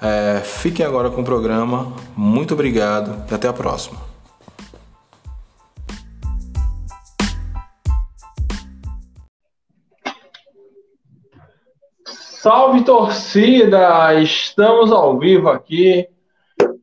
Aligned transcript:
É, 0.00 0.40
fiquem 0.40 0.84
agora 0.84 1.10
com 1.10 1.22
o 1.22 1.24
programa. 1.24 1.92
Muito 2.16 2.54
obrigado 2.54 3.24
e 3.30 3.34
até 3.34 3.48
a 3.48 3.52
próxima. 3.52 3.98
Salve 12.04 12.84
torcida! 12.84 14.14
Estamos 14.20 14.92
ao 14.92 15.18
vivo 15.18 15.48
aqui. 15.48 16.06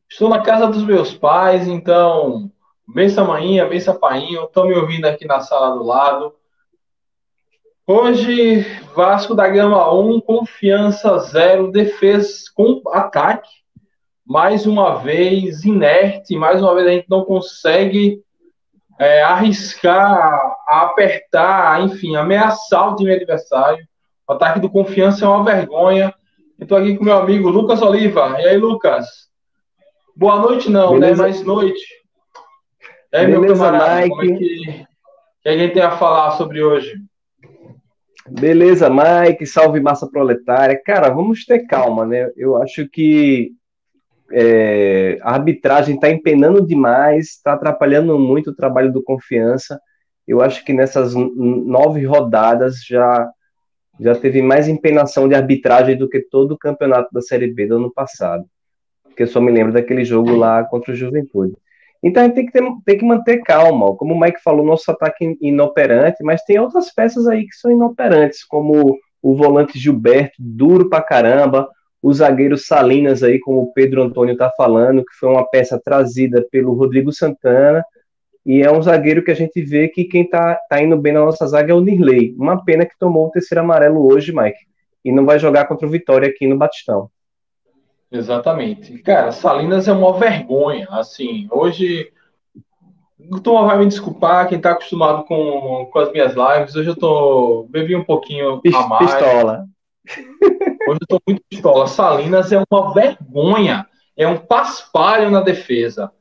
Estou 0.10 0.28
na 0.28 0.42
casa 0.42 0.68
dos 0.68 0.84
meus 0.84 1.14
pais, 1.14 1.68
então, 1.68 2.52
benção 2.86 3.28
manhinha, 3.28 3.66
benção 3.66 3.96
painho. 3.96 4.44
Estão 4.44 4.68
me 4.68 4.76
ouvindo 4.76 5.06
aqui 5.06 5.26
na 5.26 5.40
sala 5.40 5.76
do 5.78 5.84
lado. 5.84 6.34
Hoje, 7.86 8.62
Vasco 8.96 9.36
da 9.36 9.46
Gama 9.50 9.94
1, 9.94 10.22
confiança 10.22 11.18
0, 11.18 11.70
defesa 11.70 12.30
com 12.56 12.82
ataque. 12.88 13.50
Mais 14.26 14.66
uma 14.66 15.00
vez 15.00 15.66
inerte, 15.66 16.34
mais 16.38 16.62
uma 16.62 16.74
vez 16.74 16.88
a 16.88 16.92
gente 16.92 17.10
não 17.10 17.26
consegue 17.26 18.24
é, 18.98 19.22
arriscar, 19.22 20.56
apertar, 20.66 21.82
enfim, 21.84 22.16
ameaçar 22.16 22.94
o 22.94 22.96
time 22.96 23.14
adversário. 23.14 23.86
O 24.30 24.32
ataque 24.32 24.62
do 24.62 24.70
confiança 24.70 25.26
é 25.26 25.28
uma 25.28 25.44
vergonha. 25.44 26.16
Estou 26.58 26.78
aqui 26.78 26.96
com 26.96 27.04
meu 27.04 27.18
amigo 27.18 27.50
Lucas 27.50 27.82
Oliva. 27.82 28.38
E 28.40 28.48
aí, 28.48 28.58
Lucas? 28.58 29.06
Boa 30.16 30.40
noite, 30.40 30.72
não, 30.72 30.94
né? 30.94 31.08
Beleza. 31.08 31.24
né? 31.24 31.30
Mais 31.30 31.46
noite. 31.46 31.86
E 33.12 33.18
aí, 33.18 33.26
Beleza, 33.26 33.42
meu 33.42 33.54
camarada, 33.58 33.96
Mike. 33.96 34.10
como 34.10 34.22
é 34.22 34.28
que, 34.38 34.86
que 35.44 35.50
a 35.50 35.58
gente 35.58 35.74
tem 35.74 35.84
a 35.84 35.98
falar 35.98 36.32
sobre 36.32 36.64
hoje? 36.64 36.94
Beleza, 38.30 38.90
Mike, 38.90 39.46
salve 39.46 39.80
massa 39.80 40.08
proletária. 40.08 40.82
Cara, 40.84 41.10
vamos 41.10 41.46
ter 41.46 41.66
calma, 41.66 42.06
né? 42.06 42.32
Eu 42.38 42.62
acho 42.62 42.88
que 42.88 43.52
é, 44.32 45.20
a 45.22 45.34
arbitragem 45.34 45.96
está 45.96 46.10
empenando 46.10 46.66
demais, 46.66 47.32
está 47.32 47.54
atrapalhando 47.54 48.18
muito 48.18 48.52
o 48.52 48.56
trabalho 48.56 48.92
do 48.92 49.04
Confiança. 49.04 49.80
Eu 50.28 50.42
acho 50.42 50.64
que 50.64 50.72
nessas 50.72 51.14
nove 51.14 52.06
rodadas 52.06 52.84
já, 52.86 53.30
já 54.00 54.16
teve 54.16 54.42
mais 54.42 54.70
empenação 54.70 55.28
de 55.28 55.36
arbitragem 55.36 55.98
do 55.98 56.10
que 56.10 56.22
todo 56.22 56.54
o 56.54 56.58
campeonato 56.58 57.10
da 57.12 57.22
Série 57.22 57.54
B 57.54 57.68
do 57.68 57.76
ano 57.76 57.94
passado. 57.94 58.46
Porque 59.04 59.24
eu 59.24 59.28
só 59.28 59.42
me 59.42 59.52
lembro 59.52 59.74
daquele 59.74 60.06
jogo 60.06 60.34
lá 60.36 60.64
contra 60.64 60.94
o 60.94 60.96
Juventude. 60.96 61.56
Então 62.04 62.22
a 62.22 62.26
gente 62.26 62.36
tem 62.36 62.46
que, 62.46 62.52
ter, 62.52 62.64
tem 62.86 62.98
que 62.98 63.06
manter 63.06 63.42
calma. 63.44 63.96
Como 63.96 64.14
o 64.14 64.20
Mike 64.20 64.42
falou, 64.44 64.66
nosso 64.66 64.92
ataque 64.92 65.38
inoperante, 65.42 66.22
mas 66.22 66.44
tem 66.44 66.60
outras 66.60 66.94
peças 66.94 67.28
aí 67.28 67.48
que 67.48 67.56
são 67.56 67.72
inoperantes, 67.72 68.44
como 68.44 68.98
o 69.22 69.36
volante 69.36 69.80
Gilberto, 69.80 70.36
duro 70.38 70.90
pra 70.90 71.02
caramba, 71.02 71.70
o 72.02 72.14
zagueiro 72.14 72.58
Salinas 72.58 73.24
aí, 73.24 73.40
como 73.40 73.62
o 73.62 73.74
Pedro 73.74 74.04
Antônio 74.04 74.36
tá 74.36 74.52
falando, 74.58 75.06
que 75.06 75.16
foi 75.18 75.30
uma 75.30 75.50
peça 75.50 75.80
trazida 75.82 76.46
pelo 76.52 76.74
Rodrigo 76.74 77.14
Santana, 77.14 77.82
e 78.46 78.62
é 78.62 78.70
um 78.70 78.82
zagueiro 78.82 79.24
que 79.24 79.32
a 79.32 79.36
gente 79.36 79.62
vê 79.62 79.88
que 79.88 80.04
quem 80.04 80.30
tá, 80.30 80.60
tá 80.70 80.84
indo 80.84 80.98
bem 80.98 81.14
na 81.14 81.24
nossa 81.24 81.48
zaga 81.48 81.72
é 81.72 81.76
o 81.76 81.80
Nirley. 81.80 82.36
Uma 82.38 82.62
pena 82.66 82.86
que 82.86 83.00
tomou 83.00 83.28
o 83.28 83.32
terceiro 83.32 83.62
amarelo 83.62 84.06
hoje, 84.06 84.36
Mike, 84.36 84.60
e 85.06 85.14
não 85.14 85.26
vai 85.26 85.40
jogar 85.40 85.66
contra 85.66 85.88
o 85.88 85.90
Vitória 85.90 86.28
aqui 86.28 86.46
no 86.46 86.58
Batistão. 86.58 87.10
Exatamente. 88.14 89.00
Cara, 89.00 89.32
Salinas 89.32 89.88
é 89.88 89.92
uma 89.92 90.14
vergonha. 90.14 90.88
Assim, 90.92 91.48
hoje. 91.52 92.14
O 93.32 93.40
Tom 93.40 93.66
vai 93.66 93.80
me 93.80 93.88
desculpar, 93.88 94.48
quem 94.50 94.58
está 94.58 94.72
acostumado 94.72 95.24
com, 95.24 95.90
com 95.92 96.00
as 96.00 96.12
minhas 96.12 96.34
lives, 96.36 96.76
hoje 96.76 96.90
eu 96.90 96.96
tô. 96.96 97.66
bebi 97.70 97.96
um 97.96 98.04
pouquinho 98.04 98.62
a 98.76 98.88
mais. 98.88 99.12
Pistola. 99.12 99.66
Hoje 100.88 101.00
eu 101.02 101.08
tô 101.08 101.20
muito 101.26 101.42
pistola. 101.50 101.88
Salinas 101.88 102.52
é 102.52 102.62
uma 102.70 102.94
vergonha. 102.94 103.88
É 104.16 104.28
um 104.28 104.38
paspalho 104.38 105.32
na 105.32 105.42
defesa. 105.42 106.12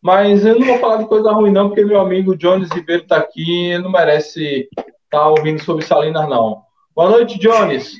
Mas 0.00 0.46
eu 0.46 0.58
não 0.58 0.66
vou 0.66 0.78
falar 0.78 0.98
de 0.98 1.08
coisa 1.08 1.32
ruim, 1.32 1.50
não, 1.50 1.68
porque 1.68 1.84
meu 1.84 2.00
amigo 2.00 2.36
Jones 2.36 2.70
Ribeiro 2.70 3.02
está 3.02 3.16
aqui 3.16 3.66
ele 3.66 3.82
não 3.82 3.90
merece 3.90 4.68
estar 4.70 4.88
tá 5.10 5.28
ouvindo 5.28 5.62
sobre 5.62 5.84
Salinas, 5.84 6.28
não. 6.28 6.62
Boa 6.94 7.10
noite, 7.10 7.38
Jones. 7.38 7.96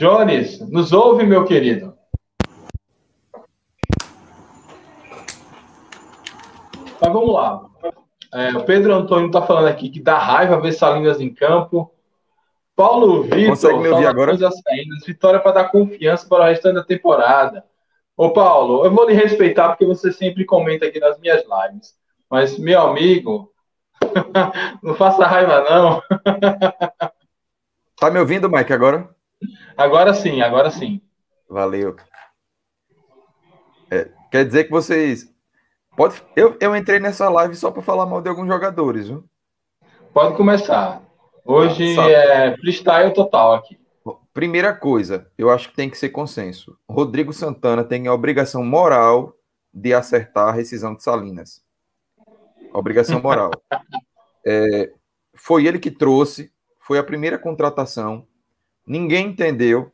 Jones, 0.00 0.58
nos 0.70 0.94
ouve, 0.94 1.26
meu 1.26 1.44
querido? 1.44 1.94
Mas 6.98 7.12
vamos 7.12 7.34
lá. 7.34 7.66
É, 8.32 8.56
o 8.56 8.64
Pedro 8.64 8.94
Antônio 8.94 9.26
está 9.26 9.42
falando 9.42 9.68
aqui 9.68 9.90
que 9.90 10.00
dá 10.00 10.16
raiva 10.16 10.58
ver 10.58 10.72
Salinas 10.72 11.20
em 11.20 11.28
campo. 11.28 11.92
Paulo 12.74 13.24
Vitor, 13.24 13.48
consegue 13.48 13.78
me 13.78 13.88
ouvir 13.90 14.06
agora? 14.06 14.38
Vitória 15.06 15.38
para 15.38 15.52
dar 15.52 15.68
confiança 15.68 16.26
para 16.26 16.44
o 16.44 16.46
restante 16.46 16.76
da 16.76 16.84
temporada. 16.84 17.62
Ô 18.16 18.30
Paulo, 18.30 18.86
eu 18.86 18.90
vou 18.90 19.06
lhe 19.06 19.12
respeitar 19.12 19.68
porque 19.68 19.84
você 19.84 20.10
sempre 20.10 20.46
comenta 20.46 20.86
aqui 20.86 20.98
nas 20.98 21.20
minhas 21.20 21.42
lives. 21.42 21.94
Mas, 22.30 22.58
meu 22.58 22.80
amigo, 22.80 23.52
não 24.82 24.94
faça 24.94 25.26
raiva, 25.26 25.60
não. 25.68 26.02
tá 27.98 28.10
me 28.10 28.18
ouvindo, 28.18 28.48
Mike, 28.48 28.72
agora? 28.72 29.14
Agora 29.76 30.14
sim, 30.14 30.40
agora 30.40 30.70
sim. 30.70 31.00
Valeu. 31.48 31.96
É, 33.90 34.08
quer 34.30 34.44
dizer 34.44 34.64
que 34.64 34.70
vocês. 34.70 35.32
Pode... 35.96 36.22
Eu, 36.36 36.56
eu 36.60 36.76
entrei 36.76 37.00
nessa 37.00 37.28
live 37.28 37.54
só 37.56 37.70
para 37.70 37.82
falar 37.82 38.06
mal 38.06 38.22
de 38.22 38.28
alguns 38.28 38.46
jogadores, 38.46 39.08
viu? 39.08 39.24
Pode 40.12 40.36
começar. 40.36 41.02
Hoje 41.44 41.98
ah, 41.98 42.10
é 42.10 42.56
freestyle 42.56 43.12
total 43.12 43.54
aqui. 43.54 43.80
Primeira 44.32 44.72
coisa, 44.72 45.30
eu 45.36 45.50
acho 45.50 45.70
que 45.70 45.76
tem 45.76 45.90
que 45.90 45.98
ser 45.98 46.10
consenso. 46.10 46.76
Rodrigo 46.88 47.32
Santana 47.32 47.82
tem 47.82 48.06
a 48.06 48.14
obrigação 48.14 48.64
moral 48.64 49.34
de 49.72 49.92
acertar 49.92 50.48
a 50.48 50.52
rescisão 50.52 50.94
de 50.94 51.02
Salinas. 51.02 51.62
Obrigação 52.72 53.20
moral. 53.20 53.50
é, 54.46 54.92
foi 55.34 55.66
ele 55.66 55.78
que 55.78 55.90
trouxe, 55.90 56.52
foi 56.78 56.98
a 56.98 57.04
primeira 57.04 57.38
contratação. 57.38 58.26
Ninguém 58.90 59.28
entendeu. 59.28 59.92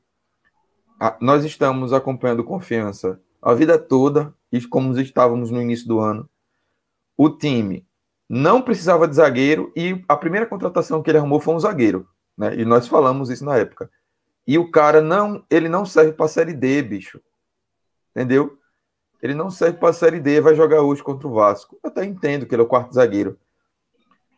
Nós 1.20 1.44
estamos 1.44 1.92
acompanhando 1.92 2.42
confiança 2.42 3.20
a 3.42 3.52
vida 3.52 3.78
toda, 3.78 4.34
e 4.50 4.58
como 4.66 4.98
estávamos 4.98 5.50
no 5.50 5.60
início 5.60 5.86
do 5.86 6.00
ano. 6.00 6.26
O 7.14 7.28
time 7.28 7.86
não 8.26 8.62
precisava 8.62 9.06
de 9.06 9.16
zagueiro 9.16 9.70
e 9.76 10.02
a 10.08 10.16
primeira 10.16 10.46
contratação 10.46 11.02
que 11.02 11.10
ele 11.10 11.18
arrumou 11.18 11.38
foi 11.40 11.54
um 11.54 11.60
zagueiro, 11.60 12.08
né? 12.38 12.56
E 12.56 12.64
nós 12.64 12.88
falamos 12.88 13.28
isso 13.28 13.44
na 13.44 13.58
época. 13.58 13.90
E 14.46 14.56
o 14.56 14.70
cara 14.70 15.02
não, 15.02 15.44
ele 15.50 15.68
não 15.68 15.84
serve 15.84 16.12
para 16.12 16.26
série 16.26 16.54
D, 16.54 16.80
bicho. 16.80 17.20
Entendeu? 18.12 18.58
Ele 19.20 19.34
não 19.34 19.50
serve 19.50 19.76
para 19.76 19.92
série 19.92 20.20
D, 20.20 20.40
vai 20.40 20.54
jogar 20.54 20.80
hoje 20.80 21.02
contra 21.02 21.28
o 21.28 21.34
Vasco. 21.34 21.78
Eu 21.84 21.90
até 21.90 22.02
entendo 22.02 22.46
que 22.46 22.54
ele 22.54 22.62
é 22.62 22.64
o 22.64 22.68
quarto 22.68 22.94
zagueiro. 22.94 23.38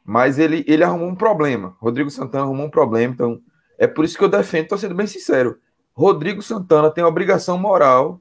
Mas 0.04 0.36
ele, 0.36 0.64
ele 0.66 0.82
arrumou 0.82 1.08
um 1.08 1.14
problema. 1.14 1.76
Rodrigo 1.78 2.10
Santana 2.10 2.42
arrumou 2.42 2.66
um 2.66 2.70
problema, 2.70 3.14
então 3.14 3.40
é 3.78 3.86
por 3.86 4.04
isso 4.04 4.18
que 4.18 4.24
eu 4.24 4.28
defendo, 4.28 4.64
estou 4.64 4.76
sendo 4.78 4.94
bem 4.94 5.06
sincero. 5.06 5.58
Rodrigo 5.94 6.42
Santana 6.42 6.90
tem 6.90 7.02
a 7.02 7.08
obrigação 7.08 7.56
moral 7.56 8.20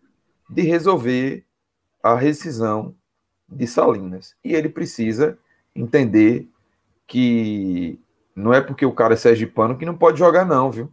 de 0.49 0.61
resolver 0.61 1.45
a 2.01 2.15
rescisão 2.15 2.95
de 3.49 3.65
Salinas. 3.67 4.35
E 4.43 4.53
ele 4.53 4.69
precisa 4.69 5.37
entender 5.75 6.47
que 7.05 7.99
não 8.35 8.53
é 8.53 8.61
porque 8.61 8.85
o 8.85 8.93
cara 8.93 9.15
é 9.15 9.17
sergipano 9.17 9.77
que 9.77 9.85
não 9.85 9.97
pode 9.97 10.19
jogar, 10.19 10.45
não, 10.45 10.71
viu? 10.71 10.91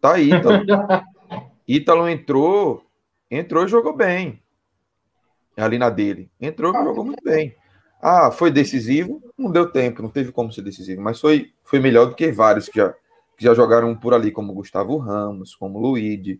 Tá 0.00 0.14
aí, 0.14 0.30
Ítalo. 0.32 0.64
Ítalo 1.66 2.08
entrou, 2.08 2.84
entrou 3.30 3.64
e 3.64 3.68
jogou 3.68 3.96
bem. 3.96 4.42
Ali 5.56 5.78
na 5.78 5.90
dele. 5.90 6.30
Entrou 6.40 6.74
e 6.74 6.84
jogou 6.84 7.04
muito 7.04 7.22
bem. 7.22 7.54
Ah, 8.02 8.30
foi 8.30 8.50
decisivo? 8.50 9.22
Não 9.36 9.50
deu 9.50 9.70
tempo, 9.70 10.02
não 10.02 10.08
teve 10.08 10.32
como 10.32 10.52
ser 10.52 10.62
decisivo, 10.62 11.02
mas 11.02 11.20
foi, 11.20 11.52
foi 11.62 11.78
melhor 11.78 12.06
do 12.06 12.14
que 12.14 12.32
vários 12.32 12.68
que 12.68 12.78
já, 12.78 12.94
que 13.40 13.46
já 13.46 13.54
jogaram 13.54 13.96
por 13.96 14.12
ali, 14.12 14.30
como 14.30 14.52
Gustavo 14.52 14.98
Ramos, 14.98 15.54
como 15.54 15.78
Luíde. 15.78 16.38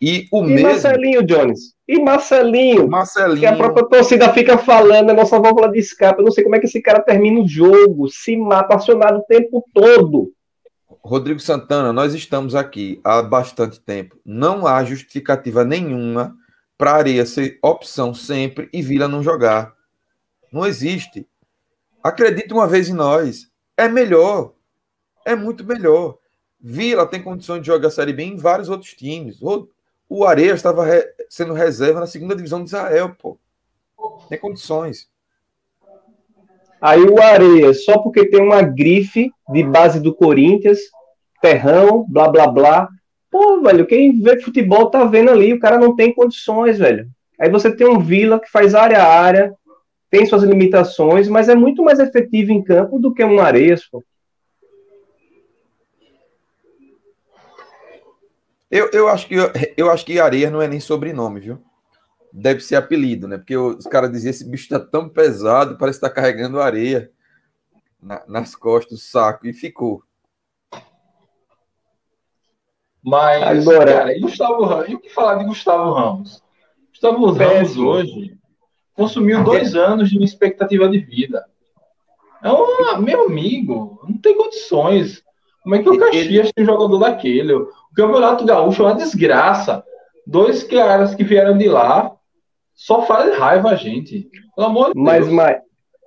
E 0.00 0.28
o 0.30 0.44
E 0.44 0.46
mesmo. 0.46 0.68
Marcelinho, 0.68 1.26
Jones? 1.26 1.74
E 1.88 2.00
Marcelinho? 2.00 2.84
Que 2.84 2.88
Marcelinho. 2.88 3.48
a 3.48 3.56
própria 3.56 3.86
torcida 3.86 4.32
fica 4.32 4.56
falando, 4.56 5.10
é 5.10 5.12
nossa 5.12 5.40
válvula 5.40 5.68
de 5.68 5.80
escape. 5.80 6.20
Eu 6.20 6.24
não 6.24 6.30
sei 6.30 6.44
como 6.44 6.54
é 6.54 6.60
que 6.60 6.66
esse 6.66 6.80
cara 6.80 7.00
termina 7.00 7.40
o 7.40 7.48
jogo, 7.48 8.08
se 8.08 8.36
mata 8.36 8.76
acionado 8.76 9.18
o 9.18 9.24
tempo 9.24 9.64
todo. 9.74 10.32
Rodrigo 11.02 11.40
Santana, 11.40 11.92
nós 11.92 12.14
estamos 12.14 12.54
aqui 12.54 13.00
há 13.02 13.20
bastante 13.20 13.80
tempo. 13.80 14.16
Não 14.24 14.64
há 14.64 14.84
justificativa 14.84 15.64
nenhuma 15.64 16.32
para 16.78 16.92
Areia 16.92 17.26
ser 17.26 17.58
opção 17.60 18.14
sempre 18.14 18.68
e 18.72 18.80
Vila 18.82 19.08
não 19.08 19.20
jogar. 19.20 19.72
Não 20.52 20.64
existe. 20.64 21.26
Acredite 22.04 22.54
uma 22.54 22.68
vez 22.68 22.88
em 22.88 22.94
nós. 22.94 23.48
É 23.76 23.88
melhor. 23.88 24.52
É 25.24 25.34
muito 25.36 25.64
melhor. 25.64 26.18
Vila 26.60 27.06
tem 27.06 27.22
condições 27.22 27.60
de 27.60 27.66
jogar 27.66 27.88
a 27.88 27.90
Série 27.90 28.12
B 28.12 28.22
em 28.22 28.36
vários 28.36 28.68
outros 28.68 28.92
times. 28.94 29.40
O, 30.08 30.24
Areia 30.24 30.52
estava 30.52 30.84
re- 30.84 31.12
sendo 31.28 31.52
reserva 31.52 32.00
na 32.00 32.06
segunda 32.06 32.36
divisão 32.36 32.62
de 32.62 32.68
Israel, 32.68 33.16
pô. 33.20 33.38
Tem 34.28 34.38
condições. 34.38 35.08
Aí 36.80 37.00
o 37.02 37.20
Areia, 37.22 37.72
só 37.74 37.98
porque 37.98 38.28
tem 38.28 38.40
uma 38.42 38.62
grife 38.62 39.30
de 39.50 39.62
base 39.62 40.00
do 40.00 40.14
Corinthians, 40.14 40.78
terrão, 41.40 42.04
blá 42.08 42.28
blá 42.28 42.46
blá. 42.46 42.88
Pô, 43.30 43.60
velho, 43.60 43.86
quem 43.86 44.20
vê 44.20 44.40
futebol 44.40 44.90
tá 44.90 45.04
vendo 45.04 45.30
ali, 45.30 45.52
o 45.52 45.60
cara 45.60 45.78
não 45.78 45.96
tem 45.96 46.12
condições, 46.12 46.78
velho. 46.78 47.08
Aí 47.40 47.48
você 47.48 47.74
tem 47.74 47.86
um 47.86 47.98
Vila 47.98 48.38
que 48.38 48.50
faz 48.50 48.74
área 48.74 49.02
a 49.02 49.08
área, 49.20 49.54
tem 50.10 50.26
suas 50.26 50.42
limitações, 50.42 51.28
mas 51.28 51.48
é 51.48 51.54
muito 51.54 51.82
mais 51.82 51.98
efetivo 51.98 52.52
em 52.52 52.62
campo 52.62 52.98
do 52.98 53.14
que 53.14 53.24
um 53.24 53.40
Areias, 53.40 53.84
pô. 53.86 54.04
Eu, 58.72 58.88
eu, 58.90 59.06
acho 59.08 59.28
que, 59.28 59.34
eu 59.76 59.90
acho 59.90 60.04
que 60.06 60.18
Areia 60.18 60.50
não 60.50 60.62
é 60.62 60.66
nem 60.66 60.80
sobrenome, 60.80 61.40
viu? 61.40 61.62
Deve 62.32 62.60
ser 62.60 62.76
apelido, 62.76 63.28
né? 63.28 63.36
Porque 63.36 63.54
os 63.54 63.84
caras 63.84 64.10
diziam 64.10 64.30
esse 64.30 64.48
bicho 64.48 64.66
tá 64.70 64.80
tão 64.80 65.06
pesado, 65.10 65.76
parece 65.76 65.98
estar 65.98 66.08
carregando 66.08 66.58
areia 66.58 67.10
na- 68.02 68.22
nas 68.26 68.56
costas, 68.56 68.98
do 68.98 69.04
saco, 69.04 69.46
e 69.46 69.52
ficou. 69.52 70.02
Mas, 73.04 73.66
Agora- 73.68 73.92
cara, 73.92 74.16
e 74.16 74.20
Gustavo 74.20 74.64
Ramos? 74.64 74.88
E 74.88 74.94
o 74.94 75.00
que 75.00 75.10
falar 75.10 75.34
de 75.36 75.44
Gustavo 75.44 75.92
Ramos? 75.92 76.42
Gustavo 76.90 77.30
Ramos 77.32 77.76
hoje 77.76 78.38
consumiu 78.94 79.42
dois 79.42 79.74
anos 79.74 80.08
de 80.08 80.22
expectativa 80.22 80.88
de 80.88 80.98
vida. 80.98 81.44
É 82.42 82.50
um 82.50 83.00
meu 83.02 83.26
amigo, 83.26 84.00
não 84.08 84.16
tem 84.18 84.36
condições. 84.36 85.22
Como 85.62 85.74
é 85.74 85.82
que 85.82 85.88
o 85.88 85.94
Ele- 85.94 86.04
Caxias 86.04 86.50
tem 86.54 86.64
um 86.64 86.66
jogador 86.66 86.98
daquele? 86.98 87.52
O 87.92 87.94
Campeonato 87.94 88.44
Gaúcho 88.44 88.82
é 88.82 88.86
uma 88.86 88.94
desgraça. 88.94 89.84
Dois 90.26 90.62
caras 90.62 91.14
que 91.14 91.22
vieram 91.22 91.56
de 91.56 91.68
lá 91.68 92.12
só 92.74 93.02
fazem 93.02 93.34
raiva 93.38 93.70
a 93.70 93.74
gente. 93.74 94.28
Pelo 94.56 94.66
amor 94.66 94.92
de 94.94 95.00
Mas, 95.00 95.26
Deus. 95.26 95.36
Ma- 95.36 95.60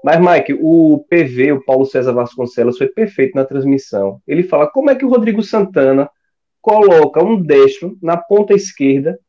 mas, 0.03 0.19
Mike, 0.19 0.59
o 0.61 1.03
PV, 1.09 1.53
o 1.53 1.65
Paulo 1.65 1.85
César 1.85 2.13
Vasconcelos, 2.13 2.77
foi 2.77 2.87
perfeito 2.87 3.33
na 3.35 3.43
transmissão. 3.43 4.21
Ele 4.27 4.43
fala 4.43 4.67
como 4.67 4.91
é 4.91 4.95
que 4.95 5.05
o 5.05 5.09
Rodrigo 5.09 5.41
Santana 5.41 6.09
coloca 6.61 7.23
um 7.23 7.41
destro 7.41 7.97
na 8.01 8.15
ponta 8.17 8.53
esquerda, 8.53 9.19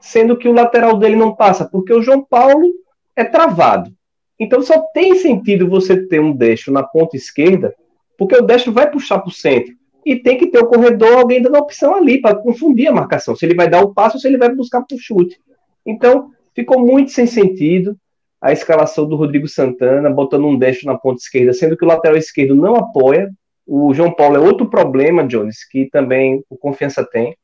sendo 0.00 0.36
que 0.36 0.48
o 0.48 0.52
lateral 0.52 0.96
dele 0.98 1.16
não 1.16 1.34
passa, 1.34 1.68
porque 1.68 1.92
o 1.92 2.02
João 2.02 2.24
Paulo 2.24 2.72
é 3.14 3.24
travado. 3.24 3.92
Então 4.38 4.60
só 4.62 4.80
tem 4.92 5.16
sentido 5.16 5.68
você 5.68 6.06
ter 6.06 6.20
um 6.20 6.32
destro 6.32 6.72
na 6.72 6.82
ponta 6.82 7.16
esquerda, 7.16 7.74
porque 8.16 8.36
o 8.36 8.42
destro 8.42 8.72
vai 8.72 8.90
puxar 8.90 9.18
para 9.18 9.28
o 9.28 9.32
centro. 9.32 9.72
E 10.06 10.16
tem 10.16 10.38
que 10.38 10.46
ter 10.46 10.58
o 10.58 10.66
corredor, 10.66 11.18
alguém 11.18 11.42
dando 11.42 11.56
a 11.56 11.60
opção 11.60 11.94
ali, 11.94 12.20
para 12.20 12.34
confundir 12.34 12.88
a 12.88 12.92
marcação. 12.92 13.36
Se 13.36 13.44
ele 13.44 13.54
vai 13.54 13.68
dar 13.68 13.82
o 13.82 13.92
passo 13.92 14.16
ou 14.16 14.20
se 14.20 14.28
ele 14.28 14.38
vai 14.38 14.54
buscar 14.54 14.82
para 14.82 14.96
o 14.96 14.98
chute. 14.98 15.38
Então, 15.84 16.30
ficou 16.54 16.80
muito 16.80 17.10
sem 17.10 17.26
sentido 17.26 17.96
a 18.40 18.52
escalação 18.52 19.06
do 19.06 19.16
Rodrigo 19.16 19.48
Santana, 19.48 20.08
botando 20.08 20.46
um 20.46 20.56
destro 20.56 20.86
na 20.86 20.96
ponta 20.96 21.20
esquerda, 21.20 21.52
sendo 21.52 21.76
que 21.76 21.84
o 21.84 21.88
lateral 21.88 22.16
esquerdo 22.16 22.54
não 22.54 22.76
apoia. 22.76 23.28
O 23.66 23.92
João 23.92 24.14
Paulo 24.14 24.36
é 24.36 24.40
outro 24.40 24.70
problema, 24.70 25.26
Jones, 25.26 25.68
que 25.68 25.90
também 25.90 26.42
o 26.48 26.56
Confiança 26.56 27.04
tem. 27.04 27.36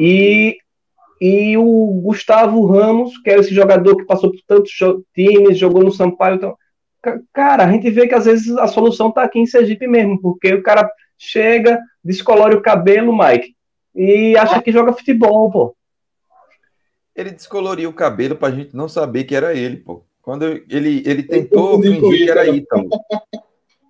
E, 0.00 0.56
e 1.20 1.56
o 1.56 2.00
Gustavo 2.02 2.64
Ramos, 2.64 3.18
que 3.18 3.30
era 3.30 3.40
esse 3.40 3.54
jogador 3.54 3.96
que 3.96 4.06
passou 4.06 4.30
por 4.30 4.40
tantos 4.46 4.72
times, 5.14 5.58
jogou 5.58 5.82
no 5.82 5.92
Sampaio. 5.92 6.36
Então, 6.36 6.56
ca- 7.02 7.20
cara, 7.32 7.64
a 7.64 7.70
gente 7.72 7.90
vê 7.90 8.06
que 8.06 8.14
às 8.14 8.24
vezes 8.24 8.56
a 8.56 8.66
solução 8.66 9.10
tá 9.10 9.22
aqui 9.22 9.38
em 9.38 9.46
Sergipe 9.46 9.86
mesmo, 9.86 10.20
porque 10.20 10.54
o 10.54 10.62
cara 10.62 10.88
chega, 11.24 11.80
descolore 12.02 12.54
o 12.54 12.62
cabelo, 12.62 13.16
Mike, 13.16 13.54
e 13.94 14.36
acha 14.36 14.60
que 14.60 14.72
joga 14.72 14.92
futebol, 14.92 15.50
pô. 15.50 15.76
Ele 17.14 17.30
descoloriu 17.30 17.90
o 17.90 17.94
cabelo 17.94 18.36
pra 18.36 18.50
gente 18.50 18.74
não 18.74 18.88
saber 18.88 19.24
que 19.24 19.36
era 19.36 19.54
ele, 19.54 19.76
pô. 19.76 20.04
Quando 20.20 20.44
ele, 20.44 21.02
ele 21.06 21.22
tentou 21.22 21.80
fingir 21.80 22.24
que 22.24 22.30
era 22.30 22.46
isso, 22.46 22.56
Ítalo. 22.56 22.88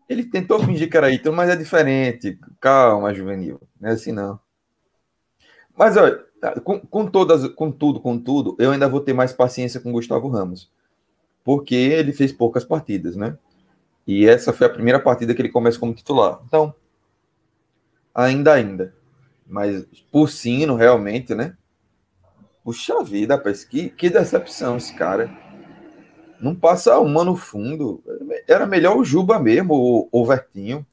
Ele 0.08 0.24
tentou 0.24 0.58
fingir 0.58 0.90
que 0.90 0.96
era 0.96 1.10
Ítalo, 1.10 1.34
mas 1.34 1.48
é 1.48 1.56
diferente. 1.56 2.38
Calma, 2.60 3.14
juvenil. 3.14 3.60
Não 3.80 3.90
é 3.90 3.92
assim, 3.92 4.12
não. 4.12 4.38
Mas, 5.76 5.96
olha, 5.96 6.22
tá, 6.40 6.60
com, 6.60 6.78
com 6.80 7.06
todas, 7.06 7.48
com 7.54 7.70
tudo, 7.70 8.00
com 8.00 8.18
tudo, 8.18 8.56
eu 8.58 8.70
ainda 8.70 8.88
vou 8.88 9.00
ter 9.00 9.12
mais 9.12 9.32
paciência 9.32 9.80
com 9.80 9.90
o 9.90 9.92
Gustavo 9.92 10.28
Ramos. 10.28 10.70
Porque 11.42 11.74
ele 11.74 12.12
fez 12.12 12.32
poucas 12.32 12.64
partidas, 12.64 13.16
né? 13.16 13.38
E 14.06 14.26
essa 14.26 14.52
foi 14.52 14.66
a 14.66 14.70
primeira 14.70 15.00
partida 15.00 15.34
que 15.34 15.40
ele 15.40 15.48
começa 15.48 15.78
como 15.78 15.94
titular. 15.94 16.40
Então, 16.46 16.74
ainda, 18.14 18.52
ainda. 18.52 18.94
Mas 19.46 19.84
por 20.10 20.30
sino, 20.30 20.74
realmente, 20.74 21.34
né? 21.34 21.54
Puxa 22.62 23.02
vida, 23.02 23.36
rapaz, 23.36 23.64
que, 23.64 23.90
que 23.90 24.08
decepção 24.08 24.76
esse 24.76 24.94
cara. 24.94 25.30
Não 26.40 26.54
passa 26.54 26.98
uma 26.98 27.24
no 27.24 27.36
fundo. 27.36 28.02
Era 28.48 28.66
melhor 28.66 28.96
o 28.96 29.04
Juba 29.04 29.38
mesmo, 29.38 29.74
o, 29.74 30.08
o 30.10 30.24
Vertinho. 30.24 30.86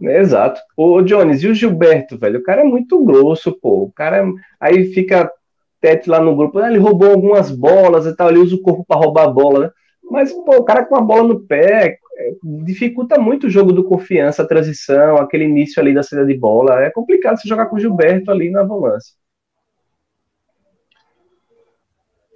Exato. 0.00 0.60
Ô, 0.76 1.00
Jones, 1.02 1.42
e 1.42 1.48
o 1.48 1.54
Gilberto, 1.54 2.18
velho? 2.18 2.40
O 2.40 2.42
cara 2.42 2.62
é 2.62 2.64
muito 2.64 3.02
grosso, 3.04 3.52
pô. 3.52 3.84
O 3.84 3.92
cara 3.92 4.18
é... 4.18 4.32
aí 4.58 4.92
fica 4.92 5.30
tete 5.80 6.08
lá 6.08 6.20
no 6.20 6.34
grupo. 6.34 6.58
ah, 6.58 6.68
ele 6.68 6.78
roubou 6.78 7.10
algumas 7.10 7.50
bolas 7.50 8.06
e 8.06 8.14
tal, 8.14 8.30
ele 8.30 8.38
usa 8.38 8.54
o 8.54 8.62
corpo 8.62 8.84
para 8.86 9.00
roubar 9.00 9.24
a 9.24 9.30
bola, 9.30 9.60
né? 9.60 9.70
Mas, 10.10 10.32
pô, 10.32 10.56
o 10.56 10.64
cara 10.64 10.84
com 10.84 10.96
a 10.96 11.00
bola 11.00 11.24
no 11.24 11.40
pé 11.40 11.86
é, 11.86 11.98
dificulta 12.42 13.18
muito 13.18 13.46
o 13.46 13.50
jogo 13.50 13.72
do 13.72 13.84
confiança, 13.84 14.42
a 14.42 14.46
transição, 14.46 15.16
aquele 15.16 15.44
início 15.44 15.80
ali 15.80 15.94
da 15.94 16.02
saída 16.02 16.26
de 16.26 16.36
bola. 16.36 16.82
É 16.82 16.90
complicado 16.90 17.36
você 17.40 17.48
jogar 17.48 17.66
com 17.66 17.76
o 17.76 17.80
Gilberto 17.80 18.30
ali 18.30 18.50
na 18.50 18.62
volância. 18.64 19.14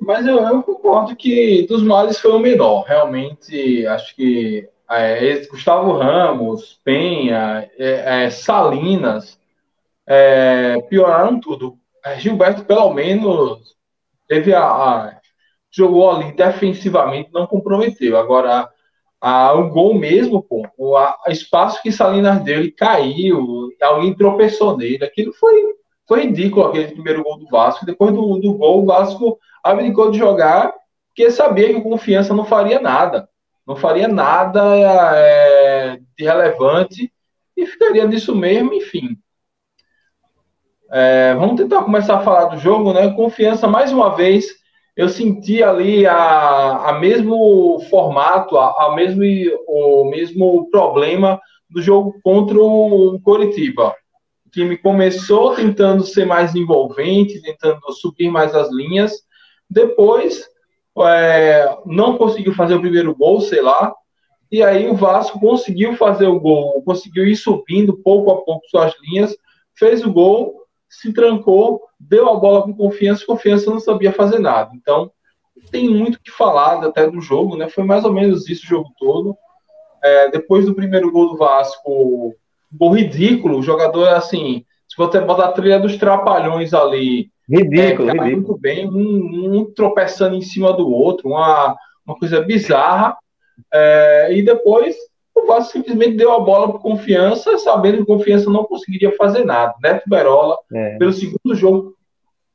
Mas 0.01 0.27
eu, 0.27 0.39
eu 0.39 0.63
concordo 0.63 1.17
que 1.17 1.67
dos 1.67 1.83
males 1.83 2.19
foi 2.19 2.31
o 2.31 2.39
menor. 2.39 2.83
Realmente, 2.85 3.87
acho 3.87 4.15
que 4.15 4.69
é, 4.91 5.25
esse 5.25 5.49
Gustavo 5.49 5.93
Ramos, 5.93 6.81
Penha, 6.85 7.69
é, 7.79 8.25
é, 8.27 8.31
Salinas 8.31 9.41
é, 10.07 10.81
pioraram 10.83 11.41
tudo. 11.41 11.79
É, 12.05 12.19
Gilberto, 12.21 12.65
pelo 12.65 12.93
menos, 12.95 13.77
teve 14.29 14.55
a, 14.55 14.63
a- 14.65 15.21
jogou 15.71 16.11
ali 16.11 16.33
defensivamente, 16.33 17.31
não 17.33 17.47
comprometeu. 17.47 18.17
Agora, 18.17 18.69
a, 19.21 19.53
o 19.55 19.71
gol 19.71 19.95
mesmo, 19.95 20.43
pô, 20.43 20.67
o 20.77 20.97
a, 20.97 21.17
espaço 21.29 21.83
que 21.83 21.91
Salinas 21.91 22.43
deu, 22.43 22.61
ele 22.61 22.71
caiu, 22.71 23.69
alguém 23.83 24.15
tropeçou 24.15 24.77
nele. 24.77 25.05
Aquilo 25.05 25.33
foi, 25.33 25.55
foi 26.07 26.23
ridículo, 26.23 26.67
aquele 26.67 26.93
primeiro 26.93 27.23
gol 27.23 27.39
do 27.39 27.49
Vasco. 27.49 27.87
Depois 27.87 28.13
do, 28.13 28.39
do 28.39 28.55
gol, 28.55 28.83
o 28.83 28.87
Vasco 28.87 29.39
abdicou 29.63 30.11
de 30.11 30.19
jogar, 30.19 30.73
porque 31.09 31.31
sabia 31.31 31.69
que 31.69 31.77
o 31.77 31.83
Confiança 31.83 32.35
não 32.35 32.45
faria 32.45 32.81
nada. 32.81 33.29
Não 33.67 33.75
faria 33.75 34.07
nada 34.07 34.63
é, 35.17 35.99
de 36.17 36.25
relevante 36.25 37.13
e 37.57 37.67
ficaria 37.67 38.07
nisso 38.07 38.35
mesmo, 38.35 38.73
enfim. 38.75 39.19
É, 40.93 41.35
vamos 41.35 41.57
tentar 41.57 41.83
começar 41.83 42.19
a 42.19 42.23
falar 42.23 42.45
do 42.45 42.59
jogo, 42.59 42.93
né? 42.93 43.11
Confiança, 43.13 43.67
mais 43.67 43.91
uma 43.91 44.15
vez, 44.15 44.47
eu 44.97 45.09
senti 45.11 45.63
ali 45.63 46.07
a, 46.07 46.89
a 46.89 46.99
mesmo 46.99 47.79
formato, 47.91 48.57
a, 48.57 48.87
a 48.87 48.95
mesmo, 48.97 49.23
o 49.69 50.09
mesmo 50.09 50.71
problema 50.71 51.39
do 51.69 51.83
jogo 51.83 52.19
contra 52.23 52.59
o 52.59 53.21
Coritiba. 53.23 53.95
O 54.47 54.51
time 54.51 54.79
começou 54.79 55.55
tentando 55.55 56.03
ser 56.03 56.25
mais 56.25 56.55
envolvente, 56.55 57.43
tentando 57.43 57.81
subir 57.93 58.31
mais 58.31 58.55
as 58.55 58.73
linhas, 58.73 59.13
depois 59.69 60.49
é, 61.01 61.77
não 61.85 62.17
conseguiu 62.17 62.55
fazer 62.55 62.75
o 62.75 62.81
primeiro 62.81 63.15
gol, 63.15 63.43
sei 63.43 63.61
lá, 63.61 63.93
e 64.51 64.63
aí 64.63 64.89
o 64.89 64.95
Vasco 64.95 65.39
conseguiu 65.39 65.95
fazer 65.97 66.27
o 66.27 66.41
gol, 66.41 66.83
conseguiu 66.83 67.27
ir 67.27 67.37
subindo 67.37 67.99
pouco 67.99 68.31
a 68.31 68.43
pouco 68.43 68.67
suas 68.69 68.95
linhas, 69.03 69.37
fez 69.75 70.03
o 70.03 70.11
gol, 70.11 70.63
se 70.89 71.13
trancou, 71.13 71.83
deu 71.99 72.29
a 72.29 72.39
bola 72.39 72.63
com 72.63 72.75
confiança, 72.75 73.27
confiança 73.27 73.71
não 73.71 73.81
sabia 73.81 74.13
fazer 74.13 74.39
nada. 74.39 74.71
Então, 74.75 75.11
tem 75.71 75.89
muito 75.89 76.17
o 76.17 76.21
que 76.21 76.31
falar 76.31 76.85
até 76.85 77.09
do 77.11 77.21
jogo, 77.21 77.57
né? 77.57 77.69
Foi 77.69 77.85
mais 77.85 78.05
ou 78.05 78.13
menos 78.13 78.49
isso 78.49 78.65
o 78.65 78.69
jogo 78.69 78.91
todo. 78.99 79.37
É, 80.03 80.31
depois 80.31 80.67
do 80.67 80.75
primeiro 80.75 81.11
gol 81.11 81.31
do 81.31 81.37
Vasco, 81.37 82.35
gol 82.73 82.93
ridículo, 82.95 83.59
o 83.59 83.63
jogador, 83.63 84.09
assim, 84.09 84.65
se 84.89 84.97
você 84.97 85.21
botar 85.21 85.47
a 85.47 85.53
trilha 85.53 85.81
dos 85.81 85.97
trapalhões 85.97 86.73
ali, 86.73 87.31
ridículo, 87.49 88.11
é, 88.11 88.13
ridículo. 88.13 88.31
muito 88.31 88.59
bem, 88.59 88.89
um, 88.89 89.59
um, 89.59 89.73
tropeçando 89.75 90.37
em 90.37 90.43
cima 90.43 90.73
do 90.73 90.89
outro, 90.89 91.31
uma, 91.31 91.77
uma 92.07 92.17
coisa 92.19 92.41
bizarra. 92.41 93.17
É, 93.73 94.29
e 94.33 94.43
depois 94.43 94.95
o 95.37 95.47
Vasco 95.47 95.73
simplesmente 95.73 96.17
deu 96.17 96.33
a 96.33 96.41
bola 96.41 96.71
para 96.71 96.81
confiança, 96.81 97.59
sabendo 97.59 97.99
que 97.99 98.07
confiança 98.07 98.51
não 98.51 98.65
conseguiria 98.65 99.15
fazer 99.17 99.45
nada. 99.45 99.75
Neto 99.83 100.03
Berola, 100.09 100.57
é. 100.73 100.97
pelo 100.97 101.13
segundo 101.13 101.55
jogo 101.55 101.95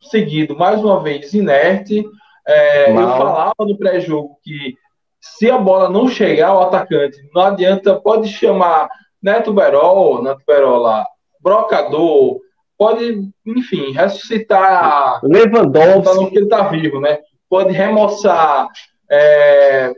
seguido, 0.02 0.58
mais 0.58 0.84
uma 0.84 1.00
vez 1.00 1.34
inerte. 1.34 2.04
É, 2.48 2.92
eu 2.92 2.96
falava 2.96 3.54
no 3.60 3.78
pré-jogo 3.78 4.38
que 4.44 4.76
se 5.20 5.50
a 5.50 5.58
bola 5.58 5.88
não 5.88 6.08
chegar 6.08 6.50
ao 6.50 6.64
atacante, 6.64 7.18
não 7.34 7.44
adianta, 7.44 8.00
pode 8.00 8.28
chamar 8.28 8.90
Neto 9.22 9.54
Berol, 9.54 10.24
Neto 10.24 10.42
Berola, 10.48 11.06
Brocador, 11.40 12.40
pode, 12.76 13.30
enfim, 13.46 13.92
ressuscitar. 13.92 15.20
Lewandowski. 15.24 16.32
que 16.32 16.38
ele 16.38 16.46
está 16.46 16.64
vivo, 16.64 17.00
né? 17.00 17.20
Pode 17.48 17.72
remoçar 17.74 18.68
é, 19.10 19.94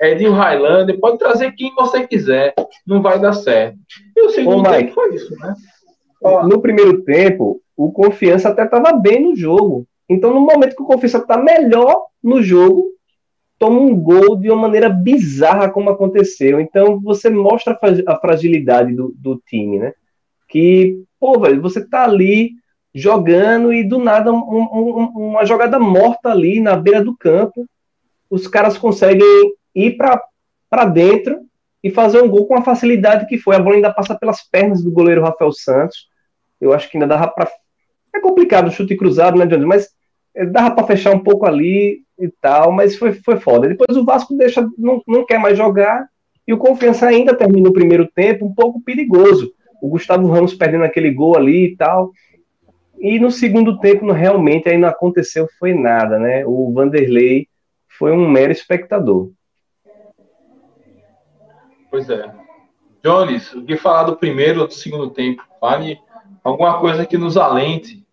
Edinho 0.00 0.32
Highlander, 0.32 0.98
pode 0.98 1.18
trazer 1.18 1.52
quem 1.52 1.74
você 1.74 2.06
quiser, 2.06 2.54
não 2.86 3.00
vai 3.00 3.18
dar 3.18 3.32
certo. 3.32 3.78
E 4.14 4.26
o 4.26 4.30
segundo 4.30 4.68
Ô, 4.68 4.70
tempo 4.70 4.92
foi 4.92 5.14
isso, 5.14 5.34
né? 5.36 5.54
No 6.48 6.60
primeiro 6.60 7.02
tempo, 7.02 7.60
o 7.76 7.92
Confiança 7.92 8.48
até 8.48 8.64
estava 8.64 8.92
bem 8.92 9.22
no 9.22 9.36
jogo. 9.36 9.86
Então, 10.08 10.32
no 10.32 10.40
momento 10.40 10.74
que 10.74 10.82
o 10.82 10.86
Confiança 10.86 11.18
está 11.18 11.36
melhor 11.36 12.06
no 12.22 12.42
jogo, 12.42 12.86
toma 13.58 13.80
um 13.80 13.94
gol 13.94 14.36
de 14.36 14.50
uma 14.50 14.62
maneira 14.62 14.88
bizarra 14.88 15.70
como 15.70 15.90
aconteceu. 15.90 16.60
Então, 16.60 17.00
você 17.00 17.30
mostra 17.30 17.78
a 18.06 18.16
fragilidade 18.16 18.94
do, 18.94 19.14
do 19.16 19.40
time, 19.46 19.78
né? 19.78 19.92
Que, 20.48 21.02
pô, 21.18 21.38
velho, 21.40 21.60
você 21.60 21.86
tá 21.86 22.04
ali 22.04 22.52
jogando 22.94 23.74
e 23.74 23.84
do 23.84 23.98
nada 23.98 24.32
um, 24.32 24.38
um, 24.38 25.28
uma 25.28 25.44
jogada 25.44 25.78
morta 25.78 26.30
ali 26.30 26.60
na 26.60 26.74
beira 26.76 27.04
do 27.04 27.14
campo, 27.14 27.66
os 28.30 28.48
caras 28.48 28.78
conseguem 28.78 29.52
ir 29.76 29.96
para 29.96 30.84
dentro 30.86 31.40
e 31.84 31.90
fazer 31.90 32.22
um 32.22 32.28
gol 32.28 32.46
com 32.46 32.56
a 32.56 32.62
facilidade 32.62 33.26
que 33.26 33.38
foi. 33.38 33.54
A 33.54 33.60
bola 33.60 33.76
ainda 33.76 33.92
passa 33.92 34.14
pelas 34.14 34.42
pernas 34.48 34.82
do 34.82 34.90
goleiro 34.90 35.22
Rafael 35.22 35.52
Santos. 35.52 36.08
Eu 36.60 36.72
acho 36.72 36.90
que 36.90 36.96
ainda 36.96 37.06
dava 37.06 37.28
para. 37.28 37.48
É 38.14 38.20
complicado 38.20 38.72
chute 38.72 38.96
cruzado, 38.96 39.38
né, 39.38 39.46
Jones? 39.46 39.66
Mas 39.66 39.88
dava 40.50 40.74
para 40.74 40.86
fechar 40.86 41.14
um 41.14 41.20
pouco 41.20 41.46
ali 41.46 42.00
e 42.18 42.28
tal, 42.40 42.72
mas 42.72 42.96
foi, 42.96 43.12
foi 43.12 43.38
foda. 43.38 43.68
Depois 43.68 43.96
o 43.96 44.04
Vasco 44.04 44.36
deixa, 44.36 44.66
não, 44.76 45.02
não 45.06 45.24
quer 45.24 45.38
mais 45.38 45.56
jogar 45.56 46.08
e 46.46 46.52
o 46.52 46.58
Confiança 46.58 47.06
ainda 47.06 47.34
termina 47.34 47.68
o 47.68 47.72
primeiro 47.72 48.06
tempo 48.06 48.46
um 48.46 48.54
pouco 48.54 48.80
perigoso. 48.80 49.52
O 49.82 49.88
Gustavo 49.88 50.28
Ramos 50.28 50.54
perdendo 50.54 50.84
aquele 50.84 51.10
gol 51.10 51.36
ali 51.36 51.66
e 51.66 51.76
tal. 51.76 52.12
E 52.98 53.18
no 53.18 53.30
segundo 53.30 53.78
tempo, 53.78 54.10
realmente, 54.10 54.68
aí 54.68 54.78
não 54.78 54.88
aconteceu 54.88 55.48
foi 55.58 55.74
nada, 55.74 56.18
né? 56.18 56.46
O 56.46 56.72
Vanderlei 56.72 57.46
foi 57.98 58.12
um 58.12 58.28
mero 58.28 58.52
espectador. 58.52 59.30
Pois 61.96 62.10
é. 62.10 62.30
Jones, 63.02 63.54
o 63.54 63.64
que 63.64 63.74
falar 63.74 64.02
do 64.02 64.18
primeiro 64.18 64.60
ou 64.60 64.66
do 64.66 64.74
segundo 64.74 65.08
tempo? 65.08 65.42
Fale 65.58 65.98
alguma 66.44 66.78
coisa 66.78 67.06
que 67.06 67.16
nos 67.16 67.38
alente, 67.38 68.06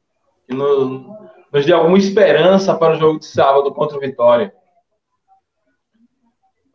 que 0.48 0.56
nos, 0.56 1.06
nos 1.52 1.66
dê 1.66 1.74
alguma 1.74 1.98
esperança 1.98 2.74
para 2.76 2.94
o 2.96 2.98
jogo 2.98 3.20
de 3.20 3.26
sábado 3.26 3.74
contra 3.74 3.98
o 3.98 4.00
Vitória. 4.00 4.56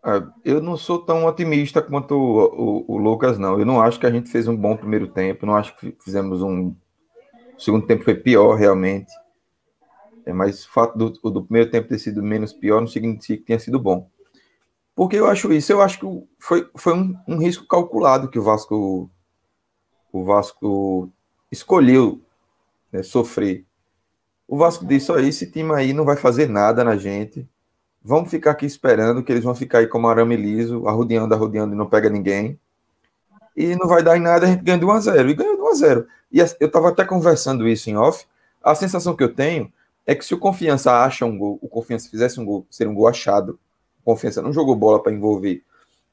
Ah, 0.03 0.23
eu 0.45 0.61
não 0.61 0.77
sou 0.77 0.99
tão 0.99 1.25
otimista 1.25 1.81
quanto 1.81 2.15
o, 2.15 2.85
o, 2.87 2.97
o, 2.97 2.99
Lucas, 2.99 3.39
não. 3.39 3.59
Eu 3.59 3.65
não 3.65 3.81
acho 3.81 3.99
que 3.99 4.05
a 4.05 4.11
gente 4.11 4.29
fez 4.29 4.47
um 4.47 4.57
bom 4.57 4.77
primeiro 4.77 5.09
tempo. 5.09 5.47
Não 5.47 5.57
acho 5.57 5.75
que 5.79 5.97
fizemos 6.05 6.43
um. 6.43 6.77
O 7.57 7.61
segundo 7.61 7.87
tempo 7.87 8.05
foi 8.05 8.17
pior, 8.17 8.55
realmente. 8.55 9.11
É, 10.27 10.33
mas 10.35 10.63
o 10.63 10.71
fato 10.71 10.99
do, 10.99 11.09
do 11.09 11.43
primeiro 11.43 11.71
tempo 11.71 11.89
ter 11.89 11.99
sido 11.99 12.23
menos 12.23 12.53
pior 12.53 12.81
não 12.81 12.87
significa 12.87 13.39
que 13.39 13.47
tenha 13.47 13.59
sido 13.59 13.81
bom. 13.81 14.11
Por 14.99 15.09
que 15.09 15.15
eu 15.15 15.29
acho 15.29 15.53
isso? 15.53 15.71
Eu 15.71 15.81
acho 15.81 16.01
que 16.01 16.07
foi, 16.41 16.69
foi 16.75 16.93
um, 16.93 17.17
um 17.29 17.39
risco 17.39 17.65
calculado 17.69 18.29
que 18.29 18.37
o 18.37 18.43
Vasco 18.43 19.09
o 20.13 20.25
Vasco 20.25 21.09
escolheu 21.53 22.21
né, 22.91 23.05
sofrer. 23.05 23.65
O 24.49 24.59
Vasco 24.59 24.85
disse: 24.85 25.13
aí 25.13 25.29
esse 25.29 25.49
time 25.53 25.73
aí 25.73 25.93
não 25.93 26.05
vai 26.05 26.17
fazer 26.17 26.49
nada 26.49 26.83
na 26.83 26.97
gente. 26.97 27.49
Vamos 28.03 28.29
ficar 28.29 28.51
aqui 28.51 28.67
esperando 28.67 29.23
que 29.23 29.31
eles 29.31 29.45
vão 29.45 29.55
ficar 29.55 29.79
aí 29.79 29.87
como 29.87 30.09
arame 30.09 30.35
liso, 30.35 30.89
arrodeando, 30.89 31.33
arrodeando 31.33 31.75
e 31.75 31.79
não 31.79 31.87
pega 31.87 32.11
ninguém. 32.11 32.59
E 33.57 33.77
não 33.77 33.87
vai 33.87 34.03
dar 34.03 34.17
em 34.17 34.21
nada, 34.21 34.47
a 34.47 34.51
gente 34.51 34.65
ganha 34.65 34.79
de 34.79 34.85
1 34.85 34.91
a 34.91 35.01
0 35.01 35.31
E 35.31 35.35
ganhou 35.35 35.55
de 35.55 35.63
1 35.63 35.69
a 35.69 35.75
0 35.75 36.07
E 36.33 36.41
eu 36.41 36.45
estava 36.67 36.89
até 36.89 37.05
conversando 37.05 37.69
isso 37.69 37.89
em 37.89 37.97
off. 37.97 38.27
A 38.61 38.75
sensação 38.75 39.15
que 39.15 39.23
eu 39.23 39.33
tenho 39.33 39.73
é 40.05 40.13
que 40.17 40.25
se 40.25 40.35
o 40.35 40.39
Confiança 40.41 40.91
acha 41.05 41.25
um 41.25 41.39
gol, 41.39 41.57
o 41.63 41.69
Confiança 41.69 42.11
fizesse 42.11 42.41
um 42.41 42.45
gol, 42.45 42.67
seria 42.69 42.91
um 42.91 42.97
gol 42.97 43.07
achado. 43.07 43.61
Confiança 44.09 44.41
não 44.41 44.55
jogou 44.55 44.75
bola 44.75 45.03
para 45.03 45.13
envolver 45.13 45.63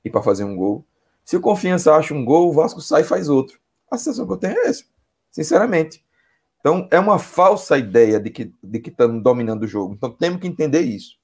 e 0.03 0.09
para 0.09 0.21
fazer 0.21 0.43
um 0.43 0.53
gol. 0.53 0.83
Se 1.23 1.37
o 1.37 1.39
Confiança 1.39 1.95
acha 1.95 2.13
um 2.13 2.25
gol, 2.25 2.49
o 2.49 2.51
Vasco 2.51 2.81
sai 2.81 3.03
e 3.03 3.05
faz 3.05 3.29
outro. 3.29 3.57
A 3.89 3.97
sensação 3.97 4.27
que 4.27 4.33
eu 4.33 4.37
tenho 4.37 4.57
é 4.57 4.67
essa, 4.67 4.83
sinceramente. 5.31 6.03
Então, 6.59 6.89
é 6.91 6.99
uma 6.99 7.17
falsa 7.17 7.77
ideia 7.77 8.19
de 8.19 8.29
que 8.29 8.53
de 8.61 8.79
que 8.79 8.89
estamos 8.89 9.23
dominando 9.23 9.63
o 9.63 9.67
jogo. 9.67 9.93
Então, 9.93 10.11
temos 10.11 10.41
que 10.41 10.47
entender 10.47 10.81
isso. 10.81 11.15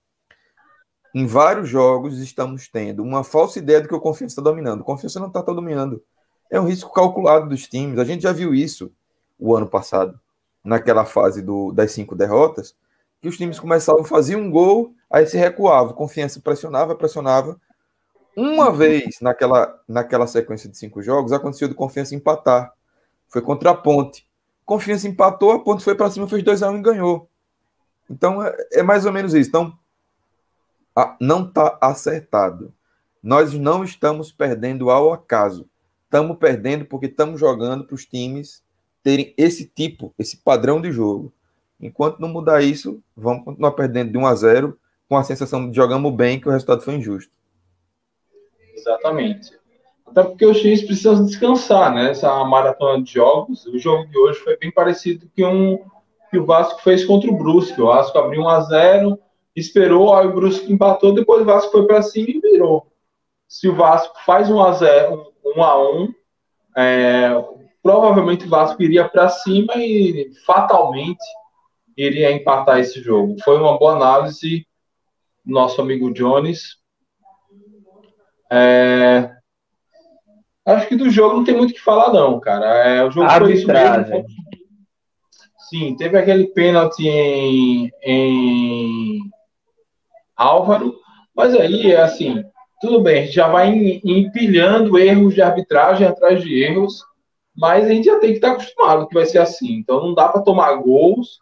Em 1.13 1.25
vários 1.25 1.67
jogos, 1.67 2.19
estamos 2.19 2.69
tendo 2.69 3.03
uma 3.03 3.21
falsa 3.21 3.59
ideia 3.59 3.81
de 3.81 3.89
que 3.89 3.95
o 3.95 3.99
Confiança 3.99 4.31
está 4.31 4.41
dominando. 4.41 4.79
O 4.79 4.85
Confiança 4.85 5.19
não 5.19 5.27
está 5.27 5.41
dominando. 5.41 6.01
É 6.49 6.57
um 6.57 6.65
risco 6.65 6.93
calculado 6.93 7.49
dos 7.49 7.67
times. 7.67 7.99
A 7.99 8.05
gente 8.05 8.23
já 8.23 8.31
viu 8.31 8.55
isso 8.55 8.89
o 9.37 9.53
ano 9.53 9.67
passado, 9.67 10.17
naquela 10.63 11.03
fase 11.03 11.41
do, 11.41 11.73
das 11.73 11.91
cinco 11.91 12.15
derrotas, 12.15 12.73
que 13.21 13.27
os 13.27 13.37
times 13.37 13.59
começavam 13.59 14.01
a 14.01 14.05
fazer 14.05 14.35
um 14.35 14.49
gol, 14.49 14.93
aí 15.09 15.25
se 15.27 15.37
recuava, 15.37 15.93
confiança 15.93 16.39
pressionava, 16.39 16.95
pressionava. 16.95 17.59
Uma 18.35 18.71
vez 18.71 19.19
naquela, 19.21 19.79
naquela 19.87 20.25
sequência 20.25 20.69
de 20.69 20.77
cinco 20.77 21.01
jogos, 21.01 21.31
aconteceu 21.31 21.67
de 21.67 21.75
confiança 21.75 22.15
empatar. 22.15 22.73
Foi 23.27 23.41
contra 23.41 23.71
a 23.71 23.75
Ponte. 23.75 24.27
Confiança 24.65 25.07
empatou, 25.07 25.51
a 25.51 25.59
Ponte 25.59 25.83
foi 25.83 25.95
para 25.95 26.09
cima, 26.09 26.27
fez 26.27 26.43
2 26.43 26.63
a 26.63 26.71
1 26.71 26.73
um 26.73 26.77
e 26.79 26.81
ganhou. 26.81 27.29
Então 28.09 28.43
é, 28.43 28.55
é, 28.73 28.83
mais 28.83 29.05
ou 29.05 29.11
menos 29.11 29.33
isso. 29.33 29.49
Então 29.49 29.77
a, 30.95 31.15
não 31.21 31.45
está 31.45 31.77
acertado. 31.79 32.73
Nós 33.21 33.53
não 33.53 33.83
estamos 33.83 34.31
perdendo 34.31 34.89
ao 34.89 35.13
acaso. 35.13 35.69
Estamos 36.05 36.37
perdendo 36.37 36.85
porque 36.85 37.05
estamos 37.05 37.39
jogando 37.39 37.85
para 37.85 37.95
os 37.95 38.05
times 38.05 38.63
terem 39.03 39.33
esse 39.37 39.65
tipo, 39.65 40.13
esse 40.17 40.37
padrão 40.37 40.81
de 40.81 40.91
jogo. 40.91 41.31
Enquanto 41.81 42.19
não 42.19 42.29
mudar 42.29 42.61
isso, 42.61 43.01
vamos 43.15 43.43
continuar 43.43 43.71
perdendo 43.71 44.11
de 44.11 44.17
1 44.17 44.25
a 44.27 44.35
0 44.35 44.79
com 45.09 45.17
a 45.17 45.23
sensação 45.23 45.69
de 45.69 45.75
jogamos 45.75 46.13
bem 46.13 46.39
que 46.39 46.47
o 46.47 46.51
resultado 46.51 46.81
foi 46.81 46.95
injusto. 46.95 47.33
Exatamente. 48.75 49.51
Até 50.05 50.23
porque 50.23 50.45
os 50.45 50.59
times 50.59 50.83
precisam 50.83 51.25
descansar, 51.25 51.93
né? 51.93 52.11
Essa 52.11 52.43
maratona 52.43 53.01
de 53.01 53.13
jogos. 53.13 53.65
O 53.65 53.79
jogo 53.79 54.07
de 54.07 54.17
hoje 54.17 54.39
foi 54.39 54.57
bem 54.57 54.71
parecido 54.71 55.29
que 55.33 55.43
um 55.43 55.79
que 56.29 56.37
o 56.37 56.45
Vasco 56.45 56.81
fez 56.81 57.03
contra 57.03 57.29
o 57.29 57.37
Brusque. 57.37 57.81
O 57.81 57.87
Vasco 57.87 58.17
abriu 58.17 58.43
1 58.43 58.49
a 58.49 58.61
0, 58.61 59.19
esperou, 59.53 60.15
aí 60.15 60.25
o 60.25 60.33
Brusque 60.33 60.71
empatou, 60.71 61.13
depois 61.13 61.41
o 61.41 61.45
Vasco 61.45 61.71
foi 61.71 61.85
para 61.85 62.01
cima 62.01 62.29
e 62.29 62.39
virou. 62.39 62.87
Se 63.47 63.67
o 63.67 63.75
Vasco 63.75 64.15
faz 64.25 64.49
1 64.49 64.61
a 64.61 64.71
0, 64.71 65.33
1 65.57 65.61
a 65.61 65.91
1, 65.91 66.13
é, 66.77 67.45
provavelmente 67.83 68.45
o 68.45 68.49
Vasco 68.49 68.81
iria 68.81 69.09
para 69.09 69.27
cima 69.27 69.73
e 69.75 70.31
fatalmente 70.45 71.21
iria 71.97 72.31
empatar 72.31 72.79
esse 72.79 73.01
jogo. 73.01 73.35
Foi 73.43 73.57
uma 73.57 73.77
boa 73.77 73.93
análise 73.93 74.65
nosso 75.45 75.81
amigo 75.81 76.13
Jones. 76.13 76.77
É... 78.51 79.31
Acho 80.65 80.87
que 80.87 80.95
do 80.95 81.09
jogo 81.09 81.37
não 81.37 81.43
tem 81.43 81.55
muito 81.55 81.71
o 81.71 81.73
que 81.73 81.81
falar, 81.81 82.13
não, 82.13 82.39
cara. 82.39 82.65
É, 82.87 83.03
o 83.03 83.11
jogo 83.11 83.29
foi 83.29 83.53
isso 83.53 83.67
mesmo. 83.67 84.25
Sim, 85.69 85.95
teve 85.95 86.17
aquele 86.17 86.47
pênalti 86.47 87.07
em, 87.07 87.89
em 88.03 89.19
Álvaro, 90.35 90.99
mas 91.33 91.55
aí 91.55 91.91
é 91.91 92.01
assim, 92.01 92.43
tudo 92.81 93.01
bem, 93.01 93.19
a 93.19 93.25
gente 93.25 93.35
já 93.35 93.47
vai 93.47 94.01
empilhando 94.03 94.99
erros 94.99 95.33
de 95.33 95.41
arbitragem 95.41 96.05
atrás 96.05 96.43
de 96.43 96.61
erros, 96.61 97.01
mas 97.55 97.85
a 97.85 97.89
gente 97.89 98.05
já 98.05 98.19
tem 98.19 98.31
que 98.31 98.37
estar 98.37 98.51
acostumado 98.51 99.07
que 99.07 99.13
vai 99.13 99.25
ser 99.25 99.37
assim. 99.37 99.75
Então 99.75 100.01
não 100.01 100.13
dá 100.13 100.27
para 100.27 100.41
tomar 100.41 100.73
gols 100.75 101.39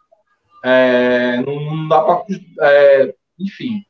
é, 0.64 1.38
não 1.38 1.88
dá 1.88 2.02
para. 2.02 2.24
É, 2.62 3.14
enfim, 3.38 3.82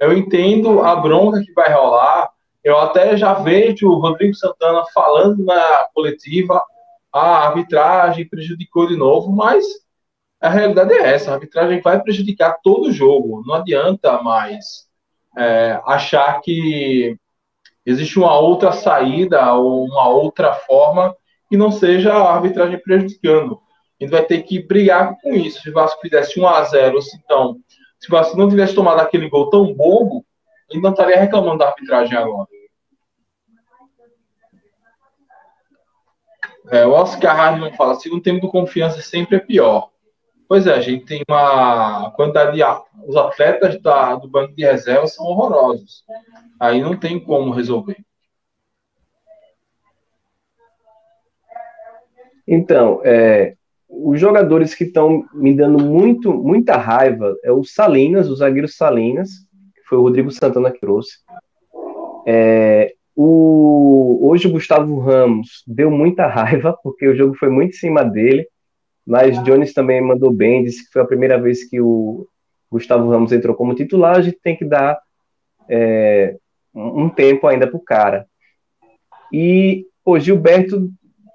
eu 0.00 0.16
entendo 0.16 0.80
a 0.80 0.96
bronca 0.96 1.40
que 1.40 1.52
vai 1.52 1.72
rolar. 1.72 2.30
Eu 2.62 2.78
até 2.78 3.16
já 3.16 3.34
vejo 3.34 3.88
o 3.88 3.98
Rodrigo 3.98 4.34
Santana 4.34 4.84
falando 4.92 5.44
na 5.44 5.88
coletiva 5.94 6.62
a 7.12 7.46
arbitragem 7.48 8.28
prejudicou 8.28 8.86
de 8.86 8.96
novo, 8.96 9.32
mas 9.32 9.64
a 10.40 10.48
realidade 10.48 10.92
é 10.94 11.14
essa: 11.14 11.30
a 11.30 11.34
arbitragem 11.34 11.80
vai 11.80 12.00
prejudicar 12.00 12.58
todo 12.62 12.88
o 12.88 12.92
jogo. 12.92 13.42
Não 13.46 13.54
adianta 13.54 14.22
mais 14.22 14.88
é, 15.36 15.80
achar 15.84 16.40
que 16.40 17.16
existe 17.84 18.18
uma 18.18 18.38
outra 18.38 18.72
saída 18.72 19.52
ou 19.54 19.84
uma 19.84 20.08
outra 20.08 20.52
forma 20.54 21.14
que 21.48 21.56
não 21.56 21.72
seja 21.72 22.12
a 22.12 22.34
arbitragem 22.34 22.78
prejudicando. 22.78 23.60
A 24.00 24.04
gente 24.04 24.12
vai 24.12 24.24
ter 24.24 24.42
que 24.42 24.62
brigar 24.62 25.16
com 25.20 25.34
isso. 25.34 25.60
Se 25.60 25.68
o 25.68 25.74
Vasco 25.74 26.00
fizesse 26.00 26.40
1 26.40 26.46
a 26.46 26.64
0 26.64 26.98
então, 27.22 27.60
se 27.98 28.08
o 28.08 28.10
Vasco 28.10 28.36
não 28.36 28.48
tivesse 28.48 28.74
tomado 28.74 29.00
aquele 29.00 29.28
gol 29.28 29.50
tão 29.50 29.74
bobo, 29.74 30.24
ele 30.70 30.80
não 30.80 30.90
estaria 30.90 31.18
reclamando 31.18 31.58
da 31.58 31.68
arbitragem 31.68 32.16
agora. 32.16 32.48
É, 36.70 36.86
o 36.86 36.92
Oscar 36.92 37.36
Hardman 37.36 37.74
fala, 37.74 37.96
segundo 37.96 38.22
tempo 38.22 38.40
do 38.40 38.50
confiança 38.50 39.02
sempre 39.02 39.36
é 39.36 39.40
pior. 39.40 39.90
Pois 40.48 40.66
é, 40.66 40.72
a 40.74 40.80
gente 40.80 41.04
tem 41.04 41.22
uma 41.28 42.10
quantidade 42.12 42.56
de 42.56 42.62
os 43.06 43.16
atletas 43.16 43.80
da, 43.82 44.14
do 44.14 44.28
banco 44.28 44.54
de 44.54 44.64
reserva 44.64 45.06
são 45.06 45.26
horrorosos. 45.26 46.04
Aí 46.58 46.80
não 46.80 46.96
tem 46.96 47.20
como 47.22 47.52
resolver. 47.52 47.98
Então, 52.46 53.00
é, 53.04 53.56
os 53.90 54.20
jogadores 54.20 54.74
que 54.74 54.84
estão 54.84 55.24
me 55.34 55.54
dando 55.54 55.78
muito, 55.78 56.32
muita 56.32 56.76
raiva 56.76 57.36
é 57.42 57.50
o 57.50 57.64
Salinas, 57.64 58.30
o 58.30 58.36
zagueiro 58.36 58.68
Salinas, 58.68 59.30
que 59.74 59.82
foi 59.88 59.98
o 59.98 60.02
Rodrigo 60.02 60.30
Santana 60.30 60.70
que 60.70 60.80
trouxe. 60.80 61.18
É, 62.26 62.94
o, 63.16 64.18
hoje 64.22 64.46
o 64.46 64.52
Gustavo 64.52 64.98
Ramos 65.00 65.64
deu 65.66 65.90
muita 65.90 66.26
raiva, 66.28 66.78
porque 66.82 67.08
o 67.08 67.16
jogo 67.16 67.34
foi 67.34 67.50
muito 67.50 67.70
em 67.70 67.78
cima 67.78 68.04
dele, 68.04 68.46
mas 69.06 69.42
Jones 69.42 69.74
também 69.74 70.00
mandou 70.00 70.32
bem, 70.32 70.62
disse 70.62 70.84
que 70.86 70.92
foi 70.92 71.02
a 71.02 71.06
primeira 71.06 71.40
vez 71.40 71.68
que 71.68 71.80
o 71.80 72.26
Gustavo 72.70 73.10
Ramos 73.10 73.32
entrou 73.32 73.56
como 73.56 73.74
titular, 73.74 74.16
a 74.16 74.22
gente 74.22 74.38
tem 74.40 74.56
que 74.56 74.64
dar 74.64 74.98
é, 75.68 76.36
um 76.74 77.08
tempo 77.08 77.46
ainda 77.46 77.66
pro 77.66 77.80
cara. 77.80 78.26
E 79.32 79.84
o 80.04 80.18
Gilberto 80.18 80.90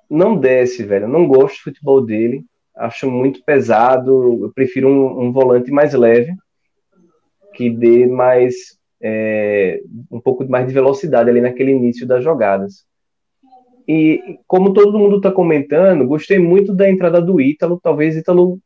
não 0.09 0.37
desce, 0.37 0.83
velho. 0.83 1.05
Eu 1.05 1.09
não 1.09 1.27
gosto 1.27 1.57
do 1.57 1.63
futebol 1.63 2.01
dele. 2.01 2.43
Acho 2.75 3.09
muito 3.09 3.43
pesado. 3.43 4.43
Eu 4.43 4.51
prefiro 4.53 4.87
um, 4.87 5.25
um 5.25 5.31
volante 5.31 5.71
mais 5.71 5.93
leve, 5.93 6.33
que 7.53 7.69
dê 7.69 8.05
mais 8.05 8.77
é, 9.01 9.81
um 10.11 10.19
pouco 10.19 10.47
mais 10.49 10.67
de 10.67 10.73
velocidade 10.73 11.29
ali 11.29 11.41
naquele 11.41 11.71
início 11.71 12.07
das 12.07 12.23
jogadas. 12.23 12.85
E 13.87 14.39
como 14.47 14.73
todo 14.73 14.97
mundo 14.97 15.17
está 15.17 15.31
comentando, 15.31 16.07
gostei 16.07 16.39
muito 16.39 16.73
da 16.73 16.89
entrada 16.89 17.21
do 17.21 17.39
Ítalo. 17.39 17.79
Talvez 17.81 18.15
Ítalo. 18.15 18.59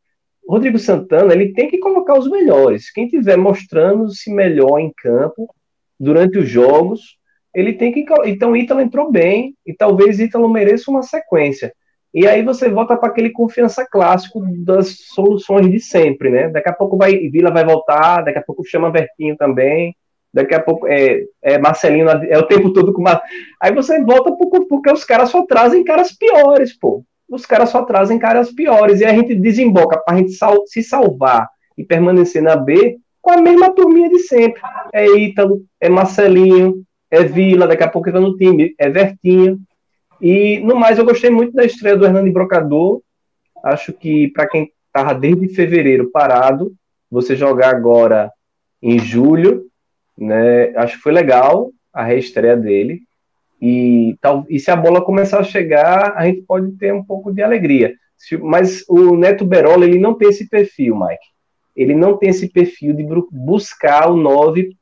Rodrigo 0.47 0.79
Santana, 0.79 1.31
ele 1.31 1.53
tem 1.53 1.69
que 1.69 1.77
colocar 1.77 2.17
os 2.17 2.27
melhores. 2.27 2.91
Quem 2.91 3.07
tiver 3.07 3.37
mostrando-se 3.37 4.33
melhor 4.33 4.79
em 4.79 4.91
campo 4.97 5.53
durante 5.99 6.39
os 6.39 6.49
jogos, 6.49 7.18
ele 7.53 7.73
tem 7.73 7.91
que. 7.91 8.05
Então, 8.25 8.55
Ítalo 8.55 8.81
entrou 8.81 9.11
bem 9.11 9.55
e 9.65 9.73
talvez 9.73 10.19
Ítalo 10.19 10.49
mereça 10.49 10.91
uma 10.91 11.03
sequência. 11.03 11.73
E 12.13 12.27
aí 12.27 12.41
você 12.41 12.69
volta 12.69 12.97
para 12.97 13.09
aquele 13.09 13.29
confiança 13.29 13.85
clássico 13.85 14.41
das 14.65 14.97
soluções 15.13 15.69
de 15.69 15.79
sempre, 15.79 16.29
né? 16.29 16.49
Daqui 16.49 16.69
a 16.69 16.73
pouco 16.73 16.97
vai 16.97 17.13
Vila 17.29 17.51
vai 17.51 17.63
voltar, 17.63 18.23
daqui 18.23 18.39
a 18.39 18.43
pouco 18.43 18.65
chama 18.65 18.91
Vertinho 18.91 19.37
também. 19.37 19.95
Daqui 20.33 20.53
a 20.53 20.59
pouco 20.59 20.87
é, 20.87 21.23
é 21.41 21.57
Marcelinho, 21.57 22.07
é 22.07 22.37
o 22.37 22.47
tempo 22.47 22.71
todo 22.73 22.93
com 22.93 23.01
uma. 23.01 23.21
Aí 23.61 23.73
você 23.73 24.03
volta 24.03 24.35
porque 24.67 24.91
os 24.91 25.03
caras 25.03 25.29
só 25.29 25.45
trazem 25.45 25.83
caras 25.83 26.11
piores, 26.11 26.77
pô. 26.77 27.03
Os 27.29 27.45
caras 27.45 27.69
só 27.69 27.83
trazem 27.83 28.17
caras 28.17 28.51
piores. 28.51 29.01
E 29.01 29.05
a 29.05 29.13
gente 29.13 29.35
desemboca 29.35 29.99
para 29.99 30.15
a 30.15 30.17
gente 30.17 30.31
sal, 30.33 30.65
se 30.65 30.81
salvar 30.81 31.47
e 31.77 31.83
permanecer 31.83 32.41
na 32.41 32.55
B 32.55 32.97
com 33.21 33.31
a 33.31 33.41
mesma 33.41 33.73
turminha 33.73 34.09
de 34.09 34.19
sempre. 34.19 34.61
É 34.93 35.05
Ítalo, 35.05 35.61
é 35.79 35.89
Marcelinho, 35.89 36.83
é 37.11 37.23
Vila, 37.23 37.67
daqui 37.67 37.83
a 37.83 37.89
pouco 37.89 38.09
entra 38.09 38.21
no 38.21 38.37
time, 38.37 38.73
é 38.77 38.89
Vertinho. 38.89 39.59
E 40.21 40.59
no 40.59 40.75
mais, 40.75 40.97
eu 40.97 41.05
gostei 41.05 41.29
muito 41.29 41.53
da 41.53 41.65
estreia 41.65 41.95
do 41.95 42.05
Hernani 42.05 42.31
Brocador. 42.31 43.01
Acho 43.63 43.93
que 43.93 44.27
para 44.29 44.47
quem 44.47 44.71
estava 44.87 45.13
desde 45.13 45.49
fevereiro 45.49 46.11
parado, 46.11 46.73
você 47.09 47.35
jogar 47.35 47.69
agora 47.69 48.31
em 48.81 48.99
julho 48.99 49.69
né? 50.19 50.75
Acho 50.75 50.97
que 50.97 51.03
foi 51.03 51.13
legal 51.13 51.71
a 51.93 52.03
reestreia 52.03 52.57
dele. 52.57 53.01
E, 53.61 54.17
tal, 54.21 54.45
e 54.49 54.59
se 54.59 54.69
a 54.69 54.75
bola 54.75 55.03
começar 55.03 55.39
a 55.39 55.43
chegar, 55.43 56.13
a 56.15 56.25
gente 56.25 56.41
pode 56.41 56.71
ter 56.73 56.93
um 56.93 57.03
pouco 57.03 57.31
de 57.31 57.41
alegria. 57.41 57.93
Mas 58.41 58.83
o 58.87 59.15
Neto 59.15 59.45
Berola, 59.45 59.85
ele 59.85 59.97
não 59.97 60.13
tem 60.13 60.29
esse 60.29 60.47
perfil, 60.49 60.97
Mike. 60.97 61.23
Ele 61.75 61.95
não 61.95 62.17
tem 62.17 62.29
esse 62.29 62.49
perfil 62.49 62.93
de 62.93 63.05
buscar 63.31 64.09
o 64.09 64.17
9 64.17 64.75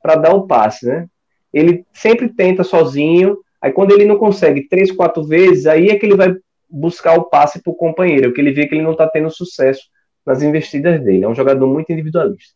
para 0.00 0.14
dar 0.14 0.34
o 0.34 0.46
passe, 0.46 0.86
né? 0.86 1.06
Ele 1.54 1.86
sempre 1.92 2.28
tenta 2.28 2.64
sozinho, 2.64 3.38
aí 3.62 3.72
quando 3.72 3.92
ele 3.92 4.04
não 4.04 4.18
consegue 4.18 4.68
três, 4.68 4.90
quatro 4.90 5.24
vezes, 5.24 5.66
aí 5.66 5.86
é 5.86 5.96
que 5.96 6.04
ele 6.04 6.16
vai 6.16 6.34
buscar 6.68 7.16
o 7.16 7.24
passe 7.30 7.62
para 7.62 7.70
o 7.70 7.76
companheiro, 7.76 8.24
porque 8.24 8.40
ele 8.40 8.52
vê 8.52 8.66
que 8.66 8.74
ele 8.74 8.82
não 8.82 8.92
está 8.92 9.08
tendo 9.08 9.30
sucesso 9.30 9.82
nas 10.26 10.42
investidas 10.42 11.02
dele. 11.02 11.24
É 11.24 11.28
um 11.28 11.34
jogador 11.34 11.66
muito 11.66 11.92
individualista. 11.92 12.54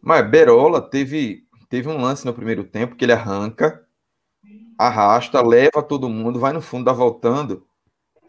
Mas 0.00 0.30
Berola 0.30 0.80
teve, 0.80 1.42
teve 1.68 1.88
um 1.88 2.00
lance 2.00 2.24
no 2.24 2.32
primeiro 2.32 2.62
tempo 2.62 2.94
que 2.94 3.04
ele 3.04 3.12
arranca, 3.12 3.84
arrasta, 4.78 5.42
leva 5.42 5.82
todo 5.82 6.08
mundo, 6.08 6.38
vai 6.38 6.52
no 6.52 6.62
fundo, 6.62 6.84
dá 6.84 6.92
voltando. 6.92 7.66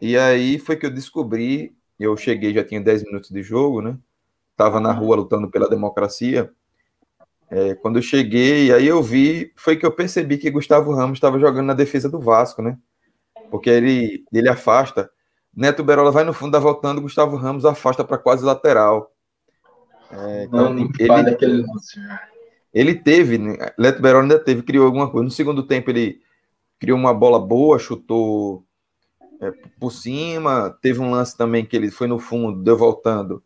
E 0.00 0.18
aí 0.18 0.58
foi 0.58 0.76
que 0.76 0.86
eu 0.86 0.90
descobri, 0.90 1.72
eu 1.98 2.16
cheguei, 2.16 2.52
já 2.52 2.64
tinha 2.64 2.80
10 2.80 3.04
minutos 3.04 3.30
de 3.30 3.42
jogo, 3.42 3.80
né? 3.80 3.96
Tava 4.56 4.80
na 4.80 4.92
rua 4.92 5.16
lutando 5.16 5.48
pela 5.48 5.68
democracia. 5.68 6.50
É, 7.50 7.74
quando 7.74 7.98
eu 7.98 8.02
cheguei, 8.02 8.72
aí 8.72 8.86
eu 8.86 9.02
vi, 9.02 9.52
foi 9.56 9.76
que 9.76 9.84
eu 9.84 9.90
percebi 9.90 10.38
que 10.38 10.50
Gustavo 10.50 10.94
Ramos 10.94 11.16
estava 11.16 11.38
jogando 11.38 11.66
na 11.66 11.74
defesa 11.74 12.08
do 12.08 12.20
Vasco, 12.20 12.62
né? 12.62 12.78
Porque 13.50 13.68
ele, 13.68 14.24
ele 14.32 14.48
afasta. 14.48 15.10
Neto 15.54 15.82
Berola 15.82 16.12
vai 16.12 16.22
no 16.22 16.32
fundo, 16.32 16.52
dá 16.52 16.60
voltando, 16.60 17.00
Gustavo 17.00 17.36
Ramos 17.36 17.64
afasta 17.64 18.04
para 18.04 18.18
quase 18.18 18.44
lateral. 18.44 19.12
É, 20.12 20.44
então, 20.44 20.76
ele, 20.98 21.64
ele 22.72 22.94
teve, 22.94 23.38
né, 23.38 23.56
Leto 23.76 24.00
Berón 24.00 24.22
ainda 24.22 24.38
teve, 24.38 24.62
criou 24.62 24.86
alguma 24.86 25.10
coisa. 25.10 25.24
No 25.24 25.30
segundo 25.30 25.64
tempo, 25.64 25.90
ele 25.90 26.20
criou 26.78 26.98
uma 26.98 27.12
bola 27.12 27.38
boa, 27.38 27.78
chutou 27.78 28.64
é, 29.40 29.52
por 29.78 29.90
cima. 29.90 30.76
Teve 30.80 31.00
um 31.00 31.10
lance 31.10 31.36
também 31.36 31.64
que 31.64 31.76
ele 31.76 31.90
foi 31.90 32.06
no 32.06 32.18
fundo, 32.18 32.62
deu 32.62 32.76
voltando. 32.76 33.42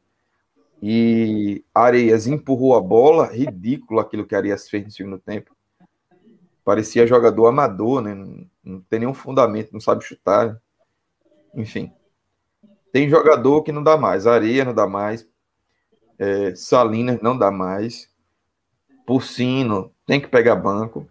E 0.86 1.64
Areias 1.74 2.26
empurrou 2.26 2.76
a 2.76 2.80
bola, 2.80 3.32
ridículo 3.32 3.98
aquilo 3.98 4.26
que 4.26 4.34
Areias 4.34 4.68
fez 4.68 4.84
no 4.84 4.90
segundo 4.90 5.18
tempo. 5.18 5.56
Parecia 6.62 7.06
jogador 7.06 7.46
amador, 7.46 8.02
né? 8.02 8.14
Não, 8.14 8.46
não 8.62 8.80
tem 8.82 8.98
nenhum 8.98 9.14
fundamento, 9.14 9.72
não 9.72 9.80
sabe 9.80 10.04
chutar. 10.04 10.46
Né? 10.46 10.60
Enfim. 11.54 11.90
Tem 12.92 13.08
jogador 13.08 13.62
que 13.62 13.72
não 13.72 13.82
dá 13.82 13.96
mais, 13.96 14.26
Areia 14.26 14.62
não 14.62 14.74
dá 14.74 14.86
mais, 14.86 15.26
é, 16.18 16.54
Salinas 16.54 17.18
não 17.22 17.38
dá 17.38 17.50
mais. 17.50 18.12
Porcino 19.06 19.90
tem 20.04 20.20
que 20.20 20.28
pegar 20.28 20.54
banco. 20.54 21.08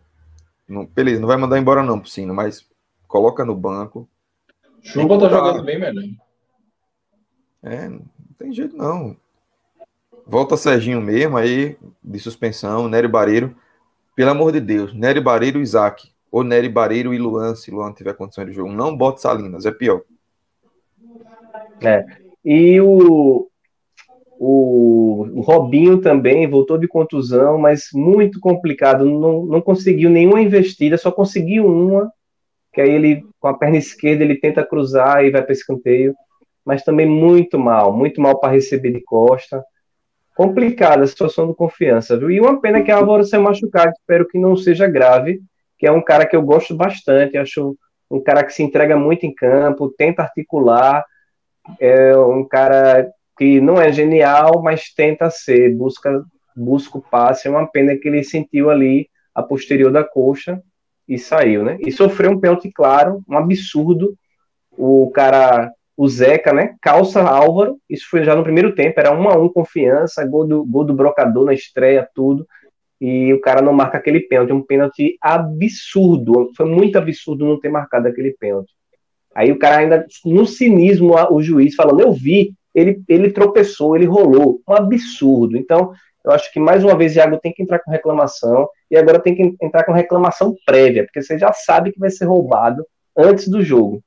Não, 0.67 0.85
beleza, 0.85 1.19
não 1.19 1.27
vai 1.27 1.37
mandar 1.37 1.57
embora 1.57 1.81
não, 1.81 1.97
Porcino, 1.99 2.31
mas 2.31 2.63
coloca 3.07 3.43
no 3.43 3.55
banco. 3.55 4.07
Chupa 4.83 5.17
tá 5.17 5.29
jogando 5.29 5.63
bem 5.63 5.79
melhor. 5.79 6.03
É, 7.63 7.89
não 7.89 8.05
tem 8.37 8.53
jeito 8.53 8.77
não. 8.77 9.17
Volta 10.25 10.55
Serginho 10.55 11.01
mesmo 11.01 11.37
aí, 11.37 11.77
de 12.03 12.19
suspensão, 12.19 12.87
Nery 12.87 13.07
Bareiro. 13.07 13.55
Pelo 14.15 14.31
amor 14.31 14.51
de 14.51 14.59
Deus, 14.59 14.93
Nery 14.93 15.19
Bareiro 15.19 15.59
e 15.59 15.63
Isaac. 15.63 16.11
Ou 16.31 16.43
Nery 16.43 16.69
Bareiro 16.69 17.13
e 17.13 17.17
Luan, 17.17 17.55
se 17.55 17.69
Luan 17.69 17.93
tiver 17.93 18.15
condição 18.15 18.45
de 18.45 18.53
jogo. 18.53 18.71
Não 18.71 18.95
bota 18.95 19.19
Salinas, 19.19 19.65
é 19.65 19.71
pior. 19.71 20.01
É. 21.81 22.05
E 22.43 22.79
o, 22.81 23.47
o, 24.39 25.27
o, 25.33 25.41
Robinho 25.41 26.01
também 26.01 26.49
voltou 26.49 26.77
de 26.77 26.87
contusão, 26.87 27.57
mas 27.57 27.89
muito 27.93 28.39
complicado. 28.39 29.05
Não, 29.05 29.45
não 29.45 29.61
conseguiu 29.61 30.09
nenhuma 30.09 30.41
investida, 30.41 30.97
só 30.97 31.11
conseguiu 31.11 31.65
uma. 31.65 32.11
Que 32.73 32.81
aí 32.81 32.89
ele, 32.89 33.23
com 33.39 33.47
a 33.47 33.53
perna 33.53 33.77
esquerda, 33.77 34.23
ele 34.23 34.39
tenta 34.39 34.65
cruzar 34.65 35.23
e 35.23 35.29
vai 35.29 35.43
para 35.43 35.53
escanteio. 35.53 36.15
Mas 36.65 36.83
também 36.83 37.05
muito 37.05 37.59
mal, 37.59 37.95
muito 37.95 38.19
mal 38.19 38.39
para 38.39 38.53
receber 38.53 38.91
de 38.91 39.01
costa. 39.01 39.63
Complicada 40.35 41.03
a 41.03 41.07
situação 41.07 41.47
do 41.47 41.55
confiança, 41.55 42.17
viu? 42.17 42.31
E 42.31 42.39
uma 42.39 42.59
pena 42.59 42.81
que 42.81 42.91
a 42.91 42.97
Álvaro 42.97 43.23
saiu 43.23 43.43
machucado, 43.43 43.91
espero 43.91 44.27
que 44.27 44.39
não 44.39 44.55
seja 44.55 44.87
grave, 44.87 45.41
que 45.77 45.85
é 45.85 45.91
um 45.91 46.01
cara 46.01 46.25
que 46.25 46.35
eu 46.35 46.41
gosto 46.41 46.75
bastante, 46.75 47.37
acho 47.37 47.77
um 48.09 48.21
cara 48.21 48.43
que 48.43 48.53
se 48.53 48.63
entrega 48.63 48.95
muito 48.95 49.25
em 49.25 49.33
campo, 49.33 49.93
tenta 49.97 50.23
articular, 50.23 51.03
é 51.79 52.15
um 52.17 52.45
cara 52.47 53.11
que 53.37 53.59
não 53.59 53.81
é 53.81 53.91
genial, 53.91 54.61
mas 54.61 54.93
tenta 54.93 55.29
ser, 55.29 55.75
busca, 55.75 56.23
busca 56.55 56.97
o 56.97 57.01
passe. 57.01 57.47
É 57.47 57.51
uma 57.51 57.67
pena 57.67 57.95
que 57.97 58.07
ele 58.07 58.23
sentiu 58.23 58.69
ali 58.69 59.09
a 59.33 59.41
posterior 59.41 59.91
da 59.91 60.03
coxa 60.03 60.61
e 61.07 61.17
saiu, 61.17 61.63
né? 61.63 61.77
E 61.79 61.91
sofreu 61.91 62.31
um 62.31 62.39
pênalti 62.39 62.71
claro, 62.71 63.23
um 63.27 63.37
absurdo. 63.37 64.15
O 64.71 65.11
cara, 65.11 65.71
o 65.95 66.07
Zeca, 66.07 66.53
né? 66.53 66.75
Calça 66.81 67.21
Álvaro. 67.21 67.77
Isso 67.89 68.07
foi 68.09 68.23
já 68.23 68.35
no 68.35 68.43
primeiro 68.43 68.73
tempo, 68.75 68.99
era 68.99 69.15
um 69.15 69.29
a 69.29 69.37
um 69.37 69.49
confiança, 69.49 70.25
gol 70.25 70.47
do, 70.47 70.65
gol 70.65 70.83
do 70.83 70.93
brocador 70.93 71.45
na 71.45 71.53
estreia, 71.53 72.07
tudo. 72.13 72.47
E 72.99 73.33
o 73.33 73.41
cara 73.41 73.61
não 73.61 73.73
marca 73.73 73.97
aquele 73.97 74.21
pênalti, 74.21 74.53
um 74.53 74.61
pênalti 74.61 75.17
absurdo. 75.21 76.51
Foi 76.55 76.65
muito 76.65 76.97
absurdo 76.97 77.45
não 77.45 77.59
ter 77.59 77.69
marcado 77.69 78.07
aquele 78.07 78.31
pênalti. 78.39 78.71
Aí 79.35 79.51
o 79.51 79.59
cara 79.59 79.77
ainda, 79.77 80.05
no 80.25 80.45
cinismo, 80.45 81.15
o 81.31 81.41
juiz 81.41 81.75
falando, 81.75 82.01
eu 82.01 82.13
vi, 82.13 82.53
ele, 82.73 83.01
ele 83.07 83.31
tropeçou, 83.31 83.95
ele 83.95 84.05
rolou. 84.05 84.61
Um 84.67 84.73
absurdo. 84.73 85.57
Então, 85.57 85.91
eu 86.23 86.31
acho 86.31 86.51
que 86.53 86.59
mais 86.59 86.83
uma 86.83 86.95
vez 86.95 87.15
Iago 87.15 87.37
tem 87.37 87.51
que 87.51 87.61
entrar 87.61 87.79
com 87.79 87.91
reclamação 87.91 88.69
e 88.89 88.95
agora 88.95 89.19
tem 89.19 89.35
que 89.35 89.55
entrar 89.61 89.83
com 89.83 89.91
reclamação 89.91 90.55
prévia, 90.65 91.03
porque 91.03 91.21
você 91.21 91.37
já 91.37 91.51
sabe 91.51 91.91
que 91.91 91.99
vai 91.99 92.09
ser 92.09 92.25
roubado 92.25 92.85
antes 93.17 93.47
do 93.49 93.61
jogo. 93.61 94.01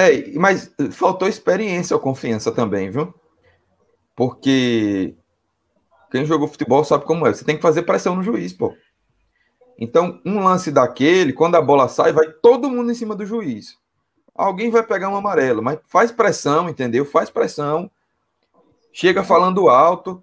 É, 0.00 0.32
mas 0.38 0.74
faltou 0.92 1.28
experiência 1.28 1.94
ou 1.94 2.00
confiança 2.00 2.50
também, 2.50 2.88
viu? 2.88 3.12
Porque 4.16 5.14
quem 6.10 6.24
jogou 6.24 6.48
futebol 6.48 6.82
sabe 6.84 7.04
como 7.04 7.26
é. 7.26 7.34
Você 7.34 7.44
tem 7.44 7.56
que 7.56 7.62
fazer 7.62 7.82
pressão 7.82 8.16
no 8.16 8.22
juiz, 8.22 8.52
pô. 8.52 8.74
Então, 9.78 10.20
um 10.24 10.42
lance 10.42 10.70
daquele, 10.70 11.34
quando 11.34 11.56
a 11.56 11.62
bola 11.62 11.86
sai, 11.88 12.12
vai 12.12 12.30
todo 12.30 12.70
mundo 12.70 12.90
em 12.90 12.94
cima 12.94 13.14
do 13.14 13.26
juiz. 13.26 13.78
Alguém 14.34 14.70
vai 14.70 14.82
pegar 14.82 15.10
um 15.10 15.16
amarelo, 15.16 15.62
mas 15.62 15.78
faz 15.84 16.10
pressão, 16.10 16.68
entendeu? 16.68 17.04
Faz 17.04 17.28
pressão. 17.28 17.90
Chega 18.92 19.22
falando 19.22 19.68
alto. 19.68 20.22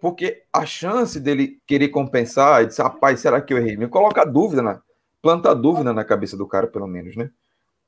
Porque 0.00 0.44
a 0.52 0.64
chance 0.64 1.18
dele 1.18 1.60
querer 1.66 1.88
compensar, 1.88 2.62
e 2.62 2.66
dizer, 2.66 2.82
rapaz, 2.82 3.18
será 3.18 3.40
que 3.40 3.52
eu 3.52 3.58
errei? 3.58 3.76
Me 3.76 3.88
coloca 3.88 4.24
dúvida, 4.24 4.62
né? 4.62 4.80
planta 5.20 5.52
dúvida 5.54 5.92
na 5.92 6.04
cabeça 6.04 6.36
do 6.36 6.46
cara, 6.46 6.66
pelo 6.68 6.86
menos, 6.86 7.16
né? 7.16 7.30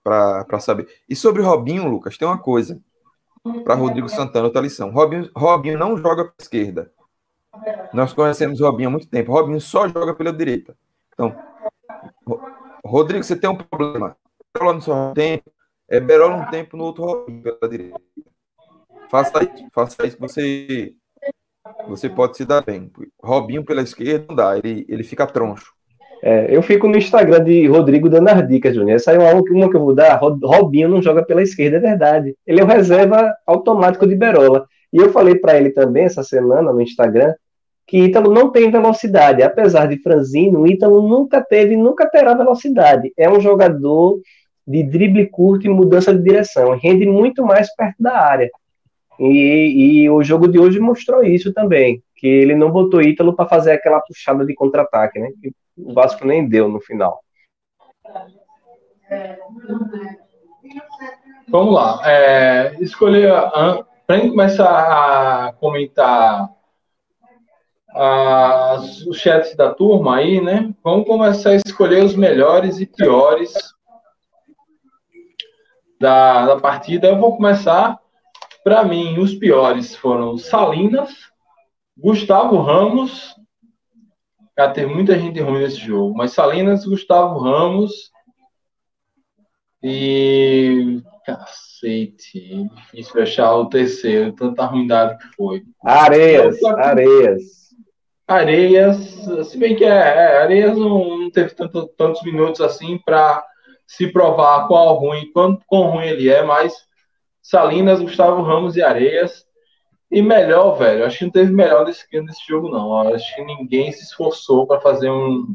Para 0.02 0.60
saber. 0.60 0.88
E 1.08 1.14
sobre 1.14 1.42
Robinho, 1.42 1.88
Lucas, 1.88 2.16
tem 2.16 2.26
uma 2.26 2.38
coisa. 2.38 2.80
Para 3.64 3.74
Rodrigo 3.74 4.08
Santana, 4.08 4.46
outra 4.46 4.60
lição. 4.60 4.90
Robinho, 4.90 5.30
Robinho 5.34 5.78
não 5.78 5.96
joga 5.96 6.24
para 6.24 6.34
esquerda. 6.38 6.92
Nós 7.92 8.12
conhecemos 8.12 8.60
Robinho 8.60 8.88
há 8.88 8.92
muito 8.92 9.08
tempo. 9.08 9.32
Robinho 9.32 9.60
só 9.60 9.88
joga 9.88 10.14
pela 10.14 10.32
direita. 10.32 10.76
Então, 11.12 11.34
Rodrigo, 12.84 13.24
você 13.24 13.36
tem 13.36 13.50
um 13.50 13.56
problema. 13.56 14.16
Berola 14.52 14.74
no 14.74 14.82
seu 14.82 15.12
tempo, 15.14 15.50
é 15.88 16.00
Berola 16.00 16.36
um 16.36 16.50
tempo 16.50 16.76
no 16.76 16.84
outro 16.84 17.04
Robinho 17.04 17.42
pela 17.42 17.68
direita. 17.68 18.00
Faça 19.10 19.42
isso, 19.42 19.68
faça 19.72 20.06
isso, 20.06 20.16
você 20.18 20.94
você 21.86 22.08
pode 22.08 22.36
se 22.36 22.44
dar 22.44 22.64
bem. 22.64 22.90
Robinho 23.22 23.64
pela 23.64 23.82
esquerda 23.82 24.26
não 24.28 24.36
dá, 24.36 24.56
ele, 24.56 24.86
ele 24.88 25.02
fica 25.02 25.26
troncho. 25.26 25.74
É, 26.22 26.54
eu 26.54 26.62
fico 26.62 26.86
no 26.86 26.98
Instagram 26.98 27.42
de 27.42 27.66
Rodrigo 27.66 28.08
dando 28.08 28.28
as 28.28 28.46
dicas, 28.46 28.74
Júnior. 28.74 28.96
Essa 28.96 29.12
é 29.12 29.18
uma, 29.18 29.32
uma 29.32 29.70
que 29.70 29.76
eu 29.76 29.80
vou 29.80 29.94
dar. 29.94 30.18
Robinho 30.18 30.88
não 30.88 31.00
joga 31.02 31.24
pela 31.24 31.42
esquerda, 31.42 31.78
é 31.78 31.80
verdade. 31.80 32.34
Ele 32.46 32.60
é 32.60 32.64
o 32.64 32.66
reserva 32.66 33.34
automático 33.46 34.06
de 34.06 34.14
Berola. 34.14 34.66
E 34.92 34.98
eu 34.98 35.10
falei 35.12 35.34
para 35.36 35.56
ele 35.56 35.70
também 35.70 36.04
essa 36.04 36.22
semana 36.22 36.72
no 36.72 36.80
Instagram 36.80 37.32
que 37.86 38.04
Ítalo 38.04 38.32
não 38.32 38.50
tem 38.50 38.70
velocidade. 38.70 39.42
Apesar 39.42 39.86
de 39.86 40.00
franzino, 40.00 40.66
Ítalo 40.66 41.08
nunca 41.08 41.42
teve 41.42 41.76
nunca 41.76 42.08
terá 42.08 42.34
velocidade. 42.34 43.12
É 43.16 43.28
um 43.28 43.40
jogador 43.40 44.20
de 44.66 44.82
drible 44.82 45.26
curto 45.26 45.66
e 45.66 45.70
mudança 45.70 46.14
de 46.14 46.22
direção. 46.22 46.78
Rende 46.80 47.06
muito 47.06 47.44
mais 47.44 47.74
perto 47.74 47.96
da 47.98 48.16
área. 48.16 48.48
E, 49.18 50.02
e 50.02 50.10
o 50.10 50.22
jogo 50.22 50.46
de 50.46 50.58
hoje 50.58 50.78
mostrou 50.78 51.24
isso 51.24 51.52
também. 51.52 52.02
Que 52.20 52.28
ele 52.28 52.54
não 52.54 52.70
botou 52.70 53.00
Ítalo 53.00 53.34
para 53.34 53.48
fazer 53.48 53.72
aquela 53.72 54.00
puxada 54.00 54.44
de 54.44 54.54
contra-ataque, 54.54 55.18
né? 55.18 55.30
o 55.76 55.94
Vasco 55.94 56.26
nem 56.26 56.46
deu 56.46 56.68
no 56.68 56.78
final. 56.78 57.20
Vamos 61.48 61.74
lá. 61.74 62.00
É, 62.04 62.76
escolher. 62.80 63.32
Para 64.06 64.18
gente 64.18 64.30
começar 64.30 64.68
a 64.68 65.52
comentar 65.54 66.50
as, 67.94 69.06
os 69.06 69.18
chats 69.18 69.56
da 69.56 69.72
turma 69.72 70.16
aí, 70.16 70.40
né? 70.40 70.74
Vamos 70.82 71.06
começar 71.06 71.50
a 71.50 71.56
escolher 71.56 72.04
os 72.04 72.14
melhores 72.14 72.80
e 72.80 72.86
piores 72.86 73.52
da, 75.98 76.46
da 76.46 76.60
partida. 76.60 77.08
Eu 77.08 77.18
vou 77.18 77.36
começar. 77.36 77.98
Para 78.62 78.84
mim, 78.84 79.18
os 79.18 79.34
piores 79.34 79.96
foram 79.96 80.36
Salinas, 80.36 81.29
Gustavo 82.00 82.60
Ramos 82.62 83.34
Cara, 84.60 84.72
teve 84.74 84.92
muita 84.92 85.18
gente 85.18 85.40
ruim 85.40 85.60
nesse 85.60 85.78
jogo. 85.78 86.14
Mas 86.14 86.32
Salinas, 86.32 86.84
Gustavo 86.84 87.38
Ramos 87.38 88.10
e. 89.82 91.00
Cacete. 91.24 92.68
Difícil 92.74 93.10
fechar 93.10 93.54
o 93.54 93.70
terceiro, 93.70 94.34
tanta 94.34 94.66
ruindade 94.66 95.16
que 95.16 95.34
foi. 95.34 95.62
Areias, 95.82 96.62
Areias. 96.62 97.42
Areias, 98.28 98.96
se 99.48 99.56
bem 99.56 99.74
que 99.74 99.84
é, 99.84 99.88
é 99.88 100.42
Areias 100.42 100.76
não, 100.76 101.18
não 101.18 101.30
teve 101.30 101.54
tanto, 101.54 101.86
tantos 101.96 102.22
minutos 102.22 102.60
assim 102.60 102.98
para 102.98 103.42
se 103.86 104.08
provar 104.12 104.68
qual 104.68 104.98
ruim, 104.98 105.32
quanto 105.32 105.64
quão 105.66 105.90
ruim 105.90 106.06
ele 106.06 106.28
é, 106.28 106.42
mas 106.42 106.74
Salinas, 107.42 108.00
Gustavo 108.00 108.42
Ramos 108.42 108.76
e 108.76 108.82
Areias 108.82 109.46
e 110.10 110.20
melhor, 110.20 110.76
velho, 110.76 111.06
acho 111.06 111.18
que 111.18 111.24
não 111.24 111.30
teve 111.30 111.52
melhor 111.52 111.86
nesse, 111.86 112.04
nesse 112.20 112.46
jogo, 112.48 112.68
não. 112.68 113.14
Acho 113.14 113.34
que 113.36 113.44
ninguém 113.44 113.92
se 113.92 114.02
esforçou 114.02 114.66
para 114.66 114.80
fazer 114.80 115.08
um, 115.08 115.54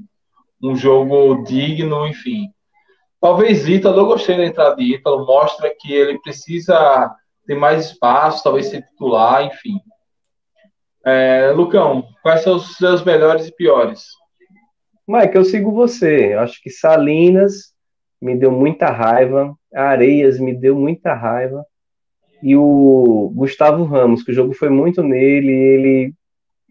um 0.63 0.75
jogo 0.75 1.43
digno, 1.43 2.07
enfim. 2.07 2.49
Talvez 3.19 3.67
Ítalo, 3.67 3.99
eu 3.99 4.05
gostei 4.05 4.37
da 4.37 4.45
entrada 4.45 4.77
de 4.77 4.95
Ítalo, 4.95 5.25
mostra 5.25 5.73
que 5.77 5.93
ele 5.93 6.19
precisa 6.19 7.13
ter 7.45 7.55
mais 7.55 7.87
espaço, 7.87 8.43
talvez 8.43 8.67
ser 8.67 8.81
titular, 8.83 9.43
enfim. 9.43 9.77
É, 11.05 11.51
Lucão, 11.51 12.07
quais 12.23 12.41
são 12.41 12.55
os 12.55 12.77
seus 12.77 13.03
melhores 13.03 13.47
e 13.47 13.55
piores? 13.55 14.05
Mike, 15.05 15.35
eu 15.35 15.43
sigo 15.43 15.71
você. 15.71 16.33
Eu 16.33 16.39
acho 16.39 16.61
que 16.63 16.69
Salinas 16.69 17.73
me 18.21 18.37
deu 18.37 18.51
muita 18.51 18.87
raiva, 18.87 19.53
Areias 19.73 20.39
me 20.39 20.55
deu 20.55 20.75
muita 20.75 21.13
raiva 21.13 21.65
e 22.45 22.55
o 22.55 23.31
Gustavo 23.33 23.85
Ramos, 23.85 24.21
que 24.21 24.29
o 24.29 24.33
jogo 24.35 24.53
foi 24.53 24.69
muito 24.69 25.01
nele, 25.01 25.51
ele 25.51 26.13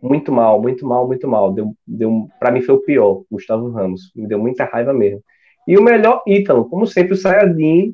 muito 0.00 0.30
mal, 0.30 0.62
muito 0.62 0.86
mal, 0.86 1.04
muito 1.04 1.26
mal. 1.26 1.52
Deu, 1.52 1.74
deu, 1.84 2.28
para 2.38 2.52
mim 2.52 2.62
foi 2.62 2.76
o 2.76 2.80
pior, 2.80 3.24
Gustavo 3.28 3.68
Ramos. 3.70 4.12
Me 4.14 4.28
deu 4.28 4.38
muita 4.38 4.64
raiva 4.64 4.92
mesmo. 4.92 5.20
E 5.66 5.76
o 5.76 5.82
melhor, 5.82 6.22
Ítalo, 6.28 6.66
como 6.66 6.86
sempre, 6.86 7.14
o 7.14 7.16
Sayadin 7.16 7.92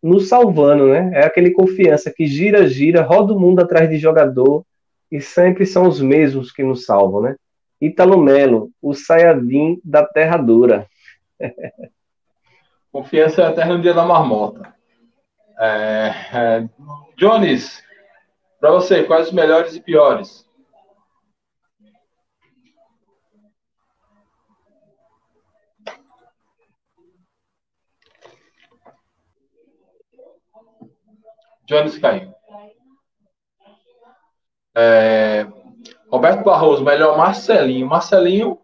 nos 0.00 0.28
salvando, 0.28 0.86
né? 0.86 1.10
É 1.14 1.24
aquele 1.26 1.50
confiança 1.50 2.12
que 2.16 2.28
gira, 2.28 2.68
gira, 2.68 3.02
roda 3.02 3.34
o 3.34 3.40
mundo 3.40 3.58
atrás 3.58 3.90
de 3.90 3.98
jogador 3.98 4.64
e 5.10 5.20
sempre 5.20 5.66
são 5.66 5.88
os 5.88 6.00
mesmos 6.00 6.52
que 6.52 6.62
nos 6.62 6.84
salvam, 6.84 7.22
né? 7.22 7.34
Ítalo 7.80 8.22
Melo, 8.22 8.70
o 8.80 8.94
Sayadin 8.94 9.80
da 9.82 10.06
Terra 10.06 10.36
Dura. 10.36 10.86
Confiança 12.92 13.42
é 13.42 13.48
eterna 13.48 13.74
no 13.74 13.82
dia 13.82 13.92
da 13.92 14.06
marmota. 14.06 14.75
É, 15.58 16.10
é, 16.34 16.68
Jones, 17.16 17.82
para 18.60 18.70
você, 18.72 19.04
quais 19.04 19.28
os 19.28 19.32
melhores 19.32 19.74
e 19.74 19.80
piores? 19.80 20.46
Jones 31.66 31.98
caiu. 31.98 32.32
É, 34.76 35.46
Roberto 36.10 36.44
Barroso, 36.44 36.84
melhor 36.84 37.16
Marcelinho. 37.16 37.86
Marcelinho, 37.86 38.60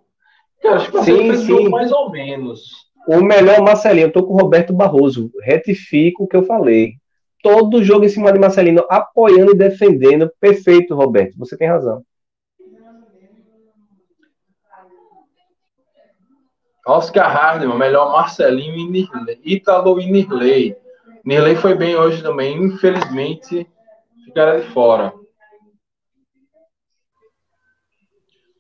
cara, 0.61 0.76
acho 0.76 0.87
que 0.87 0.92
você 0.92 1.37
sim, 1.37 1.68
mais 1.68 1.90
ou 1.90 2.11
menos. 2.11 2.91
O 3.08 3.20
melhor 3.20 3.60
Marcelinho, 3.62 4.06
eu 4.06 4.12
tô 4.12 4.22
com 4.24 4.34
o 4.34 4.36
Roberto 4.36 4.72
Barroso. 4.72 5.30
Retifico 5.42 6.24
o 6.24 6.28
que 6.28 6.36
eu 6.36 6.44
falei. 6.44 6.94
Todo 7.42 7.82
jogo 7.82 8.04
em 8.04 8.08
cima 8.08 8.32
de 8.32 8.38
Marcelino, 8.38 8.84
apoiando 8.88 9.52
e 9.52 9.56
defendendo. 9.56 10.30
Perfeito, 10.40 10.94
Roberto. 10.94 11.36
Você 11.38 11.56
tem 11.56 11.68
razão. 11.68 12.04
Oscar 16.86 17.32
Hardman, 17.32 17.78
melhor 17.78 18.12
Marcelinho 18.12 18.76
e 18.76 18.88
Nirley. 18.88 19.40
Ítalo 19.44 20.00
e 20.00 20.10
Nirley. 20.10 20.76
Nirley 21.24 21.56
foi 21.56 21.74
bem 21.74 21.96
hoje 21.96 22.22
também. 22.22 22.56
Infelizmente, 22.56 23.68
ficaram 24.24 24.60
de 24.60 24.66
fora. 24.68 25.12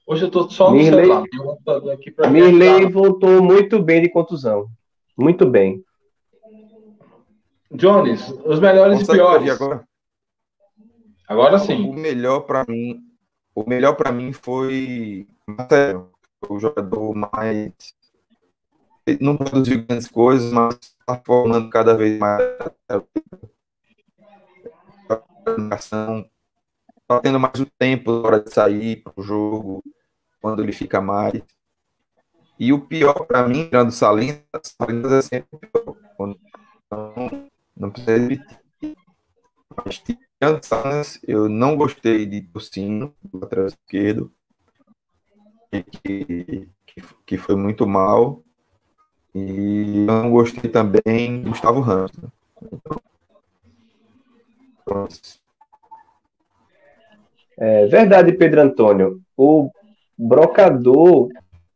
Hoje 0.06 0.24
eu 0.24 0.30
tô 0.30 0.50
só 0.50 0.70
no 0.70 0.76
Mirley, 0.76 1.06
celular. 1.06 2.30
Mirley 2.30 2.90
voltou 2.90 3.42
muito 3.42 3.80
bem 3.80 4.02
de 4.02 4.08
contusão. 4.08 4.68
Muito 5.16 5.46
bem. 5.46 5.84
Jones, 7.70 8.28
os 8.44 8.60
melhores 8.60 9.00
e 9.00 9.06
piores. 9.06 9.50
Agora? 9.50 9.84
agora 11.26 11.58
sim. 11.58 11.88
O 11.88 11.92
melhor 11.92 12.40
para 12.40 12.64
mim, 12.68 13.00
o 13.54 13.68
melhor 13.68 13.94
para 13.94 14.12
mim 14.12 14.32
foi 14.32 15.26
Marcelo, 15.46 16.10
o 16.48 16.58
jogador 16.58 17.14
mais 17.14 17.72
não 19.20 19.36
produziu 19.36 19.84
grandes 19.84 20.08
coisas, 20.08 20.52
mas 20.52 20.74
está 20.74 21.20
formando 21.24 21.68
cada 21.70 21.94
vez 21.94 22.18
mais 22.18 22.42
está 27.12 27.20
tendo 27.20 27.40
mais 27.40 27.58
o 27.60 27.66
tempo 27.66 28.12
na 28.12 28.18
hora 28.18 28.40
de 28.40 28.52
sair 28.52 29.02
para 29.02 29.12
o 29.16 29.22
jogo, 29.22 29.82
quando 30.40 30.62
ele 30.62 30.72
fica 30.72 31.00
mais. 31.00 31.42
E 32.58 32.72
o 32.72 32.80
pior 32.80 33.26
para 33.26 33.46
mim, 33.48 33.64
tirando 33.64 33.90
Salinas, 33.90 34.42
Salinas 34.62 35.12
é 35.12 35.22
sempre 35.22 35.48
o 35.52 35.58
pior. 35.58 35.96
Então, 36.86 37.50
não 37.76 37.90
precisa 37.90 38.18
repetir. 38.18 38.96
Mas 39.84 39.98
tirando 39.98 40.64
Salinas, 40.64 41.20
eu 41.26 41.48
não 41.48 41.76
gostei 41.76 42.26
de 42.26 42.42
Tocino, 42.42 43.14
do 43.22 43.40
lateral 43.40 43.66
esquerdo, 43.66 44.32
que, 45.70 46.68
que, 46.86 47.02
que 47.26 47.38
foi 47.38 47.56
muito 47.56 47.86
mal. 47.86 48.42
E 49.34 50.04
não 50.06 50.30
gostei 50.30 50.70
também 50.70 51.42
do 51.42 51.50
Gustavo 51.50 51.80
Ramos. 51.80 52.12
Né? 52.12 52.28
Então, 54.82 55.08
é 57.58 57.86
verdade, 57.86 58.32
Pedro 58.32 58.62
Antônio. 58.62 59.20
O 59.36 59.70
brocador 60.18 61.28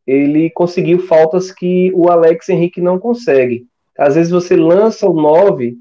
ele 0.05 0.49
conseguiu 0.49 0.99
faltas 0.99 1.51
que 1.51 1.91
o 1.93 2.09
Alex 2.09 2.47
Henrique 2.47 2.79
não 2.79 2.97
consegue. 2.97 3.65
Às 3.97 4.15
vezes 4.15 4.31
você 4.31 4.55
lança 4.55 5.07
o 5.07 5.13
9 5.13 5.75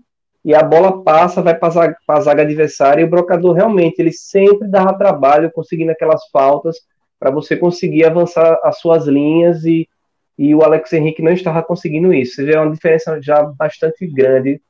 e 0.45 0.55
a 0.55 0.63
bola 0.63 1.03
passa, 1.03 1.43
vai 1.43 1.55
para 1.55 1.73
a 2.09 2.21
zaga 2.21 2.43
adversária 2.43 3.03
e 3.03 3.05
o 3.05 3.11
brocador 3.11 3.53
realmente 3.53 4.01
ele 4.01 4.13
sempre 4.13 4.69
dava 4.69 4.99
trabalho 4.99 5.51
conseguindo 5.53 5.93
aquelas 5.93 6.29
faltas 6.31 6.79
para 7.19 7.31
você 7.31 7.57
conseguir 7.57 8.05
avançar 8.05 8.59
as 8.65 8.79
suas 8.79 9.07
linhas 9.07 9.65
e, 9.65 9.89
e 10.37 10.55
o 10.55 10.63
Alex 10.63 10.93
Henrique 10.93 11.23
não 11.23 11.33
estava 11.33 11.63
conseguindo 11.63 12.13
isso. 12.13 12.37
Você 12.37 12.45
vê 12.45 12.57
uma 12.57 12.71
diferença 12.71 13.21
já 13.23 13.43
bastante 13.43 14.07
grande 14.07 14.61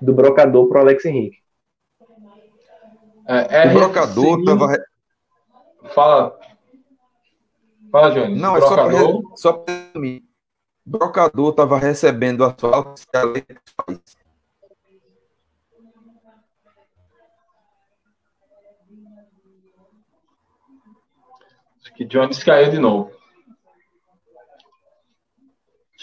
do 0.00 0.12
brocador 0.12 0.68
para 0.68 0.78
o 0.78 0.80
Alex 0.82 1.04
Henrique. 1.04 1.38
É, 3.28 3.64
é 3.64 3.70
o 3.70 3.74
brocador 3.74 4.38
estava. 4.40 4.84
Fala. 5.94 6.38
Fala, 7.92 8.10
Johnny. 8.10 8.40
Não, 8.40 8.56
é 8.56 8.60
brocador... 8.60 9.22
só 9.36 9.52
para 9.52 10.00
mim. 10.00 10.22
O 10.86 10.90
brocador 10.90 11.50
estava 11.50 11.78
recebendo 11.78 12.42
que 12.42 13.16
a 13.16 13.22
faz. 13.76 14.00
Acho 21.82 21.94
que 21.94 22.04
Jones 22.06 22.42
caiu 22.42 22.70
de 22.70 22.78
novo. 22.78 23.12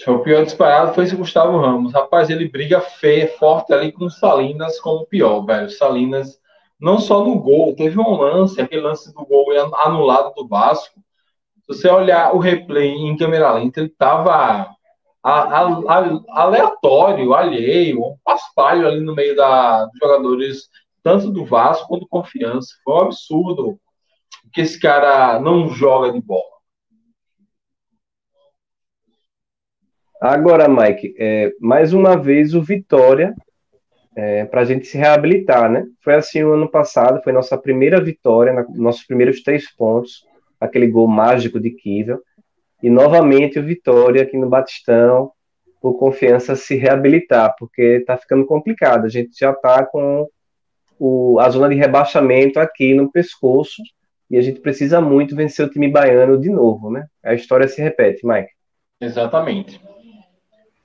O 0.07 0.19
pior 0.19 0.43
disparado 0.43 0.93
foi 0.93 1.05
esse 1.05 1.15
Gustavo 1.15 1.57
Ramos. 1.57 1.93
Rapaz, 1.93 2.29
ele 2.29 2.47
briga 2.47 2.79
feia, 2.81 3.27
forte 3.39 3.73
ali 3.73 3.91
com 3.91 4.09
Salinas 4.09 4.79
como 4.79 5.01
o 5.01 5.07
pior, 5.07 5.43
velho. 5.43 5.69
Salinas, 5.71 6.39
não 6.79 6.99
só 6.99 7.23
no 7.23 7.39
gol, 7.39 7.75
teve 7.75 7.99
um 7.99 8.11
lance, 8.15 8.59
aquele 8.59 8.81
lance 8.81 9.13
do 9.13 9.25
gol 9.25 9.47
anulado 9.77 10.33
do 10.35 10.47
Vasco. 10.47 10.99
Se 11.61 11.67
você 11.67 11.89
olhar 11.89 12.35
o 12.35 12.39
replay 12.39 12.89
em 12.89 13.17
câmera 13.17 13.53
lenta, 13.53 13.79
ele 13.79 13.89
tava 13.89 14.69
aleatório, 16.29 17.33
alheio, 17.33 17.99
um 17.99 18.17
paspalho 18.23 18.87
ali 18.87 18.99
no 18.99 19.15
meio 19.15 19.35
da, 19.35 19.85
dos 19.85 19.97
jogadores, 19.99 20.69
tanto 21.01 21.31
do 21.31 21.43
Vasco 21.45 21.87
quanto 21.87 22.01
do 22.01 22.07
Confiança. 22.07 22.67
Foi 22.83 22.93
um 22.93 22.99
absurdo 22.99 23.79
que 24.53 24.61
esse 24.61 24.79
cara 24.79 25.39
não 25.39 25.69
joga 25.69 26.11
de 26.11 26.21
bola. 26.21 26.55
Agora, 30.21 30.67
Mike, 30.67 31.15
é, 31.17 31.51
mais 31.59 31.93
uma 31.93 32.15
vez 32.15 32.53
o 32.53 32.61
Vitória 32.61 33.33
é, 34.15 34.45
para 34.45 34.61
a 34.61 34.65
gente 34.65 34.87
se 34.87 34.97
reabilitar, 34.97 35.69
né? 35.69 35.85
Foi 36.01 36.15
assim 36.15 36.41
o 36.43 36.53
ano 36.53 36.69
passado, 36.69 37.21
foi 37.21 37.33
nossa 37.33 37.57
primeira 37.57 38.01
vitória, 38.01 38.53
na, 38.53 38.65
nossos 38.69 39.03
primeiros 39.03 39.43
três 39.43 39.69
pontos, 39.75 40.25
aquele 40.59 40.87
gol 40.87 41.07
mágico 41.07 41.59
de 41.59 41.71
Kivel. 41.71 42.21
E 42.81 42.89
novamente 42.89 43.59
o 43.59 43.63
Vitória 43.63 44.21
aqui 44.21 44.37
no 44.37 44.47
Batistão, 44.47 45.31
por 45.81 45.97
confiança, 45.97 46.55
se 46.55 46.75
reabilitar, 46.75 47.55
porque 47.59 47.81
está 47.81 48.17
ficando 48.17 48.45
complicado. 48.45 49.05
A 49.05 49.09
gente 49.09 49.37
já 49.37 49.51
está 49.51 49.85
com 49.85 50.27
o, 50.99 51.39
a 51.39 51.49
zona 51.49 51.69
de 51.69 51.75
rebaixamento 51.75 52.59
aqui 52.59 52.93
no 52.93 53.11
pescoço 53.11 53.81
e 54.29 54.37
a 54.37 54.41
gente 54.41 54.59
precisa 54.59 55.01
muito 55.01 55.35
vencer 55.35 55.65
o 55.65 55.69
time 55.69 55.87
baiano 55.87 56.39
de 56.39 56.49
novo, 56.49 56.89
né? 56.89 57.05
A 57.23 57.33
história 57.33 57.67
se 57.67 57.81
repete, 57.81 58.25
Mike. 58.25 58.49
Exatamente. 58.99 59.79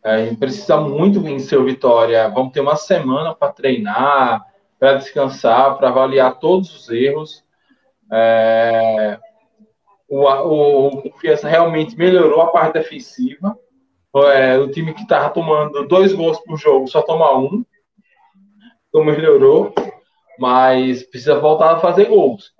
É, 0.04 0.14
a 0.14 0.24
gente 0.24 0.38
precisa 0.38 0.80
muito 0.80 1.20
vencer 1.20 1.58
o 1.58 1.64
Vitória. 1.64 2.28
Vamos 2.28 2.52
ter 2.52 2.60
uma 2.60 2.76
semana 2.76 3.34
para 3.34 3.52
treinar, 3.52 4.44
para 4.78 4.94
descansar, 4.94 5.76
para 5.76 5.88
avaliar 5.88 6.38
todos 6.38 6.74
os 6.74 6.88
erros. 6.88 7.44
É, 8.10 9.18
o, 10.08 10.26
o, 10.26 11.02
Confiança 11.02 11.48
realmente 11.48 11.96
melhorou 11.96 12.40
a 12.40 12.50
parte 12.50 12.74
defensiva. 12.74 13.56
É, 14.34 14.58
o 14.58 14.70
time 14.70 14.92
que 14.92 15.02
estava 15.02 15.30
tomando 15.30 15.86
dois 15.86 16.12
gols 16.12 16.40
por 16.40 16.56
jogo 16.56 16.88
só 16.88 17.02
toma 17.02 17.36
um. 17.38 17.64
Então 18.88 19.04
melhorou, 19.04 19.72
mas 20.38 21.04
precisa 21.04 21.38
voltar 21.38 21.74
a 21.74 21.78
fazer 21.78 22.06
gols. 22.06 22.52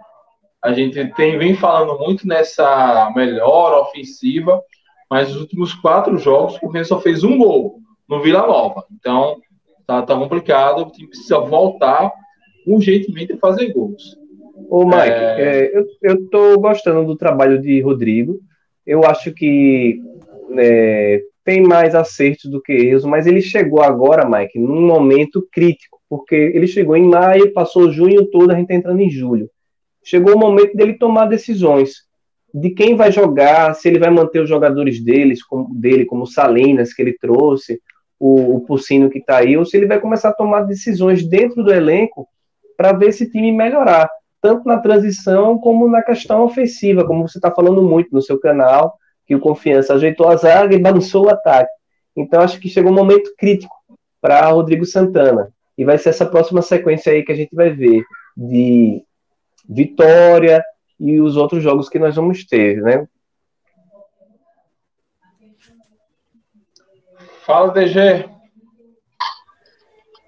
A 0.63 0.73
gente 0.73 1.05
tem, 1.15 1.39
vem 1.39 1.57
falando 1.57 1.99
muito 1.99 2.29
nessa 2.29 3.11
melhor 3.17 3.81
ofensiva, 3.81 4.63
mas 5.11 5.29
nos 5.29 5.41
últimos 5.41 5.75
quatro 5.75 6.17
jogos, 6.17 6.57
o 6.57 6.61
Confiança 6.61 6.91
só 6.91 7.01
fez 7.01 7.25
um 7.25 7.37
gol 7.37 7.81
no 8.09 8.23
Vila 8.23 8.47
Nova. 8.47 8.85
Então, 8.93 9.39
tá, 9.85 10.03
tá 10.03 10.17
complicado. 10.17 10.83
O 10.83 10.91
time 10.93 11.09
precisa 11.09 11.41
voltar 11.41 12.13
urgentemente 12.65 13.33
a 13.33 13.39
fazer 13.39 13.73
gols. 13.73 14.17
Ô, 14.69 14.85
Mike, 14.85 14.99
é... 14.99 15.41
É, 15.41 15.77
eu, 15.77 15.87
eu 16.03 16.29
tô 16.29 16.61
gostando 16.61 17.05
do 17.05 17.17
trabalho 17.17 17.61
de 17.61 17.81
Rodrigo. 17.81 18.39
Eu 18.87 19.05
acho 19.05 19.33
que 19.33 20.01
é, 20.57 21.21
tem 21.45 21.63
mais 21.63 21.95
acertos 21.95 22.49
do 22.49 22.63
que 22.63 22.73
erros, 22.73 23.05
mas 23.05 23.27
ele 23.27 23.41
chegou 23.41 23.83
agora, 23.83 24.29
Mike, 24.29 24.59
num 24.59 24.87
momento 24.87 25.47
crítico, 25.51 26.01
porque 26.09 26.37
ele 26.37 26.67
chegou 26.69 26.97
em 26.97 27.09
maio, 27.09 27.53
passou 27.53 27.91
junho 27.91 28.27
todo, 28.27 28.53
a 28.53 28.55
gente 28.55 28.69
tá 28.69 28.75
entrando 28.75 29.01
em 29.01 29.11
julho. 29.11 29.51
Chegou 30.05 30.35
o 30.35 30.39
momento 30.39 30.77
dele 30.77 30.95
tomar 30.95 31.27
decisões 31.27 32.09
de 32.53 32.71
quem 32.71 32.97
vai 32.97 33.13
jogar, 33.13 33.75
se 33.75 33.89
ele 33.89 33.99
vai 33.99 34.11
manter 34.11 34.41
os 34.41 34.49
jogadores 34.49 35.03
deles, 35.03 35.43
como, 35.43 35.73
dele, 35.75 36.05
como 36.05 36.23
o 36.23 36.27
Salinas, 36.27 36.93
que 36.93 37.03
ele 37.03 37.17
trouxe, 37.19 37.81
o, 38.19 38.57
o 38.57 38.61
Pulsino 38.61 39.09
que 39.09 39.19
está 39.19 39.39
aí, 39.39 39.57
ou 39.57 39.65
se 39.65 39.77
ele 39.77 39.87
vai 39.87 39.99
começar 40.01 40.31
a 40.31 40.35
tomar 40.35 40.63
decisões 40.63 41.27
dentro 41.27 41.63
do 41.63 41.73
elenco 41.73 42.29
para 42.77 42.93
ver 42.93 43.09
esse 43.09 43.31
time 43.31 43.53
melhorar, 43.53 44.11
tanto 44.41 44.67
na 44.67 44.79
transição 44.79 45.59
como 45.59 45.89
na 45.89 46.03
questão 46.03 46.45
ofensiva, 46.45 47.07
como 47.07 47.27
você 47.27 47.39
está 47.39 47.51
falando 47.51 47.83
muito 47.83 48.13
no 48.13 48.23
seu 48.23 48.39
canal, 48.39 48.95
que 49.27 49.35
o 49.35 49.41
Confiança 49.41 49.95
ajeitou 49.95 50.29
a 50.29 50.37
zaga 50.37 50.75
e 50.75 50.79
balançou 50.79 51.27
o 51.27 51.31
ataque. 51.31 51.71
Então, 52.17 52.41
acho 52.41 52.59
que 52.59 52.69
chegou 52.69 52.91
um 52.91 52.95
momento 52.95 53.33
crítico 53.39 53.75
para 54.21 54.49
Rodrigo 54.49 54.85
Santana. 54.85 55.53
E 55.79 55.85
vai 55.85 55.97
ser 55.97 56.11
essa 56.11 56.27
próxima 56.27 56.61
sequência 56.63 57.13
aí 57.13 57.23
que 57.23 57.33
a 57.33 57.35
gente 57.35 57.55
vai 57.55 57.71
ver 57.71 58.03
de 58.37 59.03
vitória, 59.69 60.63
e 61.01 61.19
os 61.19 61.35
outros 61.35 61.63
jogos 61.63 61.89
que 61.89 61.99
nós 61.99 62.15
vamos 62.15 62.45
ter, 62.45 62.83
né? 62.83 63.09
Fala, 67.47 67.73
DG. 67.73 68.29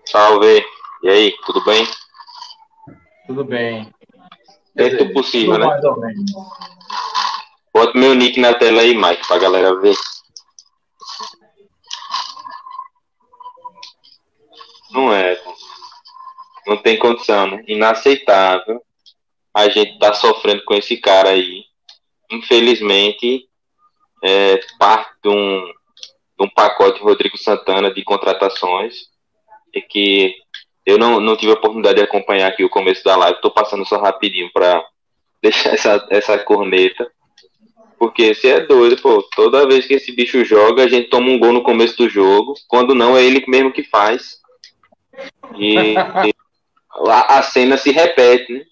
Salve. 0.07 0.65
E 1.03 1.09
aí, 1.11 1.35
tudo 1.45 1.63
bem? 1.63 1.87
Tudo 3.27 3.45
bem. 3.45 3.93
Dentro 4.75 5.05
do 5.05 5.13
possível, 5.13 5.59
né? 5.59 5.67
Mais 5.67 5.85
ou 5.85 6.01
menos. 6.01 6.33
Bota 7.75 7.99
meu 7.99 8.15
nick 8.15 8.41
na 8.41 8.55
tela 8.55 8.81
aí, 8.81 8.95
Mike, 8.95 9.29
pra 9.29 9.39
galera 9.39 9.79
ver. 9.79 9.95
Não 14.91 15.13
é, 15.13 15.41
não 16.67 16.77
tem 16.77 16.99
condição, 16.99 17.47
né? 17.47 17.65
Inaceitável 17.67 18.83
a 19.55 19.69
gente 19.69 19.93
está 19.93 20.15
sofrendo 20.15 20.65
com 20.65 20.75
esse 20.75 20.97
cara 20.97 21.31
aí. 21.31 21.65
Infelizmente, 22.31 23.47
é 24.23 24.59
parte 24.79 25.11
de 25.23 25.29
um, 25.29 25.67
de 26.39 26.47
um 26.47 26.49
pacote 26.49 27.03
Rodrigo 27.03 27.37
Santana 27.37 27.93
de 27.93 28.03
contratações 28.03 28.95
e 29.75 29.83
que 29.83 30.35
eu 30.87 30.99
não, 30.99 31.21
não 31.21 31.37
tive 31.37 31.53
a 31.53 31.55
oportunidade 31.55 31.97
de 31.97 32.03
acompanhar 32.03 32.49
aqui 32.49 32.65
o 32.65 32.71
começo 32.71 33.05
da 33.05 33.17
live. 33.17 33.37
Estou 33.37 33.51
passando 33.51 33.85
só 33.85 33.99
rapidinho 33.99 34.51
para 34.53 34.85
deixar 35.43 35.75
essa, 35.75 36.07
essa 36.11 36.39
corneta. 36.39 37.11
Porque 37.99 38.35
se 38.35 38.49
é 38.49 38.61
doido, 38.61 39.01
pô, 39.01 39.23
toda 39.35 39.67
vez 39.67 39.87
que 39.87 39.95
esse 39.95 40.11
bicho 40.11 40.45
joga, 40.45 40.83
a 40.83 40.89
gente 40.89 41.09
toma 41.09 41.29
um 41.29 41.39
gol 41.39 41.53
no 41.53 41.63
começo 41.63 41.97
do 41.97 42.09
jogo. 42.09 42.55
Quando 42.67 42.95
não, 42.95 43.17
é 43.17 43.23
ele 43.23 43.45
mesmo 43.47 43.73
que 43.73 43.85
faz. 43.85 44.41
E, 45.57 45.77
e 45.95 46.35
a, 47.09 47.39
a 47.39 47.43
cena 47.43 47.77
se 47.77 47.93
repete, 47.93 48.53
né? 48.53 48.65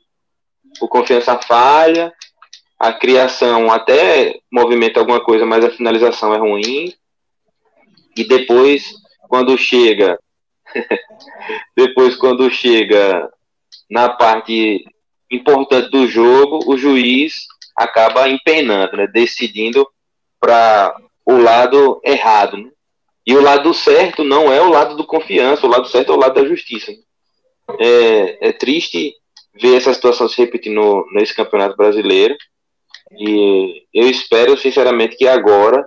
O 0.80 0.88
confiança 0.88 1.38
falha, 1.38 2.12
a 2.78 2.92
criação 2.92 3.70
até 3.70 4.40
movimenta 4.50 5.00
alguma 5.00 5.22
coisa, 5.22 5.44
mas 5.44 5.64
a 5.64 5.70
finalização 5.70 6.32
é 6.32 6.38
ruim. 6.38 6.94
E 8.16 8.24
depois, 8.24 8.94
quando 9.28 9.56
chega, 9.58 10.18
depois 11.76 12.16
quando 12.16 12.50
chega 12.50 13.30
na 13.88 14.08
parte 14.08 14.84
importante 15.30 15.90
do 15.90 16.06
jogo, 16.06 16.60
o 16.66 16.76
juiz 16.76 17.46
acaba 17.76 18.28
empenando, 18.28 18.96
né, 18.96 19.06
decidindo 19.06 19.86
para 20.40 20.94
o 21.24 21.36
lado 21.36 22.00
errado. 22.04 22.56
Né? 22.56 22.70
E 23.26 23.34
o 23.34 23.42
lado 23.42 23.72
certo 23.74 24.24
não 24.24 24.52
é 24.52 24.60
o 24.60 24.70
lado 24.70 24.96
do 24.96 25.06
confiança, 25.06 25.66
o 25.66 25.70
lado 25.70 25.86
certo 25.86 26.12
é 26.12 26.14
o 26.14 26.18
lado 26.18 26.34
da 26.34 26.48
justiça. 26.48 26.92
É, 27.78 28.48
é 28.48 28.52
triste 28.52 29.14
ver 29.60 29.76
essa 29.76 29.92
situação 29.92 30.28
se 30.28 30.40
repetir 30.40 30.72
no, 30.72 31.06
nesse 31.12 31.34
campeonato 31.34 31.76
brasileiro. 31.76 32.36
E 33.12 33.84
eu 33.92 34.08
espero, 34.08 34.56
sinceramente, 34.56 35.16
que 35.16 35.26
agora, 35.26 35.86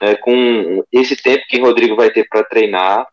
é, 0.00 0.14
com 0.14 0.84
esse 0.92 1.16
tempo 1.16 1.44
que 1.48 1.60
Rodrigo 1.60 1.96
vai 1.96 2.10
ter 2.10 2.26
para 2.28 2.44
treinar 2.44 3.06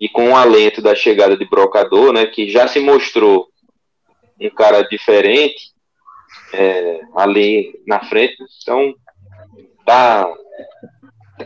e 0.00 0.08
com 0.08 0.30
o 0.30 0.36
alento 0.36 0.80
da 0.80 0.94
chegada 0.94 1.36
de 1.36 1.48
Brocador, 1.48 2.12
né, 2.12 2.26
que 2.26 2.48
já 2.50 2.66
se 2.66 2.80
mostrou 2.80 3.48
um 4.40 4.50
cara 4.50 4.82
diferente 4.82 5.70
é, 6.52 7.00
ali 7.14 7.80
na 7.86 8.00
frente, 8.00 8.36
então 8.60 8.94
tá, 9.84 10.28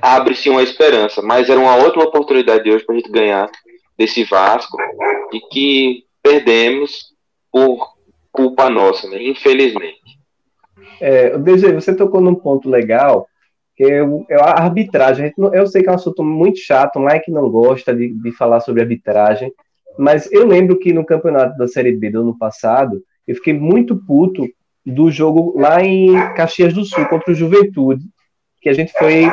abre-se 0.01 0.49
uma 0.49 0.63
esperança. 0.63 1.23
Mas 1.23 1.51
era 1.51 1.61
uma 1.61 1.77
ótima 1.77 2.05
oportunidade 2.05 2.71
hoje 2.71 2.85
para 2.85 2.95
a 2.95 2.99
gente 2.99 3.11
ganhar 3.11 3.51
desse 3.97 4.25
Vasco 4.25 4.77
e 5.33 5.41
que 5.41 6.05
perdemos 6.23 7.15
por 7.51 7.96
culpa 8.37 8.69
nossa, 8.69 9.09
né? 9.09 9.23
infelizmente. 9.23 10.19
É, 11.01 11.37
DG, 11.39 11.73
você 11.73 11.95
tocou 11.95 12.21
num 12.21 12.35
ponto 12.35 12.69
legal, 12.69 13.27
que 13.75 13.85
é, 13.85 13.99
é 14.31 14.37
a 14.37 14.63
arbitragem. 14.63 15.33
Eu 15.53 15.67
sei 15.67 15.83
que 15.83 15.89
é 15.89 15.93
um 15.93 15.97
assunto 15.97 16.23
muito 16.23 16.59
chato, 16.59 16.97
o 16.97 17.05
Mike 17.05 17.31
não 17.31 17.51
gosta 17.51 17.95
de, 17.95 18.09
de 18.09 18.33
falar 18.33 18.61
sobre 18.61 18.83
arbitragem, 18.83 19.53
mas 19.99 20.31
eu 20.31 20.47
lembro 20.47 20.79
que 20.79 20.93
no 20.93 21.05
campeonato 21.05 21.57
da 21.57 21.67
Série 21.67 21.93
B 21.93 22.11
do 22.11 22.21
ano 22.21 22.39
passado, 22.39 23.03
eu 23.27 23.35
fiquei 23.35 23.55
muito 23.55 23.97
puto 24.07 24.47
do 24.85 25.11
jogo 25.11 25.59
lá 25.59 25.83
em 25.83 26.13
Caxias 26.35 26.73
do 26.73 26.85
Sul 26.85 27.07
contra 27.07 27.33
o 27.33 27.35
Juventude, 27.35 28.05
que 28.61 28.69
a 28.69 28.73
gente 28.73 28.93
foi 28.93 29.31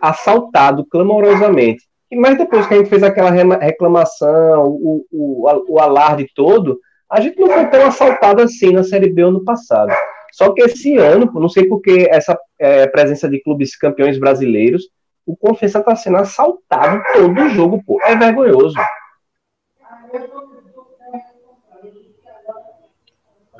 assaltado 0.00 0.84
clamorosamente. 0.86 1.84
Mas 2.12 2.38
depois 2.38 2.66
que 2.66 2.74
a 2.74 2.76
gente 2.78 2.88
fez 2.88 3.02
aquela 3.02 3.30
reclamação, 3.30 4.66
o, 4.66 5.04
o, 5.12 5.74
o 5.74 5.78
alarde 5.78 6.26
todo, 6.34 6.80
a 7.10 7.20
gente 7.20 7.38
não 7.38 7.48
foi 7.48 7.66
tão 7.66 7.86
assaltado 7.86 8.42
assim 8.42 8.72
na 8.72 8.82
Série 8.82 9.10
B 9.10 9.22
ano 9.22 9.44
passado. 9.44 9.92
Só 10.32 10.52
que 10.52 10.62
esse 10.62 10.96
ano, 10.96 11.30
não 11.34 11.48
sei 11.48 11.66
porque 11.66 12.06
essa 12.10 12.38
é, 12.58 12.86
presença 12.86 13.28
de 13.28 13.40
clubes 13.40 13.76
campeões 13.76 14.18
brasileiros, 14.18 14.88
o 15.26 15.36
Confiança 15.36 15.78
está 15.78 15.96
sendo 15.96 16.18
assaltado 16.18 17.02
todo 17.12 17.40
o 17.40 17.48
jogo, 17.50 17.82
pô. 17.84 18.00
É 18.02 18.14
vergonhoso. 18.14 18.76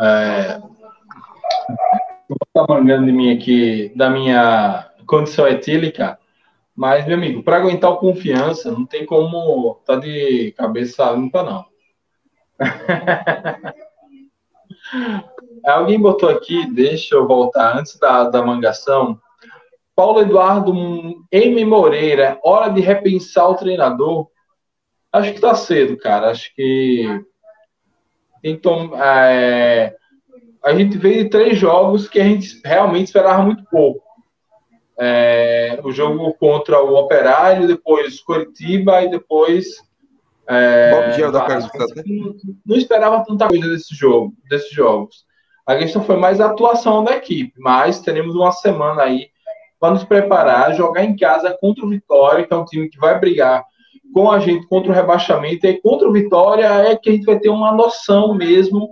É, 0.00 0.58
vou 2.28 2.38
estar 2.46 2.66
mangando 2.68 3.06
de 3.06 3.12
mim 3.12 3.36
aqui, 3.36 3.92
da 3.96 4.08
minha 4.08 4.90
condição 5.06 5.48
etílica, 5.48 6.18
mas, 6.76 7.04
meu 7.06 7.16
amigo, 7.16 7.42
para 7.42 7.56
aguentar 7.56 7.90
o 7.90 7.96
confiança, 7.96 8.70
não 8.70 8.86
tem 8.86 9.04
como 9.04 9.80
tá 9.84 9.96
de 9.96 10.54
cabeça 10.56 11.10
limpa, 11.10 11.42
não. 11.42 11.67
Alguém 15.64 16.00
botou 16.00 16.28
aqui, 16.28 16.70
deixa 16.72 17.14
eu 17.14 17.26
voltar, 17.26 17.78
antes 17.78 17.98
da, 17.98 18.24
da 18.24 18.44
mangação. 18.44 19.18
Paulo 19.94 20.20
Eduardo 20.20 20.72
M. 21.32 21.64
Moreira, 21.64 22.38
hora 22.42 22.70
de 22.70 22.80
repensar 22.80 23.48
o 23.48 23.56
treinador. 23.56 24.28
Acho 25.12 25.34
que 25.34 25.40
tá 25.40 25.54
cedo, 25.54 25.96
cara. 25.96 26.30
Acho 26.30 26.54
que 26.54 27.24
então, 28.42 28.92
é, 29.02 29.94
a 30.64 30.74
gente 30.74 30.96
veio 30.96 31.24
de 31.24 31.30
três 31.30 31.58
jogos 31.58 32.08
que 32.08 32.20
a 32.20 32.24
gente 32.24 32.60
realmente 32.64 33.06
esperava 33.06 33.42
muito 33.42 33.64
pouco. 33.64 34.06
É, 35.00 35.80
o 35.84 35.92
jogo 35.92 36.32
contra 36.34 36.82
o 36.82 36.94
Operário, 36.94 37.68
depois 37.68 38.20
Curitiba 38.20 39.02
e 39.02 39.10
depois 39.10 39.66
é, 40.48 40.90
Bob 40.90 41.32
da 41.32 41.46
não, 42.06 42.34
não 42.64 42.76
esperava 42.76 43.24
tanta 43.24 43.48
coisa 43.48 43.68
desse 43.68 43.94
jogo, 43.94 44.34
desses 44.48 44.70
jogos. 44.70 45.26
A 45.66 45.76
questão 45.76 46.02
foi 46.02 46.16
mais 46.16 46.40
a 46.40 46.46
atuação 46.46 47.04
da 47.04 47.16
equipe, 47.16 47.52
mas 47.58 48.00
teremos 48.00 48.34
uma 48.34 48.50
semana 48.52 49.02
aí 49.02 49.28
para 49.78 49.92
nos 49.92 50.04
preparar, 50.04 50.74
jogar 50.74 51.04
em 51.04 51.14
casa 51.14 51.56
contra 51.60 51.84
o 51.84 51.88
Vitória, 51.88 52.46
que 52.46 52.54
é 52.54 52.56
um 52.56 52.64
time 52.64 52.88
que 52.88 52.98
vai 52.98 53.18
brigar 53.20 53.62
com 54.14 54.30
a 54.30 54.38
gente 54.38 54.66
contra 54.66 54.90
o 54.90 54.94
rebaixamento, 54.94 55.66
e 55.66 55.80
contra 55.80 56.08
o 56.08 56.12
Vitória 56.12 56.66
é 56.66 56.96
que 56.96 57.10
a 57.10 57.12
gente 57.12 57.26
vai 57.26 57.38
ter 57.38 57.50
uma 57.50 57.70
noção 57.70 58.34
mesmo 58.34 58.90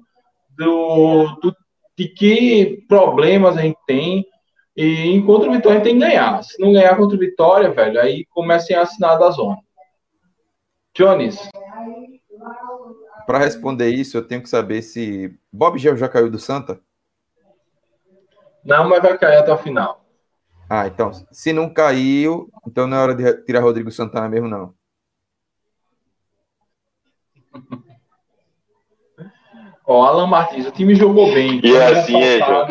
do, 0.57 1.25
do 1.43 1.57
de 1.97 2.09
que 2.09 2.85
problemas 2.87 3.57
a 3.57 3.63
gente 3.63 3.79
tem. 3.87 4.27
E 4.77 5.23
contra 5.23 5.49
o 5.49 5.53
Vitória 5.53 5.81
a 5.81 5.83
gente 5.83 5.91
tem 5.91 5.99
que 5.99 6.07
ganhar. 6.07 6.45
Se 6.45 6.61
não 6.61 6.73
ganhar 6.73 6.95
contra 6.97 7.17
o 7.17 7.21
Vitória, 7.21 7.71
velho, 7.71 7.99
aí 7.99 8.27
comecem 8.27 8.77
a 8.77 8.83
assinar 8.83 9.19
da 9.19 9.31
zona. 9.31 9.57
Jones. 10.97 11.37
Para 13.27 13.39
responder 13.39 13.91
isso, 13.91 14.17
eu 14.17 14.27
tenho 14.27 14.43
que 14.43 14.49
saber 14.49 14.81
se 14.83 15.39
Bob 15.53 15.79
Gel 15.79 15.97
já 15.97 16.09
caiu 16.09 16.31
do 16.31 16.39
Santa? 16.39 16.81
Não, 18.65 18.89
mas 18.89 19.03
vai 19.03 19.19
cair 19.19 19.37
até 19.37 19.53
o 19.53 19.59
final. 19.59 20.05
Ah, 20.69 20.87
então, 20.87 21.13
se 21.31 21.53
não 21.53 21.69
caiu, 21.73 22.51
então 22.67 22.87
não 22.87 22.97
é 22.97 23.01
hora 23.01 23.15
de 23.15 23.45
tirar 23.45 23.61
Rodrigo 23.61 23.91
Santana 23.91 24.29
mesmo, 24.29 24.49
não. 24.49 24.75
Ó, 29.87 30.03
Alan 30.03 30.27
Martins, 30.27 30.67
o 30.67 30.73
time 30.73 30.97
jogou 30.97 31.33
bem. 31.33 31.61
E 31.63 31.77
é 31.77 31.87
assim, 31.87 32.17
é, 32.21 32.39
João. 32.39 32.67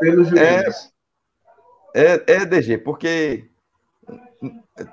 Pelos 0.00 0.28
juízes. 0.28 0.92
É, 1.94 2.14
é, 2.14 2.24
é, 2.26 2.46
DG, 2.46 2.78
porque 2.78 3.50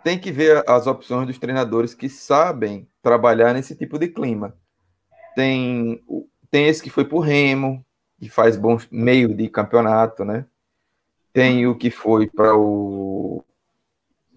tem 0.04 0.20
que 0.20 0.32
ver 0.32 0.64
as 0.68 0.88
opções 0.88 1.28
dos 1.28 1.40
treinadores 1.40 1.94
que 1.94 2.08
sabem 2.08 2.88
trabalhar 3.02 3.54
nesse 3.54 3.76
tipo 3.76 3.98
de 3.98 4.08
clima. 4.08 4.56
Tem, 5.36 6.02
tem 6.50 6.68
esse 6.68 6.84
que 6.84 6.90
foi 6.90 7.06
pro 7.06 7.20
Remo, 7.20 7.84
que 8.20 8.30
faz 8.30 8.56
bons 8.56 8.88
meio 8.92 9.34
de 9.34 9.50
campeonato, 9.50 10.24
né? 10.24 10.46
Tem 11.34 11.66
o 11.66 11.76
que 11.76 11.90
foi 11.90 12.28
para 12.28 12.56
o. 12.56 13.44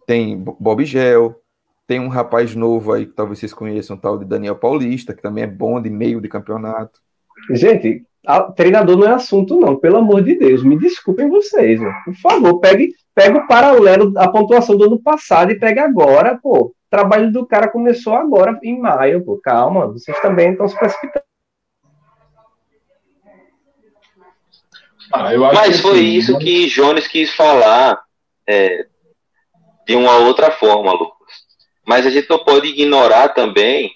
Tem 0.07 0.38
Bob 0.38 0.85
Gel, 0.85 1.42
tem 1.87 2.00
um 2.00 2.09
rapaz 2.09 2.54
novo 2.54 2.92
aí 2.92 3.07
que 3.07 3.12
talvez 3.12 3.38
vocês 3.38 3.52
conheçam, 3.52 3.96
tal 3.96 4.18
de 4.18 4.24
Daniel 4.24 4.57
Paulista, 4.57 5.14
que 5.14 5.22
também 5.22 5.44
é 5.44 5.46
bom 5.46 5.80
de 5.80 5.90
meio 5.90 6.20
de 6.20 6.28
campeonato. 6.28 7.00
Gente, 7.50 8.04
treinador 8.57 8.96
não 8.96 9.07
é 9.07 9.12
assunto, 9.12 9.59
não, 9.59 9.76
pelo 9.76 9.98
amor 9.98 10.22
de 10.22 10.35
Deus, 10.37 10.62
me 10.62 10.78
desculpem 10.78 11.28
vocês, 11.28 11.80
por 12.04 12.14
favor, 12.14 12.61
pegue, 12.61 12.94
pegue 13.14 13.38
o 13.38 13.46
paralelo, 13.46 14.12
a 14.18 14.29
pontuação 14.29 14.77
do 14.77 14.85
ano 14.85 15.00
passado 15.00 15.53
e 15.53 15.59
pegue 15.59 15.81
agora, 15.81 16.38
pô. 16.42 16.66
O 16.66 16.74
trabalho 16.90 17.33
do 17.33 17.46
cara 17.46 17.68
começou 17.68 18.14
agora, 18.14 18.59
em 18.62 18.79
maio, 18.79 19.24
pô. 19.24 19.38
Calma, 19.42 19.87
vocês 19.87 20.18
também 20.20 20.53
estão 20.53 20.68
se 20.68 20.77
precipitando. 20.77 21.24
Ah, 25.12 25.31
Mas 25.55 25.81
foi 25.81 25.98
assim, 25.98 26.14
isso 26.14 26.38
que 26.38 26.66
Jones 26.66 27.07
quis 27.07 27.33
falar 27.33 28.00
é, 28.48 28.87
de 29.87 29.94
uma 29.94 30.18
outra 30.18 30.50
forma, 30.50 30.92
Lu. 30.92 31.12
Mas 31.87 32.07
a 32.07 32.11
gente 32.11 32.29
não 32.29 32.42
pode 32.42 32.68
ignorar 32.68 33.29
também 33.29 33.92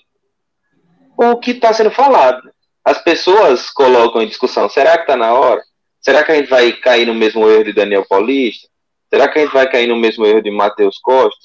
o 1.16 1.36
que 1.38 1.52
está 1.52 1.72
sendo 1.72 1.90
falado. 1.90 2.42
As 2.84 3.02
pessoas 3.02 3.70
colocam 3.70 4.22
em 4.22 4.28
discussão: 4.28 4.68
será 4.68 4.96
que 4.96 5.02
está 5.02 5.16
na 5.16 5.32
hora? 5.32 5.62
Será 6.00 6.22
que 6.22 6.30
a 6.30 6.34
gente 6.36 6.48
vai 6.48 6.72
cair 6.72 7.06
no 7.06 7.14
mesmo 7.14 7.48
erro 7.48 7.64
de 7.64 7.72
Daniel 7.72 8.04
Paulista? 8.06 8.68
Será 9.12 9.28
que 9.28 9.38
a 9.38 9.42
gente 9.42 9.54
vai 9.54 9.70
cair 9.70 9.86
no 9.86 9.96
mesmo 9.96 10.26
erro 10.26 10.42
de 10.42 10.50
Matheus 10.50 10.98
Costa? 10.98 11.38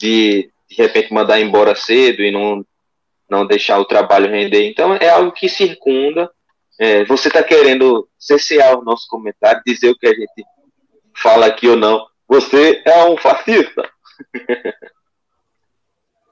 De 0.00 0.50
de 0.68 0.76
repente 0.76 1.12
mandar 1.12 1.40
embora 1.40 1.74
cedo 1.74 2.22
e 2.22 2.30
não, 2.30 2.64
não 3.28 3.46
deixar 3.46 3.78
o 3.78 3.84
trabalho 3.84 4.30
render? 4.30 4.68
Então 4.68 4.94
é 4.94 5.08
algo 5.08 5.32
que 5.32 5.48
circunda. 5.48 6.30
É, 6.78 7.04
você 7.04 7.28
está 7.28 7.42
querendo 7.42 8.08
cessear 8.18 8.78
o 8.78 8.84
nosso 8.84 9.08
comentário, 9.08 9.62
dizer 9.66 9.90
o 9.90 9.98
que 9.98 10.06
a 10.06 10.14
gente 10.14 10.44
fala 11.16 11.46
aqui 11.46 11.68
ou 11.68 11.76
não. 11.76 12.06
Você 12.28 12.82
é 12.84 13.04
um 13.04 13.16
fascista. 13.18 13.90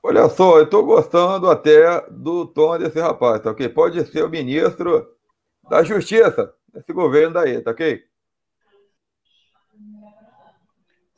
Olha 0.02 0.28
só, 0.28 0.58
eu 0.58 0.64
estou 0.64 0.84
gostando 0.84 1.50
até 1.50 2.04
do 2.10 2.46
tom 2.46 2.78
desse 2.78 3.00
rapaz, 3.00 3.40
tá 3.40 3.50
ok? 3.50 3.68
Pode 3.68 4.06
ser 4.06 4.22
o 4.22 4.28
ministro 4.28 5.04
da 5.68 5.82
Justiça 5.82 6.52
desse 6.72 6.92
governo 6.92 7.34
daí, 7.34 7.60
tá 7.60 7.72
ok? 7.72 8.04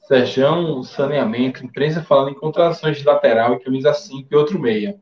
Sérgio, 0.09 0.83
saneamento, 0.85 1.63
imprensa 1.63 2.03
falando 2.03 2.31
em 2.31 2.35
contratações 2.35 2.97
de 2.97 3.05
lateral 3.05 3.53
e 3.53 3.61
camisa 3.61 3.93
5 3.93 4.27
e 4.31 4.35
outro 4.35 4.59
meia. 4.59 4.99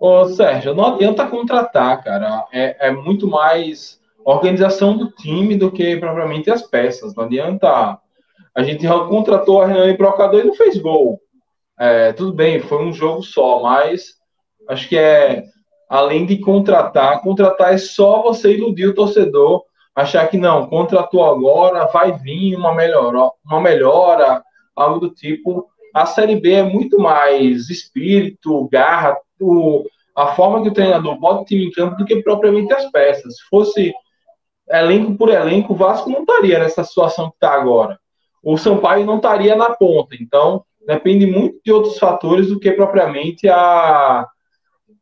Ô, 0.00 0.24
Sérgio, 0.24 0.74
não 0.74 0.94
adianta 0.94 1.26
contratar, 1.26 2.02
cara. 2.02 2.46
É, 2.50 2.88
é 2.88 2.90
muito 2.90 3.28
mais 3.28 4.00
organização 4.24 4.96
do 4.96 5.10
time 5.10 5.58
do 5.58 5.70
que 5.70 5.94
propriamente 5.98 6.50
as 6.50 6.62
peças. 6.62 7.14
Não 7.14 7.24
adianta. 7.24 7.98
A 8.54 8.62
gente 8.62 8.88
contratou 8.88 9.60
a 9.60 9.66
Renan 9.66 9.88
e 9.88 9.96
Brocador 9.96 10.40
e 10.40 10.44
não 10.44 10.54
fez 10.54 10.78
gol. 10.78 11.20
É, 11.78 12.14
tudo 12.14 12.32
bem, 12.32 12.60
foi 12.60 12.82
um 12.82 12.94
jogo 12.94 13.22
só, 13.22 13.62
mas 13.62 14.14
acho 14.68 14.88
que 14.88 14.96
é 14.96 15.44
além 15.86 16.24
de 16.24 16.38
contratar, 16.38 17.20
contratar 17.20 17.74
é 17.74 17.78
só 17.78 18.22
você 18.22 18.54
iludir 18.54 18.86
o 18.86 18.94
torcedor, 18.94 19.64
achar 19.94 20.28
que 20.28 20.36
não, 20.36 20.66
contratou 20.66 21.24
agora, 21.24 21.86
vai 21.86 22.12
vir 22.12 22.56
uma 22.56 22.74
melhora, 22.74 23.30
uma 23.44 23.60
melhora, 23.60 24.42
algo 24.74 25.00
do 25.00 25.10
tipo. 25.10 25.68
A 25.94 26.06
Série 26.06 26.40
B 26.40 26.52
é 26.52 26.62
muito 26.62 26.98
mais 26.98 27.68
espírito, 27.68 28.68
garra, 28.70 29.16
o, 29.40 29.84
a 30.16 30.28
forma 30.34 30.62
que 30.62 30.68
o 30.68 30.72
treinador 30.72 31.18
bota 31.18 31.42
o 31.42 31.44
time 31.44 31.66
em 31.66 31.70
campo 31.70 31.96
do 31.96 32.04
que 32.04 32.22
propriamente 32.22 32.72
as 32.72 32.90
peças. 32.90 33.36
Se 33.36 33.42
fosse 33.48 33.92
elenco 34.68 35.16
por 35.16 35.28
elenco, 35.28 35.72
o 35.72 35.76
Vasco 35.76 36.08
não 36.10 36.20
estaria 36.20 36.58
nessa 36.58 36.84
situação 36.84 37.28
que 37.30 37.36
está 37.36 37.52
agora. 37.52 37.98
O 38.42 38.56
Sampaio 38.56 39.04
não 39.04 39.16
estaria 39.16 39.56
na 39.56 39.74
ponta. 39.74 40.16
Então, 40.18 40.64
depende 40.86 41.26
muito 41.26 41.60
de 41.64 41.72
outros 41.72 41.98
fatores 41.98 42.48
do 42.48 42.60
que 42.60 42.70
propriamente 42.72 43.48
a 43.48 44.26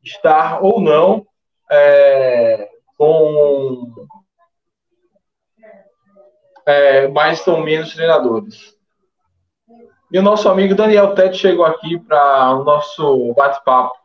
estar 0.02 0.62
ou 0.62 0.80
não 0.80 1.26
é, 1.70 2.68
com 2.96 3.92
é, 6.68 7.08
mais 7.08 7.46
ou 7.46 7.62
menos 7.62 7.94
treinadores. 7.94 8.74
E 10.12 10.18
o 10.18 10.22
nosso 10.22 10.50
amigo 10.50 10.74
Daniel 10.74 11.14
Tete 11.14 11.38
chegou 11.38 11.64
aqui 11.64 11.98
para 11.98 12.56
o 12.56 12.62
nosso 12.62 13.32
bate-papo. 13.34 13.96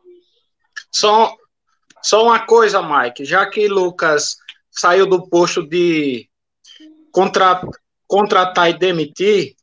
Só, 0.90 1.36
só 2.02 2.24
uma 2.24 2.40
coisa, 2.46 2.82
Mike, 2.82 3.26
já 3.26 3.46
que 3.46 3.68
Lucas 3.68 4.38
saiu 4.72 5.06
do 5.06 5.28
posto 5.28 5.68
de 5.68 6.30
contra, 7.12 7.62
contratar 8.08 8.70
e 8.70 8.80
demitir, 8.80 9.56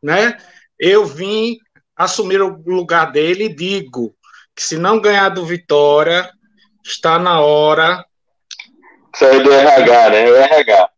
né? 0.00 0.38
Eu 0.78 1.04
vim 1.04 1.58
assumir 1.96 2.40
o 2.40 2.62
lugar 2.64 3.10
dele 3.10 3.46
e 3.46 3.54
digo 3.54 4.14
que 4.54 4.62
se 4.62 4.78
não 4.78 5.00
ganhar 5.00 5.30
do 5.30 5.44
Vitória, 5.44 6.30
está 6.84 7.18
na 7.18 7.40
hora. 7.40 8.04
Saiu 9.16 9.42
do 9.42 9.52
RH, 9.52 10.10
né? 10.10 10.30
O 10.30 10.36
RH. 10.36 10.93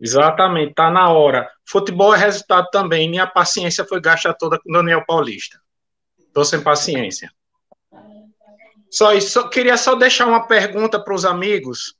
Exatamente, 0.00 0.70
está 0.70 0.90
na 0.90 1.08
hora. 1.10 1.50
Futebol 1.64 2.14
é 2.14 2.18
resultado 2.18 2.68
também. 2.70 3.08
Minha 3.08 3.26
paciência 3.26 3.84
foi 3.84 4.00
gasta 4.00 4.34
toda 4.34 4.58
com 4.58 4.72
Daniel 4.72 5.04
Paulista. 5.06 5.60
Estou 6.18 6.44
sem 6.44 6.60
paciência. 6.60 7.30
Só 8.90 9.12
isso. 9.12 9.48
Queria 9.48 9.76
só 9.76 9.94
deixar 9.94 10.26
uma 10.26 10.46
pergunta 10.46 11.02
para 11.02 11.14
os 11.14 11.24
amigos. 11.24 11.94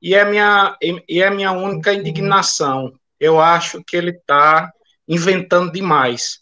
E 0.00 0.14
é 0.14 0.24
minha 0.24 0.76
e 1.08 1.20
é 1.20 1.30
minha 1.30 1.52
única 1.52 1.92
indignação. 1.92 2.92
Eu 3.18 3.38
acho 3.40 3.84
que 3.84 3.96
ele 3.96 4.12
está 4.12 4.72
inventando 5.06 5.72
demais. 5.72 6.40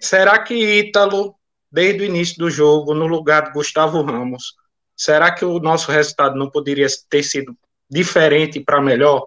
Será 0.00 0.38
que 0.38 0.54
Ítalo, 0.54 1.34
desde 1.70 2.02
o 2.02 2.06
início 2.06 2.38
do 2.38 2.48
jogo, 2.48 2.94
no 2.94 3.06
lugar 3.06 3.46
de 3.46 3.52
Gustavo 3.52 4.02
Ramos, 4.02 4.54
será 4.96 5.34
que 5.34 5.44
o 5.44 5.58
nosso 5.58 5.90
resultado 5.90 6.36
não 6.36 6.48
poderia 6.48 6.86
ter 7.10 7.22
sido 7.22 7.56
diferente 7.90 8.60
para 8.60 8.80
melhor? 8.80 9.26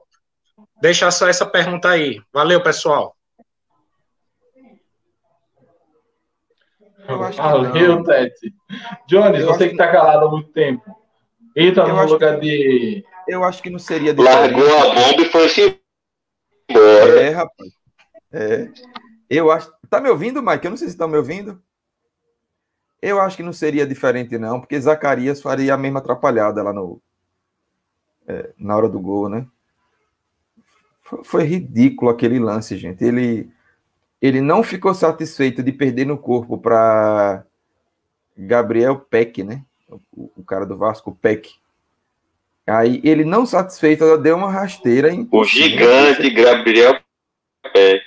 Deixa 0.81 1.11
só 1.11 1.27
essa 1.27 1.45
pergunta 1.45 1.89
aí. 1.89 2.21
Valeu, 2.31 2.61
pessoal. 2.63 3.15
Valeu, 7.35 8.03
Tete. 8.03 8.53
Jones, 9.07 9.43
você 9.43 9.67
que 9.67 9.73
está 9.73 9.91
calado 9.91 10.27
há 10.27 10.31
muito 10.31 10.51
tempo. 10.51 10.83
Entra 11.55 11.87
no 11.87 12.05
lugar 12.05 12.39
que... 12.39 12.45
de. 12.45 13.05
Eu 13.27 13.43
acho 13.43 13.61
que 13.61 13.69
não 13.69 13.79
seria 13.79 14.13
diferente. 14.13 14.53
Largou 14.53 14.79
a 14.79 14.93
bomba 14.93 15.21
e 15.21 15.25
foi-se 15.25 15.81
embora. 16.69 17.21
É, 17.21 17.29
rapaz. 17.29 17.69
É. 18.31 18.69
Eu 19.29 19.51
acho. 19.51 19.71
Tá 19.89 19.99
me 19.99 20.09
ouvindo, 20.09 20.41
Mike? 20.41 20.65
Eu 20.65 20.71
não 20.71 20.77
sei 20.77 20.87
se 20.87 20.93
estão 20.93 21.07
tá 21.07 21.11
me 21.11 21.17
ouvindo. 21.17 21.61
Eu 23.01 23.19
acho 23.19 23.37
que 23.37 23.43
não 23.43 23.53
seria 23.53 23.87
diferente, 23.87 24.37
não, 24.37 24.59
porque 24.59 24.79
Zacarias 24.79 25.41
faria 25.41 25.73
a 25.73 25.77
mesma 25.77 25.99
atrapalhada 25.99 26.61
lá 26.61 26.73
no. 26.73 27.01
É, 28.27 28.53
na 28.57 28.75
hora 28.75 28.87
do 28.87 28.99
gol, 28.99 29.27
né? 29.29 29.47
Foi 31.23 31.43
ridículo 31.43 32.11
aquele 32.11 32.39
lance, 32.39 32.77
gente. 32.77 33.03
Ele, 33.03 33.49
ele 34.21 34.41
não 34.41 34.61
ficou 34.61 34.93
satisfeito 34.93 35.63
de 35.63 35.71
perder 35.71 36.05
no 36.05 36.17
corpo 36.17 36.57
para 36.57 37.43
Gabriel 38.37 38.99
Peck, 38.99 39.43
né? 39.43 39.63
O, 39.89 40.31
o, 40.37 40.43
cara 40.43 40.65
do 40.65 40.77
Vasco, 40.77 41.17
Peck. 41.19 41.55
Aí 42.67 43.01
ele 43.03 43.25
não 43.25 43.45
satisfeito, 43.45 44.03
ela 44.03 44.17
deu 44.17 44.37
uma 44.37 44.51
rasteira. 44.51 45.09
O 45.31 45.43
gigante 45.43 46.29
Gabriel 46.29 46.99
Peck. 47.73 48.05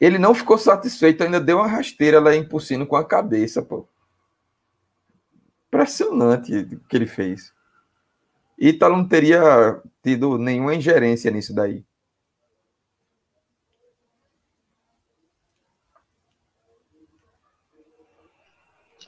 Ele 0.00 0.18
não 0.18 0.34
ficou 0.34 0.58
satisfeito, 0.58 1.22
ainda 1.22 1.38
deu 1.38 1.58
uma 1.58 1.68
rasteira 1.68 2.18
lá 2.18 2.34
em 2.34 2.42
Pulsino 2.42 2.86
com 2.86 2.96
a 2.96 3.04
cabeça, 3.04 3.62
pô. 3.62 3.86
Impressionante 5.68 6.52
o 6.52 6.80
que 6.88 6.96
ele 6.96 7.06
fez. 7.06 7.52
Ítalo 8.64 8.96
não 8.96 9.08
teria 9.08 9.82
tido 10.04 10.38
nenhuma 10.38 10.72
ingerência 10.72 11.32
nisso 11.32 11.52
daí. 11.52 11.84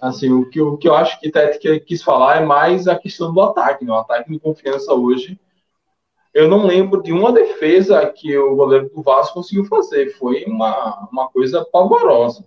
Assim, 0.01 0.33
o 0.33 0.51
que, 0.51 0.61
o 0.61 0.77
que 0.77 0.89
eu 0.89 0.95
acho 0.97 1.21
que 1.21 1.31
Tete 1.31 1.79
quis 1.81 2.03
falar 2.03 2.43
é 2.43 2.45
mais 2.45 2.89
a 2.89 2.99
questão 2.99 3.33
do 3.33 3.41
ataque, 3.41 3.85
né? 3.85 3.93
O 3.93 3.99
ataque 3.99 4.29
de 4.29 4.41
confiança 4.41 4.93
hoje. 4.93 5.39
Eu 6.35 6.49
não 6.49 6.67
lembro 6.67 7.01
de 7.01 7.13
uma 7.13 7.33
defesa 7.33 8.05
que 8.11 8.37
o 8.37 8.57
goleiro 8.57 8.91
do 8.91 9.03
Vasco 9.03 9.35
conseguiu 9.35 9.67
fazer. 9.67 10.11
Foi 10.19 10.45
uma, 10.47 11.09
uma 11.13 11.29
coisa 11.29 11.65
pavorosa. 11.65 12.45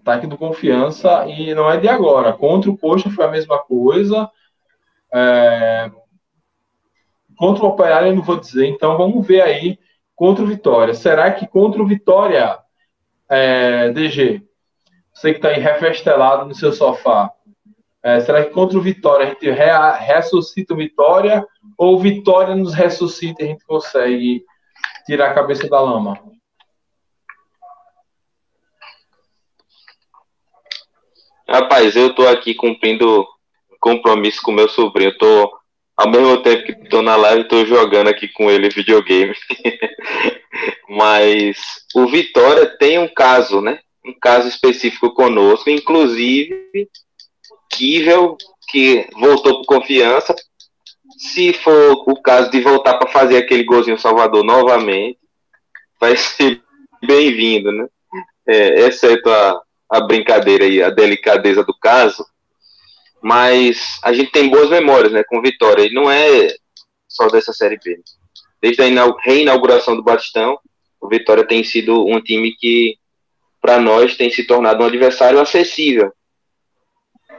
Ataque 0.00 0.26
do 0.26 0.36
confiança 0.36 1.28
e 1.28 1.54
não 1.54 1.70
é 1.70 1.76
de 1.76 1.88
agora. 1.88 2.32
Contra 2.32 2.68
o 2.68 2.76
Coxa 2.76 3.08
foi 3.08 3.24
a 3.24 3.30
mesma 3.30 3.60
coisa. 3.60 4.28
É... 5.14 5.90
Contra 7.36 7.64
o 7.64 7.68
Operário 7.68 8.08
eu 8.08 8.16
não 8.16 8.22
vou 8.22 8.38
dizer, 8.38 8.66
então 8.66 8.96
vamos 8.96 9.26
ver 9.26 9.42
aí 9.42 9.78
contra 10.14 10.44
o 10.44 10.46
Vitória. 10.46 10.94
Será 10.94 11.32
que 11.32 11.46
contra 11.46 11.82
o 11.82 11.86
Vitória, 11.86 12.58
é, 13.28 13.90
DG, 13.90 14.42
você 15.12 15.32
que 15.32 15.38
está 15.38 15.48
aí 15.48 15.60
refestelado 15.60 16.44
no 16.44 16.54
seu 16.54 16.72
sofá, 16.72 17.32
é, 18.02 18.20
será 18.20 18.44
que 18.44 18.50
contra 18.50 18.78
o 18.78 18.82
Vitória 18.82 19.26
a 19.26 19.28
gente 19.30 19.50
re 19.50 20.04
ressuscita 20.06 20.74
o 20.74 20.76
Vitória 20.76 21.46
ou 21.76 21.94
o 21.94 21.98
Vitória 21.98 22.54
nos 22.54 22.74
ressuscita 22.74 23.42
e 23.42 23.46
a 23.46 23.48
gente 23.48 23.64
consegue 23.64 24.44
tirar 25.06 25.30
a 25.30 25.34
cabeça 25.34 25.68
da 25.68 25.80
lama? 25.80 26.20
Rapaz, 31.48 31.94
eu 31.94 32.14
tô 32.14 32.26
aqui 32.26 32.54
cumprindo 32.54 33.26
compromisso 33.82 34.40
com 34.40 34.52
meu 34.52 34.68
sobrinho. 34.68 35.10
Eu 35.10 35.18
tô, 35.18 35.58
ao 35.96 36.08
mesmo 36.08 36.40
tempo 36.42 36.64
que 36.64 36.88
tô 36.88 37.02
na 37.02 37.16
live, 37.16 37.48
tô 37.48 37.66
jogando 37.66 38.08
aqui 38.08 38.28
com 38.28 38.48
ele 38.48 38.70
videogame. 38.70 39.34
Mas 40.88 41.58
o 41.94 42.06
Vitória 42.06 42.66
tem 42.78 42.98
um 42.98 43.08
caso, 43.08 43.60
né? 43.60 43.80
Um 44.06 44.14
caso 44.18 44.48
específico 44.48 45.12
conosco, 45.12 45.68
inclusive 45.68 46.88
Kivel, 47.72 48.36
que 48.70 49.08
voltou 49.14 49.58
por 49.58 49.66
confiança. 49.66 50.34
Se 51.18 51.52
for 51.52 52.04
o 52.06 52.22
caso 52.22 52.50
de 52.50 52.60
voltar 52.60 52.94
para 52.94 53.10
fazer 53.10 53.36
aquele 53.36 53.64
golzinho 53.64 53.98
Salvador 53.98 54.44
novamente, 54.44 55.18
vai 56.00 56.14
ser 56.16 56.62
bem-vindo, 57.04 57.72
né? 57.72 57.86
É, 58.46 58.80
exceto 58.86 59.28
a, 59.30 59.60
a 59.90 60.00
brincadeira 60.00 60.66
e 60.66 60.82
a 60.82 60.90
delicadeza 60.90 61.64
do 61.64 61.76
caso, 61.78 62.24
mas 63.22 64.00
a 64.02 64.12
gente 64.12 64.32
tem 64.32 64.50
boas 64.50 64.68
memórias, 64.68 65.12
né, 65.12 65.22
com 65.24 65.40
Vitória, 65.40 65.86
e 65.86 65.94
não 65.94 66.10
é 66.10 66.48
só 67.08 67.28
dessa 67.28 67.52
Série 67.52 67.78
B. 67.78 68.00
Desde 68.60 68.82
a 68.82 69.14
reinauguração 69.20 69.94
do 69.94 70.02
Batistão, 70.02 70.58
o 71.00 71.08
Vitória 71.08 71.46
tem 71.46 71.62
sido 71.62 72.04
um 72.04 72.20
time 72.20 72.54
que, 72.56 72.96
para 73.60 73.78
nós, 73.78 74.16
tem 74.16 74.30
se 74.30 74.44
tornado 74.44 74.82
um 74.82 74.86
adversário 74.86 75.40
acessível. 75.40 76.12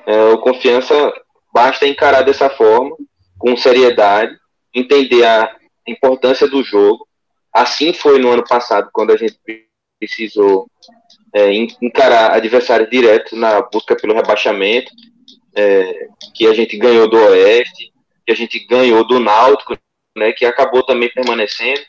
É, 0.06 0.24
o 0.26 0.38
Confiança 0.38 1.14
basta 1.54 1.88
encarar 1.88 2.24
dessa 2.24 2.50
forma, 2.50 2.96
com 3.38 3.56
seriedade, 3.58 4.36
entender 4.74 5.26
a 5.26 5.54
importância 5.88 6.48
do 6.48 6.64
jogo. 6.64 7.08
Assim 7.54 7.94
foi 7.94 8.20
no 8.20 8.32
ano 8.32 8.44
passado, 8.44 8.90
quando 8.94 9.12
a 9.12 9.18
gente 9.18 9.38
precisou 10.00 10.68
é, 11.34 11.52
encarar 11.82 12.34
adversários 12.34 12.90
diretos 12.90 13.38
na 13.38 13.62
busca 13.62 13.96
pelo 13.96 14.14
rebaixamento, 14.14 14.92
é, 15.56 16.08
que 16.34 16.48
a 16.48 16.54
gente 16.54 16.78
ganhou 16.78 17.08
do 17.08 17.18
Oeste, 17.18 17.92
que 18.26 18.32
a 18.32 18.36
gente 18.36 18.60
ganhou 18.66 19.06
do 19.06 19.20
Náutico, 19.20 19.78
né, 20.18 20.32
que 20.32 20.46
acabou 20.46 20.84
também 20.84 21.10
permanecendo, 21.10 21.82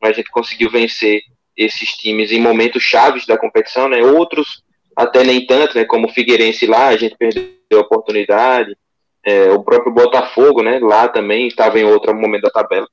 mas 0.00 0.12
a 0.12 0.14
gente 0.14 0.30
conseguiu 0.30 0.70
vencer 0.70 1.20
esses 1.56 1.90
times 1.90 2.30
em 2.30 2.40
momentos 2.40 2.82
chaves 2.82 3.26
da 3.26 3.38
competição, 3.38 3.88
né, 3.88 4.02
outros 4.02 4.62
até 4.94 5.22
nem 5.22 5.46
tanto, 5.46 5.76
né, 5.76 5.84
como 5.84 6.06
o 6.06 6.12
Figueirense 6.12 6.66
lá, 6.66 6.88
a 6.88 6.96
gente 6.96 7.16
perdeu 7.16 7.50
a 7.74 7.80
oportunidade, 7.80 8.76
é, 9.24 9.50
o 9.50 9.62
próprio 9.62 9.92
Botafogo, 9.92 10.62
né, 10.62 10.78
lá 10.78 11.08
também 11.08 11.46
estava 11.46 11.78
em 11.78 11.84
outro 11.84 12.14
momento 12.14 12.42
da 12.42 12.50
tabela, 12.50 12.88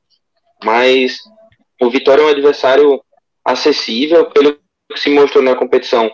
mas 0.64 1.20
o 1.82 1.90
Vitória 1.90 2.22
é 2.22 2.26
um 2.26 2.30
adversário 2.30 3.02
acessível, 3.44 4.26
pelo 4.32 4.58
que 4.92 5.00
se 5.00 5.10
mostrou 5.10 5.44
na 5.44 5.56
competição 5.56 6.12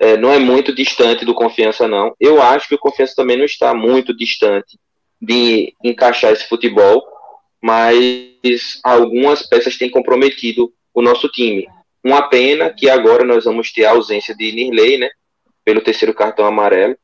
é, 0.00 0.16
não 0.16 0.32
é 0.32 0.38
muito 0.38 0.74
distante 0.74 1.26
do 1.26 1.34
Confiança, 1.34 1.86
não. 1.86 2.16
Eu 2.18 2.40
acho 2.40 2.66
que 2.66 2.74
o 2.74 2.78
Confiança 2.78 3.14
também 3.14 3.36
não 3.36 3.44
está 3.44 3.74
muito 3.74 4.16
distante 4.16 4.78
de 5.20 5.74
encaixar 5.84 6.32
esse 6.32 6.48
futebol, 6.48 7.04
mas 7.62 8.80
algumas 8.82 9.46
peças 9.46 9.76
têm 9.76 9.90
comprometido 9.90 10.72
o 10.94 11.02
nosso 11.02 11.28
time. 11.28 11.68
uma 12.02 12.22
pena 12.22 12.70
que 12.70 12.88
agora 12.88 13.24
nós 13.24 13.44
vamos 13.44 13.70
ter 13.72 13.84
a 13.84 13.90
ausência 13.90 14.34
de 14.34 14.50
Nirley, 14.50 14.96
né? 14.96 15.10
Pelo 15.62 15.82
terceiro 15.82 16.14
cartão 16.14 16.46
amarelo. 16.46 16.96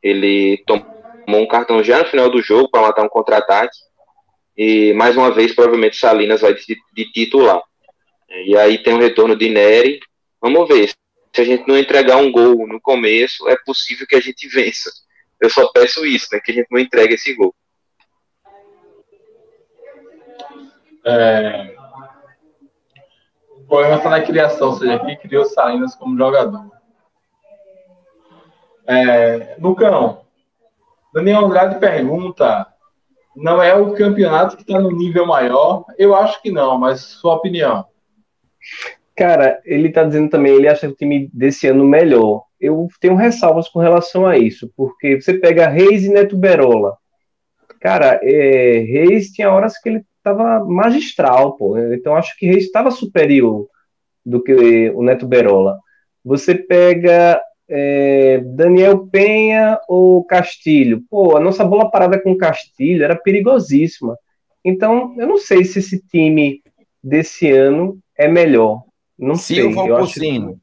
Ele 0.00 0.62
tomou 0.64 1.42
um 1.42 1.48
cartão 1.48 1.82
já 1.82 1.98
no 1.98 2.06
final 2.06 2.30
do 2.30 2.40
jogo 2.40 2.70
para 2.70 2.82
matar 2.82 3.02
um 3.02 3.08
contra-ataque. 3.08 3.76
E 4.56 4.92
mais 4.92 5.16
uma 5.16 5.32
vez, 5.32 5.52
provavelmente, 5.52 5.96
Salinas 5.96 6.42
vai 6.42 6.54
de, 6.54 6.76
de 6.94 7.12
titular. 7.12 7.60
E 8.46 8.56
aí 8.56 8.78
tem 8.78 8.94
o 8.94 9.00
retorno 9.00 9.34
de 9.34 9.48
Nery. 9.48 9.98
Vamos 10.40 10.68
ver. 10.68 10.94
Se 11.34 11.40
a 11.40 11.44
gente 11.44 11.66
não 11.66 11.76
entregar 11.76 12.16
um 12.16 12.30
gol 12.30 12.64
no 12.66 12.80
começo, 12.80 13.48
é 13.48 13.56
possível 13.56 14.06
que 14.06 14.14
a 14.14 14.20
gente 14.20 14.46
vença. 14.46 14.90
Eu 15.40 15.50
só 15.50 15.66
peço 15.72 16.06
isso, 16.06 16.28
né? 16.32 16.40
Que 16.40 16.52
a 16.52 16.54
gente 16.54 16.68
não 16.70 16.78
entregue 16.78 17.14
esse 17.14 17.34
gol. 17.34 17.52
É... 21.04 21.74
O 23.50 23.66
problema 23.66 23.96
está 23.96 24.10
na 24.10 24.22
criação, 24.22 24.68
ou 24.68 24.78
seja, 24.78 24.98
quem 25.00 25.18
criou 25.18 25.44
Salinas 25.44 25.96
como 25.96 26.16
jogador. 26.16 26.70
É... 28.86 29.56
Lucão, 29.58 30.24
Daniel 31.12 31.46
Andrade 31.46 31.80
pergunta: 31.80 32.66
não 33.34 33.60
é 33.60 33.74
o 33.74 33.92
campeonato 33.94 34.56
que 34.56 34.62
está 34.62 34.80
no 34.80 34.92
nível 34.92 35.26
maior? 35.26 35.84
Eu 35.98 36.14
acho 36.14 36.40
que 36.40 36.52
não, 36.52 36.78
mas 36.78 37.00
sua 37.00 37.34
opinião. 37.34 37.86
Cara, 39.16 39.60
ele 39.64 39.88
está 39.88 40.02
dizendo 40.02 40.28
também, 40.28 40.54
ele 40.54 40.68
acha 40.68 40.88
o 40.88 40.94
time 40.94 41.30
desse 41.32 41.68
ano 41.68 41.84
melhor. 41.84 42.44
Eu 42.60 42.88
tenho 43.00 43.14
ressalvas 43.14 43.68
com 43.68 43.78
relação 43.78 44.26
a 44.26 44.36
isso, 44.36 44.70
porque 44.76 45.20
você 45.20 45.34
pega 45.34 45.68
Reis 45.68 46.04
e 46.04 46.10
Neto 46.10 46.36
Berola. 46.36 46.96
Cara, 47.80 48.18
é, 48.22 48.78
Reis 48.78 49.30
tinha 49.30 49.52
horas 49.52 49.78
que 49.78 49.88
ele 49.88 50.04
estava 50.16 50.64
magistral, 50.64 51.56
pô. 51.56 51.78
Então 51.78 52.16
acho 52.16 52.36
que 52.36 52.46
Reis 52.46 52.64
estava 52.64 52.90
superior 52.90 53.68
do 54.24 54.42
que 54.42 54.90
o 54.90 55.02
Neto 55.02 55.26
Berola. 55.26 55.78
Você 56.24 56.54
pega 56.54 57.40
é, 57.68 58.38
Daniel 58.38 59.06
Penha 59.08 59.78
ou 59.88 60.24
Castilho. 60.24 61.02
Pô, 61.10 61.36
a 61.36 61.40
nossa 61.40 61.64
bola 61.64 61.90
parada 61.90 62.20
com 62.20 62.36
Castilho 62.36 63.04
era 63.04 63.14
perigosíssima. 63.14 64.16
Então, 64.64 65.14
eu 65.18 65.26
não 65.28 65.36
sei 65.36 65.64
se 65.64 65.78
esse 65.78 66.00
time 66.06 66.62
desse 67.02 67.50
ano 67.50 67.98
é 68.16 68.26
melhor. 68.26 68.82
Não 69.18 69.34
Silva 69.34 69.82
sei. 69.82 69.90
Ou 69.90 69.98
Porcino. 69.98 70.60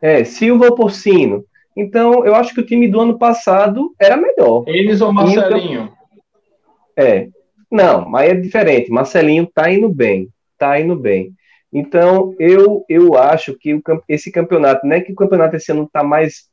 Que... 0.00 0.06
É, 0.06 0.24
Silva 0.24 0.66
ou 0.66 0.74
Porcino. 0.74 1.44
Então, 1.76 2.24
eu 2.24 2.34
acho 2.34 2.54
que 2.54 2.60
o 2.60 2.66
time 2.66 2.88
do 2.88 3.00
ano 3.00 3.18
passado 3.18 3.94
era 3.98 4.16
melhor. 4.16 4.64
Eles 4.66 5.00
ou 5.00 5.12
Marcelinho? 5.12 5.84
Então, 5.84 7.04
é. 7.04 7.28
Não, 7.70 8.08
mas 8.08 8.30
é 8.30 8.34
diferente. 8.34 8.90
Marcelinho 8.90 9.48
tá 9.52 9.70
indo 9.70 9.88
bem. 9.88 10.28
Tá 10.58 10.78
indo 10.78 10.94
bem. 10.94 11.32
Então, 11.72 12.34
eu, 12.38 12.84
eu 12.88 13.16
acho 13.16 13.56
que 13.58 13.74
o, 13.74 13.82
esse 14.06 14.30
campeonato, 14.30 14.86
não 14.86 14.94
é 14.94 15.00
que 15.00 15.12
o 15.12 15.16
campeonato 15.16 15.56
esse 15.56 15.72
ano 15.72 15.84
está 15.84 16.04
mais, 16.04 16.50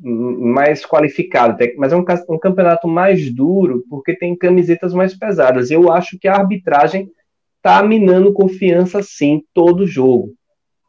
mais 0.00 0.86
qualificado, 0.86 1.58
mas 1.76 1.92
é 1.92 1.96
um, 1.96 2.04
um 2.28 2.38
campeonato 2.38 2.86
mais 2.86 3.34
duro, 3.34 3.82
porque 3.90 4.14
tem 4.14 4.36
camisetas 4.36 4.94
mais 4.94 5.12
pesadas. 5.12 5.72
Eu 5.72 5.92
acho 5.92 6.16
que 6.20 6.28
a 6.28 6.36
arbitragem 6.36 7.10
está 7.60 7.82
minando 7.82 8.32
confiança, 8.32 9.02
sim, 9.02 9.42
todo 9.52 9.86
jogo. 9.86 10.32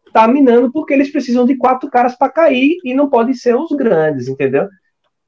Está 0.07 0.27
minando 0.27 0.71
porque 0.71 0.93
eles 0.93 1.11
precisam 1.11 1.45
de 1.45 1.55
quatro 1.55 1.89
caras 1.89 2.17
para 2.17 2.31
cair 2.31 2.77
e 2.83 2.93
não 2.93 3.09
podem 3.09 3.33
ser 3.33 3.55
os 3.55 3.69
grandes, 3.71 4.27
entendeu? 4.27 4.67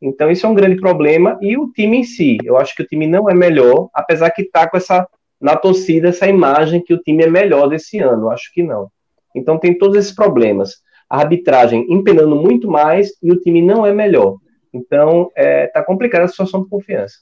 Então, 0.02 0.30
isso 0.30 0.46
é 0.46 0.50
um 0.50 0.54
grande 0.54 0.78
problema. 0.78 1.38
E 1.41 1.58
o 1.58 1.72
time 1.72 1.98
em 1.98 2.04
si, 2.04 2.38
eu 2.44 2.58
acho 2.58 2.76
que 2.76 2.82
o 2.82 2.88
time 2.88 3.08
não 3.08 3.30
é 3.30 3.34
melhor, 3.34 3.89
apesar 3.94 4.30
que 4.32 4.41
está 4.41 4.70
com 4.70 4.76
essa 4.76 5.08
na 5.44 5.58
torcida 5.58 6.08
essa 6.08 6.26
imagem 6.26 6.82
que 6.82 6.94
o 6.94 7.00
time 7.00 7.24
é 7.24 7.30
melhor 7.30 7.68
desse 7.68 8.00
ano. 8.00 8.32
Acho 8.32 8.50
que 8.54 8.64
não. 8.64 8.89
Então 9.36 9.60
tem 9.60 9.78
todos 9.78 9.98
esses 9.98 10.16
problemas. 10.16 10.76
A 11.10 11.20
arbitragem 11.20 11.86
empenando 11.89 12.34
muito 12.34 12.72
mais 12.72 13.12
e 13.22 13.30
o 13.30 13.39
time 13.39 13.62
não 13.62 13.86
é 13.86 13.91
melhor. 13.91 14.38
Então 14.74 15.30
é, 15.36 15.68
tá 15.68 15.84
complicada 15.84 16.24
a 16.24 16.28
situação 16.30 16.64
de 16.64 16.70
confiança. 16.70 17.16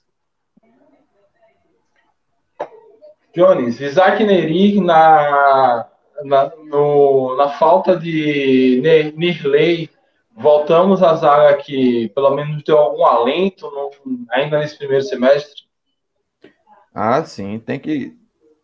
Jones, 3.34 3.80
Isaac 3.80 4.24
Neri 4.24 4.82
na, 4.82 5.88
na, 6.24 6.52
no, 6.66 7.36
na 7.38 7.50
falta 7.50 7.96
de 7.96 8.82
Nirley, 9.16 9.90
voltamos 10.36 11.02
à 11.02 11.16
zaga 11.16 11.58
que 11.58 12.10
pelo 12.10 12.36
menos 12.36 12.64
deu 12.64 12.78
algum 12.78 13.06
alento 13.06 13.70
no, 13.72 14.26
ainda 14.32 14.60
nesse 14.60 14.78
primeiro 14.78 15.04
semestre? 15.04 15.64
Ah, 16.94 17.24
sim, 17.24 17.60
tem 17.60 17.80
que. 17.80 18.18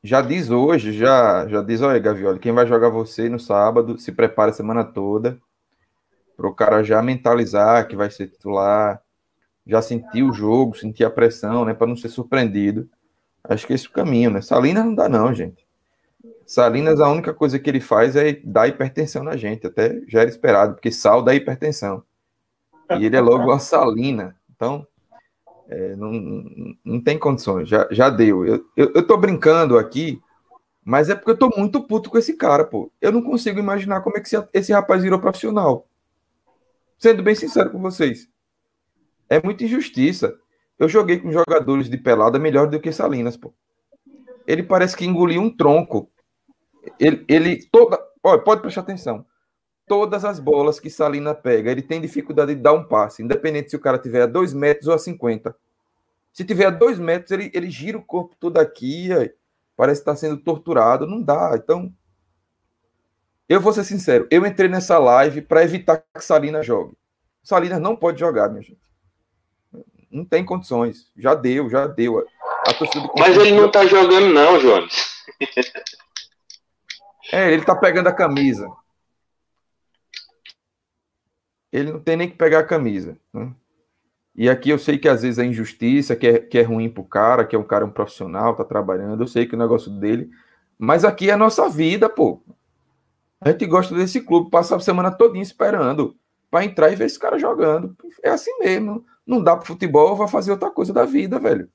Já 0.04 0.22
diz 0.22 0.50
hoje, 0.50 0.94
já, 0.94 1.48
já 1.48 1.62
diz, 1.62 1.82
olha, 1.82 2.00
Gavioli, 2.00 2.40
quem 2.40 2.52
vai 2.52 2.68
jogar 2.68 2.90
você 2.90 3.28
no 3.30 3.40
sábado, 3.40 3.98
se 3.98 4.12
prepara 4.12 4.52
a 4.52 4.54
semana 4.54 4.84
toda, 4.84 5.40
para 6.36 6.48
o 6.48 6.54
cara 6.54 6.84
já 6.84 7.02
mentalizar 7.02 7.88
que 7.88 7.96
vai 7.96 8.10
ser 8.10 8.28
titular, 8.28 9.02
já 9.66 9.82
sentir 9.82 10.24
o 10.24 10.32
jogo, 10.32 10.78
sentir 10.78 11.04
a 11.04 11.10
pressão, 11.10 11.66
né, 11.66 11.74
para 11.74 11.88
não 11.88 11.96
ser 11.96 12.10
surpreendido. 12.10 12.88
Acho 13.50 13.66
que 13.66 13.74
esse 13.74 13.86
é 13.86 13.90
o 13.90 13.94
caminho, 13.94 14.30
né? 14.30 14.42
Salinas 14.42 14.86
não 14.86 14.96
dá, 14.96 15.08
não, 15.08 15.34
gente. 15.34 15.66
Salinas, 16.46 17.00
a 17.00 17.10
única 17.10 17.34
coisa 17.34 17.60
que 17.60 17.70
ele 17.70 17.80
faz 17.80 18.16
é 18.16 18.40
dar 18.44 18.68
hipertensão 18.68 19.24
na 19.24 19.36
gente, 19.36 19.68
até 19.68 20.02
já 20.08 20.22
era 20.22 20.30
esperado, 20.30 20.76
porque 20.76 20.92
sal 20.92 21.22
dá 21.22 21.36
hipertensão. 21.36 22.04
E 22.98 23.06
ele 23.06 23.18
é 23.18 23.22
logo 23.22 23.44
uma 23.44 23.60
salina. 23.60 24.36
Então, 24.56 24.88
é, 25.70 25.96
não, 25.96 26.76
não 26.84 27.02
tem 27.02 27.20
condições, 27.20 27.68
já, 27.68 27.88
já 27.92 28.10
deu. 28.10 28.46
Eu, 28.46 28.66
eu, 28.76 28.92
eu 28.96 29.06
tô 29.06 29.18
brincando 29.18 29.78
aqui, 29.78 30.22
mas 30.84 31.10
é 31.10 31.16
porque 31.16 31.32
eu 31.32 31.38
tô 31.38 31.50
muito 31.58 31.84
puto 31.84 32.10
com 32.10 32.18
esse 32.18 32.34
cara, 32.34 32.64
pô. 32.64 32.90
Eu 33.02 33.12
não 33.12 33.22
consigo 33.22 33.60
imaginar 33.60 34.02
como 34.02 34.18
é 34.18 34.22
que 34.22 34.28
esse, 34.28 34.48
esse 34.54 34.72
rapaz 34.72 35.04
virou 35.04 35.20
profissional. 35.20 35.86
Sendo 36.98 37.22
bem 37.22 37.36
sincero 37.36 37.70
com 37.70 37.80
vocês. 37.80 38.30
É 39.30 39.42
muita 39.44 39.66
injustiça. 39.66 40.34
Eu 40.80 40.88
joguei 40.88 41.20
com 41.20 41.32
jogadores 41.32 41.90
de 41.90 41.98
pelada 41.98 42.38
melhor 42.38 42.68
do 42.68 42.80
que 42.80 42.92
Salinas, 42.92 43.36
pô. 43.36 43.54
Ele 44.46 44.64
parece 44.64 44.96
que 44.96 45.06
engoliu 45.06 45.42
um 45.42 45.56
tronco. 45.56 46.10
Ele, 47.00 47.26
ele 47.28 47.66
toda, 47.72 48.00
olha, 48.24 48.42
pode 48.42 48.62
prestar 48.62 48.82
atenção 48.82 49.26
todas 49.88 50.26
as 50.26 50.38
bolas 50.38 50.80
que 50.80 50.90
Salina 50.90 51.34
pega, 51.34 51.72
ele 51.72 51.82
tem 51.82 52.02
dificuldade 52.02 52.54
de 52.54 52.62
dar 52.62 52.74
um 52.74 52.84
passe, 52.84 53.24
independente 53.24 53.70
se 53.70 53.76
o 53.76 53.80
cara 53.80 53.98
tiver 53.98 54.22
a 54.22 54.28
2 54.28 54.54
metros 54.54 54.88
ou 54.88 54.94
a 54.94 55.00
50. 55.00 55.56
Se 56.34 56.44
tiver 56.44 56.66
a 56.66 56.70
2 56.70 57.00
metros, 57.00 57.32
ele, 57.32 57.50
ele 57.54 57.72
gira 57.72 57.98
o 57.98 58.04
corpo 58.04 58.36
todo 58.38 58.58
aqui, 58.58 59.10
parece 59.76 60.02
estar 60.02 60.16
sendo 60.16 60.38
torturado, 60.38 61.08
não 61.08 61.22
dá. 61.22 61.54
Então, 61.56 61.92
eu 63.48 63.62
vou 63.62 63.72
ser 63.72 63.86
sincero, 63.86 64.28
eu 64.30 64.46
entrei 64.46 64.70
nessa 64.70 65.00
live 65.00 65.42
para 65.42 65.64
evitar 65.64 66.04
que 66.14 66.24
Salina 66.24 66.62
jogue. 66.62 66.96
Salinas 67.42 67.80
não 67.80 67.96
pode 67.96 68.20
jogar, 68.20 68.50
minha 68.50 68.62
gente. 68.62 68.87
Não 70.10 70.26
tem 70.26 70.44
condições. 70.44 71.12
Já 71.18 71.36
deu, 71.36 71.70
já 71.70 71.88
deu. 71.88 72.26
Mas 73.18 73.38
ele 73.38 73.52
não 73.52 73.70
tá 73.70 73.86
jogando, 73.86 74.34
não, 74.34 74.60
Jones. 74.60 75.26
é, 77.32 77.52
ele 77.52 77.64
tá 77.64 77.76
pegando 77.76 78.08
a 78.08 78.14
camisa 78.14 78.68
ele 81.72 81.92
não 81.92 82.00
tem 82.00 82.16
nem 82.16 82.30
que 82.30 82.36
pegar 82.36 82.60
a 82.60 82.64
camisa. 82.64 83.18
Né? 83.34 83.52
E 84.36 84.50
aqui 84.50 84.70
eu 84.70 84.80
sei 84.80 84.98
que 84.98 85.10
às 85.10 85.22
vezes 85.22 85.40
é 85.40 85.46
injustiça, 85.46 86.16
que 86.16 86.28
é, 86.28 86.40
que 86.40 86.58
é 86.58 86.62
ruim 86.62 86.90
pro 86.90 87.04
cara, 87.04 87.46
que 87.46 87.56
é 87.56 87.60
um 87.60 87.64
cara 87.64 87.86
um 87.86 87.92
profissional, 87.92 88.56
tá 88.56 88.64
trabalhando, 88.64 89.24
eu 89.24 89.28
sei 89.28 89.46
que 89.46 89.56
o 89.56 89.60
negócio 89.60 89.92
dele. 89.92 90.30
Mas 90.78 91.04
aqui 91.04 91.30
é 91.30 91.34
a 91.34 91.38
nossa 91.38 91.68
vida, 91.70 92.08
pô. 92.08 92.42
A 93.42 93.52
gente 93.52 93.66
gosta 93.66 93.96
desse 93.96 94.22
clube, 94.22 94.50
passa 94.50 94.76
a 94.76 94.80
semana 94.80 95.12
todinha 95.12 95.44
esperando 95.44 96.16
para 96.50 96.66
entrar 96.66 96.92
e 96.92 96.96
ver 96.96 97.06
esse 97.06 97.20
cara 97.20 97.38
jogando. 97.38 97.96
É 98.24 98.30
assim 98.30 98.58
mesmo. 98.60 99.06
Não 99.28 99.44
dá 99.44 99.58
pro 99.58 99.68
futebol, 99.68 100.16
vai 100.16 100.30
fazer 100.30 100.52
outra 100.52 100.72
coisa 100.72 100.94
da 100.94 101.04
vida, 101.04 101.38
velho. 101.38 101.70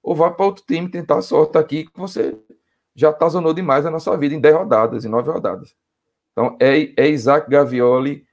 Ou 0.00 0.14
vai 0.14 0.32
para 0.32 0.46
outro 0.46 0.64
time 0.64 0.88
tentar 0.88 1.18
a 1.18 1.22
sorte 1.22 1.58
aqui, 1.58 1.84
que 1.84 1.98
você 1.98 2.38
já 2.94 3.12
tazonou 3.12 3.52
demais 3.52 3.84
a 3.84 3.90
nossa 3.90 4.16
vida 4.16 4.34
em 4.34 4.40
10 4.40 4.54
rodadas, 4.54 5.04
em 5.04 5.08
9 5.08 5.30
rodadas. 5.30 5.74
Então 6.30 6.56
é, 6.60 6.92
é 6.96 7.08
Isaac 7.08 7.50
Gavioli 7.50 8.24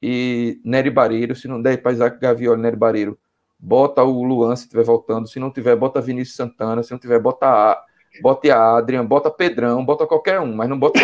e 0.00 0.60
Nery 0.64 0.90
Bareiro, 0.90 1.34
se 1.34 1.46
não 1.46 1.60
der 1.60 1.82
para 1.82 1.92
Isaac 1.92 2.18
Gavioli, 2.18 2.60
Nery 2.60 2.76
Bareiro, 2.76 3.18
bota 3.58 4.02
o 4.02 4.22
Luan 4.22 4.54
se 4.56 4.64
estiver 4.64 4.84
voltando, 4.84 5.26
se 5.28 5.38
não 5.38 5.50
tiver, 5.50 5.76
bota 5.76 6.00
Vinícius 6.00 6.36
Santana, 6.36 6.82
se 6.82 6.92
não 6.92 6.98
tiver, 6.98 7.18
bota 7.18 7.46
a, 7.46 7.82
bota 8.22 8.54
a 8.54 8.78
Adrian, 8.78 9.04
bota 9.04 9.30
Pedrão, 9.30 9.84
bota 9.84 10.06
qualquer 10.06 10.40
um, 10.40 10.54
mas 10.54 10.68
não 10.68 10.78
bota 10.78 11.00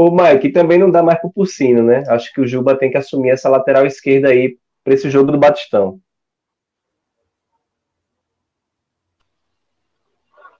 Ô, 0.00 0.12
Mike, 0.12 0.52
também 0.52 0.78
não 0.78 0.92
dá 0.92 1.02
mais 1.02 1.20
pro 1.20 1.28
Pulsino, 1.28 1.82
né? 1.82 2.04
Acho 2.06 2.32
que 2.32 2.40
o 2.40 2.46
Juba 2.46 2.78
tem 2.78 2.88
que 2.88 2.96
assumir 2.96 3.30
essa 3.30 3.48
lateral 3.48 3.84
esquerda 3.84 4.28
aí 4.28 4.56
para 4.84 4.94
esse 4.94 5.10
jogo 5.10 5.32
do 5.32 5.38
Batistão. 5.38 5.98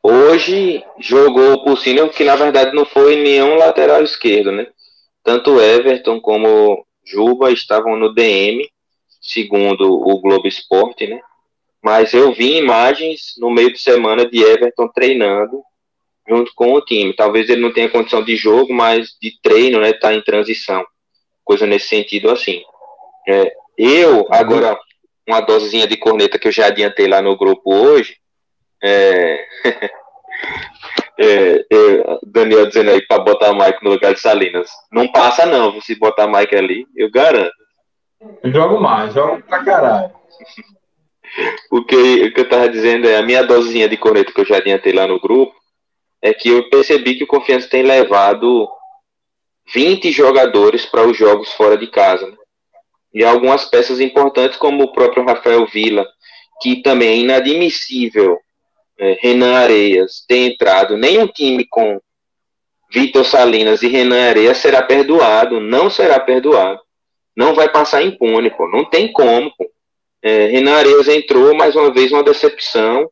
Hoje 0.03 0.84
jogou 0.99 1.53
o 1.53 1.62
Pulsino, 1.62 2.11
que 2.11 2.24
na 2.24 2.34
verdade 2.34 2.74
não 2.74 2.84
foi 2.84 3.14
nenhum 3.14 3.55
lateral 3.55 4.03
esquerdo, 4.03 4.51
né? 4.51 4.66
Tanto 5.22 5.61
Everton 5.61 6.20
como 6.20 6.84
Juba 7.05 7.53
estavam 7.53 7.97
no 7.97 8.12
DM, 8.12 8.68
segundo 9.20 9.89
o 9.89 10.20
Globo 10.20 10.49
Esporte, 10.49 11.07
né? 11.07 11.20
Mas 11.80 12.12
eu 12.12 12.32
vi 12.32 12.57
imagens 12.57 13.34
no 13.39 13.53
meio 13.53 13.72
de 13.72 13.78
semana 13.78 14.28
de 14.28 14.43
Everton 14.43 14.89
treinando 14.89 15.62
junto 16.29 16.53
com 16.55 16.74
o 16.74 16.81
time. 16.81 17.14
Talvez 17.14 17.49
ele 17.49 17.62
não 17.62 17.72
tenha 17.72 17.89
condição 17.89 18.22
de 18.22 18.37
jogo, 18.37 18.72
mas 18.72 19.16
de 19.20 19.33
treino, 19.43 19.81
né? 19.81 19.93
Tá 19.93 20.12
em 20.12 20.22
transição. 20.22 20.85
Coisa 21.45 21.66
nesse 21.66 21.89
sentido 21.89 22.31
assim. 22.31 22.62
É, 23.26 23.53
eu, 23.76 24.26
agora, 24.31 24.79
uma 25.26 25.41
dosezinha 25.41 25.87
de 25.87 25.97
corneta 25.97 26.39
que 26.39 26.49
eu 26.49 26.53
já 26.53 26.66
adiantei 26.66 27.07
lá 27.09 27.22
no 27.22 27.37
grupo 27.37 27.72
hoje. 27.72 28.16
É... 28.83 29.47
é, 31.18 31.64
é, 31.72 32.18
Daniel 32.22 32.66
dizendo 32.66 32.91
aí 32.91 33.05
para 33.07 33.22
botar 33.22 33.51
o 33.51 33.59
Mike 33.59 33.83
no 33.83 33.91
lugar 33.91 34.12
de 34.12 34.20
Salinas. 34.20 34.70
Não 34.93 35.11
passa, 35.11 35.47
não, 35.47 35.81
se 35.81 35.95
botar 35.95 36.26
o 36.26 36.33
Mike 36.33 36.55
ali, 36.55 36.87
eu 36.95 37.11
garanto. 37.11 37.53
Eu 38.43 38.53
jogo 38.53 38.81
mais, 38.81 39.14
jogo 39.14 39.43
pra 39.43 39.64
caralho. 39.64 40.12
o, 41.70 41.85
que, 41.85 42.24
o 42.24 42.35
que 42.35 42.41
eu 42.41 42.49
tava 42.49 42.68
dizendo 42.68 43.09
é 43.09 43.16
a 43.16 43.22
minha 43.22 43.43
dosezinha 43.43 43.89
de 43.89 43.97
corneta 43.97 44.33
que 44.33 44.41
eu 44.41 44.47
já 44.47 44.57
adiantei 44.57 44.93
lá 44.93 45.07
no 45.07 45.20
grupo 45.20 45.55
é 46.23 46.35
que 46.35 46.49
eu 46.49 46.69
percebi 46.69 47.14
que 47.14 47.25
o 47.25 47.29
Confiança 47.29 47.69
tem 47.69 47.83
levado 47.83 48.69
20 49.73 50.11
jogadores 50.11 50.87
para 50.87 51.07
os 51.07 51.16
jogos 51.16 51.53
fora 51.53 51.77
de 51.77 51.87
casa. 51.87 52.27
Né? 52.27 52.37
E 53.14 53.25
algumas 53.25 53.64
peças 53.64 54.01
importantes, 54.01 54.59
como 54.59 54.85
o 54.85 54.93
próprio 54.93 55.25
Rafael 55.25 55.66
Vila, 55.66 56.07
que 56.61 56.83
também 56.83 57.09
é 57.09 57.16
inadmissível 57.16 58.39
é, 58.99 59.16
Renan 59.21 59.55
Areias 59.55 60.25
ter 60.27 60.39
entrado. 60.39 60.97
Nenhum 60.97 61.27
time 61.27 61.64
com 61.64 62.01
Vitor 62.91 63.25
Salinas 63.25 63.83
e 63.83 63.89
Renan 63.89 64.31
Areias 64.31 64.59
será 64.59 64.83
perdoado, 64.83 65.61
não 65.61 65.89
será 65.89 66.19
perdoado. 66.19 66.81
Não 67.37 67.55
vai 67.55 67.69
passar 67.69 68.03
impune, 68.03 68.51
pô. 68.51 68.66
Não 68.69 68.85
tem 68.85 69.12
como, 69.12 69.53
pô. 69.57 69.71
É, 70.21 70.47
Renan 70.47 70.75
Areias 70.75 71.07
entrou, 71.07 71.55
mais 71.55 71.77
uma 71.77 71.93
vez, 71.93 72.11
uma 72.11 72.25
decepção 72.25 73.09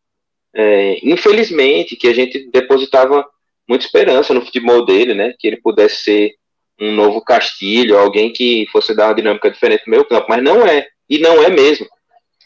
é, 0.57 0.99
infelizmente, 1.03 1.97
que 1.97 2.09
a 2.09 2.15
gente 2.15 2.51
depositava 2.51 3.27
muita 3.69 3.85
esperança 3.85 4.33
no 4.33 4.41
futebol 4.41 4.87
dele, 4.87 5.13
né? 5.13 5.35
Que 5.39 5.47
ele 5.47 5.59
pudesse 5.59 6.03
ser 6.03 6.35
um 6.81 6.93
novo 6.93 7.21
Castilho, 7.21 7.99
alguém 7.99 8.33
que 8.33 8.67
fosse 8.73 8.95
dar 8.95 9.09
uma 9.09 9.15
dinâmica 9.15 9.51
diferente 9.51 9.85
no 9.87 9.91
meio 9.91 10.05
campo, 10.07 10.27
mas 10.29 10.43
não 10.43 10.67
é, 10.67 10.87
e 11.09 11.19
não 11.19 11.43
é 11.43 11.51
mesmo. 11.51 11.87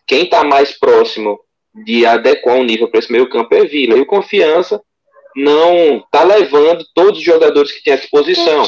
Quem 0.06 0.24
está 0.24 0.42
mais 0.42 0.76
próximo 0.76 1.38
de 1.84 2.04
adequar 2.04 2.56
um 2.56 2.64
nível 2.64 2.88
para 2.88 2.98
esse 2.98 3.12
meio 3.12 3.28
campo 3.28 3.54
é 3.54 3.64
Vila, 3.64 3.96
e 3.96 4.00
o 4.00 4.06
Confiança 4.06 4.82
não 5.36 5.98
está 5.98 6.24
levando 6.24 6.84
todos 6.92 7.18
os 7.18 7.24
jogadores 7.24 7.70
que 7.70 7.82
tem 7.82 7.92
à 7.92 7.96
disposição. 7.96 8.64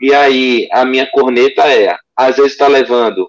E 0.00 0.14
aí 0.14 0.68
a 0.70 0.84
minha 0.84 1.06
corneta 1.06 1.62
é, 1.66 1.96
às 2.16 2.36
vezes 2.36 2.52
está 2.52 2.68
levando 2.68 3.28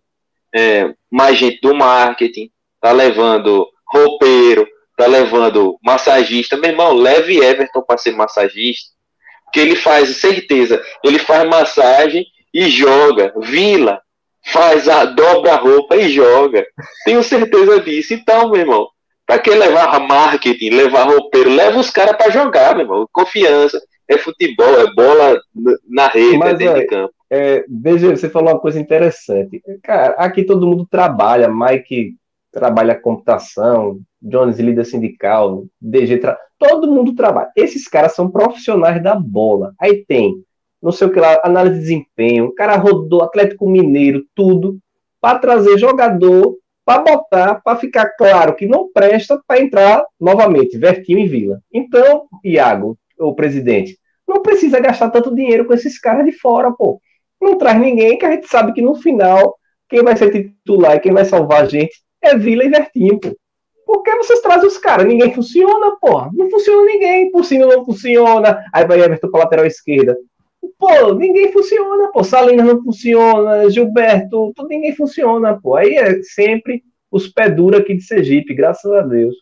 é, 0.53 0.93
mais 1.11 1.37
gente 1.37 1.59
do 1.61 1.73
marketing, 1.73 2.51
está 2.75 2.91
levando 2.91 3.67
roupeiro, 3.87 4.67
tá 4.95 5.07
levando 5.07 5.77
massagista. 5.83 6.57
Meu 6.57 6.71
irmão, 6.71 6.93
leve 6.93 7.37
Everton 7.37 7.81
para 7.81 7.97
ser 7.97 8.11
massagista. 8.11 8.93
Que 9.53 9.59
ele 9.59 9.75
faz, 9.75 10.17
certeza, 10.17 10.81
ele 11.03 11.19
faz 11.19 11.47
massagem 11.47 12.25
e 12.53 12.69
joga. 12.69 13.33
Vila, 13.41 14.01
faz 14.45 14.89
a 14.89 15.05
dobra 15.05 15.53
a 15.53 15.57
roupa 15.57 15.95
e 15.95 16.09
joga. 16.09 16.65
Tenho 17.05 17.23
certeza 17.23 17.79
disso. 17.79 18.13
Então, 18.13 18.49
meu 18.49 18.61
irmão, 18.61 18.87
para 19.25 19.39
que 19.39 19.49
levar 19.49 19.99
marketing, 19.99 20.69
levar 20.69 21.03
roupeiro? 21.03 21.49
Leva 21.49 21.79
os 21.79 21.89
caras 21.89 22.15
para 22.15 22.31
jogar, 22.31 22.75
meu 22.75 22.85
irmão. 22.85 23.07
Confiança. 23.11 23.81
É 24.07 24.19
futebol, 24.19 24.79
é 24.79 24.93
bola 24.93 25.39
na 25.89 26.07
rede, 26.07 26.37
Mas, 26.37 26.53
é 26.53 26.53
dentro 26.57 26.77
é, 26.77 26.79
de 26.81 26.87
campo. 26.87 27.13
É, 27.29 27.65
veja, 27.67 28.15
você 28.15 28.29
falou 28.29 28.53
uma 28.53 28.59
coisa 28.59 28.79
interessante. 28.79 29.61
Cara, 29.83 30.13
aqui 30.17 30.43
todo 30.43 30.67
mundo 30.67 30.87
trabalha. 30.89 31.49
Mike 31.49 32.13
trabalha 32.55 32.95
computação, 32.95 33.99
Jones 34.21 34.57
líder 34.57 34.85
sindical, 34.85 35.65
DG, 35.81 36.19
tra... 36.19 36.39
todo 36.57 36.89
mundo 36.89 37.13
trabalha. 37.13 37.51
Esses 37.53 37.85
caras 37.85 38.13
são 38.13 38.31
profissionais 38.31 39.03
da 39.03 39.13
bola. 39.13 39.73
Aí 39.77 40.05
tem, 40.07 40.35
não 40.81 40.93
sei 40.93 41.07
o 41.07 41.11
que 41.11 41.19
lá, 41.19 41.41
análise 41.43 41.75
de 41.75 41.81
desempenho, 41.81 42.45
o 42.45 42.55
cara 42.55 42.77
rodou 42.77 43.21
Atlético 43.21 43.69
Mineiro, 43.69 44.23
tudo, 44.33 44.79
para 45.19 45.37
trazer 45.37 45.77
jogador, 45.77 46.55
para 46.85 47.01
botar, 47.01 47.55
para 47.55 47.77
ficar 47.77 48.11
claro 48.17 48.55
que 48.55 48.65
não 48.65 48.89
presta 48.89 49.37
para 49.45 49.59
entrar 49.59 50.05
novamente, 50.17 50.77
Vertinho 50.77 51.19
e 51.19 51.27
Vila. 51.27 51.59
Então, 51.73 52.27
Iago, 52.41 52.97
o 53.19 53.35
presidente, 53.35 53.99
não 54.25 54.41
precisa 54.41 54.79
gastar 54.79 55.09
tanto 55.09 55.35
dinheiro 55.35 55.65
com 55.65 55.73
esses 55.73 55.99
caras 55.99 56.25
de 56.25 56.31
fora, 56.31 56.71
pô. 56.71 57.01
Não 57.41 57.57
traz 57.57 57.77
ninguém 57.77 58.17
que 58.17 58.25
a 58.25 58.31
gente 58.31 58.47
sabe 58.47 58.71
que 58.71 58.81
no 58.81 58.95
final 58.95 59.57
quem 59.89 60.01
vai 60.01 60.15
ser 60.15 60.31
titular 60.31 60.95
e 60.95 60.99
quem 61.01 61.11
vai 61.11 61.25
salvar 61.25 61.63
a 61.63 61.65
gente 61.65 62.04
é 62.27 62.37
Vila 62.37 62.63
e 62.63 62.69
Vertinho, 62.69 63.19
pô. 63.19 63.35
Por 63.85 64.01
que 64.01 64.15
vocês 64.15 64.41
trazem 64.41 64.67
os 64.67 64.77
caras? 64.77 65.05
Ninguém 65.05 65.33
funciona, 65.33 65.95
pô. 66.01 66.29
Não 66.33 66.49
funciona 66.49 66.83
ninguém. 66.85 67.31
Cima 67.43 67.67
não 67.67 67.85
funciona. 67.85 68.63
Aí 68.73 68.85
vai 68.85 68.99
Everton 68.99 69.29
pra 69.29 69.41
lateral 69.41 69.65
esquerda. 69.65 70.17
Pô, 70.79 71.13
ninguém 71.13 71.51
funciona, 71.51 72.11
pô. 72.11 72.23
Salinas 72.23 72.65
não 72.65 72.83
funciona. 72.83 73.69
Gilberto, 73.69 74.51
tudo, 74.55 74.67
ninguém 74.67 74.95
funciona, 74.95 75.59
pô. 75.61 75.75
Aí 75.75 75.95
é 75.95 76.21
sempre 76.23 76.83
os 77.11 77.27
pé 77.27 77.49
dura 77.49 77.77
aqui 77.77 77.93
de 77.93 78.01
Sergipe, 78.01 78.55
graças 78.55 78.91
a 78.91 79.01
Deus. 79.01 79.35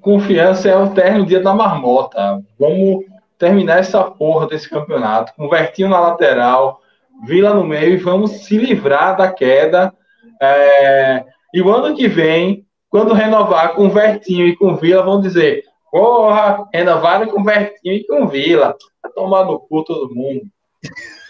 Confiança 0.00 0.68
é 0.68 0.76
o 0.76 0.94
terno 0.94 1.26
dia 1.26 1.40
da 1.40 1.54
marmota. 1.54 2.42
Vamos 2.58 3.04
terminar 3.38 3.80
essa 3.80 4.02
porra 4.02 4.48
desse 4.48 4.68
campeonato. 4.68 5.34
Com 5.34 5.44
o 5.44 5.50
Vertinho 5.50 5.88
na 5.88 6.00
lateral, 6.00 6.81
Vila 7.22 7.54
no 7.54 7.64
meio 7.64 7.94
e 7.94 7.96
vamos 7.96 8.44
se 8.44 8.58
livrar 8.58 9.16
da 9.16 9.32
queda. 9.32 9.92
É, 10.40 11.24
e 11.54 11.62
o 11.62 11.70
ano 11.70 11.96
que 11.96 12.08
vem, 12.08 12.66
quando 12.90 13.14
renovar 13.14 13.74
com 13.74 13.90
Vertinho 13.90 14.46
e 14.46 14.56
com 14.56 14.76
Vila, 14.76 15.02
vão 15.02 15.20
dizer: 15.20 15.64
porra, 15.90 16.66
renovaram 16.72 17.28
com 17.28 17.44
Vertinho 17.44 17.94
e 17.94 18.06
com 18.06 18.26
Vila. 18.26 18.76
Vai 19.02 19.12
tomar 19.12 19.44
no 19.44 19.60
cu 19.60 19.84
todo 19.84 20.14
mundo. 20.14 20.42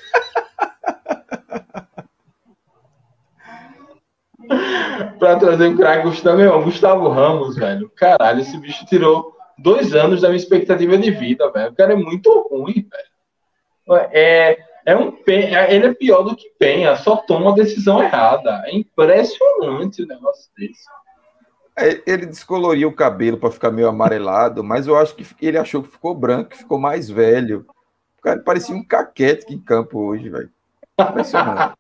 pra 5.19 5.37
trazer 5.37 5.69
o 5.69 5.77
craque 5.77 6.03
Gustavo, 6.03 6.37
meu, 6.37 6.63
Gustavo 6.63 7.09
Ramos, 7.09 7.57
velho. 7.57 7.91
Caralho, 7.95 8.41
esse 8.41 8.57
bicho 8.59 8.85
tirou 8.87 9.33
dois 9.59 9.95
anos 9.95 10.21
da 10.21 10.29
minha 10.29 10.39
expectativa 10.39 10.97
de 10.99 11.11
vida, 11.11 11.51
velho. 11.51 11.71
O 11.71 11.77
cara 11.77 11.93
é 11.93 11.97
muito 11.97 12.31
ruim, 12.51 12.75
velho. 12.75 14.09
É, 14.13 14.59
é 14.85 14.97
um 14.97 15.17
é, 15.29 15.75
ele 15.75 15.87
é 15.87 15.95
pior 15.95 16.23
do 16.23 16.37
que 16.37 16.51
Penha, 16.59 16.97
só 16.97 17.17
toma 17.17 17.53
a 17.53 17.55
decisão 17.55 18.03
errada. 18.03 18.63
É 18.67 18.75
impressionante 18.75 20.03
o 20.03 20.07
negócio 20.07 20.51
desse. 20.57 20.85
É, 21.79 22.03
ele 22.07 22.27
descoloriu 22.27 22.89
o 22.89 22.95
cabelo 22.95 23.39
para 23.39 23.51
ficar 23.51 23.71
meio 23.71 23.89
amarelado, 23.89 24.63
mas 24.63 24.87
eu 24.87 24.97
acho 24.97 25.15
que 25.15 25.25
ele 25.41 25.57
achou 25.57 25.83
que 25.83 25.91
ficou 25.91 26.15
branco, 26.15 26.57
ficou 26.57 26.79
mais 26.79 27.09
velho. 27.09 27.67
O 28.19 28.23
cara 28.23 28.41
parecia 28.41 28.75
um 28.75 28.85
caquete 28.85 29.55
em 29.55 29.59
campo 29.59 29.99
hoje, 29.99 30.29
velho. 30.29 30.51
Impressionante. 31.01 31.75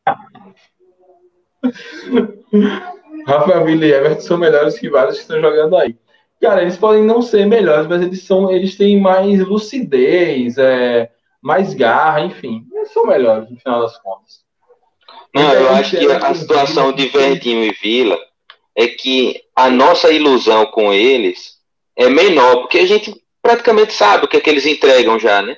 Rafael 3.27 3.65
Villa 3.65 3.87
e 3.87 3.93
Everton 3.93 4.21
são 4.21 4.39
melhores 4.39 4.79
que 4.79 4.91
vários 4.91 5.17
que 5.17 5.23
estão 5.23 5.41
jogando 5.41 5.77
aí. 5.77 5.97
Cara, 6.41 6.63
eles 6.63 6.77
podem 6.77 7.05
não 7.05 7.23
ser 7.23 7.47
melhores, 7.47 7.87
mas 7.87 8.03
eles 8.03 8.25
são, 8.25 8.51
eles 8.51 8.77
têm 8.77 9.01
mais 9.01 9.39
lucidez, 9.41 10.59
é, 10.59 11.09
mais 11.43 11.75
garra, 11.75 12.21
enfim. 12.21 12.65
Eles 12.73 12.93
são 12.93 13.05
melhores 13.05 13.51
no 13.51 13.59
final 13.59 13.83
das 13.83 13.99
contas. 13.99 14.43
Não, 15.35 15.53
eu 15.53 15.71
acho 15.71 15.97
que 15.97 16.07
a 16.07 16.35
situação 16.35 16.93
de 16.93 17.09
Verdinho 17.09 17.65
e 17.65 17.73
Vila 17.73 18.19
é 18.77 18.87
que 18.87 19.43
a 19.57 19.69
nossa 19.69 20.11
ilusão 20.11 20.67
com 20.67 20.93
eles 20.93 21.59
é 21.97 22.09
menor, 22.09 22.59
porque 22.59 22.79
a 22.79 22.87
gente 22.87 23.15
praticamente 23.43 23.93
sabe 23.93 24.25
o 24.25 24.29
que 24.29 24.37
é 24.37 24.41
que 24.41 24.49
eles 24.49 24.67
entregam 24.67 25.19
já, 25.19 25.43
né? 25.43 25.57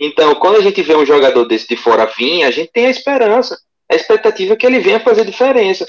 Então, 0.00 0.34
quando 0.34 0.56
a 0.56 0.60
gente 0.60 0.82
vê 0.82 0.94
um 0.96 1.06
jogador 1.06 1.44
desse 1.44 1.68
de 1.68 1.76
fora 1.76 2.06
vir, 2.06 2.42
a 2.42 2.50
gente 2.50 2.72
tem 2.72 2.86
a 2.86 2.90
esperança, 2.90 3.56
a 3.90 3.94
expectativa 3.94 4.54
é 4.54 4.56
que 4.56 4.66
ele 4.66 4.80
venha 4.80 4.98
fazer 5.00 5.24
diferença. 5.24 5.86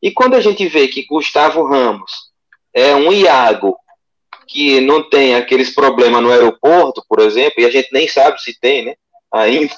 E 0.00 0.10
quando 0.10 0.34
a 0.34 0.40
gente 0.40 0.66
vê 0.68 0.86
que 0.86 1.06
Gustavo 1.06 1.64
Ramos 1.66 2.12
é 2.72 2.94
um 2.94 3.12
Iago 3.12 3.76
que 4.48 4.80
não 4.80 5.08
tem 5.08 5.34
aqueles 5.34 5.74
problemas 5.74 6.22
no 6.22 6.30
aeroporto, 6.30 7.04
por 7.08 7.20
exemplo, 7.20 7.54
e 7.58 7.66
a 7.66 7.70
gente 7.70 7.88
nem 7.92 8.08
sabe 8.08 8.40
se 8.40 8.58
tem, 8.58 8.86
né? 8.86 8.94
Ainda. 9.32 9.74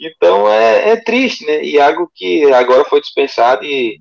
Então 0.00 0.48
é, 0.48 0.90
é 0.90 0.96
triste, 0.96 1.46
né? 1.46 1.64
Iago 1.64 2.10
que 2.12 2.52
agora 2.52 2.84
foi 2.84 3.00
dispensado 3.00 3.64
e 3.64 4.00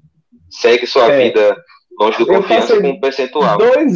segue 0.49 0.87
sua 0.87 1.11
é. 1.11 1.23
vida 1.23 1.55
longe 1.99 2.17
do 2.17 2.25
confiança 2.25 2.81
com 2.81 2.89
um 2.89 2.99
percentual. 2.99 3.57
Dois, 3.59 3.93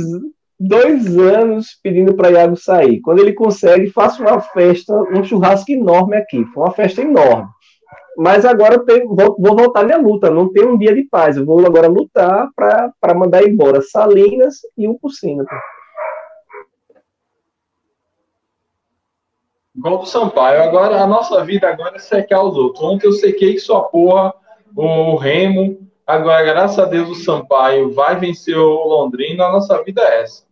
dois 0.60 1.18
anos 1.18 1.80
pedindo 1.82 2.14
para 2.14 2.32
Iago 2.32 2.56
sair. 2.56 3.02
Quando 3.02 3.20
ele 3.20 3.34
consegue, 3.34 3.90
faça 3.90 4.22
uma 4.22 4.40
festa, 4.40 4.94
um 5.12 5.24
churrasco 5.24 5.72
enorme 5.72 6.16
aqui. 6.16 6.46
Foi 6.54 6.64
uma 6.64 6.72
festa 6.72 7.02
enorme. 7.02 7.50
Mas 8.16 8.46
agora 8.46 8.76
eu 8.76 8.86
tenho, 8.86 9.16
vou, 9.16 9.36
vou, 9.40 9.56
voltar 9.56 9.84
minha 9.84 9.98
luta. 9.98 10.30
Não 10.30 10.52
tem 10.52 10.66
um 10.66 10.78
dia 10.78 10.94
de 10.94 11.04
paz. 11.04 11.38
Eu 11.38 11.46
vou 11.46 11.64
agora 11.66 11.88
lutar 11.88 12.50
para 12.56 13.14
mandar 13.16 13.44
embora 13.44 13.82
Salinas 13.82 14.58
e 14.78 14.88
um 14.88 14.96
por 14.96 15.12
cima. 15.12 15.46
Igual 19.78 20.00
do 20.00 20.06
Sampaio. 20.08 20.64
Agora, 20.64 21.02
a 21.02 21.06
nossa 21.06 21.46
vida 21.46 21.70
agora 21.70 21.98
é 21.98 22.00
secar 22.00 22.42
os 22.42 22.56
outros. 22.58 22.84
Ontem 22.84 23.06
eu 23.06 23.14
sequei 23.14 23.60
sua 23.60 23.84
porra, 23.84 24.34
o 24.76 25.16
Remo. 25.16 25.88
Agora, 26.06 26.44
graças 26.44 26.80
a 26.80 26.86
Deus, 26.86 27.10
o 27.10 27.24
Sampaio 27.24 27.94
vai 27.94 28.20
vencer 28.20 28.58
o 28.58 28.88
Londrina. 28.88 29.46
A 29.46 29.52
nossa 29.52 29.84
vida 29.84 30.02
é 30.02 30.24
essa. 30.24 30.48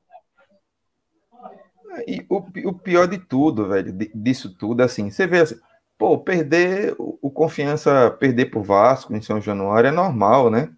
E 2.07 2.23
o, 2.30 2.38
o 2.69 2.73
pior 2.73 3.07
de 3.07 3.17
tudo, 3.17 3.69
velho, 3.69 3.91
disso 4.13 4.53
tudo, 4.53 4.82
assim, 4.82 5.09
você 5.09 5.26
vê 5.26 5.39
assim, 5.39 5.55
pô, 5.97 6.17
perder 6.19 6.93
o, 6.99 7.17
o 7.21 7.32
confiança, 7.32 8.11
perder 8.19 8.51
pro 8.51 8.61
Vasco 8.61 9.15
em 9.15 9.21
São 9.21 9.39
Januário 9.39 9.88
é 9.88 9.91
normal, 9.91 10.51
né? 10.51 10.69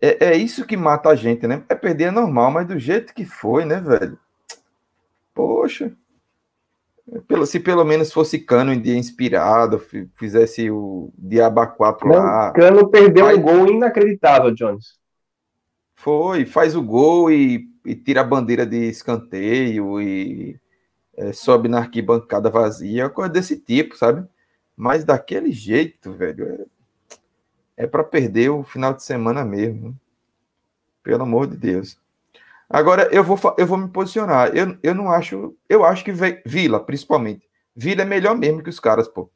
É, 0.00 0.28
é 0.28 0.36
isso 0.36 0.64
que 0.64 0.76
mata 0.76 1.10
a 1.10 1.14
gente, 1.14 1.46
né? 1.46 1.62
É 1.68 1.74
perder 1.74 2.04
é 2.04 2.10
normal, 2.10 2.50
mas 2.52 2.66
do 2.66 2.78
jeito 2.78 3.12
que 3.12 3.24
foi, 3.24 3.64
né, 3.64 3.80
velho? 3.80 4.18
Poxa. 5.34 5.92
Pelo, 7.26 7.44
se 7.44 7.58
pelo 7.58 7.84
menos 7.84 8.12
fosse 8.12 8.38
Cano 8.38 8.72
em 8.72 8.80
dia 8.80 8.96
inspirado, 8.96 9.82
fizesse 10.14 10.70
o 10.70 11.12
Diaba 11.18 11.66
4 11.66 12.08
Não, 12.08 12.16
lá. 12.16 12.52
Cano 12.52 12.88
perdeu 12.88 13.26
faz... 13.26 13.38
um 13.38 13.42
gol 13.42 13.66
inacreditável, 13.66 14.54
Jones. 14.54 14.98
Foi, 15.96 16.46
faz 16.46 16.76
o 16.76 16.82
gol 16.82 17.30
e, 17.30 17.68
e 17.84 17.94
tira 17.94 18.20
a 18.20 18.24
bandeira 18.24 18.64
de 18.64 18.88
escanteio 18.88 20.00
e 20.00 20.58
é, 21.16 21.32
sobe 21.32 21.68
na 21.68 21.78
arquibancada 21.78 22.48
vazia, 22.48 23.10
coisa 23.10 23.30
desse 23.30 23.56
tipo, 23.56 23.96
sabe? 23.96 24.26
Mas 24.76 25.04
daquele 25.04 25.52
jeito, 25.52 26.12
velho, 26.12 26.68
é, 27.76 27.84
é 27.84 27.86
para 27.86 28.04
perder 28.04 28.50
o 28.50 28.62
final 28.62 28.94
de 28.94 29.02
semana 29.02 29.44
mesmo. 29.44 29.98
Pelo 31.02 31.22
amor 31.22 31.46
de 31.46 31.56
Deus. 31.56 31.98
Agora 32.70 33.08
eu 33.12 33.24
vou, 33.24 33.36
eu 33.58 33.66
vou 33.66 33.76
me 33.76 33.88
posicionar. 33.88 34.56
Eu, 34.56 34.78
eu 34.80 34.94
não 34.94 35.10
acho. 35.10 35.56
Eu 35.68 35.84
acho 35.84 36.04
que 36.04 36.12
Vila, 36.46 36.78
principalmente. 36.78 37.48
Vila 37.74 38.02
é 38.02 38.04
melhor 38.04 38.36
mesmo 38.36 38.62
que 38.62 38.70
os 38.70 38.78
caras, 38.78 39.08
pô. 39.08 39.28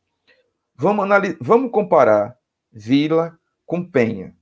Vamos, 0.77 1.05
analisar, 1.05 1.37
vamos 1.41 1.73
comparar 1.73 2.39
Vila 2.73 3.37
com 3.67 3.85
Penha. 3.85 4.37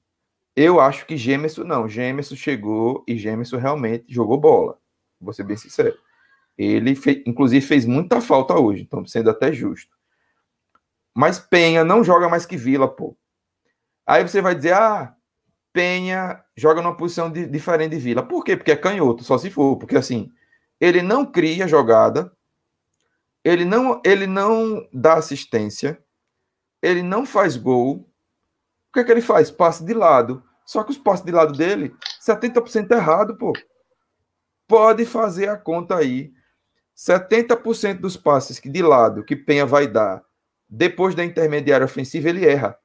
Eu 0.54 0.78
acho 0.78 1.06
que 1.06 1.16
Gemerson 1.16 1.64
não. 1.64 1.88
Gemerson 1.88 2.36
chegou 2.36 3.02
e 3.08 3.16
Gemerson 3.16 3.56
realmente 3.56 4.04
jogou 4.12 4.38
bola. 4.38 4.78
Vou 5.18 5.32
ser 5.32 5.44
bem 5.44 5.56
sincero. 5.56 5.96
Ele, 6.58 6.94
fez, 6.94 7.22
inclusive, 7.24 7.64
fez 7.64 7.86
muita 7.86 8.20
falta 8.20 8.58
hoje, 8.58 8.82
então 8.82 9.06
sendo 9.06 9.30
até 9.30 9.50
justo. 9.52 9.96
Mas 11.14 11.38
Penha 11.38 11.82
não 11.82 12.04
joga 12.04 12.28
mais 12.28 12.44
que 12.44 12.58
Vila, 12.58 12.86
pô. 12.86 13.16
Aí 14.06 14.22
você 14.22 14.42
vai 14.42 14.54
dizer, 14.54 14.74
ah, 14.74 15.16
Penha 15.72 16.42
joga 16.56 16.82
numa 16.82 16.96
posição 16.96 17.30
de, 17.30 17.46
diferente 17.46 17.92
de 17.92 17.98
Vila. 17.98 18.22
Por 18.22 18.44
quê? 18.44 18.56
Porque 18.56 18.72
é 18.72 18.76
canhoto, 18.76 19.24
só 19.24 19.38
se 19.38 19.50
for. 19.50 19.76
Porque 19.76 19.96
assim, 19.96 20.30
ele 20.80 21.02
não 21.02 21.24
cria 21.24 21.66
jogada, 21.66 22.32
ele 23.44 23.64
não, 23.64 24.00
ele 24.04 24.26
não 24.26 24.86
dá 24.92 25.14
assistência, 25.14 26.02
ele 26.80 27.02
não 27.02 27.24
faz 27.24 27.56
gol. 27.56 28.08
O 28.88 28.92
que 28.92 29.00
é 29.00 29.04
que 29.04 29.10
ele 29.10 29.22
faz? 29.22 29.50
Passe 29.50 29.84
de 29.84 29.94
lado. 29.94 30.42
Só 30.64 30.84
que 30.84 30.90
os 30.90 30.98
passes 30.98 31.24
de 31.24 31.32
lado 31.32 31.52
dele, 31.52 31.94
70% 32.20 32.90
errado, 32.92 33.36
pô. 33.36 33.52
Pode 34.68 35.04
fazer 35.04 35.48
a 35.48 35.56
conta 35.56 35.96
aí. 35.96 36.32
70% 36.96 38.00
dos 38.00 38.16
passes 38.16 38.60
que 38.60 38.68
de 38.68 38.82
lado 38.82 39.24
que 39.24 39.34
Penha 39.34 39.66
vai 39.66 39.86
dar 39.86 40.22
depois 40.74 41.14
da 41.14 41.22
intermediária 41.22 41.84
ofensiva, 41.84 42.30
ele 42.30 42.46
erra. 42.46 42.78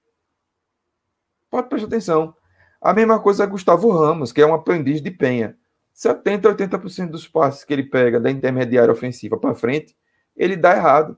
Pode 1.50 1.70
prestar 1.70 1.88
atenção. 1.88 2.36
A 2.82 2.94
mesma 2.94 3.20
coisa 3.20 3.44
é 3.44 3.48
Gustavo 3.48 3.90
Ramos, 3.90 4.32
que 4.32 4.42
é 4.42 4.46
um 4.46 4.54
aprendiz 4.54 5.02
de 5.02 5.12
Penha. 5.12 5.58
70, 5.94 6.56
80% 6.56 7.10
dos 7.10 7.28
passes 7.28 7.64
que 7.64 7.74
ele 7.74 7.84
pega 7.84 8.20
da 8.20 8.30
intermediária 8.30 8.92
ofensiva 8.92 9.36
para 9.36 9.56
frente, 9.56 9.96
ele 10.36 10.56
dá 10.56 10.76
errado. 10.76 11.18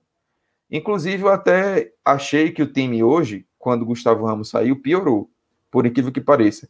Inclusive, 0.71 1.23
eu 1.23 1.29
até 1.29 1.91
achei 2.05 2.51
que 2.51 2.63
o 2.63 2.71
time 2.71 3.03
hoje, 3.03 3.45
quando 3.57 3.85
Gustavo 3.85 4.25
Ramos 4.25 4.49
saiu, 4.49 4.81
piorou, 4.81 5.29
por 5.69 5.85
incrível 5.85 6.11
que 6.13 6.21
pareça. 6.21 6.69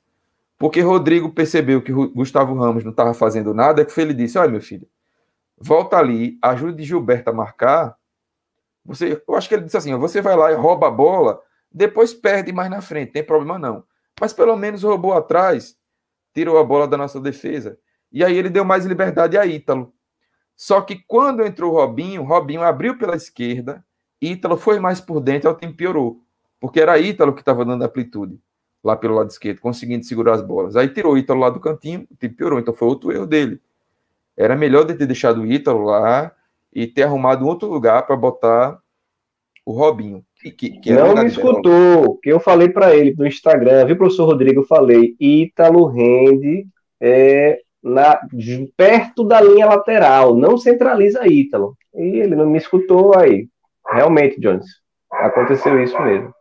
Porque 0.57 0.81
Rodrigo 0.81 1.29
percebeu 1.29 1.81
que 1.81 1.91
Gustavo 1.91 2.55
Ramos 2.55 2.83
não 2.83 2.91
estava 2.91 3.13
fazendo 3.13 3.53
nada, 3.53 3.83
é 3.83 3.85
que 3.85 4.01
ele 4.01 4.13
disse: 4.13 4.37
Olha, 4.39 4.51
meu 4.51 4.61
filho, 4.61 4.87
volta 5.57 5.97
ali, 5.97 6.37
ajude 6.41 6.83
Gilberto 6.83 7.29
a 7.29 7.33
marcar. 7.33 7.95
Você, 8.83 9.21
eu 9.25 9.35
acho 9.35 9.47
que 9.47 9.53
ele 9.53 9.65
disse 9.65 9.77
assim: 9.77 9.95
você 9.95 10.21
vai 10.21 10.35
lá 10.35 10.51
e 10.51 10.55
rouba 10.55 10.87
a 10.87 10.91
bola, 10.91 11.39
depois 11.71 12.13
perde 12.13 12.51
mais 12.51 12.69
na 12.71 12.81
frente, 12.81 13.11
tem 13.11 13.23
problema 13.23 13.59
não 13.59 13.83
mas 14.19 14.33
pelo 14.33 14.55
menos 14.55 14.83
roubou 14.83 15.13
atrás, 15.13 15.77
tirou 16.33 16.57
a 16.57 16.63
bola 16.63 16.87
da 16.87 16.97
nossa 16.97 17.19
defesa. 17.19 17.77
E 18.11 18.23
aí 18.23 18.37
ele 18.37 18.49
deu 18.49 18.63
mais 18.63 18.85
liberdade 18.85 19.37
a 19.37 19.45
Ítalo. 19.45 19.93
Só 20.55 20.81
que 20.81 21.03
quando 21.07 21.45
entrou 21.45 21.73
o 21.73 21.75
Robinho, 21.75 22.23
Robinho 22.23 22.63
abriu 22.63 22.97
pela 22.97 23.15
esquerda, 23.15 23.83
Ítalo 24.21 24.57
foi 24.57 24.79
mais 24.79 24.99
por 24.99 25.21
dentro, 25.21 25.49
o 25.49 25.55
tempo 25.55 25.75
piorou. 25.75 26.21
Porque 26.59 26.81
era 26.81 26.99
Ítalo 26.99 27.33
que 27.33 27.41
estava 27.41 27.63
dando 27.63 27.83
amplitude 27.83 28.39
lá 28.83 28.95
pelo 28.95 29.15
lado 29.15 29.29
esquerdo, 29.29 29.59
conseguindo 29.59 30.05
segurar 30.05 30.33
as 30.33 30.41
bolas. 30.41 30.75
Aí 30.75 30.89
tirou 30.89 31.13
o 31.13 31.17
Ítalo 31.17 31.39
lá 31.39 31.49
do 31.49 31.59
cantinho, 31.59 32.07
o 32.11 32.15
tempo 32.15 32.35
piorou. 32.35 32.59
Então 32.59 32.73
foi 32.73 32.87
outro 32.87 33.11
erro 33.11 33.25
dele. 33.25 33.61
Era 34.35 34.55
melhor 34.55 34.85
de 34.85 34.95
ter 34.95 35.05
deixado 35.05 35.41
o 35.41 35.45
Ítalo 35.45 35.83
lá 35.83 36.33
e 36.73 36.87
ter 36.87 37.03
arrumado 37.03 37.43
um 37.43 37.47
outro 37.47 37.69
lugar 37.69 38.05
para 38.05 38.15
botar 38.15 38.79
o 39.65 39.71
Robinho. 39.71 40.25
Que, 40.41 40.51
que 40.51 40.93
não 40.93 41.15
me 41.15 41.25
escutou, 41.25 42.17
que 42.17 42.31
eu 42.31 42.39
falei 42.39 42.69
para 42.69 42.95
ele 42.95 43.13
no 43.17 43.27
Instagram, 43.27 43.85
viu, 43.85 43.97
professor 43.97 44.25
Rodrigo? 44.25 44.61
Eu 44.61 44.65
falei, 44.65 45.13
Ítalo 45.19 45.85
rende 45.85 46.65
é, 47.01 47.59
na, 47.83 48.21
perto 48.77 49.25
da 49.25 49.41
linha 49.41 49.65
lateral, 49.65 50.35
não 50.35 50.57
centraliza 50.57 51.27
Ítalo. 51.27 51.77
E 51.93 52.19
ele 52.19 52.35
não 52.35 52.49
me 52.49 52.57
escutou 52.57 53.17
aí. 53.17 53.49
Realmente, 53.85 54.39
Jones, 54.39 54.65
aconteceu 55.11 55.81
isso 55.83 55.99
mesmo. 56.01 56.33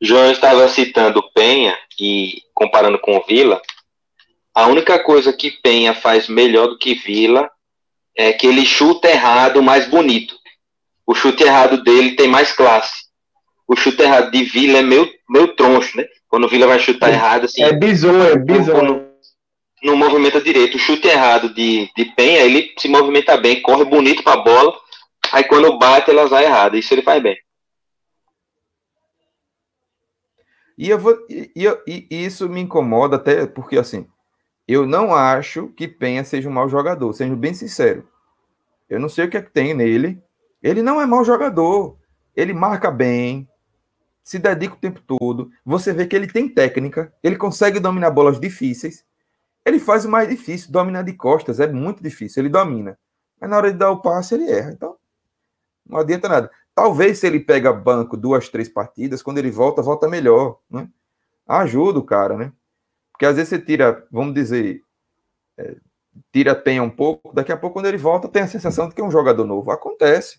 João 0.00 0.30
estava 0.30 0.68
citando 0.68 1.22
Penha 1.32 1.76
e 1.98 2.42
comparando 2.54 2.98
com 3.00 3.20
Vila. 3.22 3.60
A 4.54 4.66
única 4.66 5.02
coisa 5.02 5.32
que 5.32 5.50
Penha 5.62 5.94
faz 5.94 6.28
melhor 6.28 6.68
do 6.68 6.78
que 6.78 6.94
Vila 6.94 7.50
é 8.18 8.32
que 8.32 8.48
ele 8.48 8.66
chuta 8.66 9.08
errado 9.08 9.62
mais 9.62 9.86
bonito. 9.86 10.34
O 11.06 11.14
chute 11.14 11.44
errado 11.44 11.84
dele 11.84 12.16
tem 12.16 12.26
mais 12.26 12.50
classe. 12.50 13.04
O 13.66 13.76
chute 13.76 14.02
errado 14.02 14.32
de 14.32 14.42
Vila 14.42 14.78
é 14.78 14.82
meio, 14.82 15.08
meio 15.30 15.54
troncho, 15.54 15.96
né? 15.96 16.04
Quando 16.28 16.44
o 16.44 16.48
Vila 16.48 16.66
vai 16.66 16.80
chutar 16.80 17.10
é, 17.10 17.12
errado, 17.12 17.44
assim. 17.44 17.62
É 17.62 17.72
bizonho, 17.72 18.24
é 18.24 18.36
bizonho. 18.36 19.08
Não 19.84 19.96
movimenta 19.96 20.40
direito. 20.40 20.74
O 20.74 20.80
chute 20.80 21.06
errado 21.06 21.54
de, 21.54 21.88
de 21.96 22.06
Penha, 22.16 22.40
ele 22.40 22.74
se 22.76 22.88
movimenta 22.88 23.36
bem, 23.36 23.62
corre 23.62 23.84
bonito 23.84 24.24
pra 24.24 24.36
bola. 24.36 24.76
Aí 25.30 25.44
quando 25.44 25.78
bate, 25.78 26.10
ela 26.10 26.26
vai 26.26 26.44
errada. 26.44 26.76
Isso 26.76 26.92
ele 26.92 27.02
faz 27.02 27.22
bem. 27.22 27.36
E, 30.76 30.90
eu 30.90 30.98
vou, 30.98 31.16
e, 31.30 31.52
e, 31.56 32.06
e, 32.10 32.24
isso 32.24 32.48
me 32.48 32.60
incomoda 32.60 33.16
até 33.16 33.46
porque, 33.46 33.78
assim, 33.78 34.08
eu 34.68 34.86
não 34.86 35.14
acho 35.14 35.68
que 35.68 35.88
Penha 35.88 36.22
seja 36.22 36.48
um 36.48 36.52
mau 36.52 36.68
jogador, 36.68 37.12
sendo 37.14 37.34
bem 37.34 37.54
sincero. 37.54 38.06
Eu 38.88 39.00
não 39.00 39.08
sei 39.08 39.24
o 39.24 39.30
que 39.30 39.36
é 39.36 39.42
que 39.42 39.50
tem 39.50 39.72
nele. 39.72 40.22
Ele 40.62 40.82
não 40.82 41.00
é 41.00 41.06
mau 41.06 41.24
jogador. 41.24 41.96
Ele 42.36 42.52
marca 42.52 42.90
bem, 42.90 43.48
se 44.28 44.38
dedica 44.38 44.74
o 44.74 44.78
tempo 44.78 45.00
todo. 45.00 45.50
Você 45.64 45.90
vê 45.90 46.06
que 46.06 46.14
ele 46.14 46.26
tem 46.26 46.46
técnica, 46.46 47.10
ele 47.22 47.34
consegue 47.34 47.80
dominar 47.80 48.10
bolas 48.10 48.38
difíceis. 48.38 49.02
Ele 49.64 49.78
faz 49.78 50.04
o 50.04 50.10
mais 50.10 50.28
difícil, 50.28 50.70
dominar 50.70 51.00
de 51.00 51.14
costas, 51.14 51.58
é 51.58 51.66
muito 51.66 52.02
difícil, 52.02 52.42
ele 52.42 52.50
domina. 52.50 52.98
Mas 53.40 53.48
na 53.48 53.56
hora 53.56 53.72
de 53.72 53.78
dar 53.78 53.90
o 53.90 54.02
passe, 54.02 54.34
ele 54.34 54.50
erra. 54.50 54.72
Então, 54.72 54.96
não 55.86 55.98
adianta 55.98 56.28
nada. 56.28 56.50
Talvez 56.74 57.18
se 57.18 57.26
ele 57.26 57.40
pega 57.40 57.72
banco 57.72 58.18
duas, 58.18 58.50
três 58.50 58.68
partidas, 58.68 59.22
quando 59.22 59.38
ele 59.38 59.50
volta, 59.50 59.80
volta 59.80 60.06
melhor. 60.06 60.58
Né? 60.70 60.86
Ajuda 61.46 61.98
o 61.98 62.04
cara, 62.04 62.36
né? 62.36 62.52
Porque 63.18 63.26
às 63.26 63.34
vezes 63.34 63.48
você 63.48 63.58
tira, 63.58 64.06
vamos 64.12 64.32
dizer, 64.32 64.80
é, 65.58 65.74
tira 66.32 66.54
penha 66.54 66.84
um 66.84 66.88
pouco, 66.88 67.34
daqui 67.34 67.50
a 67.50 67.56
pouco, 67.56 67.74
quando 67.74 67.86
ele 67.86 67.96
volta, 67.96 68.28
tem 68.28 68.42
a 68.42 68.46
sensação 68.46 68.88
de 68.88 68.94
que 68.94 69.00
é 69.00 69.04
um 69.04 69.10
jogador 69.10 69.44
novo. 69.44 69.72
Acontece. 69.72 70.38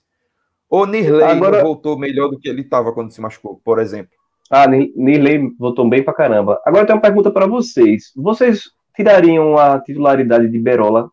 O 0.69 0.85
Nirley 0.85 1.23
Agora... 1.23 1.61
voltou 1.61 1.99
melhor 1.99 2.29
do 2.29 2.39
que 2.39 2.47
ele 2.47 2.61
estava 2.61 2.93
quando 2.93 3.11
se 3.11 3.19
machucou, 3.19 3.59
por 3.65 3.79
exemplo. 3.79 4.13
Ah, 4.49 4.65
Nirley 4.65 5.53
voltou 5.59 5.89
bem 5.89 6.01
pra 6.01 6.13
caramba. 6.13 6.61
Agora 6.65 6.85
tem 6.85 6.95
uma 6.95 7.01
pergunta 7.01 7.29
para 7.29 7.45
vocês. 7.45 8.13
Vocês 8.15 8.69
tirariam 8.95 9.57
a 9.57 9.81
titularidade 9.81 10.47
de 10.47 10.57
Berola 10.57 11.11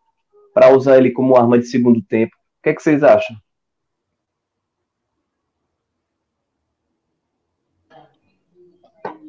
para 0.54 0.70
usar 0.70 0.98
ele 0.98 1.10
como 1.10 1.36
arma 1.36 1.58
de 1.58 1.66
segundo 1.66 2.00
tempo? 2.00 2.32
O 2.36 2.62
que, 2.62 2.68
é 2.70 2.74
que 2.74 2.82
vocês 2.82 3.02
acham? 3.02 3.36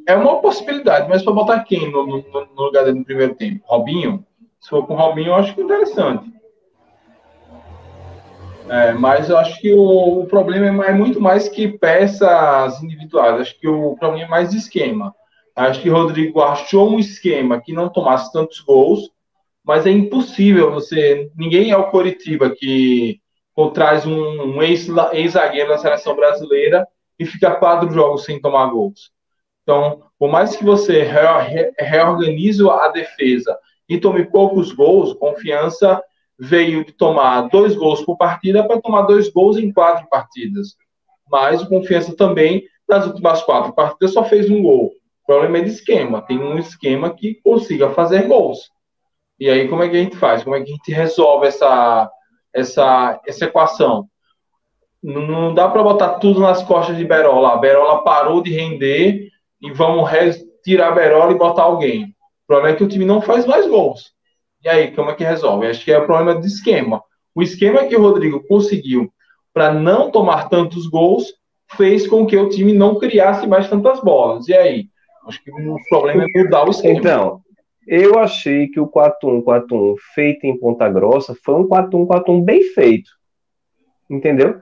É 0.07 0.15
uma 0.15 0.39
possibilidade, 0.39 1.09
mas 1.09 1.21
para 1.21 1.33
botar 1.33 1.59
quem 1.65 1.91
no, 1.91 2.07
no, 2.07 2.23
no, 2.31 2.63
lugar 2.63 2.85
dele 2.85 2.99
no 2.99 3.05
primeiro 3.05 3.35
tempo? 3.35 3.61
Robinho? 3.65 4.25
Se 4.57 4.69
for 4.69 4.87
com 4.87 4.93
o 4.93 4.97
Robinho, 4.97 5.27
eu 5.27 5.35
acho 5.35 5.53
que 5.53 5.59
é 5.59 5.63
interessante. 5.65 6.31
É, 8.69 8.93
mas 8.93 9.29
eu 9.29 9.37
acho 9.37 9.59
que 9.59 9.73
o, 9.73 10.21
o, 10.21 10.25
problema 10.25 10.85
é 10.85 10.93
muito 10.93 11.19
mais 11.19 11.49
que 11.49 11.67
peças 11.67 12.81
individuais. 12.81 13.41
Acho 13.41 13.59
que 13.59 13.67
o 13.67 13.97
problema 13.97 14.25
é 14.25 14.29
mais 14.29 14.53
esquema. 14.53 15.13
Acho 15.53 15.81
que 15.81 15.89
o 15.89 15.93
Rodrigo 15.93 16.41
achou 16.41 16.89
um 16.89 16.99
esquema 16.99 17.59
que 17.59 17.73
não 17.73 17.89
tomasse 17.89 18.31
tantos 18.31 18.61
gols, 18.61 19.11
mas 19.61 19.85
é 19.85 19.91
impossível 19.91 20.71
você. 20.71 21.29
Ninguém 21.35 21.71
é 21.71 21.77
o 21.77 21.91
Coritiba 21.91 22.49
que 22.49 23.19
traz 23.73 24.05
um, 24.05 24.13
um 24.13 24.63
ex-zagueiro 24.63 25.67
da 25.67 25.77
seleção 25.77 26.15
brasileira 26.15 26.87
e 27.19 27.25
fica 27.25 27.55
quatro 27.55 27.91
jogos 27.91 28.23
sem 28.23 28.39
tomar 28.39 28.67
gols. 28.67 29.16
Então, 29.67 30.01
por 30.17 30.31
mais 30.31 30.55
que 30.55 30.63
você 30.63 31.03
reorganize 31.77 32.65
a 32.69 32.87
defesa 32.87 33.59
e 33.89 33.99
tome 33.99 34.23
poucos 34.23 34.71
gols, 34.71 35.11
confiança 35.11 36.01
veio 36.39 36.85
de 36.85 36.93
tomar 36.93 37.49
dois 37.49 37.75
gols 37.75 38.01
por 38.01 38.15
partida 38.15 38.65
para 38.65 38.79
tomar 38.79 39.01
dois 39.01 39.29
gols 39.29 39.57
em 39.57 39.73
quatro 39.73 40.07
partidas. 40.07 40.77
Mas 41.29 41.61
o 41.61 41.67
Confiança 41.67 42.15
também, 42.15 42.63
nas 42.87 43.05
últimas 43.07 43.43
quatro 43.43 43.73
partidas, 43.73 44.13
só 44.13 44.23
fez 44.23 44.49
um 44.49 44.63
gol. 44.63 44.85
O 44.85 45.27
problema 45.27 45.57
é 45.57 45.61
de 45.61 45.71
esquema. 45.71 46.21
Tem 46.21 46.39
um 46.39 46.57
esquema 46.57 47.13
que 47.13 47.35
consiga 47.43 47.89
fazer 47.89 48.25
gols. 48.25 48.71
E 49.37 49.49
aí, 49.49 49.67
como 49.67 49.83
é 49.83 49.89
que 49.89 49.97
a 49.97 49.99
gente 49.99 50.15
faz? 50.15 50.45
Como 50.45 50.55
é 50.55 50.61
que 50.61 50.71
a 50.71 50.73
gente 50.75 50.93
resolve 50.93 51.47
essa, 51.47 52.09
essa, 52.53 53.19
essa 53.27 53.43
equação? 53.43 54.07
Não, 55.03 55.27
não 55.27 55.53
dá 55.53 55.67
para 55.67 55.83
botar 55.83 56.19
tudo 56.19 56.39
nas 56.39 56.63
costas 56.63 56.95
de 56.95 57.03
Berola. 57.03 57.49
A 57.49 57.57
Berola 57.57 58.01
parou 58.05 58.41
de 58.41 58.53
render 58.53 59.35
e 59.61 59.71
vamos 59.71 60.09
tirar 60.63 60.89
a 60.89 60.95
Berola 60.95 61.31
e 61.31 61.37
botar 61.37 61.63
alguém. 61.63 62.05
O 62.05 62.47
problema 62.47 62.73
é 62.73 62.77
que 62.77 62.83
o 62.83 62.87
time 62.87 63.05
não 63.05 63.21
faz 63.21 63.45
mais 63.45 63.67
gols. 63.67 64.11
E 64.63 64.69
aí, 64.69 64.91
como 64.91 65.11
é 65.11 65.15
que 65.15 65.23
resolve? 65.23 65.67
Acho 65.67 65.83
que 65.83 65.91
é 65.91 65.97
o 65.97 66.05
problema 66.05 66.39
de 66.39 66.47
esquema. 66.47 67.01
O 67.35 67.41
esquema 67.41 67.85
que 67.85 67.95
o 67.95 68.01
Rodrigo 68.01 68.43
conseguiu 68.47 69.11
para 69.53 69.73
não 69.73 70.11
tomar 70.11 70.49
tantos 70.49 70.87
gols 70.87 71.33
fez 71.75 72.07
com 72.07 72.25
que 72.25 72.37
o 72.37 72.49
time 72.49 72.73
não 72.73 72.97
criasse 72.97 73.45
mais 73.47 73.69
tantas 73.69 74.01
bolas. 74.01 74.47
E 74.47 74.53
aí? 74.53 74.85
Acho 75.27 75.43
que 75.43 75.51
o 75.51 75.77
problema 75.89 76.23
é 76.23 76.43
mudar 76.43 76.65
o 76.65 76.71
esquema. 76.71 76.99
Então, 76.99 77.41
eu 77.87 78.17
achei 78.17 78.67
que 78.67 78.79
o 78.79 78.87
4-1-4-1 78.87 79.95
feito 80.13 80.45
em 80.45 80.57
Ponta 80.57 80.89
Grossa 80.89 81.35
foi 81.43 81.55
um 81.55 81.67
4-1-4-1 81.67 82.43
bem 82.43 82.63
feito. 82.73 83.09
Entendeu? 84.09 84.61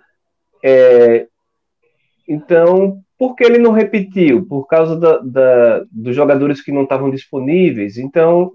É, 0.64 1.28
então, 2.28 3.00
por 3.18 3.36
que 3.36 3.44
ele 3.44 3.58
não 3.58 3.72
repetiu? 3.72 4.46
Por 4.46 4.66
causa 4.68 4.96
da, 4.96 5.18
da, 5.20 5.86
dos 5.92 6.16
jogadores 6.16 6.62
que 6.62 6.72
não 6.72 6.84
estavam 6.84 7.10
disponíveis. 7.10 7.98
Então, 7.98 8.52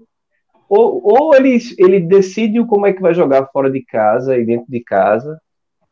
ou, 0.69 1.01
ou 1.03 1.35
ele, 1.35 1.57
ele 1.77 1.99
decide 1.99 2.63
como 2.65 2.85
é 2.85 2.93
que 2.93 3.01
vai 3.01 3.13
jogar 3.13 3.47
fora 3.47 3.69
de 3.69 3.83
casa 3.83 4.37
e 4.37 4.45
dentro 4.45 4.67
de 4.69 4.79
casa 4.81 5.39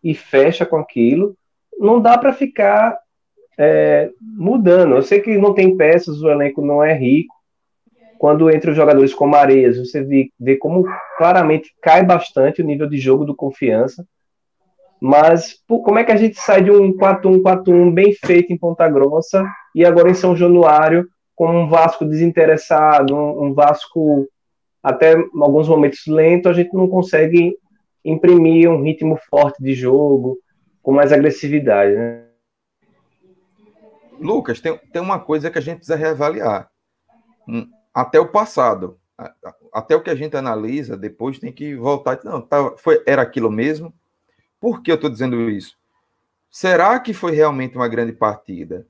e 0.04 0.14
fecha 0.14 0.66
com 0.66 0.78
aquilo. 0.78 1.36
Não 1.78 2.00
dá 2.00 2.18
para 2.18 2.32
ficar 2.32 2.98
é, 3.58 4.10
mudando. 4.22 4.96
Eu 4.96 5.02
sei 5.02 5.20
que 5.20 5.38
não 5.38 5.54
tem 5.54 5.76
peças, 5.76 6.22
o 6.22 6.30
elenco 6.30 6.66
não 6.66 6.84
é 6.84 6.94
rico. 6.94 7.36
Quando 8.18 8.50
entre 8.50 8.72
os 8.72 8.76
jogadores 8.76 9.14
como 9.14 9.36
Areias, 9.36 9.78
você 9.78 10.04
vê, 10.04 10.30
vê 10.40 10.58
como 10.58 10.86
claramente 11.18 11.74
cai 11.82 12.04
bastante 12.04 12.62
o 12.62 12.66
nível 12.66 12.88
de 12.88 12.98
jogo 12.98 13.26
do 13.26 13.36
confiança. 13.36 14.06
Mas 15.02 15.54
pô, 15.68 15.82
como 15.82 16.00
é 16.00 16.04
que 16.04 16.12
a 16.12 16.18
gente 16.18 16.39
sai 16.39 16.64
de 16.64 16.72
um 16.72 16.95
4-1-4-1 16.97 17.93
bem 17.93 18.14
feito 18.14 18.52
em 18.52 18.58
Ponta 18.58 18.88
Grossa 18.89 19.45
e 19.74 19.86
agora 19.86 20.10
em 20.10 20.14
São 20.14 20.36
Januário 20.36 21.08
com 21.36 21.47
um 21.47 21.70
Vasco 21.70 22.04
desinteressado, 22.04 23.16
um, 23.16 23.45
um 23.45 23.54
Vasco 23.54 24.28
até 24.84 25.14
em 25.14 25.41
alguns 25.41 25.70
momentos 25.70 26.02
lento, 26.06 26.50
a 26.50 26.54
gente 26.54 26.74
não 26.74 26.88
consegue 26.88 27.56
imprimir 28.04 28.70
um 28.70 28.82
ritmo 28.82 29.18
forte 29.30 29.62
de 29.62 29.74
jogo, 29.74 30.38
com 30.82 30.91
mais 30.91 31.12
agressividade, 31.12 31.95
né? 31.95 32.26
Lucas, 34.20 34.60
tem, 34.60 34.78
tem 34.91 35.02
uma 35.02 35.20
coisa 35.20 35.50
que 35.50 35.58
a 35.58 35.62
gente 35.62 35.78
precisa 35.78 35.97
reavaliar. 35.97 36.70
Hum, 37.47 37.70
até 37.93 38.20
o 38.20 38.28
passado, 38.28 38.97
até 39.74 39.95
o 39.95 40.02
que 40.02 40.10
a 40.10 40.16
gente 40.16 40.36
analisa, 40.36 40.97
depois 40.97 41.39
tem 41.39 41.52
que 41.52 41.76
voltar. 41.76 42.20
Não, 42.24 42.41
tá, 42.41 42.74
foi, 42.78 43.02
era 43.06 43.22
aquilo 43.22 43.50
mesmo. 43.50 43.93
Por 44.60 44.82
que 44.82 44.91
eu 44.91 44.95
estou 44.95 45.10
dizendo 45.10 45.49
isso? 45.49 45.78
Será 46.49 46.99
que 46.99 47.14
foi 47.14 47.32
realmente 47.32 47.76
uma 47.76 47.88
grande 47.88 48.12
partida 48.12 48.86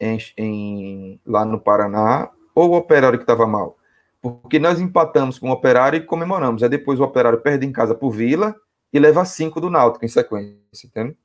em, 0.00 0.18
em, 0.36 1.20
lá 1.24 1.44
no 1.44 1.60
Paraná 1.60 2.30
ou 2.54 2.70
o 2.70 2.76
operário 2.76 3.18
que 3.18 3.22
estava 3.22 3.46
mal? 3.46 3.78
Porque 4.20 4.58
nós 4.58 4.80
empatamos 4.80 5.38
com 5.38 5.50
o 5.50 5.52
Operário 5.52 5.96
e 5.96 6.06
comemoramos. 6.06 6.62
Aí 6.62 6.68
depois 6.68 7.00
o 7.00 7.04
Operário 7.04 7.40
perde 7.40 7.66
em 7.66 7.72
casa 7.72 7.92
por 7.92 8.10
Vila 8.10 8.54
e 8.92 8.98
leva 8.98 9.24
cinco 9.24 9.60
do 9.60 9.68
Náutico 9.68 10.04
em 10.04 10.08
sequência, 10.08 10.86
entende? 10.86 11.16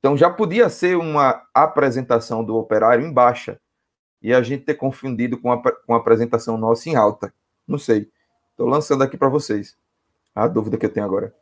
Então 0.00 0.16
já 0.16 0.28
podia 0.28 0.68
ser 0.68 0.96
uma 0.96 1.40
apresentação 1.54 2.42
do 2.42 2.56
Operário 2.56 3.06
em 3.06 3.12
baixa 3.12 3.60
e 4.20 4.34
a 4.34 4.42
gente 4.42 4.64
ter 4.64 4.74
confundido 4.74 5.38
com 5.38 5.52
a, 5.52 5.60
com 5.60 5.94
a 5.94 5.98
apresentação 5.98 6.56
nossa 6.56 6.88
em 6.88 6.96
alta. 6.96 7.32
Não 7.66 7.78
sei. 7.78 8.10
Estou 8.50 8.66
lançando 8.66 9.02
aqui 9.02 9.16
para 9.16 9.28
vocês 9.28 9.76
a 10.34 10.48
dúvida 10.48 10.76
que 10.76 10.86
eu 10.86 10.92
tenho 10.92 11.06
agora. 11.06 11.32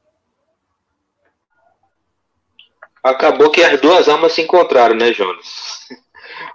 Acabou 3.03 3.51
que 3.51 3.63
as 3.63 3.81
duas 3.81 4.09
almas 4.09 4.33
se 4.33 4.43
encontraram, 4.43 4.95
né, 4.95 5.13
Jonas? 5.13 5.89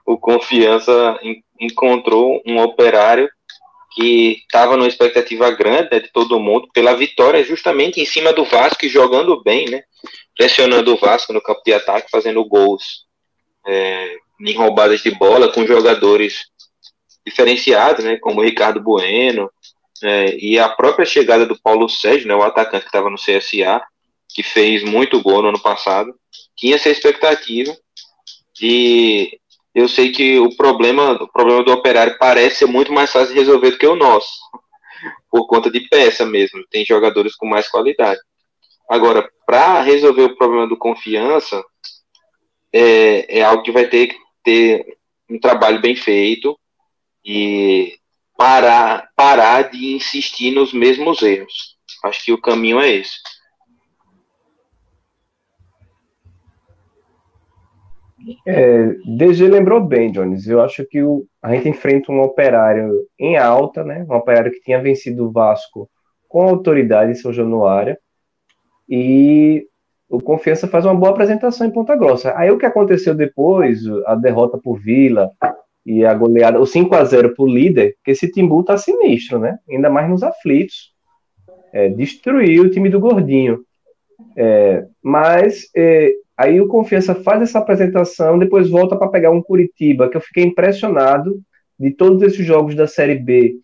O 0.06 0.18
Confiança 0.18 1.20
encontrou 1.60 2.41
um 2.46 2.60
operário 2.60 3.28
que 3.96 4.41
estava 4.41 4.76
numa 4.76 4.88
expectativa 4.88 5.50
grande 5.52 5.89
né, 5.91 6.00
de 6.00 6.12
todo 6.12 6.39
mundo 6.39 6.68
pela 6.74 6.93
vitória 6.93 7.43
justamente 7.43 8.02
em 8.02 8.06
cima 8.06 8.34
do 8.34 8.43
Vasco 8.43 8.86
e 8.86 8.89
jogando 8.89 9.41
bem, 9.41 9.70
né? 9.70 9.84
Pressionando 10.36 10.93
o 10.93 10.98
Vasco 10.98 11.32
no 11.32 11.41
campo 11.41 11.62
de 11.66 11.74
ataque, 11.74 12.12
fazendo 12.12 12.43
gols 12.46 13.06
é, 13.66 14.16
em 14.41 14.54
roubadas 14.54 15.02
de 15.02 15.12
bola 15.12 15.52
com 15.52 15.66
jogadores 15.66 16.46
diferenciados, 17.26 18.04
né? 18.04 18.18
Como 18.18 18.41
o 18.41 18.43
Ricardo 18.43 18.82
Bueno 18.82 19.50
é, 20.04 20.36
e 20.38 20.60
a 20.60 20.68
própria 20.68 21.06
chegada 21.06 21.46
do 21.46 21.60
Paulo 21.60 21.88
Sérgio, 21.88 22.28
né? 22.28 22.36
O 22.36 22.43
atacante 22.43 22.84
que 22.84 22.89
estava 22.89 23.10
no 23.10 23.18
CSA, 23.18 23.82
que 24.36 24.44
fez 24.44 24.84
muito 24.84 25.22
gol 25.22 25.42
no 25.42 25.48
ano 25.48 25.62
passado, 25.62 26.14
tinha 26.58 26.76
essa 26.76 26.90
expectativa 26.90 27.76
de 28.54 29.40
eu 29.74 29.88
sei 29.88 30.12
que 30.12 30.38
o 30.40 30.56
problema, 30.56 31.14
o 31.14 31.28
problema 31.32 31.64
do 31.64 31.72
operário 31.72 32.18
parece 32.20 32.58
ser 32.58 32.66
muito 32.66 32.92
mais 32.92 33.12
fácil 33.12 33.34
de 33.34 33.40
resolver 33.40 33.72
do 33.72 33.78
que 33.78 33.88
o 33.88 33.96
nosso, 33.96 34.30
por 35.32 35.48
conta 35.48 35.72
de 35.72 35.82
peça 35.88 36.26
mesmo. 36.26 36.66
Tem 36.70 36.86
jogadores 36.86 37.34
com 37.36 37.48
mais 37.48 37.70
qualidade. 37.70 38.20
Agora, 38.90 39.30
para 39.46 39.82
resolver 39.82 40.24
o 40.24 40.36
problema 40.36 40.68
do 40.68 40.78
confiança, 40.78 41.64
é, 42.74 43.40
é 43.40 43.42
algo 43.42 43.64
que 43.64 43.72
vai 43.72 43.88
ter 43.88 44.08
que 44.08 44.18
ter 44.44 44.98
um 45.30 45.40
trabalho 45.40 45.82
bem 45.82 45.96
feito 45.96 46.60
e 47.24 47.98
parar, 48.38 49.10
parar 49.16 49.70
de 49.70 49.94
insistir 49.94 50.52
nos 50.52 50.74
mesmos 50.74 51.22
erros. 51.22 51.78
Acho 52.04 52.26
que 52.26 52.34
o 52.34 52.42
caminho 52.42 52.80
é 52.82 52.90
esse. 52.90 53.16
É, 58.46 58.96
DG 59.06 59.48
lembrou 59.48 59.82
bem, 59.82 60.12
Jones. 60.12 60.48
Eu 60.48 60.62
acho 60.62 60.86
que 60.86 61.02
o, 61.02 61.26
a 61.42 61.54
gente 61.54 61.70
enfrenta 61.70 62.12
um 62.12 62.22
operário 62.22 62.92
em 63.20 63.38
alta, 63.38 63.84
né? 63.84 64.06
Um 64.10 64.16
operário 64.16 64.52
que 64.52 64.62
tinha 64.62 64.82
vencido 64.82 65.28
o 65.28 65.32
Vasco 65.32 65.90
com 66.28 66.42
autoridade 66.42 67.12
em 67.12 67.16
São 67.16 67.32
Januário. 67.32 67.98
E 68.90 69.68
o 70.10 70.22
Confiança 70.22 70.68
faz 70.68 70.86
uma 70.86 70.96
boa 70.96 71.12
apresentação 71.12 71.68
em 71.68 71.72
Ponta 71.72 71.96
Grossa. 71.96 72.34
Aí 72.38 72.50
o 72.52 72.58
que 72.58 72.66
aconteceu 72.66 73.14
depois, 73.14 73.80
a 74.06 74.16
derrota 74.16 74.58
por 74.58 74.80
Vila 74.80 75.32
e 75.86 76.06
a 76.06 76.14
goleada, 76.14 76.60
o 76.60 76.66
5 76.66 76.96
a 76.96 77.04
0 77.04 77.36
pro 77.36 77.46
líder, 77.46 77.96
que 78.04 78.12
esse 78.12 78.32
Timbu 78.32 78.64
tá 78.64 78.78
sinistro, 78.78 79.40
né? 79.40 79.58
Ainda 79.70 79.90
mais 79.90 80.10
nos 80.10 80.24
aflitos. 80.24 80.94
É, 81.72 81.90
destruiu 81.90 82.64
o 82.64 82.70
time 82.70 82.90
do 82.90 83.00
Gordinho. 83.00 83.60
É, 84.38 84.86
mas 85.02 85.70
é, 85.76 86.12
Aí 86.38 86.60
o 86.60 86.68
Confiança 86.68 87.16
faz 87.16 87.42
essa 87.42 87.60
apresentação, 87.60 88.38
depois 88.38 88.70
volta 88.70 88.96
para 88.96 89.08
pegar 89.08 89.32
um 89.32 89.42
Curitiba, 89.42 90.10
que 90.10 90.18
eu 90.18 90.22
fiquei 90.22 90.44
impressionado 90.44 91.42
de 91.80 91.92
todos 91.92 92.22
esses 92.22 92.46
jogos 92.46 92.76
da 92.76 92.88
Série 92.88 93.16
B. 93.16 93.56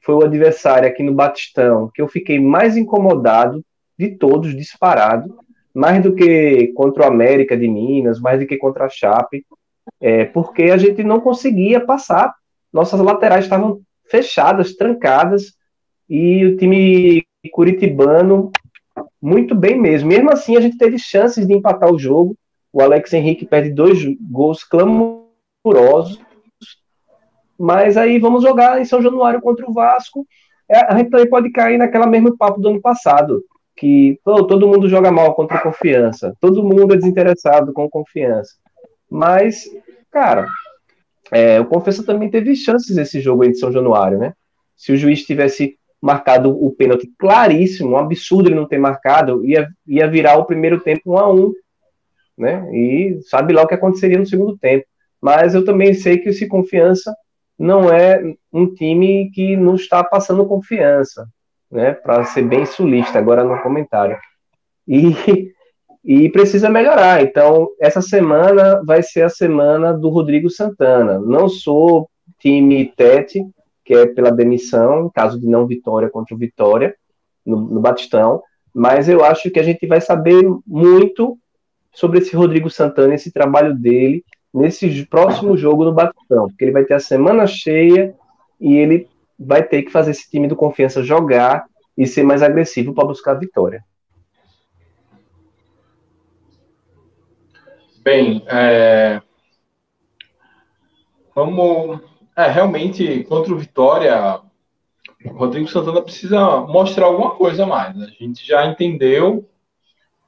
Foi 0.00 0.14
o 0.14 0.24
adversário 0.24 0.88
aqui 0.88 1.02
no 1.02 1.14
Batistão, 1.14 1.90
que 1.94 2.00
eu 2.00 2.08
fiquei 2.08 2.40
mais 2.40 2.76
incomodado 2.76 3.62
de 3.98 4.16
todos, 4.16 4.56
disparado, 4.56 5.36
mais 5.72 6.02
do 6.02 6.14
que 6.14 6.68
contra 6.74 7.02
o 7.02 7.06
América 7.06 7.56
de 7.56 7.68
Minas, 7.68 8.20
mais 8.20 8.40
do 8.40 8.46
que 8.46 8.56
contra 8.56 8.86
a 8.86 8.88
Chape, 8.88 9.44
é, 10.00 10.24
porque 10.24 10.64
a 10.64 10.76
gente 10.76 11.02
não 11.02 11.20
conseguia 11.20 11.80
passar. 11.80 12.34
Nossas 12.72 13.00
laterais 13.00 13.44
estavam 13.44 13.80
fechadas, 14.06 14.74
trancadas, 14.74 15.54
e 16.08 16.44
o 16.44 16.56
time 16.56 17.24
curitibano 17.50 18.50
muito 19.24 19.54
bem 19.54 19.80
mesmo. 19.80 20.08
Mesmo 20.08 20.30
assim, 20.30 20.54
a 20.54 20.60
gente 20.60 20.76
teve 20.76 20.98
chances 20.98 21.46
de 21.46 21.54
empatar 21.54 21.90
o 21.90 21.98
jogo. 21.98 22.36
O 22.70 22.82
Alex 22.82 23.10
Henrique 23.14 23.46
perde 23.46 23.70
dois 23.70 23.98
gols 24.20 24.62
clamorosos. 24.62 26.20
Mas 27.58 27.96
aí 27.96 28.18
vamos 28.18 28.42
jogar 28.42 28.80
em 28.80 28.84
São 28.84 29.00
Januário 29.00 29.40
contra 29.40 29.68
o 29.68 29.72
Vasco. 29.72 30.26
É, 30.70 30.80
a 30.92 30.98
gente 30.98 31.08
também 31.08 31.28
pode 31.28 31.50
cair 31.50 31.78
naquela 31.78 32.06
mesma 32.06 32.36
papo 32.36 32.60
do 32.60 32.68
ano 32.68 32.80
passado, 32.82 33.42
que 33.76 34.18
pô, 34.22 34.44
todo 34.44 34.68
mundo 34.68 34.88
joga 34.88 35.10
mal 35.10 35.34
contra 35.34 35.60
confiança, 35.60 36.34
todo 36.40 36.62
mundo 36.62 36.92
é 36.92 36.96
desinteressado 36.96 37.72
com 37.72 37.88
confiança. 37.88 38.54
Mas, 39.10 39.64
cara, 40.10 40.48
é, 41.30 41.60
o 41.60 41.66
Confiança 41.66 42.04
também 42.04 42.30
teve 42.30 42.54
chances 42.54 42.96
nesse 42.96 43.20
jogo 43.20 43.42
aí 43.42 43.50
de 43.50 43.58
São 43.58 43.72
Januário, 43.72 44.18
né? 44.18 44.34
Se 44.76 44.92
o 44.92 44.96
juiz 44.96 45.22
tivesse 45.24 45.78
marcado 46.04 46.50
o 46.50 46.70
pênalti 46.70 47.10
claríssimo, 47.18 47.92
um 47.92 47.96
absurdo 47.96 48.50
ele 48.50 48.56
não 48.56 48.68
ter 48.68 48.76
marcado, 48.78 49.42
ia, 49.42 49.66
ia 49.86 50.06
virar 50.06 50.36
o 50.36 50.44
primeiro 50.44 50.78
tempo 50.80 51.12
1 51.12 51.18
a 51.18 51.32
1 51.32 51.52
né? 52.36 52.68
E 52.76 53.20
sabe 53.22 53.54
lá 53.54 53.62
o 53.62 53.66
que 53.66 53.74
aconteceria 53.74 54.18
no 54.18 54.26
segundo 54.26 54.58
tempo. 54.58 54.84
Mas 55.18 55.54
eu 55.54 55.64
também 55.64 55.94
sei 55.94 56.18
que 56.18 56.28
esse 56.28 56.46
confiança 56.46 57.14
não 57.58 57.90
é 57.90 58.20
um 58.52 58.66
time 58.74 59.30
que 59.30 59.56
não 59.56 59.76
está 59.76 60.04
passando 60.04 60.44
confiança, 60.44 61.26
né? 61.70 61.94
Para 61.94 62.24
ser 62.24 62.42
bem 62.42 62.66
sulista 62.66 63.18
agora 63.18 63.42
no 63.42 63.62
comentário. 63.62 64.18
E, 64.86 65.52
e 66.04 66.28
precisa 66.28 66.68
melhorar. 66.68 67.22
Então, 67.22 67.68
essa 67.80 68.02
semana 68.02 68.82
vai 68.84 69.02
ser 69.02 69.22
a 69.22 69.30
semana 69.30 69.94
do 69.94 70.10
Rodrigo 70.10 70.50
Santana. 70.50 71.18
Não 71.18 71.48
sou 71.48 72.10
time 72.38 72.92
Tete, 72.94 73.40
que 73.84 73.94
é 73.94 74.06
pela 74.06 74.30
demissão, 74.30 75.06
em 75.06 75.10
caso 75.10 75.38
de 75.38 75.46
não 75.46 75.66
vitória 75.66 76.08
contra 76.08 76.34
o 76.34 76.38
Vitória, 76.38 76.96
no, 77.44 77.56
no 77.60 77.80
Batistão, 77.80 78.42
mas 78.74 79.08
eu 79.08 79.24
acho 79.24 79.50
que 79.50 79.60
a 79.60 79.62
gente 79.62 79.86
vai 79.86 80.00
saber 80.00 80.42
muito 80.66 81.38
sobre 81.92 82.18
esse 82.18 82.34
Rodrigo 82.34 82.70
Santana, 82.70 83.14
esse 83.14 83.30
trabalho 83.30 83.74
dele, 83.74 84.24
nesse 84.52 85.06
próximo 85.06 85.56
jogo 85.56 85.84
no 85.84 85.92
Batistão, 85.92 86.48
porque 86.48 86.64
ele 86.64 86.72
vai 86.72 86.84
ter 86.84 86.94
a 86.94 87.00
semana 87.00 87.46
cheia 87.46 88.14
e 88.60 88.76
ele 88.76 89.08
vai 89.38 89.62
ter 89.62 89.82
que 89.82 89.92
fazer 89.92 90.12
esse 90.12 90.28
time 90.28 90.48
do 90.48 90.56
Confiança 90.56 91.02
jogar 91.02 91.66
e 91.96 92.06
ser 92.06 92.22
mais 92.22 92.42
agressivo 92.42 92.94
para 92.94 93.06
buscar 93.06 93.32
a 93.32 93.38
vitória. 93.38 93.84
Bem, 98.02 98.44
é... 98.46 99.22
vamos 101.34 102.13
é, 102.36 102.48
realmente, 102.48 103.24
contra 103.24 103.52
o 103.52 103.58
Vitória, 103.58 104.40
o 105.24 105.32
Rodrigo 105.32 105.68
Santana 105.68 106.02
precisa 106.02 106.60
mostrar 106.60 107.06
alguma 107.06 107.32
coisa 107.32 107.64
a 107.64 107.66
mais. 107.66 108.00
A 108.00 108.06
gente 108.06 108.46
já 108.46 108.66
entendeu 108.66 109.48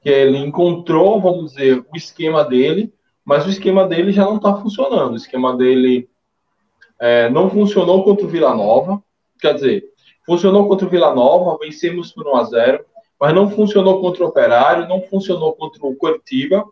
que 0.01 0.09
ele 0.09 0.37
encontrou, 0.37 1.19
vamos 1.19 1.51
dizer, 1.53 1.85
o 1.91 1.97
esquema 1.97 2.43
dele, 2.43 2.93
mas 3.25 3.45
o 3.45 3.49
esquema 3.49 3.85
dele 3.85 4.11
já 4.11 4.23
não 4.23 4.37
está 4.37 4.55
funcionando. 4.55 5.13
O 5.13 5.17
esquema 5.17 5.55
dele 5.55 6.09
é, 6.99 7.29
não 7.29 7.49
funcionou 7.49 8.03
contra 8.03 8.25
o 8.25 8.29
Vila 8.29 8.55
Nova, 8.55 9.03
quer 9.39 9.53
dizer, 9.53 9.83
funcionou 10.25 10.67
contra 10.67 10.87
o 10.87 10.89
Vila 10.89 11.13
Nova, 11.13 11.57
vencemos 11.59 12.11
por 12.11 12.27
1 12.27 12.35
a 12.35 12.43
0 12.43 12.85
mas 13.19 13.33
não 13.33 13.49
funcionou 13.49 13.99
contra 13.99 14.23
o 14.23 14.27
Operário, 14.27 14.87
não 14.87 15.01
funcionou 15.01 15.53
contra 15.53 15.85
o 15.85 15.95
Curitiba. 15.95 16.63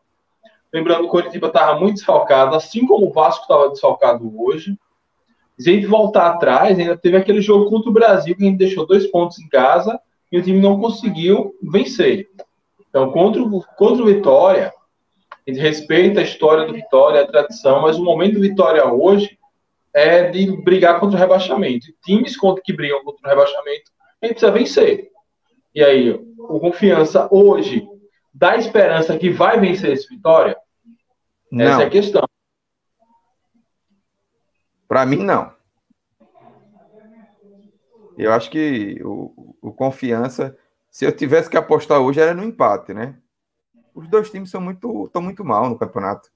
Lembrando 0.72 1.00
que 1.00 1.06
o 1.06 1.10
Curitiba 1.10 1.48
estava 1.48 1.80
muito 1.80 1.96
desfalcado, 1.96 2.56
assim 2.56 2.86
como 2.86 3.08
o 3.08 3.12
Vasco 3.12 3.44
estava 3.44 3.70
desfalcado 3.70 4.32
hoje. 4.40 4.78
Se 5.58 5.70
a 5.70 5.74
gente 5.74 5.86
voltar 5.86 6.28
atrás, 6.28 6.78
ainda 6.78 6.98
teve 6.98 7.16
aquele 7.16 7.42
jogo 7.42 7.70
contra 7.70 7.90
o 7.90 7.94
Brasil 7.94 8.36
que 8.36 8.44
a 8.44 8.46
gente 8.46 8.58
deixou 8.58 8.86
dois 8.86 9.08
pontos 9.08 9.40
em 9.40 9.48
casa 9.48 10.00
e 10.32 10.38
o 10.38 10.42
time 10.42 10.60
não 10.60 10.80
conseguiu 10.80 11.56
vencer. 11.62 12.28
Então, 12.90 13.12
contra 13.12 13.42
o, 13.42 13.64
contra 13.78 14.04
o 14.04 14.08
Vitória, 14.08 14.74
a 15.48 15.52
gente 15.52 15.62
respeita 15.62 16.20
a 16.20 16.24
história 16.24 16.66
do 16.66 16.74
Vitória, 16.74 17.22
a 17.22 17.28
tradição, 17.28 17.82
mas 17.82 17.98
o 17.98 18.04
momento 18.04 18.36
do 18.36 18.42
Vitória 18.42 18.86
hoje 18.86 19.38
é 19.94 20.30
de 20.30 20.52
brigar 20.62 21.00
contra 21.00 21.16
o 21.16 21.20
rebaixamento. 21.20 21.88
E 21.90 21.96
times 22.04 22.36
que 22.64 22.74
brigam 22.74 23.04
contra 23.04 23.26
o 23.26 23.30
rebaixamento, 23.30 23.92
a 24.22 24.26
gente 24.26 24.36
precisa 24.36 24.52
vencer. 24.52 25.10
E 25.74 25.84
aí, 25.84 26.10
o 26.38 26.60
Confiança 26.60 27.30
hoje 27.32 27.88
dá 28.34 28.58
esperança 28.58 29.18
que 29.18 29.30
vai 29.30 29.60
vencer 29.60 29.94
esse 29.94 30.08
Vitória? 30.10 30.58
Não. 31.52 31.66
Essa 31.66 31.84
é 31.84 31.86
a 31.86 31.90
questão. 31.90 32.24
Para 34.88 35.06
mim, 35.06 35.24
não. 35.24 35.54
Eu 38.18 38.32
acho 38.32 38.50
que 38.50 39.02
o, 39.04 39.58
o 39.62 39.74
Confiança, 39.74 40.58
se 40.90 41.06
eu 41.06 41.12
tivesse 41.12 41.50
que 41.50 41.58
apostar 41.58 42.00
hoje, 42.00 42.20
era 42.20 42.34
no 42.34 42.44
empate, 42.44 42.94
né? 42.94 43.18
Os 43.94 44.08
dois 44.08 44.30
times 44.30 44.50
são 44.50 44.62
muito, 44.62 45.06
estão 45.06 45.22
muito 45.22 45.44
mal 45.44 45.70
no 45.70 45.78
campeonato. 45.78 46.30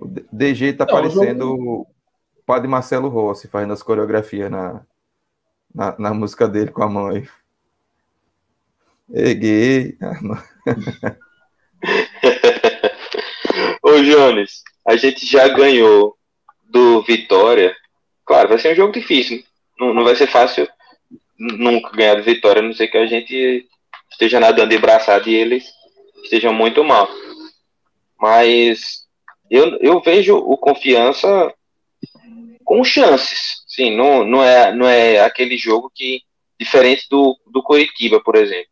O 0.00 0.06
DG 0.32 0.74
tá 0.74 0.84
não, 0.84 0.94
parecendo 0.94 1.44
jogo... 1.46 1.80
o 1.82 2.42
padre 2.44 2.68
Marcelo 2.68 3.08
Rossi 3.08 3.48
fazendo 3.48 3.72
as 3.72 3.82
coreografias 3.82 4.50
na, 4.50 4.84
na, 5.74 5.98
na 5.98 6.14
música 6.14 6.46
dele 6.46 6.70
com 6.70 6.82
a 6.82 6.88
mãe. 6.88 7.28
Eguei. 9.12 9.98
Ô, 13.82 14.02
Jones, 14.02 14.62
a 14.86 14.96
gente 14.96 15.26
já 15.26 15.48
ganhou 15.48 16.16
do 16.74 17.02
Vitória, 17.02 17.74
claro, 18.26 18.48
vai 18.48 18.58
ser 18.58 18.72
um 18.72 18.74
jogo 18.74 18.92
difícil. 18.92 19.44
Não, 19.78 19.94
não 19.94 20.02
vai 20.02 20.16
ser 20.16 20.26
fácil 20.26 20.68
nunca 21.38 21.90
ganhar 21.90 22.16
do 22.16 22.24
Vitória, 22.24 22.60
a 22.60 22.64
não 22.64 22.72
ser 22.74 22.88
que 22.88 22.98
a 22.98 23.06
gente 23.06 23.64
esteja 24.10 24.40
nadando 24.40 24.70
de 24.70 24.78
braçada 24.78 25.30
e 25.30 25.34
eles 25.34 25.64
estejam 26.24 26.52
muito 26.52 26.82
mal. 26.82 27.08
Mas 28.18 29.04
eu, 29.48 29.78
eu 29.80 30.00
vejo 30.00 30.36
o 30.36 30.56
confiança 30.56 31.54
com 32.64 32.82
chances. 32.82 33.62
Sim, 33.68 33.96
não, 33.96 34.24
não, 34.24 34.42
é, 34.42 34.74
não 34.74 34.88
é 34.88 35.20
aquele 35.20 35.56
jogo 35.56 35.90
que. 35.94 36.22
Diferente 36.56 37.08
do, 37.10 37.36
do 37.48 37.62
Curitiba, 37.64 38.20
por 38.20 38.36
exemplo. 38.36 38.68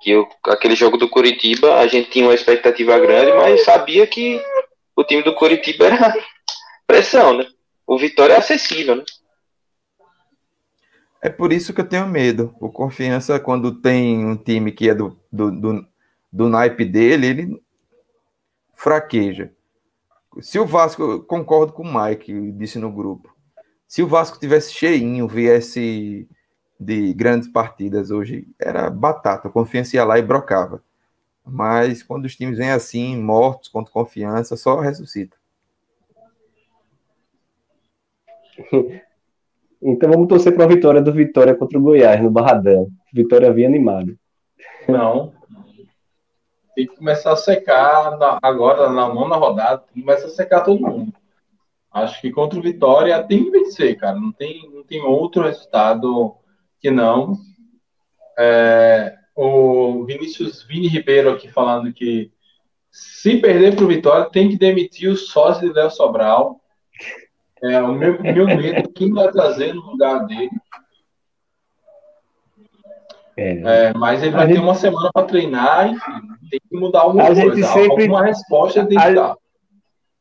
Que 0.00 0.12
eu, 0.12 0.26
aquele 0.46 0.74
jogo 0.74 0.96
do 0.96 1.08
Curitiba, 1.08 1.78
a 1.78 1.86
gente 1.86 2.10
tinha 2.10 2.24
uma 2.24 2.34
expectativa 2.34 2.98
grande, 2.98 3.32
mas 3.34 3.64
sabia 3.64 4.06
que 4.06 4.42
o 4.96 5.04
time 5.04 5.22
do 5.22 5.34
Curitiba 5.34 5.86
era 5.86 6.14
pressão, 6.92 7.38
né? 7.38 7.46
O 7.86 7.96
Vitória 7.96 8.34
é 8.34 8.36
acessível, 8.36 8.96
né? 8.96 9.04
É 11.22 11.30
por 11.30 11.50
isso 11.50 11.72
que 11.72 11.80
eu 11.80 11.88
tenho 11.88 12.06
medo. 12.06 12.54
O 12.60 12.68
Confiança, 12.68 13.40
quando 13.40 13.80
tem 13.80 14.26
um 14.26 14.36
time 14.36 14.70
que 14.70 14.90
é 14.90 14.94
do, 14.94 15.18
do, 15.32 15.50
do, 15.50 15.86
do 16.30 16.48
naipe 16.50 16.84
dele, 16.84 17.26
ele 17.26 17.62
fraqueja. 18.74 19.52
Se 20.40 20.58
o 20.58 20.66
Vasco, 20.66 21.22
concordo 21.22 21.72
com 21.72 21.82
o 21.82 22.02
Mike, 22.02 22.52
disse 22.52 22.78
no 22.78 22.92
grupo, 22.92 23.34
se 23.88 24.02
o 24.02 24.06
Vasco 24.06 24.38
tivesse 24.38 24.74
cheinho, 24.74 25.26
viesse 25.26 26.28
de 26.78 27.14
grandes 27.14 27.48
partidas 27.48 28.10
hoje, 28.10 28.46
era 28.58 28.90
batata. 28.90 29.48
A 29.48 29.50
confiança 29.50 29.96
ia 29.96 30.04
lá 30.04 30.18
e 30.18 30.22
brocava. 30.22 30.82
Mas 31.44 32.02
quando 32.02 32.26
os 32.26 32.36
times 32.36 32.58
vêm 32.58 32.70
assim, 32.70 33.16
mortos 33.16 33.70
contra 33.70 33.92
confiança, 33.92 34.56
só 34.56 34.78
ressuscita. 34.78 35.41
Então 39.84 40.08
vamos 40.08 40.28
torcer 40.28 40.54
para 40.54 40.62
a 40.62 40.68
vitória 40.68 41.02
do 41.02 41.12
Vitória 41.12 41.56
contra 41.56 41.76
o 41.76 41.82
Goiás 41.82 42.22
no 42.22 42.30
Barradão. 42.30 42.86
Vitória 43.12 43.52
vinha 43.52 43.66
animado. 43.66 44.16
Não. 44.88 45.32
Tem 46.76 46.86
que 46.86 46.94
começar 46.96 47.32
a 47.32 47.36
secar 47.36 48.16
na, 48.16 48.38
agora 48.40 48.88
na 48.88 49.12
nona 49.12 49.34
rodada, 49.34 49.82
começar 49.92 50.26
a 50.26 50.30
secar 50.30 50.60
todo 50.60 50.80
mundo. 50.80 51.12
Acho 51.90 52.20
que 52.20 52.30
contra 52.30 52.58
o 52.58 52.62
Vitória 52.62 53.20
tem 53.24 53.44
que 53.44 53.50
vencer, 53.50 53.98
cara. 53.98 54.14
Não 54.14 54.30
tem, 54.30 54.70
não 54.72 54.84
tem 54.84 55.02
outro 55.02 55.42
resultado 55.42 56.36
que 56.80 56.90
não. 56.90 57.36
É, 58.38 59.16
o 59.34 60.04
Vinícius 60.04 60.62
Vini 60.62 60.86
Ribeiro 60.86 61.32
aqui 61.32 61.48
falando 61.50 61.92
que 61.92 62.30
se 62.88 63.38
perder 63.38 63.74
para 63.74 63.84
o 63.84 63.88
Vitória, 63.88 64.30
tem 64.30 64.48
que 64.48 64.56
demitir 64.56 65.10
o 65.10 65.16
sócio 65.16 65.66
de 65.66 65.74
Léo 65.74 65.90
Sobral 65.90 66.61
é, 67.62 67.80
o 67.80 67.92
meu, 67.92 68.20
meu 68.20 68.46
medo, 68.46 68.92
quem 68.92 69.12
vai 69.12 69.30
trazer 69.30 69.72
no 69.72 69.82
lugar 69.82 70.26
dele. 70.26 70.50
É, 73.36 73.86
é, 73.86 73.92
mas 73.94 74.22
ele 74.22 74.32
vai 74.32 74.46
ter 74.46 74.58
uma 74.58 74.74
semana 74.74 75.10
para 75.12 75.26
treinar, 75.26 75.88
enfim, 75.88 76.12
tem 76.50 76.60
que 76.68 76.76
mudar 76.76 77.00
alguma 77.00 77.22
a 77.22 77.26
coisa. 77.26 77.42
Gente 77.42 77.62
sempre, 77.66 78.02
alguma 78.02 78.24
resposta 78.24 78.86
tem 78.86 78.98
que 78.98 79.14
dar. 79.14 79.36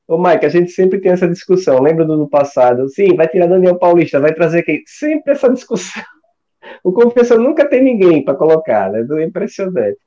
Ô, 0.07 0.17
Mike, 0.17 0.45
a 0.45 0.49
gente 0.49 0.71
sempre 0.71 0.99
tem 0.99 1.11
essa 1.11 1.27
discussão. 1.27 1.81
Lembra 1.81 2.05
do 2.05 2.13
ano 2.13 2.29
passado? 2.29 2.87
Sim, 2.89 3.15
vai 3.15 3.27
tirar 3.27 3.47
Daniel 3.47 3.77
Paulista, 3.77 4.19
vai 4.19 4.33
trazer 4.33 4.63
quem? 4.63 4.81
Sempre 4.85 5.33
essa 5.33 5.49
discussão. 5.49 6.03
O 6.83 6.91
Confiança 6.91 7.37
nunca 7.37 7.67
tem 7.67 7.83
ninguém 7.83 8.23
para 8.23 8.35
colocar, 8.35 8.91
né? 8.91 9.05
É 9.19 9.23
impressionante. 9.23 9.97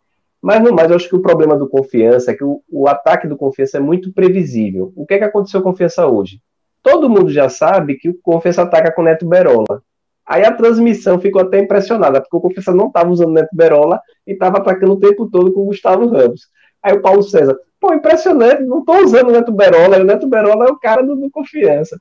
Mas 0.40 0.62
no 0.62 0.72
mais, 0.72 0.88
eu 0.88 0.96
acho 0.96 1.08
que 1.08 1.16
o 1.16 1.20
problema 1.20 1.56
do 1.56 1.68
Confiança 1.68 2.30
é 2.30 2.34
que 2.34 2.44
o, 2.44 2.62
o 2.70 2.88
ataque 2.88 3.26
do 3.26 3.36
Confiança 3.36 3.78
é 3.78 3.80
muito 3.80 4.12
previsível. 4.12 4.92
O 4.96 5.04
que 5.04 5.14
é 5.14 5.18
que 5.18 5.24
aconteceu 5.24 5.60
com 5.60 5.68
o 5.68 5.72
Confiança 5.72 6.06
hoje? 6.06 6.40
Todo 6.84 7.08
mundo 7.08 7.30
já 7.30 7.48
sabe 7.48 7.96
que 7.96 8.10
o 8.10 8.18
Confiança 8.22 8.62
ataca 8.62 8.92
com 8.92 9.00
o 9.00 9.04
Neto 9.04 9.26
Berola. 9.26 9.82
Aí 10.26 10.44
a 10.44 10.52
transmissão 10.52 11.18
ficou 11.18 11.42
até 11.42 11.58
impressionada, 11.58 12.20
porque 12.20 12.36
o 12.36 12.40
Confiança 12.40 12.72
não 12.74 12.86
estava 12.86 13.10
usando 13.10 13.30
o 13.30 13.32
Neto 13.32 13.48
Berola 13.52 14.00
e 14.26 14.32
estava 14.32 14.58
atacando 14.58 14.92
o 14.92 15.00
tempo 15.00 15.28
todo 15.28 15.52
com 15.52 15.62
o 15.62 15.66
Gustavo 15.66 16.06
Ramos. 16.06 16.48
Aí 16.82 16.94
o 16.94 17.00
Paulo 17.00 17.22
César, 17.22 17.58
pô, 17.80 17.94
impressionante, 17.94 18.62
não 18.62 18.80
estou 18.80 19.02
usando 19.02 19.28
o 19.28 19.32
Neto 19.32 19.50
Berola, 19.50 19.98
o 19.98 20.04
Neto 20.04 20.28
Berola 20.28 20.66
é 20.66 20.70
o 20.70 20.78
cara 20.78 21.02
do, 21.02 21.16
do 21.16 21.30
Confiança. 21.30 21.98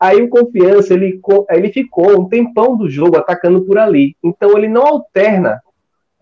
Aí 0.00 0.22
o 0.22 0.28
Confiança, 0.28 0.94
ele, 0.94 1.20
ele 1.50 1.72
ficou 1.72 2.18
um 2.18 2.28
tempão 2.28 2.76
do 2.76 2.88
jogo 2.88 3.18
atacando 3.18 3.62
por 3.62 3.78
ali. 3.78 4.16
Então 4.22 4.56
ele 4.56 4.68
não 4.68 4.86
alterna 4.86 5.60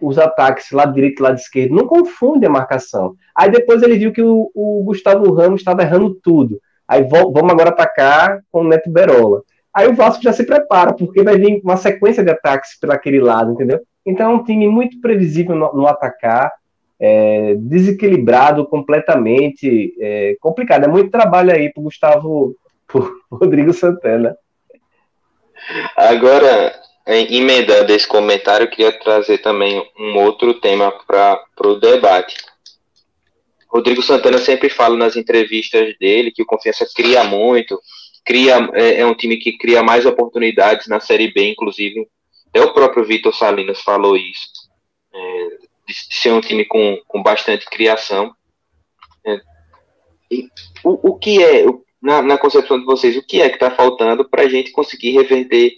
os 0.00 0.18
ataques 0.18 0.72
lado 0.72 0.92
direito 0.92 1.20
e 1.20 1.22
lado 1.22 1.38
esquerdo, 1.38 1.76
não 1.76 1.86
confunde 1.86 2.44
a 2.44 2.50
marcação. 2.50 3.14
Aí 3.34 3.50
depois 3.50 3.82
ele 3.82 3.96
viu 3.96 4.12
que 4.12 4.22
o, 4.22 4.50
o 4.52 4.82
Gustavo 4.84 5.32
Ramos 5.32 5.60
estava 5.60 5.82
errando 5.82 6.14
tudo. 6.14 6.60
Aí 6.92 7.08
vamos 7.08 7.50
agora 7.50 7.70
atacar 7.70 8.42
com 8.52 8.60
o 8.60 8.68
Neto 8.68 8.90
Berola. 8.90 9.42
Aí 9.72 9.88
o 9.88 9.94
Vasco 9.94 10.22
já 10.22 10.30
se 10.30 10.44
prepara, 10.44 10.92
porque 10.92 11.22
vai 11.22 11.38
vir 11.38 11.62
uma 11.64 11.78
sequência 11.78 12.22
de 12.22 12.30
ataques 12.30 12.78
pelo 12.78 12.92
aquele 12.92 13.18
lado, 13.18 13.52
entendeu? 13.52 13.80
Então 14.04 14.30
é 14.30 14.34
um 14.34 14.44
time 14.44 14.68
muito 14.68 15.00
previsível 15.00 15.56
no, 15.56 15.72
no 15.72 15.86
atacar, 15.86 16.52
é, 17.00 17.54
desequilibrado 17.56 18.66
completamente, 18.66 19.94
é, 19.98 20.36
complicado. 20.38 20.84
É 20.84 20.88
muito 20.88 21.10
trabalho 21.10 21.50
aí 21.50 21.72
para 21.72 21.82
Gustavo 21.82 22.54
por 22.86 23.10
Rodrigo 23.32 23.72
Santana. 23.72 24.36
Agora, 25.96 26.74
emendando 27.06 27.90
esse 27.90 28.06
comentário, 28.06 28.64
eu 28.64 28.70
queria 28.70 28.92
trazer 29.00 29.38
também 29.38 29.82
um 29.98 30.18
outro 30.18 30.52
tema 30.60 30.92
para 31.06 31.40
o 31.64 31.80
debate. 31.80 32.36
Rodrigo 33.72 34.02
Santana 34.02 34.36
sempre 34.36 34.68
fala 34.68 34.96
nas 34.96 35.16
entrevistas 35.16 35.96
dele 35.98 36.30
que 36.30 36.42
o 36.42 36.46
Confiança 36.46 36.86
cria 36.94 37.24
muito, 37.24 37.80
cria 38.24 38.68
é, 38.74 39.00
é 39.00 39.06
um 39.06 39.14
time 39.14 39.38
que 39.38 39.56
cria 39.56 39.82
mais 39.82 40.04
oportunidades 40.04 40.86
na 40.86 41.00
Série 41.00 41.32
B, 41.32 41.50
inclusive. 41.50 42.06
Até 42.48 42.60
o 42.60 42.74
próprio 42.74 43.04
Vitor 43.04 43.34
Salinas 43.34 43.80
falou 43.80 44.14
isso, 44.14 44.68
é, 45.14 45.48
de, 45.88 45.94
ser 45.94 46.32
um 46.32 46.40
time 46.40 46.66
com, 46.66 47.00
com 47.08 47.22
bastante 47.22 47.64
criação. 47.64 48.34
É, 49.24 49.40
o, 50.84 51.10
o 51.10 51.18
que 51.18 51.42
é, 51.42 51.64
na, 52.00 52.20
na 52.20 52.36
concepção 52.36 52.78
de 52.78 52.84
vocês, 52.84 53.16
o 53.16 53.22
que 53.22 53.40
é 53.40 53.48
que 53.48 53.56
está 53.56 53.70
faltando 53.70 54.28
para 54.28 54.42
a 54.42 54.48
gente 54.48 54.70
conseguir 54.70 55.12
reverter 55.12 55.72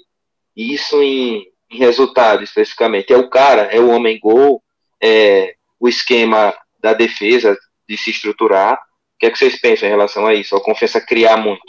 isso 0.56 1.00
em, 1.00 1.46
em 1.70 1.78
resultado, 1.78 2.42
especificamente? 2.42 3.12
É 3.12 3.16
o 3.16 3.30
cara, 3.30 3.62
é 3.72 3.78
o 3.78 3.90
homem-gol, 3.90 4.60
é 5.00 5.54
o 5.78 5.88
esquema 5.88 6.52
da 6.80 6.92
defesa, 6.92 7.56
de 7.88 7.96
se 7.96 8.10
estruturar. 8.10 8.74
O 8.74 8.78
que 9.18 9.26
é 9.26 9.30
que 9.30 9.38
vocês 9.38 9.60
pensam 9.60 9.88
em 9.88 9.90
relação 9.90 10.26
a 10.26 10.34
isso? 10.34 10.56
A 10.56 10.62
confiança 10.62 11.00
criar 11.00 11.36
muito? 11.36 11.62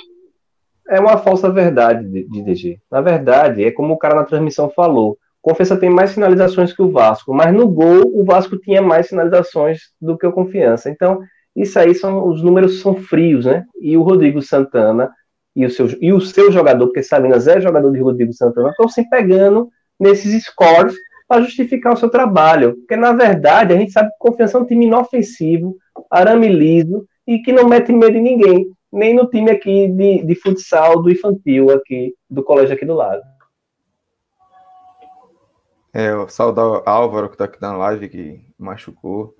É 0.87 0.99
uma 0.99 1.17
falsa 1.17 1.49
verdade 1.49 2.07
de, 2.07 2.27
de 2.27 2.41
DG. 2.43 2.79
Na 2.91 3.01
verdade, 3.01 3.63
é 3.63 3.71
como 3.71 3.93
o 3.93 3.97
cara 3.97 4.15
na 4.15 4.23
transmissão 4.23 4.69
falou. 4.69 5.17
Confiança 5.41 5.77
tem 5.77 5.89
mais 5.89 6.13
finalizações 6.13 6.73
que 6.73 6.81
o 6.81 6.91
Vasco, 6.91 7.33
mas 7.33 7.53
no 7.53 7.67
gol 7.67 8.01
o 8.13 8.23
Vasco 8.23 8.57
tinha 8.57 8.81
mais 8.81 9.07
finalizações 9.07 9.91
do 10.01 10.17
que 10.17 10.25
o 10.25 10.31
Confiança. 10.31 10.89
Então, 10.89 11.21
isso 11.55 11.77
aí 11.79 11.93
são 11.95 12.27
os 12.27 12.41
números 12.41 12.81
são 12.81 12.95
frios, 12.95 13.45
né? 13.45 13.63
E 13.79 13.95
o 13.95 14.01
Rodrigo 14.01 14.41
Santana 14.41 15.11
e 15.55 15.65
o 15.65 15.69
seu, 15.69 15.87
e 16.01 16.11
o 16.11 16.19
seu 16.19 16.51
jogador, 16.51 16.87
porque 16.87 17.01
Salinas 17.01 17.47
é 17.47 17.61
jogador 17.61 17.91
de 17.91 17.99
Rodrigo 17.99 18.33
Santana, 18.33 18.71
estão 18.71 18.89
se 18.89 19.07
pegando 19.09 19.69
nesses 19.99 20.43
scores 20.43 20.95
para 21.27 21.41
justificar 21.41 21.93
o 21.93 21.97
seu 21.97 22.09
trabalho. 22.09 22.75
Porque, 22.75 22.95
na 22.95 23.13
verdade, 23.13 23.73
a 23.73 23.77
gente 23.77 23.91
sabe 23.91 24.09
que 24.09 24.17
Confiança 24.19 24.57
é 24.57 24.61
um 24.61 24.65
time 24.65 24.85
inofensivo, 24.85 25.77
arame 26.09 26.47
liso 26.47 27.07
e 27.27 27.39
que 27.39 27.51
não 27.51 27.67
mete 27.67 27.91
medo 27.91 28.17
em 28.17 28.21
ninguém, 28.21 28.71
nem 28.91 29.13
no 29.13 29.29
time 29.29 29.51
aqui 29.51 29.87
de, 29.87 30.23
de 30.23 30.35
futsal 30.35 31.01
do 31.01 31.09
infantil 31.09 31.71
aqui, 31.71 32.13
do 32.29 32.43
colégio 32.43 32.75
aqui 32.75 32.85
do 32.85 32.93
lado. 32.93 33.21
É, 35.93 36.13
o 36.13 36.27
saudar 36.27 36.81
Álvaro 36.85 37.29
que 37.29 37.37
tá 37.37 37.45
aqui 37.45 37.61
na 37.61 37.75
live 37.77 38.09
que 38.09 38.45
machucou. 38.57 39.33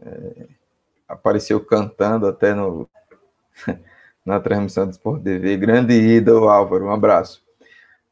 É, 0.00 0.46
apareceu 1.08 1.58
cantando 1.58 2.28
até 2.28 2.54
no 2.54 2.88
na 4.24 4.38
transmissão 4.38 4.86
do 4.86 4.92
Sport 4.92 5.22
TV. 5.22 5.56
Grande 5.56 5.94
ídolo, 5.94 6.48
Álvaro, 6.48 6.86
um 6.86 6.92
abraço. 6.92 7.42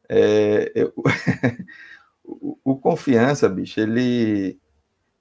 É, 0.08 0.72
eu, 0.74 0.92
o, 2.24 2.58
o, 2.64 2.76
Confiança, 2.76 3.48
bicho, 3.48 3.78
ele 3.78 4.58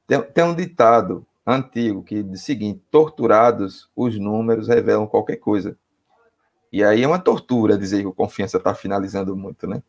tem, 0.07 0.21
tem 0.21 0.43
um 0.43 0.55
ditado 0.55 1.27
antigo 1.45 2.03
que 2.03 2.23
diz 2.23 2.41
o 2.41 2.45
seguinte: 2.45 2.81
torturados, 2.89 3.89
os 3.95 4.17
números 4.17 4.67
revelam 4.67 5.07
qualquer 5.07 5.37
coisa. 5.37 5.77
E 6.71 6.83
aí 6.83 7.03
é 7.03 7.07
uma 7.07 7.19
tortura 7.19 7.77
dizer 7.77 8.01
que 8.01 8.07
o 8.07 8.13
confiança 8.13 8.57
está 8.57 8.73
finalizando 8.73 9.35
muito, 9.35 9.67
né? 9.67 9.81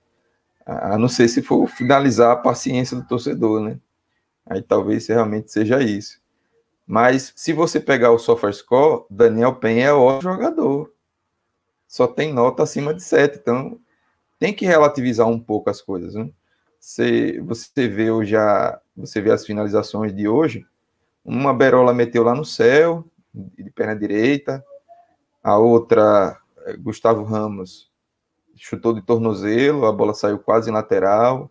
A 0.65 0.99
não 0.99 1.09
ser 1.09 1.29
se 1.29 1.43
for 1.43 1.67
finalizar 1.69 2.33
a 2.33 2.37
paciência 2.37 2.97
do 2.97 3.07
torcedor, 3.07 3.61
né? 3.61 3.81
Aí 4.45 4.63
talvez 4.63 5.07
realmente 5.09 5.51
seja 5.51 5.83
isso. 5.83 6.21
Mas 6.87 7.33
se 7.35 7.53
você 7.53 7.81
pegar 7.81 8.13
o 8.13 8.19
SofaScore, 8.19 9.05
Daniel 9.11 9.57
Penha 9.57 9.89
é 9.89 9.93
o 9.93 10.21
jogador. 10.21 10.93
Só 11.89 12.07
tem 12.07 12.33
nota 12.33 12.63
acima 12.63 12.95
de 12.95 13.03
7. 13.03 13.39
Então 13.39 13.81
tem 14.39 14.55
que 14.55 14.65
relativizar 14.65 15.27
um 15.27 15.41
pouco 15.41 15.71
as 15.71 15.81
coisas, 15.81 16.15
né? 16.15 16.31
Você, 16.79 17.41
você 17.41 17.89
vê 17.89 18.11
hoje 18.11 18.37
você 18.97 19.21
vê 19.21 19.33
as 19.33 19.45
finalizações 19.45 20.15
de 20.15 20.29
hoje, 20.29 20.65
uma 21.27 21.53
Berola 21.53 21.93
meteu 21.93 22.23
lá 22.23 22.33
no 22.37 22.45
céu, 22.45 23.05
de 23.35 23.69
perna 23.71 23.97
direita. 23.97 24.65
A 25.43 25.59
outra, 25.59 26.41
é, 26.65 26.77
Gustavo 26.77 27.25
Ramos, 27.25 27.91
chutou 28.55 28.95
de 28.95 29.03
tornozelo, 29.03 29.87
a 29.87 29.93
bola 29.93 30.15
saiu 30.15 30.39
quase 30.39 30.71
em 30.71 30.73
lateral. 30.73 31.51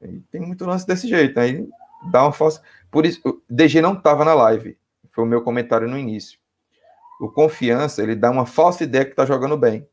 E 0.00 0.20
tem 0.32 0.40
muito 0.40 0.64
lance 0.64 0.86
desse 0.86 1.06
jeito. 1.06 1.38
Aí 1.38 1.68
dá 2.10 2.22
uma 2.22 2.32
falsa. 2.32 2.62
Por 2.90 3.04
isso, 3.04 3.20
o 3.28 3.42
DG 3.48 3.82
não 3.82 3.92
estava 3.92 4.24
na 4.24 4.32
live. 4.32 4.78
Foi 5.10 5.24
o 5.24 5.26
meu 5.26 5.42
comentário 5.42 5.86
no 5.86 5.98
início. 5.98 6.38
O 7.20 7.30
confiança, 7.30 8.02
ele 8.02 8.16
dá 8.16 8.30
uma 8.30 8.46
falsa 8.46 8.84
ideia 8.84 9.04
que 9.04 9.10
está 9.10 9.26
jogando 9.26 9.56
bem. 9.56 9.86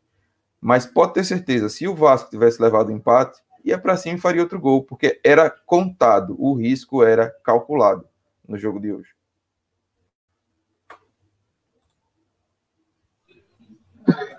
Mas 0.59 0.85
pode 0.85 1.13
ter 1.13 1.25
certeza, 1.25 1.67
se 1.67 1.85
o 1.85 1.95
Vasco 1.95 2.29
tivesse 2.29 2.61
levado 2.61 2.87
o 2.87 2.91
empate, 2.91 3.41
ia 3.65 3.77
para 3.77 3.97
cima 3.97 4.15
e 4.15 4.21
faria 4.21 4.41
outro 4.41 4.59
gol, 4.59 4.83
porque 4.83 5.19
era 5.21 5.49
contado, 5.49 6.37
o 6.39 6.53
risco 6.53 7.03
era 7.03 7.29
calculado 7.43 8.07
no 8.47 8.57
jogo 8.57 8.79
de 8.79 8.91
hoje. 8.91 9.09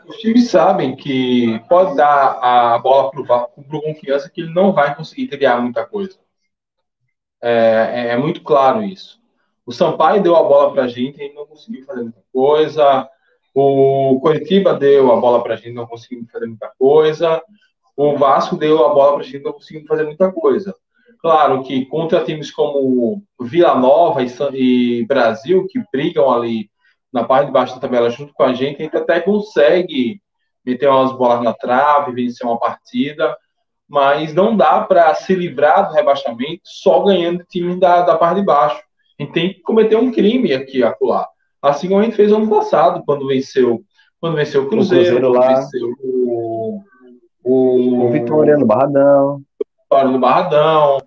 Os 0.06 0.16
times 0.18 0.50
sabem 0.50 0.94
que 0.94 1.58
pode 1.68 1.96
dar 1.96 2.38
a 2.42 2.78
bola 2.78 3.10
para 3.10 3.48
o 3.56 3.80
confiança 3.82 4.28
que 4.28 4.42
ele 4.42 4.52
não 4.52 4.72
vai 4.72 4.94
conseguir 4.94 5.28
criar 5.28 5.60
muita 5.60 5.86
coisa. 5.86 6.18
É, 7.42 7.50
é, 7.50 8.08
é 8.08 8.16
muito 8.16 8.42
claro 8.42 8.82
isso. 8.82 9.20
O 9.66 9.72
Sampaio 9.72 10.22
deu 10.22 10.36
a 10.36 10.42
bola 10.42 10.72
para 10.72 10.84
a 10.84 10.88
gente 10.88 11.20
e 11.22 11.32
não 11.32 11.46
conseguiu 11.46 11.84
fazer 11.84 12.02
muita 12.02 12.22
coisa. 12.32 13.08
O 13.54 14.20
Coritiba 14.20 14.74
deu 14.74 15.10
a 15.10 15.16
bola 15.20 15.42
para 15.42 15.54
a 15.54 15.56
gente 15.56 15.70
e 15.70 15.74
não 15.74 15.86
conseguiu 15.86 16.26
fazer 16.30 16.46
muita 16.46 16.70
coisa. 16.78 17.42
O 17.96 18.16
Vasco 18.16 18.56
deu 18.56 18.84
a 18.84 18.92
bola 18.92 19.14
para 19.14 19.20
a 19.20 19.24
gente 19.24 19.38
e 19.38 19.42
não 19.42 19.52
conseguiu 19.52 19.86
fazer 19.86 20.04
muita 20.04 20.30
coisa. 20.32 20.74
Claro 21.24 21.62
que 21.62 21.86
contra 21.86 22.22
times 22.22 22.50
como 22.50 23.22
Vila 23.40 23.74
Nova 23.74 24.22
e, 24.22 24.28
e 24.52 25.06
Brasil, 25.06 25.66
que 25.66 25.82
brigam 25.90 26.30
ali 26.30 26.68
na 27.10 27.24
parte 27.24 27.46
de 27.46 27.52
baixo 27.52 27.74
da 27.74 27.80
tabela 27.80 28.10
junto 28.10 28.34
com 28.34 28.42
a 28.42 28.52
gente, 28.52 28.82
a 28.82 28.84
gente 28.84 28.96
até 28.98 29.20
consegue 29.20 30.20
meter 30.62 30.86
umas 30.86 31.16
bolas 31.16 31.42
na 31.42 31.54
trave, 31.54 32.12
vencer 32.12 32.46
uma 32.46 32.58
partida, 32.58 33.34
mas 33.88 34.34
não 34.34 34.54
dá 34.54 34.82
para 34.82 35.14
se 35.14 35.34
livrar 35.34 35.88
do 35.88 35.94
rebaixamento 35.94 36.60
só 36.62 37.02
ganhando 37.02 37.42
times 37.48 37.80
da, 37.80 38.02
da 38.02 38.18
parte 38.18 38.40
de 38.40 38.44
baixo. 38.44 38.82
A 39.18 39.22
gente 39.22 39.32
tem 39.32 39.54
que 39.54 39.62
cometer 39.62 39.96
um 39.96 40.12
crime 40.12 40.52
aqui 40.52 40.84
acolá. 40.84 41.26
Assim 41.62 41.88
como 41.88 42.02
a 42.02 42.04
gente 42.04 42.16
fez 42.16 42.30
ano 42.32 42.50
passado, 42.50 43.02
quando 43.06 43.26
venceu, 43.26 43.82
quando 44.20 44.36
venceu 44.36 44.64
o 44.64 44.68
Cruzeiro, 44.68 45.16
o 45.16 45.20
Cruzeiro 45.20 45.32
lá. 45.32 45.54
venceu 45.54 45.88
o, 46.02 46.82
o, 47.42 48.04
o 48.08 48.10
Vitória 48.10 48.58
no 48.58 48.66
Barradão. 48.66 49.40
Vitória 49.88 50.10
no 50.10 50.18
Barradão 50.18 50.98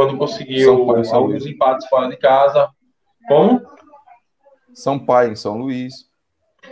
quando 0.00 0.16
conseguiu 0.16 0.86
Paulo, 0.86 1.02
alguns 1.12 1.44
empates 1.44 1.86
fora 1.88 2.08
de 2.08 2.16
casa. 2.16 2.70
Como? 3.28 3.60
São 4.72 4.98
Paulo 4.98 5.28
em 5.28 5.36
São 5.36 5.58
Luís. 5.58 6.08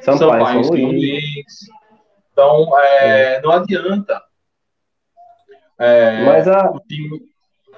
São, 0.00 0.16
São 0.16 0.30
Paulo 0.30 0.60
em 0.60 0.64
São 0.64 0.72
Luís. 0.72 0.92
Luís. 0.92 1.44
Então, 2.32 2.80
é, 2.80 3.34
é. 3.34 3.42
não 3.42 3.50
adianta. 3.50 4.22
É, 5.78 6.24
Mas 6.24 6.48
a, 6.48 6.72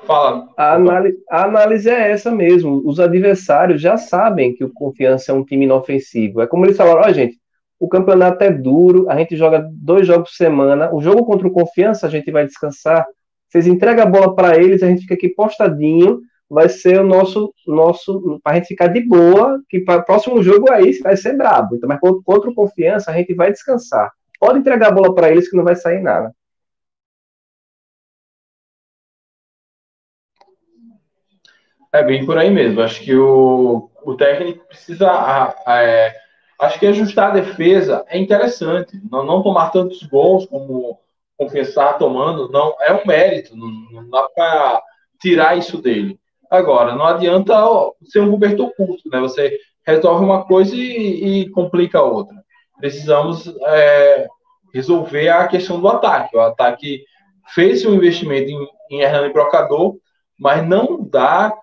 Fala. 0.07 0.49
A 0.57 0.75
análise, 0.75 1.19
a 1.29 1.45
análise 1.45 1.91
é 1.91 2.13
essa 2.13 2.31
mesmo. 2.31 2.81
Os 2.87 3.01
adversários 3.01 3.83
já 3.83 3.97
sabem 3.97 4.55
que 4.55 4.63
o 4.65 4.73
Confiança 4.73 5.33
é 5.33 5.35
um 5.35 5.45
time 5.45 5.65
inofensivo. 5.65 6.41
É 6.41 6.47
como 6.47 6.65
eles 6.65 6.77
falaram, 6.77 7.01
ó, 7.01 7.09
oh, 7.09 7.13
gente, 7.13 7.39
o 7.79 7.89
campeonato 7.89 8.45
é 8.45 8.53
duro, 8.53 9.11
a 9.11 9.17
gente 9.17 9.37
joga 9.37 9.69
dois 9.73 10.07
jogos 10.07 10.31
por 10.31 10.37
semana. 10.37 10.95
O 10.95 11.01
jogo 11.01 11.25
contra 11.25 11.49
o 11.49 11.53
Confiança 11.53 12.07
a 12.07 12.11
gente 12.11 12.31
vai 12.31 12.47
descansar 12.47 13.05
vocês 13.51 13.67
entregam 13.67 14.05
a 14.05 14.09
bola 14.09 14.35
para 14.35 14.57
eles, 14.57 14.83
a 14.83 14.87
gente 14.87 15.03
fica 15.03 15.15
aqui 15.15 15.29
postadinho, 15.29 16.21
vai 16.49 16.69
ser 16.69 17.01
o 17.01 17.07
nosso, 17.07 17.53
nosso 17.67 18.41
para 18.43 18.53
a 18.53 18.55
gente 18.57 18.69
ficar 18.69 18.87
de 18.89 19.01
boa, 19.01 19.61
que 19.69 19.81
para 19.81 20.01
o 20.01 20.05
próximo 20.05 20.43
jogo 20.43 20.71
aí 20.71 20.99
vai 21.01 21.17
ser 21.17 21.37
brabo. 21.37 21.75
Então, 21.75 21.89
mas 21.89 22.01
contra 22.01 22.51
o 22.51 22.55
confiança, 22.55 23.11
a 23.11 23.15
gente 23.15 23.35
vai 23.35 23.51
descansar. 23.51 24.13
Pode 24.39 24.61
entregar 24.61 24.89
a 24.89 24.93
bola 24.93 25.15
para 25.15 25.31
eles 25.31 25.51
que 25.51 25.57
não 25.57 25.65
vai 25.65 25.75
sair 25.75 26.01
nada. 26.01 26.35
É 31.93 32.05
bem 32.05 32.25
por 32.25 32.39
aí 32.39 32.51
mesmo. 32.51 32.81
Acho 32.81 33.03
que 33.03 33.15
o, 33.17 33.91
o 34.05 34.15
técnico 34.15 34.65
precisa. 34.67 35.55
É, 35.67 36.15
acho 36.61 36.79
que 36.79 36.87
ajustar 36.87 37.31
a 37.31 37.35
defesa 37.35 38.05
é 38.09 38.17
interessante. 38.17 39.01
Não, 39.11 39.25
não 39.25 39.43
tomar 39.43 39.71
tantos 39.71 40.03
gols 40.05 40.47
como 40.47 41.01
confessar 41.41 41.97
tomando, 41.97 42.51
não 42.51 42.77
é 42.81 42.93
um 42.93 43.07
mérito, 43.07 43.57
não, 43.57 43.67
não 43.67 44.11
dá 44.11 44.29
para 44.29 44.83
tirar 45.19 45.57
isso 45.57 45.81
dele. 45.81 46.21
Agora, 46.51 46.95
não 46.95 47.07
adianta 47.07 47.55
ser 48.05 48.21
um 48.21 48.31
cobertor 48.31 48.71
curto, 48.77 49.09
né? 49.11 49.19
Você 49.21 49.59
resolve 49.87 50.23
uma 50.23 50.45
coisa 50.45 50.77
e, 50.77 51.43
e 51.45 51.51
complica 51.51 51.99
a 51.99 52.03
outra. 52.03 52.37
Precisamos 52.79 53.47
é, 53.65 54.27
resolver 54.75 55.31
a 55.31 55.49
questão 55.49 55.81
do 55.81 55.89
ataque. 55.89 56.37
O 56.37 56.41
ataque 56.41 57.05
fez 57.55 57.87
um 57.87 57.95
investimento 57.95 58.51
em, 58.51 58.69
em 58.91 59.01
Hernani 59.01 59.33
Brocador, 59.33 59.97
mas 60.39 60.67
não 60.69 61.03
dá 61.03 61.57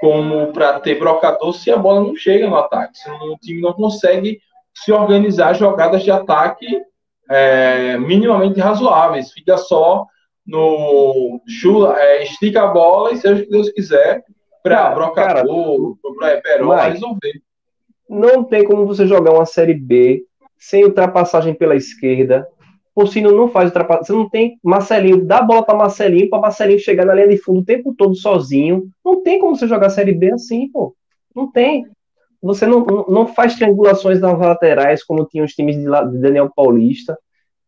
como 0.00 0.50
para 0.52 0.80
ter 0.80 0.98
brocador 0.98 1.52
se 1.52 1.70
a 1.70 1.76
bola 1.76 2.00
não 2.00 2.16
chega 2.16 2.48
no 2.48 2.56
ataque, 2.56 2.98
se 2.98 3.10
o 3.10 3.36
time 3.38 3.60
não 3.60 3.72
consegue 3.72 4.40
se 4.74 4.92
organizar 4.92 5.54
jogadas 5.54 6.02
de 6.02 6.10
ataque 6.10 6.82
é, 7.30 7.96
minimamente 7.96 8.58
razoáveis. 8.58 9.32
Fica 9.32 9.56
só 9.56 10.06
no 10.46 11.40
chula, 11.46 11.98
é, 11.98 12.24
estica 12.24 12.62
a 12.64 12.66
bola 12.66 13.12
e 13.12 13.16
seja 13.16 13.40
o 13.40 13.44
que 13.44 13.50
Deus 13.50 13.70
quiser 13.70 14.24
para 14.62 14.90
brocador, 14.90 15.96
para 16.18 16.40
Peró 16.40 16.74
resolver. 16.74 17.40
Não 18.08 18.42
tem 18.42 18.64
como 18.64 18.84
você 18.84 19.06
jogar 19.06 19.32
uma 19.32 19.46
série 19.46 19.74
B 19.74 20.24
sem 20.58 20.84
ultrapassagem 20.84 21.54
pela 21.54 21.76
esquerda. 21.76 22.46
Porcino 22.92 23.30
não 23.30 23.48
faz 23.48 23.68
ultrapassagem. 23.68 24.06
Você 24.06 24.12
não 24.12 24.28
tem 24.28 24.58
Marcelinho, 24.62 25.24
dá 25.24 25.40
bola 25.40 25.64
para 25.64 25.78
Marcelinho, 25.78 26.28
para 26.28 26.40
Marcelinho 26.40 26.80
chegar 26.80 27.06
na 27.06 27.14
linha 27.14 27.28
de 27.28 27.38
fundo 27.38 27.60
o 27.60 27.64
tempo 27.64 27.94
todo 27.96 28.14
sozinho. 28.16 28.90
Não 29.04 29.22
tem 29.22 29.38
como 29.38 29.56
você 29.56 29.68
jogar 29.68 29.86
a 29.86 29.90
série 29.90 30.12
B 30.12 30.32
assim, 30.32 30.68
pô. 30.68 30.94
Não 31.34 31.50
tem. 31.50 31.86
Você 32.42 32.66
não, 32.66 32.84
não 33.08 33.26
faz 33.26 33.54
triangulações 33.54 34.20
nas 34.20 34.38
laterais 34.38 35.04
como 35.04 35.26
tinham 35.26 35.44
os 35.44 35.52
times 35.52 35.76
de, 35.76 35.84
de 35.84 36.18
Daniel 36.18 36.50
Paulista. 36.54 37.18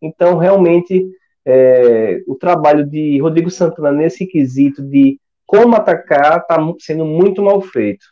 Então, 0.00 0.38
realmente, 0.38 1.06
é, 1.44 2.22
o 2.26 2.34
trabalho 2.34 2.86
de 2.86 3.20
Rodrigo 3.20 3.50
Santana 3.50 3.92
nesse 3.92 4.26
quesito 4.26 4.82
de 4.82 5.20
como 5.44 5.76
atacar 5.76 6.38
está 6.38 6.56
sendo 6.78 7.04
muito 7.04 7.42
mal 7.42 7.60
feito. 7.60 8.06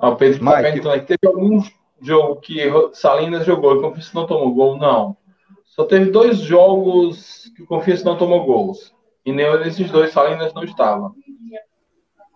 O 0.00 0.14
Pedro 0.14 0.38
está 0.38 0.62
perguntando 0.62 1.06
teve 1.06 1.26
algum 1.26 1.60
jogo 2.00 2.40
que 2.40 2.60
Salinas 2.92 3.44
jogou 3.44 3.74
e 3.74 3.78
o 3.78 3.82
Confiança 3.82 4.10
não 4.14 4.26
tomou 4.26 4.54
gol? 4.54 4.78
Não. 4.78 5.16
Só 5.64 5.84
teve 5.84 6.10
dois 6.10 6.38
jogos 6.38 7.52
que 7.56 7.62
o 7.62 7.66
Confiança 7.66 8.04
não 8.04 8.16
tomou 8.16 8.44
gols. 8.44 8.94
E 9.26 9.32
nenhum 9.32 9.58
desses 9.58 9.90
dois 9.90 10.12
Salinas 10.12 10.54
não 10.54 10.62
estava. 10.62 11.12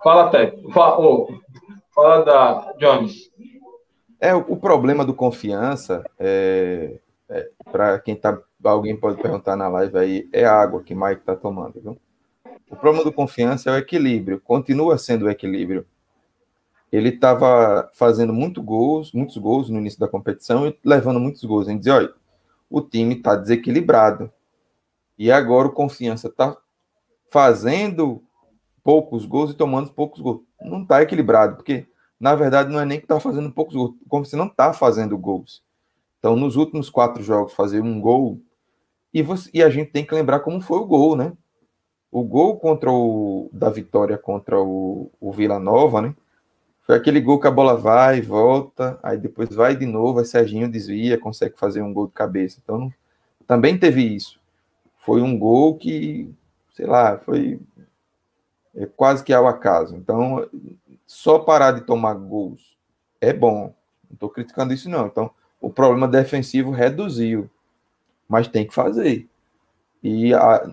Fala, 0.02 0.30
Tec. 0.30 0.60
Fala, 0.72 1.00
oh, 1.00 1.28
fala 1.94 2.24
da 2.24 2.74
Jones. 2.78 3.30
É, 4.20 4.34
o, 4.34 4.56
problema 4.56 5.04
do 5.04 5.14
confiança, 5.14 6.04
é, 6.18 6.98
é 7.28 7.50
para 7.70 7.98
quem 7.98 8.14
tá. 8.14 8.38
Alguém 8.62 8.96
pode 8.96 9.20
perguntar 9.20 9.56
na 9.56 9.66
live 9.68 9.98
aí, 9.98 10.28
é 10.32 10.44
a 10.44 10.54
água 10.54 10.82
que 10.84 10.94
Mike 10.94 11.22
está 11.22 11.34
tomando, 11.34 11.80
viu? 11.80 11.98
O 12.70 12.76
problema 12.76 13.04
do 13.04 13.12
confiança 13.12 13.68
é 13.68 13.72
o 13.72 13.76
equilíbrio, 13.76 14.40
continua 14.40 14.96
sendo 14.96 15.26
o 15.26 15.30
equilíbrio. 15.30 15.84
Ele 16.92 17.08
estava 17.08 17.90
fazendo 17.92 18.32
muito 18.32 18.62
gols, 18.62 19.12
muitos 19.12 19.36
gols 19.36 19.68
no 19.68 19.78
início 19.78 19.98
da 19.98 20.06
competição 20.06 20.68
e 20.68 20.78
levando 20.84 21.18
muitos 21.18 21.42
gols. 21.44 21.66
A 21.66 21.70
gente 21.70 21.80
dizia, 21.80 21.96
olha, 21.96 22.14
o 22.70 22.80
time 22.80 23.16
está 23.16 23.34
desequilibrado. 23.34 24.30
E 25.18 25.32
agora 25.32 25.68
o 25.68 25.72
confiança 25.72 26.28
está 26.28 26.56
fazendo 27.28 28.22
poucos 28.82 29.24
gols 29.24 29.50
e 29.50 29.54
tomando 29.54 29.92
poucos 29.92 30.20
gols. 30.20 30.42
Não 30.60 30.82
está 30.82 31.02
equilibrado, 31.02 31.56
porque 31.56 31.86
na 32.18 32.34
verdade 32.34 32.70
não 32.70 32.80
é 32.80 32.84
nem 32.84 32.98
que 32.98 33.04
está 33.04 33.18
fazendo 33.18 33.50
poucos 33.50 33.74
gols, 33.74 33.94
como 34.08 34.24
você 34.24 34.36
não 34.36 34.46
está 34.46 34.72
fazendo 34.72 35.16
gols. 35.18 35.62
Então, 36.18 36.36
nos 36.36 36.54
últimos 36.56 36.88
quatro 36.88 37.22
jogos, 37.22 37.52
fazer 37.52 37.80
um 37.80 38.00
gol, 38.00 38.40
e, 39.12 39.22
você, 39.22 39.50
e 39.52 39.62
a 39.62 39.68
gente 39.68 39.90
tem 39.90 40.04
que 40.04 40.14
lembrar 40.14 40.40
como 40.40 40.60
foi 40.60 40.78
o 40.78 40.86
gol, 40.86 41.16
né? 41.16 41.32
O 42.10 42.22
gol 42.22 42.58
contra 42.58 42.90
o 42.92 43.50
da 43.52 43.68
vitória 43.68 44.16
contra 44.16 44.60
o, 44.60 45.10
o 45.20 45.32
Vila 45.32 45.58
Nova, 45.58 46.00
né? 46.00 46.14
Foi 46.86 46.96
aquele 46.96 47.20
gol 47.20 47.40
que 47.40 47.46
a 47.46 47.50
bola 47.50 47.76
vai, 47.76 48.20
volta, 48.20 48.98
aí 49.02 49.18
depois 49.18 49.48
vai 49.54 49.76
de 49.76 49.86
novo, 49.86 50.18
aí 50.18 50.24
Serginho 50.24 50.70
desvia, 50.70 51.18
consegue 51.18 51.58
fazer 51.58 51.82
um 51.82 51.92
gol 51.92 52.06
de 52.06 52.12
cabeça. 52.12 52.60
Então, 52.62 52.92
também 53.46 53.78
teve 53.78 54.02
isso. 54.02 54.40
Foi 54.98 55.20
um 55.22 55.36
gol 55.36 55.76
que, 55.76 56.32
sei 56.72 56.86
lá, 56.86 57.18
foi 57.18 57.60
é 58.74 58.86
quase 58.86 59.22
que 59.22 59.32
ao 59.32 59.46
acaso. 59.46 59.96
Então, 59.96 60.48
só 61.06 61.38
parar 61.38 61.72
de 61.72 61.82
tomar 61.82 62.14
gols 62.14 62.76
é 63.20 63.32
bom. 63.32 63.74
Não 64.08 64.14
estou 64.14 64.28
criticando 64.28 64.72
isso, 64.72 64.88
não. 64.88 65.06
Então, 65.06 65.30
o 65.60 65.70
problema 65.70 66.08
defensivo 66.08 66.70
reduziu, 66.70 67.48
mas 68.28 68.48
tem 68.48 68.66
que 68.66 68.74
fazer. 68.74 69.28
E 70.02 70.34
a, 70.34 70.72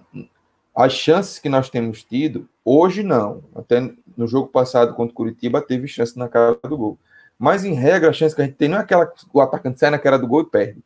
as 0.76 0.94
chances 0.94 1.40
que 1.40 1.50
nós 1.50 1.70
temos 1.70 2.04
tido, 2.04 2.48
hoje 2.66 3.04
não. 3.04 3.44
Até 3.56 3.94
no 4.18 4.28
jogo 4.28 4.48
passado 4.48 4.94
contra 4.96 5.12
o 5.12 5.16
Curitiba, 5.16 5.62
teve 5.62 5.88
chance 5.88 6.18
na 6.18 6.28
cara 6.28 6.58
do 6.64 6.78
gol. 6.78 6.98
Mas, 7.38 7.64
em 7.64 7.74
regra, 7.74 8.10
a 8.10 8.14
chance 8.14 8.36
que 8.36 8.42
a 8.42 8.46
gente 8.46 8.56
tem 8.56 8.68
não 8.68 8.78
é 8.78 8.82
aquela 8.82 9.06
que 9.06 9.26
o 9.32 9.40
atacante 9.40 9.80
sai 9.80 9.90
na 9.90 10.00
cara 10.00 10.18
do 10.18 10.28
gol 10.28 10.42
e 10.42 10.46
perde. 10.46 10.84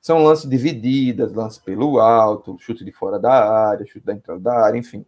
São 0.00 0.22
lances 0.22 0.48
divididas, 0.48 1.32
lances 1.32 1.58
pelo 1.58 1.98
alto, 2.00 2.56
chute 2.58 2.84
de 2.84 2.92
fora 2.92 3.18
da 3.18 3.32
área, 3.32 3.86
chute 3.86 4.04
da 4.04 4.12
entrada 4.12 4.40
da 4.40 4.64
área, 4.64 4.78
enfim. 4.78 5.04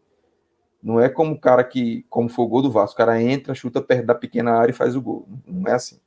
Não 0.85 1.01
é 1.01 1.09
como 1.09 1.32
o 1.35 1.40
cara 1.40 1.65
que, 1.65 2.05
como 2.11 2.28
foi 2.28 2.44
o 2.44 2.48
gol 2.48 2.62
do 2.62 2.70
Vasco, 2.70 2.94
o 2.94 2.98
cara 2.98 3.20
entra, 3.23 3.55
chuta 3.55 3.81
perto 3.82 4.06
da 4.06 4.15
pequena 4.15 4.52
área 4.52 4.70
e 4.70 4.74
faz 4.74 4.94
o 4.94 5.01
gol. 5.02 5.27
Não 5.47 5.66
é 5.73 5.74
assim. 5.74 5.98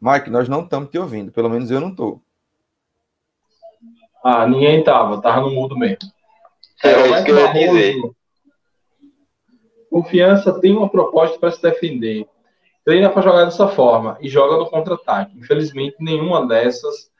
Mike, 0.00 0.30
nós 0.30 0.48
não 0.48 0.62
estamos 0.62 0.88
te 0.90 0.98
ouvindo, 0.98 1.32
pelo 1.32 1.48
menos 1.50 1.68
eu 1.70 1.80
não 1.80 1.88
estou. 1.90 2.22
Ah, 4.24 4.46
ninguém 4.46 4.82
tava, 4.82 5.20
tava 5.20 5.42
no 5.42 5.50
mudo 5.50 5.76
mesmo. 5.76 6.10
É, 6.82 6.88
é 6.88 7.10
isso 7.10 7.24
que 7.24 7.30
eu 7.30 7.38
ia 7.38 7.52
dizer. 7.52 8.02
Confiança 9.90 10.58
tem 10.60 10.74
uma 10.74 10.88
proposta 10.88 11.38
para 11.38 11.50
se 11.50 11.60
defender. 11.60 12.26
Treina 12.84 13.10
para 13.10 13.22
jogar 13.22 13.44
dessa 13.44 13.68
forma 13.68 14.16
e 14.20 14.28
joga 14.28 14.56
no 14.56 14.70
contra-ataque. 14.70 15.38
Infelizmente, 15.38 15.96
nenhuma 16.00 16.46
dessas 16.46 17.12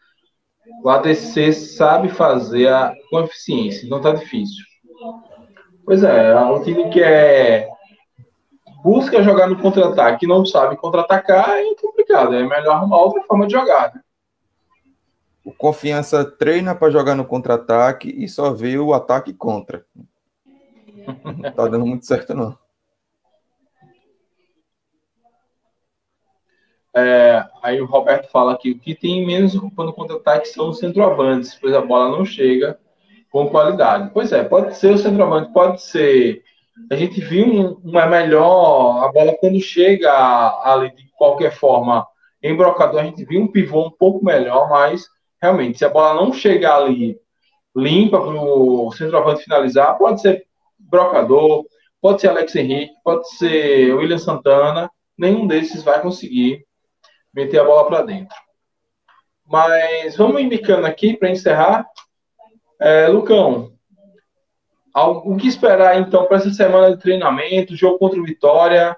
o 0.82 0.88
ADC 0.88 1.52
sabe 1.52 2.08
fazer 2.08 2.68
a, 2.68 2.94
com 3.10 3.20
eficiência, 3.20 3.84
então 3.84 4.00
tá 4.00 4.12
difícil. 4.12 4.64
Pois 5.84 6.02
é, 6.02 6.30
é 6.30 6.40
um 6.40 6.62
time 6.62 6.88
que 6.88 7.02
é 7.02 7.68
busca 8.82 9.22
jogar 9.22 9.46
no 9.46 9.58
contra-ataque 9.58 10.24
e 10.24 10.28
não 10.28 10.44
sabe 10.44 10.76
contra-atacar 10.76 11.58
é 11.58 11.74
complicado. 11.74 12.34
É 12.34 12.42
melhor 12.42 12.76
arrumar 12.76 12.98
outra 12.98 13.22
forma 13.24 13.46
de 13.46 13.52
jogar, 13.52 13.92
né? 13.94 14.00
O 15.44 15.52
Confiança 15.52 16.24
treina 16.24 16.74
para 16.74 16.90
jogar 16.90 17.14
no 17.14 17.24
contra-ataque 17.24 18.08
e 18.08 18.26
só 18.26 18.52
vê 18.52 18.78
o 18.78 18.94
ataque 18.94 19.32
contra. 19.34 19.84
Não 21.22 21.52
tá 21.52 21.68
dando 21.68 21.86
muito 21.86 22.06
certo, 22.06 22.34
não. 22.34 22.58
É, 26.96 27.44
aí 27.62 27.80
o 27.80 27.86
Roberto 27.86 28.30
fala 28.30 28.56
que 28.56 28.70
o 28.70 28.78
que 28.78 28.94
tem 28.94 29.26
menos 29.26 29.54
ocupando 29.54 29.92
contra-ataque 29.92 30.48
são 30.48 30.70
os 30.70 30.78
centroavantes, 30.78 31.58
pois 31.60 31.74
a 31.74 31.80
bola 31.82 32.16
não 32.16 32.24
chega 32.24 32.78
com 33.30 33.50
qualidade. 33.50 34.10
Pois 34.14 34.32
é, 34.32 34.44
pode 34.44 34.76
ser 34.76 34.94
o 34.94 34.98
centroavante, 34.98 35.52
pode 35.52 35.82
ser. 35.82 36.42
A 36.90 36.96
gente 36.96 37.20
viu 37.20 37.80
uma 37.84 38.06
melhor 38.06 39.04
a 39.04 39.12
bola 39.12 39.36
quando 39.38 39.60
chega 39.60 40.10
ali 40.64 40.94
de 40.94 41.10
qualquer 41.16 41.52
forma 41.52 42.06
em 42.44 42.54
brocador, 42.54 43.00
a 43.00 43.04
gente 43.04 43.24
viu 43.24 43.40
um 43.40 43.48
pivô 43.48 43.86
um 43.86 43.90
pouco 43.90 44.22
melhor, 44.22 44.68
mas 44.68 45.08
realmente, 45.44 45.76
se 45.76 45.84
a 45.84 45.90
bola 45.90 46.14
não 46.14 46.32
chegar 46.32 46.76
ali 46.76 47.20
limpa 47.76 48.18
para 48.18 48.30
o 48.30 48.90
centroavante 48.92 49.44
finalizar, 49.44 49.98
pode 49.98 50.22
ser 50.22 50.46
Brocador, 50.78 51.66
pode 52.00 52.20
ser 52.22 52.28
Alex 52.28 52.54
Henrique, 52.56 52.94
pode 53.04 53.28
ser 53.36 53.94
William 53.94 54.16
Santana, 54.16 54.90
nenhum 55.18 55.46
desses 55.46 55.82
vai 55.82 56.00
conseguir 56.00 56.64
meter 57.32 57.58
a 57.58 57.64
bola 57.64 57.86
para 57.86 58.02
dentro. 58.02 58.34
Mas 59.46 60.16
vamos 60.16 60.40
indicando 60.40 60.86
aqui 60.86 61.14
para 61.14 61.30
encerrar. 61.30 61.86
É, 62.80 63.08
Lucão, 63.08 63.72
o 64.94 65.36
que 65.36 65.46
esperar 65.46 65.98
então 65.98 66.24
para 66.24 66.38
essa 66.38 66.50
semana 66.52 66.96
de 66.96 67.02
treinamento, 67.02 67.76
jogo 67.76 67.98
contra 67.98 68.18
o 68.18 68.24
Vitória? 68.24 68.96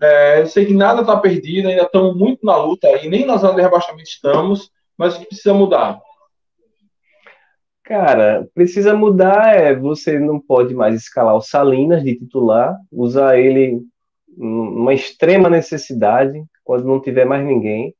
É, 0.00 0.40
eu 0.40 0.46
sei 0.46 0.66
que 0.66 0.74
nada 0.74 1.00
está 1.00 1.16
perdido, 1.16 1.68
ainda 1.68 1.84
estamos 1.84 2.14
muito 2.14 2.44
na 2.44 2.56
luta 2.56 2.88
aí, 2.88 3.08
nem 3.08 3.24
na 3.24 3.38
zona 3.38 3.54
de 3.54 3.62
rebaixamento 3.62 4.10
estamos 4.10 4.70
mas 4.98 5.16
o 5.16 5.20
que 5.20 5.26
precisa 5.26 5.54
mudar? 5.54 6.00
Cara, 7.84 8.46
precisa 8.52 8.94
mudar 8.94 9.56
é 9.56 9.74
você 9.74 10.18
não 10.18 10.38
pode 10.38 10.74
mais 10.74 10.94
escalar 10.94 11.34
o 11.34 11.40
Salinas 11.40 12.04
de 12.04 12.14
titular, 12.18 12.76
usar 12.92 13.38
ele 13.38 13.80
numa 14.36 14.92
extrema 14.92 15.48
necessidade, 15.48 16.44
quando 16.62 16.84
não 16.84 17.00
tiver 17.00 17.24
mais 17.24 17.42
ninguém. 17.42 17.94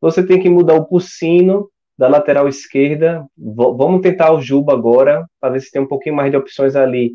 Você 0.00 0.26
tem 0.26 0.40
que 0.40 0.48
mudar 0.48 0.74
o 0.74 0.86
Pulsino 0.86 1.68
da 1.96 2.08
lateral 2.08 2.48
esquerda. 2.48 3.26
V 3.36 3.54
vamos 3.76 4.00
tentar 4.00 4.32
o 4.32 4.40
Juba 4.40 4.72
agora, 4.72 5.26
para 5.38 5.50
ver 5.50 5.60
se 5.60 5.70
tem 5.70 5.82
um 5.82 5.86
pouquinho 5.86 6.16
mais 6.16 6.30
de 6.30 6.36
opções 6.36 6.74
ali 6.74 7.12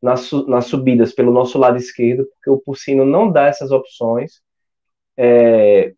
nas, 0.00 0.20
su 0.20 0.46
nas 0.46 0.66
subidas 0.66 1.12
pelo 1.12 1.32
nosso 1.32 1.58
lado 1.58 1.76
esquerdo, 1.76 2.26
porque 2.34 2.50
o 2.50 2.58
Pulsino 2.58 3.04
não 3.04 3.30
dá 3.30 3.46
essas 3.46 3.70
opções. 3.72 4.40
É, 5.16 5.92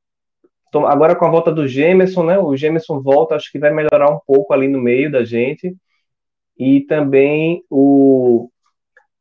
agora 0.80 1.16
com 1.16 1.24
a 1.24 1.30
volta 1.30 1.52
do 1.52 1.66
Gemerson, 1.66 2.24
né? 2.24 2.38
O 2.38 2.56
Gemerson 2.56 3.00
volta, 3.00 3.34
acho 3.34 3.50
que 3.50 3.58
vai 3.58 3.72
melhorar 3.72 4.10
um 4.10 4.20
pouco 4.26 4.52
ali 4.52 4.68
no 4.68 4.80
meio 4.80 5.10
da 5.10 5.24
gente. 5.24 5.76
E 6.58 6.82
também 6.82 7.62
o 7.70 8.48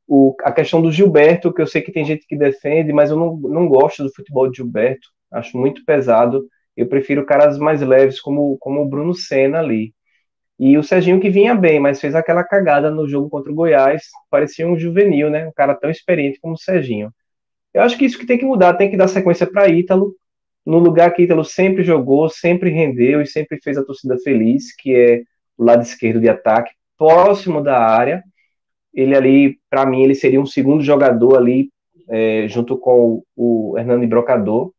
o, 0.08 0.36
a 0.44 0.52
questão 0.52 0.82
do 0.82 0.92
Gilberto, 0.92 1.54
que 1.54 1.62
eu 1.62 1.68
sei 1.68 1.82
que 1.82 1.92
tem 1.92 2.06
gente 2.06 2.28
que 2.28 2.38
defende, 2.38 2.92
mas 2.94 3.10
eu 3.10 3.18
não, 3.18 3.36
não 3.38 3.68
gosto 3.68 4.04
do 4.04 4.14
futebol 4.14 4.50
de 4.50 4.58
Gilberto, 4.58 5.08
acho 5.32 5.58
muito 5.58 5.84
pesado. 5.86 6.48
Eu 6.76 6.88
prefiro 6.88 7.26
caras 7.26 7.58
mais 7.58 7.82
leves, 7.82 8.20
como, 8.20 8.58
como 8.60 8.82
o 8.82 8.88
Bruno 8.88 9.14
Senna 9.14 9.60
ali. 9.60 9.94
E 10.60 10.78
o 10.78 10.84
Serginho 10.84 11.20
que 11.20 11.30
vinha 11.30 11.56
bem, 11.56 11.80
mas 11.80 12.00
fez 12.00 12.16
aquela 12.16 12.44
cagada 12.44 12.92
no 12.92 13.08
jogo 13.08 13.30
contra 13.30 13.52
o 13.52 13.56
Goiás, 13.56 14.04
parecia 14.30 14.68
um 14.68 14.78
juvenil, 14.78 15.30
né? 15.30 15.48
Um 15.48 15.52
cara 15.52 15.76
tão 15.76 15.90
experiente 15.90 16.40
como 16.40 16.54
o 16.54 16.58
Serginho. 16.58 17.12
Eu 17.74 17.82
acho 17.82 17.98
que 17.98 18.06
isso 18.06 18.20
que 18.20 18.26
tem 18.26 18.38
que 18.38 18.46
mudar, 18.46 18.76
tem 18.76 18.90
que 18.90 18.98
dar 18.98 19.08
sequência 19.08 19.48
para 19.48 19.68
Ítalo, 19.68 20.16
no 20.65 20.80
lugar 20.80 21.14
que 21.14 21.23
Ítalo 21.23 21.44
sempre 21.44 21.84
jogou, 21.84 22.30
sempre 22.30 22.69
rendeu 22.69 23.22
e 23.22 23.27
sempre 23.27 23.60
fez 23.61 23.77
a 23.77 23.84
torcida 23.84 24.18
feliz, 24.19 24.76
que 24.76 24.95
é 24.95 25.22
o 25.57 25.64
lado 25.64 25.84
esquerdo 25.84 26.19
de 26.19 26.30
ataque, 26.30 26.72
próximo 26.98 27.61
da 27.61 27.77
área. 27.77 28.23
Ele 28.94 29.15
ali, 29.15 29.60
para 29.69 29.85
mim, 29.85 30.03
ele 30.03 30.15
seria 30.15 30.40
um 30.40 30.45
segundo 30.45 30.84
jogador 30.84 31.38
ali, 31.38 31.69
é, 32.10 32.48
junto 32.48 32.77
com 32.77 33.23
o 33.35 33.76
Hernando 33.77 34.07
Brocador, 34.07 34.72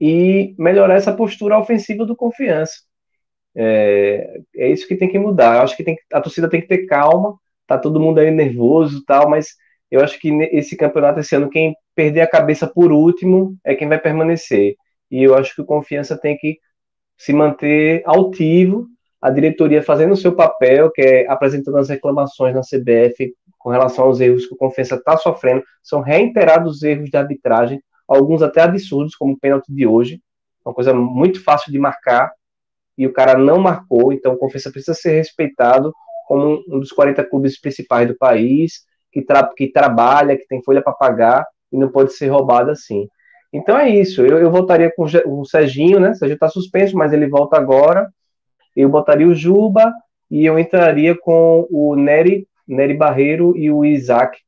e 0.00 0.54
melhorar 0.58 0.96
essa 0.96 1.14
postura 1.14 1.58
ofensiva 1.58 2.04
do 2.04 2.16
confiança. 2.16 2.74
É, 3.54 4.40
é 4.56 4.68
isso 4.70 4.86
que 4.86 4.96
tem 4.96 5.08
que 5.08 5.18
mudar. 5.18 5.56
Eu 5.56 5.62
acho 5.62 5.76
que, 5.76 5.84
tem, 5.84 5.96
a 6.12 6.20
torcida 6.20 6.48
tem 6.48 6.60
que 6.60 6.66
ter 6.66 6.86
calma, 6.86 7.38
tá 7.66 7.78
todo 7.78 8.00
mundo 8.00 8.18
aí 8.18 8.30
nervoso 8.30 9.04
tal, 9.06 9.30
mas 9.30 9.54
eu 9.92 10.00
acho 10.00 10.18
que 10.18 10.32
esse 10.52 10.74
campeonato 10.74 11.20
esse 11.20 11.36
ano, 11.36 11.50
quem 11.50 11.76
perder 11.94 12.22
a 12.22 12.26
cabeça 12.26 12.66
por 12.66 12.90
último 12.90 13.58
é 13.62 13.74
quem 13.74 13.86
vai 13.86 13.98
permanecer. 13.98 14.74
E 15.10 15.22
eu 15.22 15.36
acho 15.36 15.54
que 15.54 15.60
o 15.60 15.66
Confiança 15.66 16.16
tem 16.16 16.34
que 16.38 16.58
se 17.18 17.30
manter 17.30 18.02
altivo, 18.06 18.86
a 19.20 19.28
diretoria 19.28 19.82
fazendo 19.82 20.12
o 20.12 20.16
seu 20.16 20.34
papel, 20.34 20.90
que 20.90 21.02
é 21.02 21.30
apresentando 21.30 21.76
as 21.76 21.90
reclamações 21.90 22.54
na 22.54 22.62
CBF 22.62 23.34
com 23.58 23.68
relação 23.68 24.06
aos 24.06 24.18
erros 24.18 24.46
que 24.46 24.54
o 24.54 24.56
Confiança 24.56 24.94
está 24.94 25.18
sofrendo. 25.18 25.62
São 25.82 26.00
reiterados 26.00 26.82
erros 26.82 27.10
de 27.10 27.16
arbitragem, 27.18 27.78
alguns 28.08 28.40
até 28.40 28.62
absurdos, 28.62 29.14
como 29.14 29.34
o 29.34 29.38
pênalti 29.38 29.66
de 29.68 29.86
hoje, 29.86 30.22
uma 30.64 30.72
coisa 30.72 30.94
muito 30.94 31.44
fácil 31.44 31.70
de 31.70 31.78
marcar, 31.78 32.32
e 32.96 33.06
o 33.06 33.12
cara 33.12 33.36
não 33.36 33.58
marcou, 33.58 34.10
então 34.10 34.32
o 34.32 34.38
Confiança 34.38 34.72
precisa 34.72 34.94
ser 34.94 35.12
respeitado 35.18 35.92
como 36.26 36.64
um 36.66 36.80
dos 36.80 36.92
40 36.92 37.22
clubes 37.24 37.60
principais 37.60 38.08
do 38.08 38.16
país, 38.16 38.86
que, 39.12 39.22
tra 39.22 39.48
que 39.54 39.68
trabalha, 39.68 40.36
que 40.36 40.46
tem 40.46 40.62
folha 40.62 40.82
para 40.82 40.92
pagar 40.92 41.46
e 41.70 41.78
não 41.78 41.88
pode 41.88 42.12
ser 42.14 42.28
roubado 42.28 42.70
assim. 42.70 43.06
Então 43.52 43.76
é 43.76 43.88
isso. 43.88 44.22
Eu, 44.22 44.38
eu 44.38 44.50
voltaria 44.50 44.90
com 44.94 45.04
o 45.04 45.44
Serginho, 45.44 46.00
né? 46.00 46.10
O 46.10 46.14
Serginho 46.14 46.36
está 46.36 46.48
suspenso, 46.48 46.96
mas 46.96 47.12
ele 47.12 47.28
volta 47.28 47.56
agora. 47.56 48.08
Eu 48.74 48.88
botaria 48.88 49.28
o 49.28 49.34
Juba 49.34 49.92
e 50.30 50.46
eu 50.46 50.58
entraria 50.58 51.14
com 51.14 51.66
o 51.70 51.94
Nery, 51.94 52.48
Nery 52.66 52.94
Barreiro 52.94 53.56
e 53.56 53.70
o 53.70 53.84
Isaac 53.84 54.38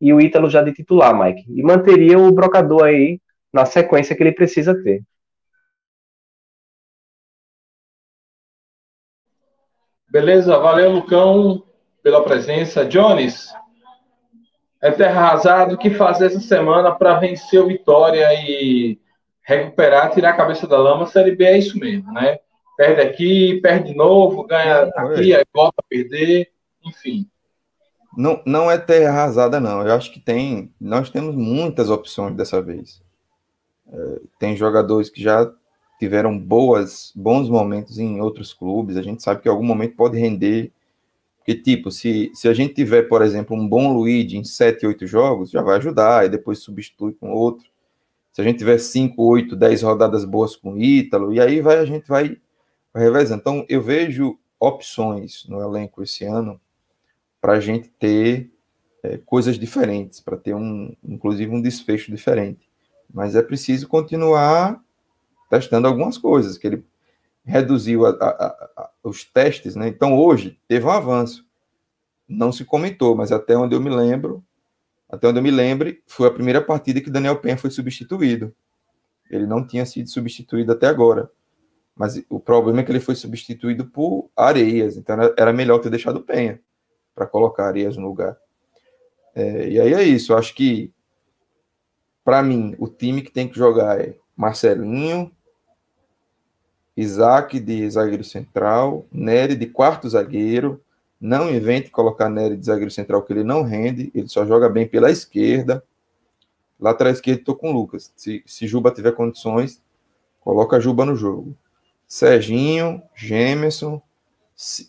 e 0.00 0.12
o 0.12 0.20
Ítalo 0.20 0.50
já 0.50 0.60
de 0.62 0.72
titular, 0.72 1.16
Mike. 1.16 1.44
E 1.48 1.62
manteria 1.62 2.18
o 2.18 2.32
brocador 2.32 2.82
aí 2.82 3.20
na 3.52 3.64
sequência 3.64 4.16
que 4.16 4.22
ele 4.24 4.32
precisa 4.32 4.74
ter. 4.82 5.00
Beleza, 10.10 10.58
valeu, 10.58 10.90
Lucão, 10.90 11.62
pela 12.02 12.24
presença. 12.24 12.84
Jones, 12.84 13.54
é 14.82 14.90
terra 14.90 15.20
arrasada, 15.20 15.74
o 15.74 15.78
que 15.78 15.90
fazer 15.90 16.26
essa 16.26 16.40
semana 16.40 16.90
para 16.90 17.18
vencer 17.18 17.62
o 17.62 17.68
Vitória 17.68 18.26
e 18.34 18.98
recuperar, 19.42 20.10
tirar 20.10 20.30
a 20.30 20.36
cabeça 20.36 20.66
da 20.66 20.76
lama? 20.76 21.04
A 21.04 21.06
Série 21.06 21.36
B 21.36 21.44
é 21.44 21.58
isso 21.58 21.78
mesmo, 21.78 22.12
né? 22.12 22.40
Perde 22.76 23.00
aqui, 23.00 23.60
perde 23.62 23.92
de 23.92 23.96
novo, 23.96 24.44
ganha 24.44 24.90
aqui, 24.96 25.34
aí 25.34 25.44
volta 25.54 25.76
a 25.78 25.84
perder, 25.88 26.50
enfim. 26.84 27.28
Não, 28.16 28.42
não 28.44 28.68
é 28.68 28.76
terra 28.76 29.10
arrasada, 29.10 29.60
não. 29.60 29.86
Eu 29.86 29.94
acho 29.94 30.12
que 30.12 30.18
tem. 30.18 30.74
Nós 30.80 31.08
temos 31.10 31.34
muitas 31.34 31.88
opções 31.88 32.34
dessa 32.34 32.60
vez. 32.60 33.00
É, 33.90 34.20
tem 34.38 34.56
jogadores 34.56 35.08
que 35.08 35.22
já 35.22 35.48
tiveram 35.98 36.36
boas, 36.36 37.12
bons 37.14 37.48
momentos 37.48 37.98
em 37.98 38.20
outros 38.20 38.52
clubes. 38.52 38.96
A 38.96 39.02
gente 39.02 39.22
sabe 39.22 39.40
que 39.40 39.48
em 39.48 39.50
algum 39.52 39.64
momento 39.64 39.94
pode 39.94 40.18
render 40.18 40.72
porque, 41.42 41.56
tipo, 41.56 41.90
se, 41.90 42.30
se 42.34 42.46
a 42.46 42.54
gente 42.54 42.72
tiver, 42.72 43.02
por 43.02 43.20
exemplo, 43.20 43.56
um 43.56 43.68
bom 43.68 43.92
Luigi 43.92 44.38
em 44.38 44.44
7, 44.44 44.86
8 44.86 45.08
jogos, 45.08 45.50
já 45.50 45.60
vai 45.60 45.76
ajudar, 45.78 46.24
e 46.24 46.28
depois 46.28 46.60
substitui 46.60 47.14
com 47.14 47.32
outro. 47.32 47.66
Se 48.32 48.40
a 48.40 48.44
gente 48.44 48.58
tiver 48.58 48.78
5, 48.78 49.20
8, 49.20 49.56
10 49.56 49.82
rodadas 49.82 50.24
boas 50.24 50.54
com 50.54 50.78
Ítalo, 50.78 51.34
e 51.34 51.40
aí 51.40 51.60
vai, 51.60 51.78
a 51.78 51.84
gente 51.84 52.06
vai, 52.06 52.38
vai 52.94 53.02
revezando. 53.02 53.40
Então, 53.40 53.66
eu 53.68 53.82
vejo 53.82 54.38
opções 54.58 55.44
no 55.48 55.60
elenco 55.60 56.00
esse 56.04 56.24
ano 56.24 56.60
para 57.40 57.54
a 57.54 57.60
gente 57.60 57.88
ter 57.88 58.52
é, 59.02 59.18
coisas 59.18 59.58
diferentes, 59.58 60.20
para 60.20 60.36
ter 60.36 60.54
um, 60.54 60.94
inclusive 61.02 61.52
um 61.52 61.60
desfecho 61.60 62.12
diferente. 62.12 62.70
Mas 63.12 63.34
é 63.34 63.42
preciso 63.42 63.88
continuar 63.88 64.80
testando 65.50 65.88
algumas 65.88 66.16
coisas, 66.16 66.56
que 66.56 66.68
ele 66.68 66.84
reduziu 67.44 68.06
a, 68.06 68.10
a, 68.10 68.46
a, 68.76 68.90
os 69.02 69.24
testes, 69.24 69.74
né? 69.74 69.88
Então 69.88 70.16
hoje 70.16 70.58
teve 70.68 70.86
um 70.86 70.90
avanço. 70.90 71.46
Não 72.28 72.52
se 72.52 72.64
comentou, 72.64 73.14
mas 73.14 73.32
até 73.32 73.56
onde 73.56 73.74
eu 73.74 73.80
me 73.80 73.90
lembro, 73.90 74.42
até 75.08 75.28
onde 75.28 75.38
eu 75.38 75.42
me 75.42 75.50
lembre, 75.50 76.02
foi 76.06 76.28
a 76.28 76.32
primeira 76.32 76.62
partida 76.62 77.00
que 77.00 77.10
Daniel 77.10 77.38
Penha 77.38 77.58
foi 77.58 77.70
substituído. 77.70 78.54
Ele 79.30 79.46
não 79.46 79.66
tinha 79.66 79.84
sido 79.84 80.08
substituído 80.08 80.72
até 80.72 80.86
agora. 80.86 81.30
Mas 81.94 82.22
o 82.28 82.40
problema 82.40 82.80
é 82.80 82.84
que 82.84 82.90
ele 82.90 83.00
foi 83.00 83.14
substituído 83.14 83.86
por 83.86 84.30
Areias, 84.34 84.96
então 84.96 85.16
era 85.36 85.52
melhor 85.52 85.78
ter 85.78 85.90
deixado 85.90 86.22
Penha 86.22 86.58
para 87.14 87.26
colocar 87.26 87.66
Areias 87.66 87.96
no 87.96 88.06
lugar. 88.06 88.36
É, 89.34 89.68
e 89.68 89.80
aí 89.80 89.92
é 89.92 90.02
isso, 90.02 90.32
eu 90.32 90.38
acho 90.38 90.54
que 90.54 90.92
para 92.24 92.42
mim 92.42 92.74
o 92.78 92.88
time 92.88 93.20
que 93.20 93.30
tem 93.30 93.48
que 93.48 93.58
jogar 93.58 94.00
é 94.00 94.16
Marcelinho, 94.36 95.30
Isaac 96.96 97.58
de 97.58 97.88
zagueiro 97.88 98.24
central, 98.24 99.06
Nery 99.10 99.56
de 99.56 99.66
quarto 99.66 100.08
zagueiro. 100.08 100.80
Não 101.20 101.50
invente 101.50 101.90
colocar 101.90 102.28
Nery 102.28 102.56
de 102.56 102.66
zagueiro 102.66 102.90
central, 102.90 103.22
que 103.22 103.32
ele 103.32 103.44
não 103.44 103.62
rende, 103.62 104.10
ele 104.14 104.28
só 104.28 104.44
joga 104.44 104.68
bem 104.68 104.86
pela 104.86 105.10
esquerda. 105.10 105.82
Lateral 106.78 107.12
esquerdo, 107.12 107.38
estou 107.38 107.54
com 107.54 107.70
o 107.70 107.72
Lucas. 107.72 108.12
Se, 108.16 108.42
se 108.44 108.66
Juba 108.66 108.90
tiver 108.90 109.12
condições, 109.12 109.80
coloca 110.40 110.80
Juba 110.80 111.04
no 111.04 111.14
jogo. 111.14 111.56
Serginho, 112.08 113.00
Gemerson. 113.14 114.02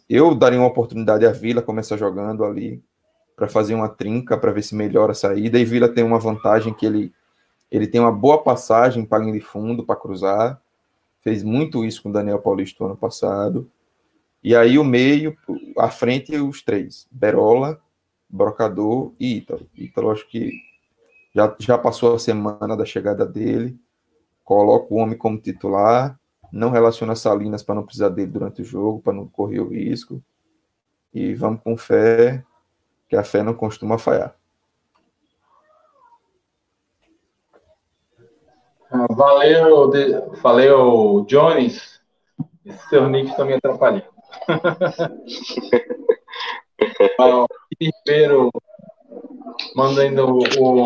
Eu 0.09 0.35
daria 0.35 0.59
uma 0.59 0.67
oportunidade 0.67 1.25
à 1.25 1.31
Vila 1.31 1.61
começar 1.61 1.97
jogando 1.97 2.43
ali 2.43 2.83
para 3.35 3.47
fazer 3.47 3.75
uma 3.75 3.87
trinca 3.89 4.37
para 4.37 4.51
ver 4.51 4.63
se 4.63 4.75
melhora 4.75 5.11
a 5.11 5.15
saída. 5.15 5.59
E 5.59 5.65
Vila 5.65 5.87
tem 5.87 6.03
uma 6.03 6.19
vantagem 6.19 6.73
que 6.73 6.85
ele, 6.85 7.13
ele 7.71 7.87
tem 7.87 8.01
uma 8.01 8.11
boa 8.11 8.43
passagem 8.43 9.05
para 9.05 9.23
de 9.23 9.39
fundo 9.39 9.85
para 9.85 9.95
cruzar 9.95 10.62
fez 11.23 11.43
muito 11.43 11.85
isso 11.85 12.03
com 12.03 12.09
o 12.09 12.13
Daniel 12.13 12.39
Paulista 12.39 12.83
no 12.83 12.91
ano 12.91 12.97
passado. 12.97 13.69
E 14.43 14.55
aí 14.55 14.77
o 14.77 14.83
meio, 14.83 15.37
à 15.77 15.89
frente, 15.89 16.35
os 16.35 16.61
três: 16.61 17.07
Berola, 17.09 17.81
Brocador 18.29 19.13
e 19.19 19.37
Ítalo. 19.37 19.67
Ítalo, 19.75 20.11
acho 20.11 20.27
que 20.27 20.51
já, 21.33 21.55
já 21.59 21.77
passou 21.77 22.13
a 22.13 22.19
semana 22.19 22.75
da 22.75 22.85
chegada 22.85 23.25
dele. 23.25 23.79
Coloca 24.43 24.93
o 24.93 24.97
homem 24.97 25.17
como 25.17 25.39
titular. 25.39 26.19
Não 26.51 26.69
relaciona 26.69 27.15
Salinas 27.15 27.63
para 27.63 27.75
não 27.75 27.83
precisar 27.83 28.09
dele 28.09 28.31
durante 28.31 28.61
o 28.61 28.65
jogo, 28.65 29.01
para 29.01 29.13
não 29.13 29.27
correr 29.27 29.61
o 29.61 29.69
risco. 29.69 30.21
E 31.13 31.33
vamos 31.33 31.61
com 31.63 31.77
fé, 31.77 32.43
que 33.07 33.15
a 33.15 33.23
fé 33.23 33.41
não 33.41 33.53
costuma 33.53 33.97
falhar. 33.97 34.35
Valeu, 39.09 39.91
valeu, 40.41 41.25
Jones. 41.27 41.99
Esse 42.63 42.89
seu 42.89 43.09
nick 43.09 43.31
está 43.31 43.43
me 43.43 43.53
atrapalhando. 43.53 44.05
o 47.19 47.47
Ribeiro 47.81 48.51
mandando 49.75 50.37
o, 50.59 50.77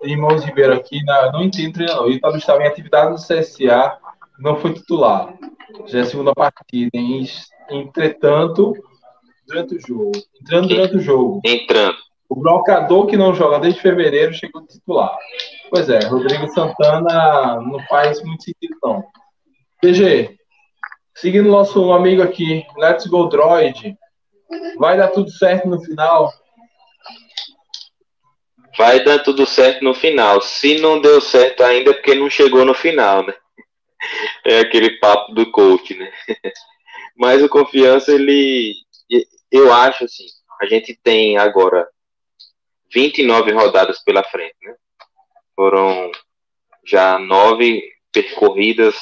o 0.00 0.06
Irmãos 0.06 0.44
Ribeiro 0.44 0.74
aqui. 0.74 1.02
Na, 1.04 1.32
não 1.32 1.42
entendo, 1.42 1.80
não. 1.84 2.06
Ele 2.06 2.20
estava 2.36 2.62
em 2.62 2.68
atividade 2.68 3.10
no 3.10 3.16
CSA, 3.16 3.98
não 4.38 4.56
foi 4.56 4.72
titular. 4.74 5.34
Já 5.86 5.98
é 5.98 6.02
a 6.02 6.06
segunda 6.06 6.32
partida. 6.32 6.90
Hein? 6.94 7.26
Entretanto, 7.68 8.74
durante 9.46 9.74
o 9.74 9.80
jogo. 9.80 10.12
Entrando 10.40 10.68
durante 10.68 10.96
o 10.96 11.00
jogo. 11.00 11.40
Entrando. 11.44 11.96
O 12.28 12.36
brocador 12.36 13.06
que 13.06 13.16
não 13.16 13.34
joga 13.34 13.58
desde 13.58 13.80
fevereiro 13.80 14.32
chegou 14.32 14.64
titular. 14.64 15.16
Pois 15.70 15.88
é, 15.88 16.00
Rodrigo 16.00 16.48
Santana 16.48 17.60
não 17.60 17.80
faz 17.86 18.20
muito 18.24 18.42
sentido, 18.42 18.76
não. 18.82 19.04
PG, 19.80 20.36
seguindo 21.14 21.48
nosso 21.48 21.92
amigo 21.92 22.22
aqui, 22.22 22.66
Let's 22.76 23.06
Go 23.06 23.28
Droid, 23.28 23.96
vai 24.78 24.96
dar 24.96 25.08
tudo 25.08 25.30
certo 25.30 25.68
no 25.68 25.80
final? 25.80 26.32
Vai 28.76 29.04
dar 29.04 29.20
tudo 29.20 29.46
certo 29.46 29.84
no 29.84 29.94
final. 29.94 30.40
Se 30.40 30.80
não 30.80 31.00
deu 31.00 31.20
certo 31.20 31.62
ainda, 31.62 31.90
é 31.90 31.94
porque 31.94 32.16
não 32.16 32.28
chegou 32.28 32.64
no 32.64 32.74
final, 32.74 33.24
né? 33.24 33.34
É 34.44 34.60
aquele 34.60 34.98
papo 34.98 35.32
do 35.32 35.50
coach, 35.52 35.94
né? 35.94 36.10
Mas 37.16 37.42
o 37.42 37.48
confiança, 37.48 38.12
ele. 38.12 38.74
Eu 39.52 39.72
acho 39.72 40.04
assim. 40.04 40.24
a 40.60 40.66
gente 40.66 40.98
tem 41.02 41.36
agora 41.36 41.86
29 42.92 43.52
rodadas 43.52 44.02
pela 44.02 44.24
frente, 44.24 44.56
né? 44.62 44.74
Foram 45.60 46.10
já 46.86 47.18
nove 47.18 47.82
percorridas 48.10 48.96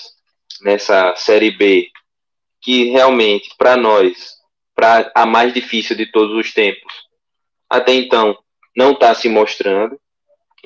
nessa 0.60 1.14
Série 1.14 1.52
B, 1.52 1.86
que 2.60 2.90
realmente, 2.90 3.51
para 3.56 3.76
nós, 3.76 4.35
para 4.74 5.09
a 5.14 5.24
mais 5.24 5.55
difícil 5.55 5.94
de 5.94 6.10
todos 6.10 6.36
os 6.36 6.52
tempos, 6.52 6.93
até 7.70 7.94
então 7.94 8.36
não 8.76 8.90
está 8.90 9.14
se 9.14 9.28
mostrando. 9.28 10.01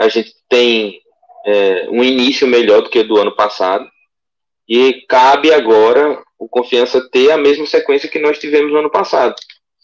A 0.01 0.09
gente 0.09 0.35
tem 0.48 0.98
é, 1.44 1.86
um 1.90 2.02
início 2.02 2.47
melhor 2.47 2.81
do 2.81 2.89
que 2.89 3.01
o 3.01 3.06
do 3.06 3.19
ano 3.19 3.36
passado, 3.36 3.86
e 4.66 5.05
cabe 5.06 5.52
agora 5.52 6.24
o 6.39 6.48
Confiança 6.48 7.06
ter 7.10 7.32
a 7.32 7.36
mesma 7.36 7.66
sequência 7.66 8.09
que 8.09 8.19
nós 8.19 8.39
tivemos 8.39 8.73
no 8.73 8.78
ano 8.78 8.90
passado, 8.90 9.35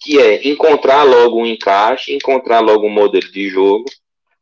que 0.01 0.18
é 0.18 0.48
encontrar 0.48 1.02
logo 1.02 1.39
um 1.39 1.44
encaixe, 1.44 2.14
encontrar 2.14 2.60
logo 2.60 2.86
um 2.86 2.90
modelo 2.90 3.30
de 3.30 3.51
jogo, 3.51 3.85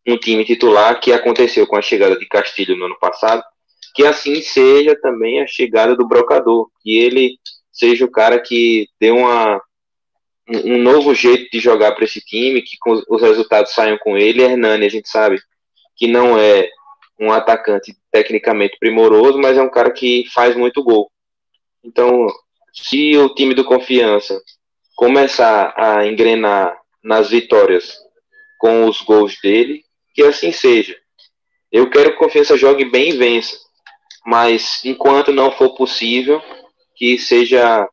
um 0.06 0.16
time 0.16 0.44
titular, 0.44 1.00
que 1.00 1.12
aconteceu 1.12 1.66
com 1.66 1.76
a 1.76 1.82
chegada 1.82 2.16
de 2.18 2.26
Castilho 2.26 2.76
no 2.76 2.86
ano 2.86 2.98
passado, 2.98 3.42
que 3.94 4.04
assim 4.04 4.40
seja 4.40 4.94
também 5.00 5.40
a 5.40 5.46
chegada 5.46 5.96
do 5.96 6.06
Brocador, 6.06 6.68
que 6.82 6.96
ele 6.96 7.38
seja 7.72 8.04
o 8.04 8.10
cara 8.10 8.38
que 8.38 8.88
dê 9.00 9.10
uma, 9.10 9.60
um 10.48 10.78
novo 10.78 11.14
jeito 11.14 11.50
de 11.50 11.58
jogar 11.58 11.92
para 11.92 12.04
esse 12.04 12.20
time, 12.20 12.62
que 12.62 12.76
os 13.08 13.22
resultados 13.22 13.72
saiam 13.72 13.98
com 13.98 14.16
ele. 14.16 14.42
Hernani, 14.42 14.86
a 14.86 14.90
gente 14.90 15.08
sabe 15.08 15.38
que 15.96 16.06
não 16.06 16.38
é 16.38 16.68
um 17.18 17.32
atacante 17.32 17.96
tecnicamente 18.12 18.76
primoroso, 18.78 19.38
mas 19.38 19.56
é 19.56 19.62
um 19.62 19.70
cara 19.70 19.90
que 19.90 20.24
faz 20.32 20.54
muito 20.54 20.82
gol. 20.82 21.10
Então, 21.82 22.26
se 22.72 23.16
o 23.16 23.34
time 23.34 23.54
do 23.54 23.64
Confiança 23.64 24.38
começar 24.94 25.72
a 25.76 26.06
engrenar 26.06 26.76
nas 27.02 27.30
vitórias 27.30 27.96
com 28.58 28.86
os 28.86 29.00
gols 29.00 29.38
dele, 29.42 29.85
que 30.16 30.22
assim 30.22 30.50
seja. 30.50 30.96
Eu 31.70 31.90
quero 31.90 32.10
que 32.10 32.16
o 32.16 32.18
Confiança 32.18 32.56
jogue 32.56 32.86
bem 32.86 33.10
e 33.10 33.18
vença, 33.18 33.54
mas 34.24 34.82
enquanto 34.82 35.30
não 35.30 35.52
for 35.52 35.76
possível, 35.76 36.42
que 36.96 37.18
seja 37.18 37.86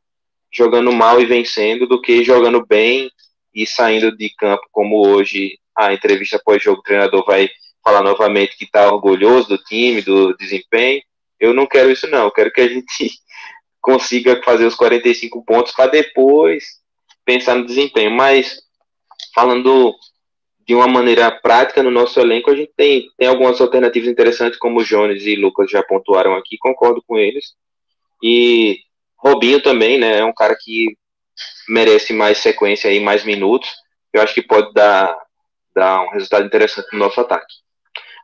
jogando 0.50 0.94
mal 0.94 1.20
e 1.20 1.26
vencendo 1.26 1.86
do 1.86 2.02
que 2.02 2.24
jogando 2.24 2.66
bem 2.66 3.12
e 3.54 3.68
saindo 3.68 4.16
de 4.16 4.30
campo, 4.30 4.64
como 4.72 5.06
hoje 5.06 5.60
a 5.76 5.94
entrevista 5.94 6.42
pós-jogo 6.44 6.80
o 6.80 6.84
treinador 6.84 7.26
vai 7.26 7.50
falar 7.84 8.02
novamente 8.02 8.56
que 8.56 8.64
está 8.64 8.90
orgulhoso 8.90 9.50
do 9.50 9.58
time, 9.58 10.02
do 10.02 10.34
desempenho. 10.38 11.02
Eu 11.38 11.54
não 11.54 11.66
quero 11.66 11.92
isso, 11.92 12.08
não. 12.08 12.24
Eu 12.24 12.32
quero 12.32 12.54
que 12.54 12.62
a 12.62 12.70
gente 12.70 13.12
consiga 13.82 14.42
fazer 14.46 14.66
os 14.66 14.76
45 14.76 15.44
pontos 15.44 15.74
para 15.74 15.92
depois 15.92 16.64
pensar 17.26 17.56
no 17.56 17.66
desempenho. 17.66 18.12
Mas, 18.12 18.62
falando 19.36 19.94
de 20.66 20.74
uma 20.74 20.88
maneira 20.88 21.30
prática 21.32 21.84
no 21.84 21.92
nosso 21.92 22.20
elenco, 22.20 22.50
a 22.50 22.56
gente 22.56 22.72
tem, 22.76 23.10
tem 23.18 23.28
algumas 23.28 23.60
alternativas 23.60 24.10
interessantes, 24.10 24.58
como 24.58 24.84
Jones 24.84 25.26
e 25.26 25.36
Lucas 25.36 25.70
já 25.70 25.84
pontuaram 25.84 26.36
aqui, 26.36 26.58
concordo 26.58 27.04
com 27.06 27.18
eles. 27.18 27.54
E 28.22 28.80
Robinho 29.18 29.62
também, 29.62 29.98
né? 29.98 30.20
É 30.20 30.26
um 30.26 30.34
cara 30.34 30.56
que 30.60 30.98
merece 31.68 32.14
mais 32.14 32.38
sequência 32.38 32.92
e 32.92 33.00
mais 33.00 33.24
minutos. 33.26 33.70
Eu 34.14 34.22
acho 34.22 34.34
que 34.34 34.42
pode 34.42 34.74
dar, 34.74 35.18
dar 35.76 36.02
um 36.04 36.10
resultado 36.12 36.46
interessante 36.46 36.88
no 36.94 37.00
nosso 37.00 37.20
ataque. 37.20 37.54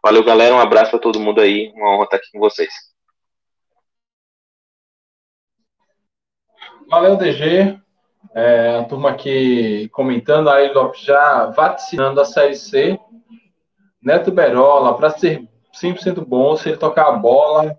Valeu, 0.01 0.23
galera. 0.23 0.55
Um 0.55 0.59
abraço 0.59 0.91
para 0.91 0.99
todo 0.99 1.19
mundo 1.19 1.41
aí. 1.41 1.71
Uma 1.75 1.95
honra 1.95 2.03
estar 2.05 2.17
aqui 2.17 2.31
com 2.31 2.39
vocês. 2.39 2.71
Valeu, 6.89 7.17
DG. 7.17 7.79
É, 8.33 8.77
a 8.77 8.83
turma 8.83 9.09
aqui 9.09 9.89
comentando, 9.89 10.49
aí 10.49 10.71
Lopes 10.71 11.01
já 11.01 11.47
vaticinando 11.47 12.21
a 12.21 12.25
Série 12.25 12.55
C. 12.55 12.99
Neto 14.01 14.31
Berola, 14.31 14.95
para 14.95 15.09
ser 15.09 15.47
100% 15.73 16.25
bom, 16.25 16.55
se 16.55 16.69
ele 16.69 16.77
tocar 16.77 17.07
a 17.07 17.11
bola, 17.11 17.77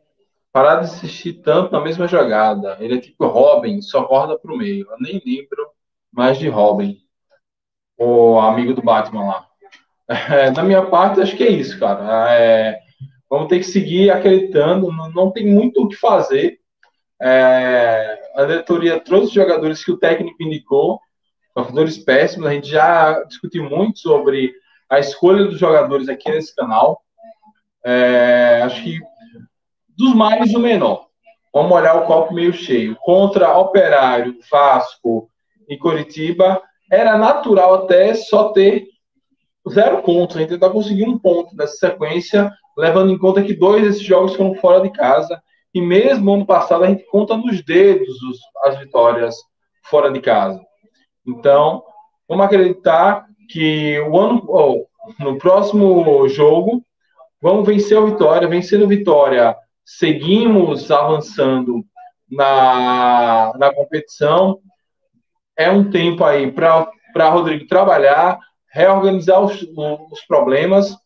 parar 0.52 0.77
de 0.77 0.86
assistir 0.86 1.35
tanto 1.35 1.72
na 1.72 1.81
mesma 1.81 2.06
jogada. 2.06 2.77
Ele 2.81 2.97
é 2.97 3.01
tipo 3.01 3.27
Robin, 3.27 3.81
só 3.81 4.05
corda 4.05 4.39
pro 4.39 4.56
meio. 4.56 4.86
Eu 4.90 4.97
nem 5.01 5.22
lembro 5.24 5.68
mais 6.12 6.39
de 6.39 6.48
Robin, 6.48 6.98
o 7.98 8.39
amigo 8.39 8.74
do 8.74 8.82
Batman 8.82 9.27
lá. 9.27 9.47
É, 10.09 10.62
minha 10.62 10.85
parte, 10.86 11.20
acho 11.20 11.36
que 11.36 11.44
é 11.44 11.51
isso, 11.51 11.78
cara. 11.78 12.35
É, 12.35 12.81
vamos 13.28 13.48
ter 13.48 13.59
que 13.59 13.64
seguir 13.64 14.10
acreditando, 14.10 14.90
não, 14.90 15.10
não 15.10 15.31
tem 15.31 15.47
muito 15.47 15.82
o 15.82 15.89
que 15.89 15.94
fazer. 15.94 16.60
É, 17.22 18.18
a 18.34 18.44
diretoria 18.44 18.98
trouxe 18.98 19.34
jogadores 19.34 19.84
que 19.84 19.92
o 19.92 19.98
técnico 19.98 20.42
indicou, 20.42 21.01
jogadores 21.56 21.98
péssimos. 21.98 22.47
A 22.47 22.52
gente 22.52 22.68
já 22.68 23.22
discutiu 23.24 23.68
muito 23.68 23.98
sobre 23.98 24.52
a 24.88 24.98
escolha 24.98 25.44
dos 25.44 25.59
jogadores 25.59 26.09
aqui 26.09 26.30
nesse 26.30 26.55
canal. 26.55 27.02
É, 27.84 28.62
acho 28.64 28.82
que 28.82 28.98
dos 29.97 30.14
males 30.14 30.55
o 30.55 30.59
menor. 30.59 31.06
Vamos 31.52 31.72
olhar 31.72 31.97
o 31.97 32.06
copo 32.06 32.32
meio 32.32 32.52
cheio. 32.52 32.97
Contra 33.01 33.59
Operário, 33.59 34.38
Vasco 34.51 35.28
e 35.68 35.76
Coritiba, 35.76 36.62
era 36.90 37.18
natural 37.18 37.84
até 37.84 38.14
só 38.14 38.51
ter 38.51 38.86
zero 39.68 40.02
pontos. 40.02 40.36
A 40.36 40.40
gente 40.40 40.51
tentar 40.51 40.70
conseguir 40.70 41.05
um 41.05 41.18
ponto 41.18 41.55
nessa 41.56 41.76
sequência, 41.76 42.51
levando 42.76 43.12
em 43.12 43.18
conta 43.18 43.42
que 43.42 43.55
dois 43.55 43.82
desses 43.82 44.02
jogos 44.02 44.34
foram 44.34 44.55
fora 44.55 44.80
de 44.80 44.90
casa. 44.90 45.40
E 45.72 45.80
mesmo 45.80 46.34
ano 46.34 46.47
passado, 46.47 46.84
a 46.84 46.88
gente 46.88 47.05
conta 47.06 47.36
nos 47.36 47.64
dedos 47.64 48.20
os, 48.22 48.38
as 48.64 48.78
vitórias 48.78 49.36
fora 49.84 50.10
de 50.10 50.20
casa. 50.20 50.60
Então, 51.26 51.82
vamos 52.28 52.44
acreditar 52.44 53.26
que 53.48 53.98
o 54.01 54.18
ano, 54.18 54.44
oh, 54.48 54.86
no 55.18 55.38
próximo 55.38 56.28
jogo, 56.28 56.84
vamos 57.40 57.66
vencer 57.66 57.98
a 57.98 58.05
Vitória. 58.05 58.48
Vencendo 58.48 58.84
a 58.84 58.88
Vitória, 58.88 59.56
seguimos 59.84 60.90
avançando 60.90 61.84
na, 62.30 63.52
na 63.56 63.74
competição. 63.74 64.60
É 65.56 65.70
um 65.70 65.90
tempo 65.90 66.24
aí 66.24 66.51
para 66.51 67.28
Rodrigo 67.28 67.66
trabalhar, 67.66 68.38
reorganizar 68.72 69.40
os, 69.40 69.62
os 69.62 70.20
problemas, 70.26 70.97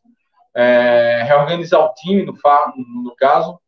é, 0.54 1.22
reorganizar 1.26 1.80
o 1.80 1.94
time, 1.94 2.24
no, 2.24 2.32
no 2.32 3.14
caso. 3.16 3.58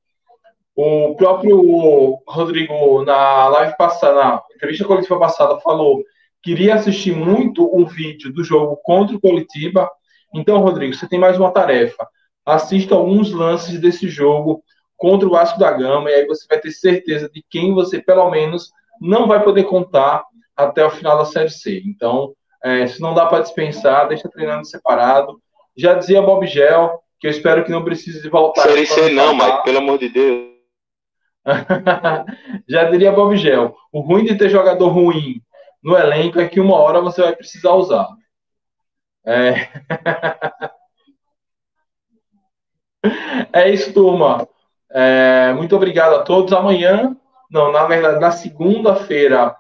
O 0.77 1.15
próprio 1.17 2.23
Rodrigo, 2.29 3.03
na 3.03 3.49
live 3.49 3.75
passada, 3.79 4.15
na 4.15 4.43
entrevista 4.55 4.85
coletiva 4.85 5.19
passada, 5.19 5.59
falou 5.61 6.05
que 6.43 6.51
iria 6.51 6.75
assistir 6.75 7.17
muito 7.17 7.75
um 7.75 7.87
vídeo 7.87 8.31
do 8.31 8.45
jogo 8.45 8.79
contra 8.83 9.17
o 9.17 9.21
Coletiba. 9.21 9.91
Então, 10.35 10.59
Rodrigo, 10.59 10.93
você 10.93 11.09
tem 11.09 11.19
mais 11.19 11.39
uma 11.39 11.51
tarefa. 11.51 12.07
Assista 12.45 12.95
alguns 12.95 13.33
lances 13.33 13.81
desse 13.81 14.07
jogo 14.07 14.63
contra 14.99 15.27
o 15.27 15.31
Vasco 15.31 15.59
da 15.59 15.73
Gama, 15.73 16.11
e 16.11 16.15
aí 16.15 16.27
você 16.27 16.47
vai 16.49 16.61
ter 16.61 16.71
certeza 16.71 17.31
de 17.33 17.43
quem 17.49 17.73
você, 17.73 17.99
pelo 17.99 18.31
menos, 18.31 18.71
não 19.01 19.27
vai 19.27 19.43
poder 19.43 19.65
contar 19.65 20.25
até 20.55 20.85
o 20.85 20.91
final 20.91 21.17
da 21.17 21.25
Série 21.25 21.51
C. 21.51 21.83
Então, 21.87 22.35
é, 22.63 22.87
se 22.87 23.01
não 23.01 23.15
dá 23.15 23.25
para 23.25 23.43
dispensar, 23.43 24.09
deixa 24.09 24.29
treinando 24.29 24.67
separado. 24.67 25.41
Já 25.75 25.95
dizia 25.95 26.21
Bob 26.21 26.47
Gel, 26.47 27.01
que 27.19 27.27
eu 27.27 27.31
espero 27.31 27.65
que 27.65 27.71
não 27.71 27.83
precise 27.83 28.29
voltar. 28.29 28.63
Série 28.63 28.87
C 28.87 29.09
não, 29.09 29.35
Mike, 29.35 29.65
pelo 29.65 29.79
amor 29.79 29.99
de 29.99 30.11
Deus. 30.11 30.56
Já 32.69 32.91
diria 32.91 33.13
Bob 33.13 33.37
Gel, 33.37 33.77
o 33.93 34.01
ruim 34.01 34.25
de 34.25 34.37
ter 34.37 34.49
jogador 34.51 34.89
ruim 34.89 35.41
no 35.83 35.97
elenco 35.97 36.41
é 36.41 36.49
que 36.49 36.61
uma 36.61 36.77
hora 36.77 37.01
você 37.01 37.23
vai 37.23 37.37
precisar 37.37 37.73
usar. 37.75 38.09
É, 39.25 39.69
é 43.53 43.71
isso, 43.71 43.93
turma. 43.93 44.49
É, 44.91 45.53
muito 45.53 45.77
obrigado 45.77 46.15
a 46.15 46.23
todos. 46.23 46.53
Amanhã, 46.53 47.17
não, 47.51 47.71
na 47.71 47.85
verdade, 47.87 48.21
na 48.21 48.31
segunda-feira, 48.31 49.57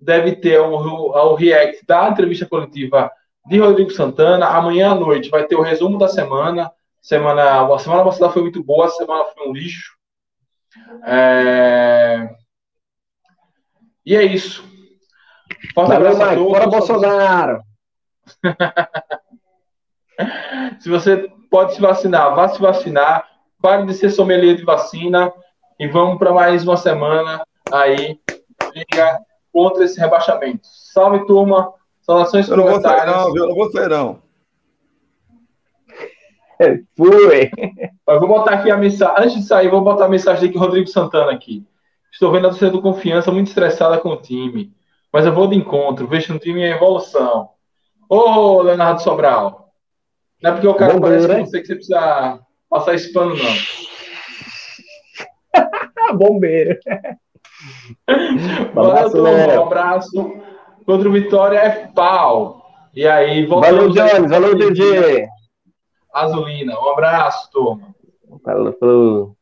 deve 0.00 0.36
ter 0.36 0.60
o, 0.60 0.72
o, 0.72 1.34
react 1.34 1.84
da 1.86 2.08
entrevista 2.08 2.46
coletiva 2.46 3.10
de 3.46 3.58
Rodrigo 3.58 3.90
Santana. 3.90 4.46
Amanhã 4.46 4.92
à 4.92 4.94
noite 4.94 5.30
vai 5.30 5.46
ter 5.46 5.56
o 5.56 5.62
resumo 5.62 5.98
da 5.98 6.08
semana. 6.08 6.70
Semana, 7.00 7.72
a 7.72 7.78
semana 7.78 8.04
passada 8.04 8.30
foi 8.30 8.42
muito 8.42 8.62
boa, 8.62 8.86
a 8.86 8.90
semana 8.90 9.24
foi 9.26 9.48
um 9.48 9.52
lixo. 9.52 9.99
É... 11.04 12.28
E 14.04 14.16
é 14.16 14.24
isso. 14.24 14.64
Forte 15.74 15.92
abraço 15.92 16.22
a 16.22 16.34
todos. 16.34 16.52
Bora 16.52 16.66
Bolsonaro! 16.66 17.62
se 20.80 20.88
você 20.88 21.30
pode 21.50 21.74
se 21.74 21.80
vacinar, 21.80 22.34
vá 22.34 22.48
se 22.48 22.60
vacinar. 22.60 23.28
Pare 23.60 23.84
de 23.84 23.92
ser 23.92 24.10
sommelier 24.10 24.56
de 24.56 24.64
vacina 24.64 25.30
e 25.78 25.86
vamos 25.86 26.18
para 26.18 26.32
mais 26.32 26.64
uma 26.64 26.78
semana 26.78 27.44
aí 27.70 28.18
contra 29.52 29.84
esse 29.84 30.00
rebaixamento. 30.00 30.60
Salve, 30.62 31.26
turma. 31.26 31.74
Saudações 32.00 32.48
eu 32.48 32.56
não 32.56 32.66
vou 32.66 32.80
sair, 32.80 33.06
não, 33.06 33.36
eu 33.36 33.48
não 33.48 33.54
vou 33.54 33.70
sair, 33.70 33.88
não. 33.88 34.22
Fui. 36.96 37.50
Vou 38.06 38.28
botar 38.28 38.54
aqui 38.54 38.70
a 38.70 38.76
mensagem. 38.76 39.14
Antes 39.18 39.34
de 39.36 39.42
sair, 39.42 39.68
vou 39.68 39.80
botar 39.80 40.04
a 40.06 40.08
mensagem 40.08 40.48
aqui, 40.48 40.58
Rodrigo 40.58 40.86
Santana 40.88 41.32
aqui. 41.32 41.64
Estou 42.12 42.30
vendo 42.32 42.46
a 42.46 42.50
torcida 42.50 42.70
do 42.70 42.82
confiança 42.82 43.30
muito 43.30 43.48
estressada 43.48 43.98
com 43.98 44.10
o 44.10 44.20
time. 44.20 44.72
Mas 45.12 45.26
eu 45.26 45.32
vou 45.32 45.48
de 45.48 45.56
encontro, 45.56 46.06
vejo 46.06 46.32
um 46.34 46.38
time 46.38 46.60
em 46.60 46.70
evolução. 46.70 47.50
Ô, 48.08 48.62
Leonardo 48.62 49.02
Sobral. 49.02 49.72
Não 50.42 50.50
é 50.50 50.52
porque 50.54 50.68
o 50.68 50.74
cara 50.74 50.94
Bom, 50.94 51.00
parece 51.00 51.28
né? 51.28 51.38
com 51.38 51.46
você 51.46 51.60
que 51.60 51.66
você 51.66 51.74
precisa 51.74 52.40
passar 52.68 52.94
esse 52.94 53.12
pano, 53.12 53.34
não. 53.36 53.44
Bombeiro. 56.16 56.78
Valeu. 58.74 59.24
Um 59.24 59.62
abraço. 59.62 60.32
Contra 60.86 61.08
o 61.08 61.12
Vitória 61.12 61.58
é 61.58 61.86
pau. 61.88 62.60
E 62.94 63.06
aí, 63.06 63.46
Valeu, 63.46 63.90
voltamos 63.90 63.94
Jones. 63.94 64.30
Valeu, 64.30 64.56
DG. 64.56 65.28
Azulina. 66.12 66.78
Um 66.78 66.90
abraço, 66.90 67.50
turma. 67.50 67.94
Falou. 68.44 68.72
falou. 68.78 69.36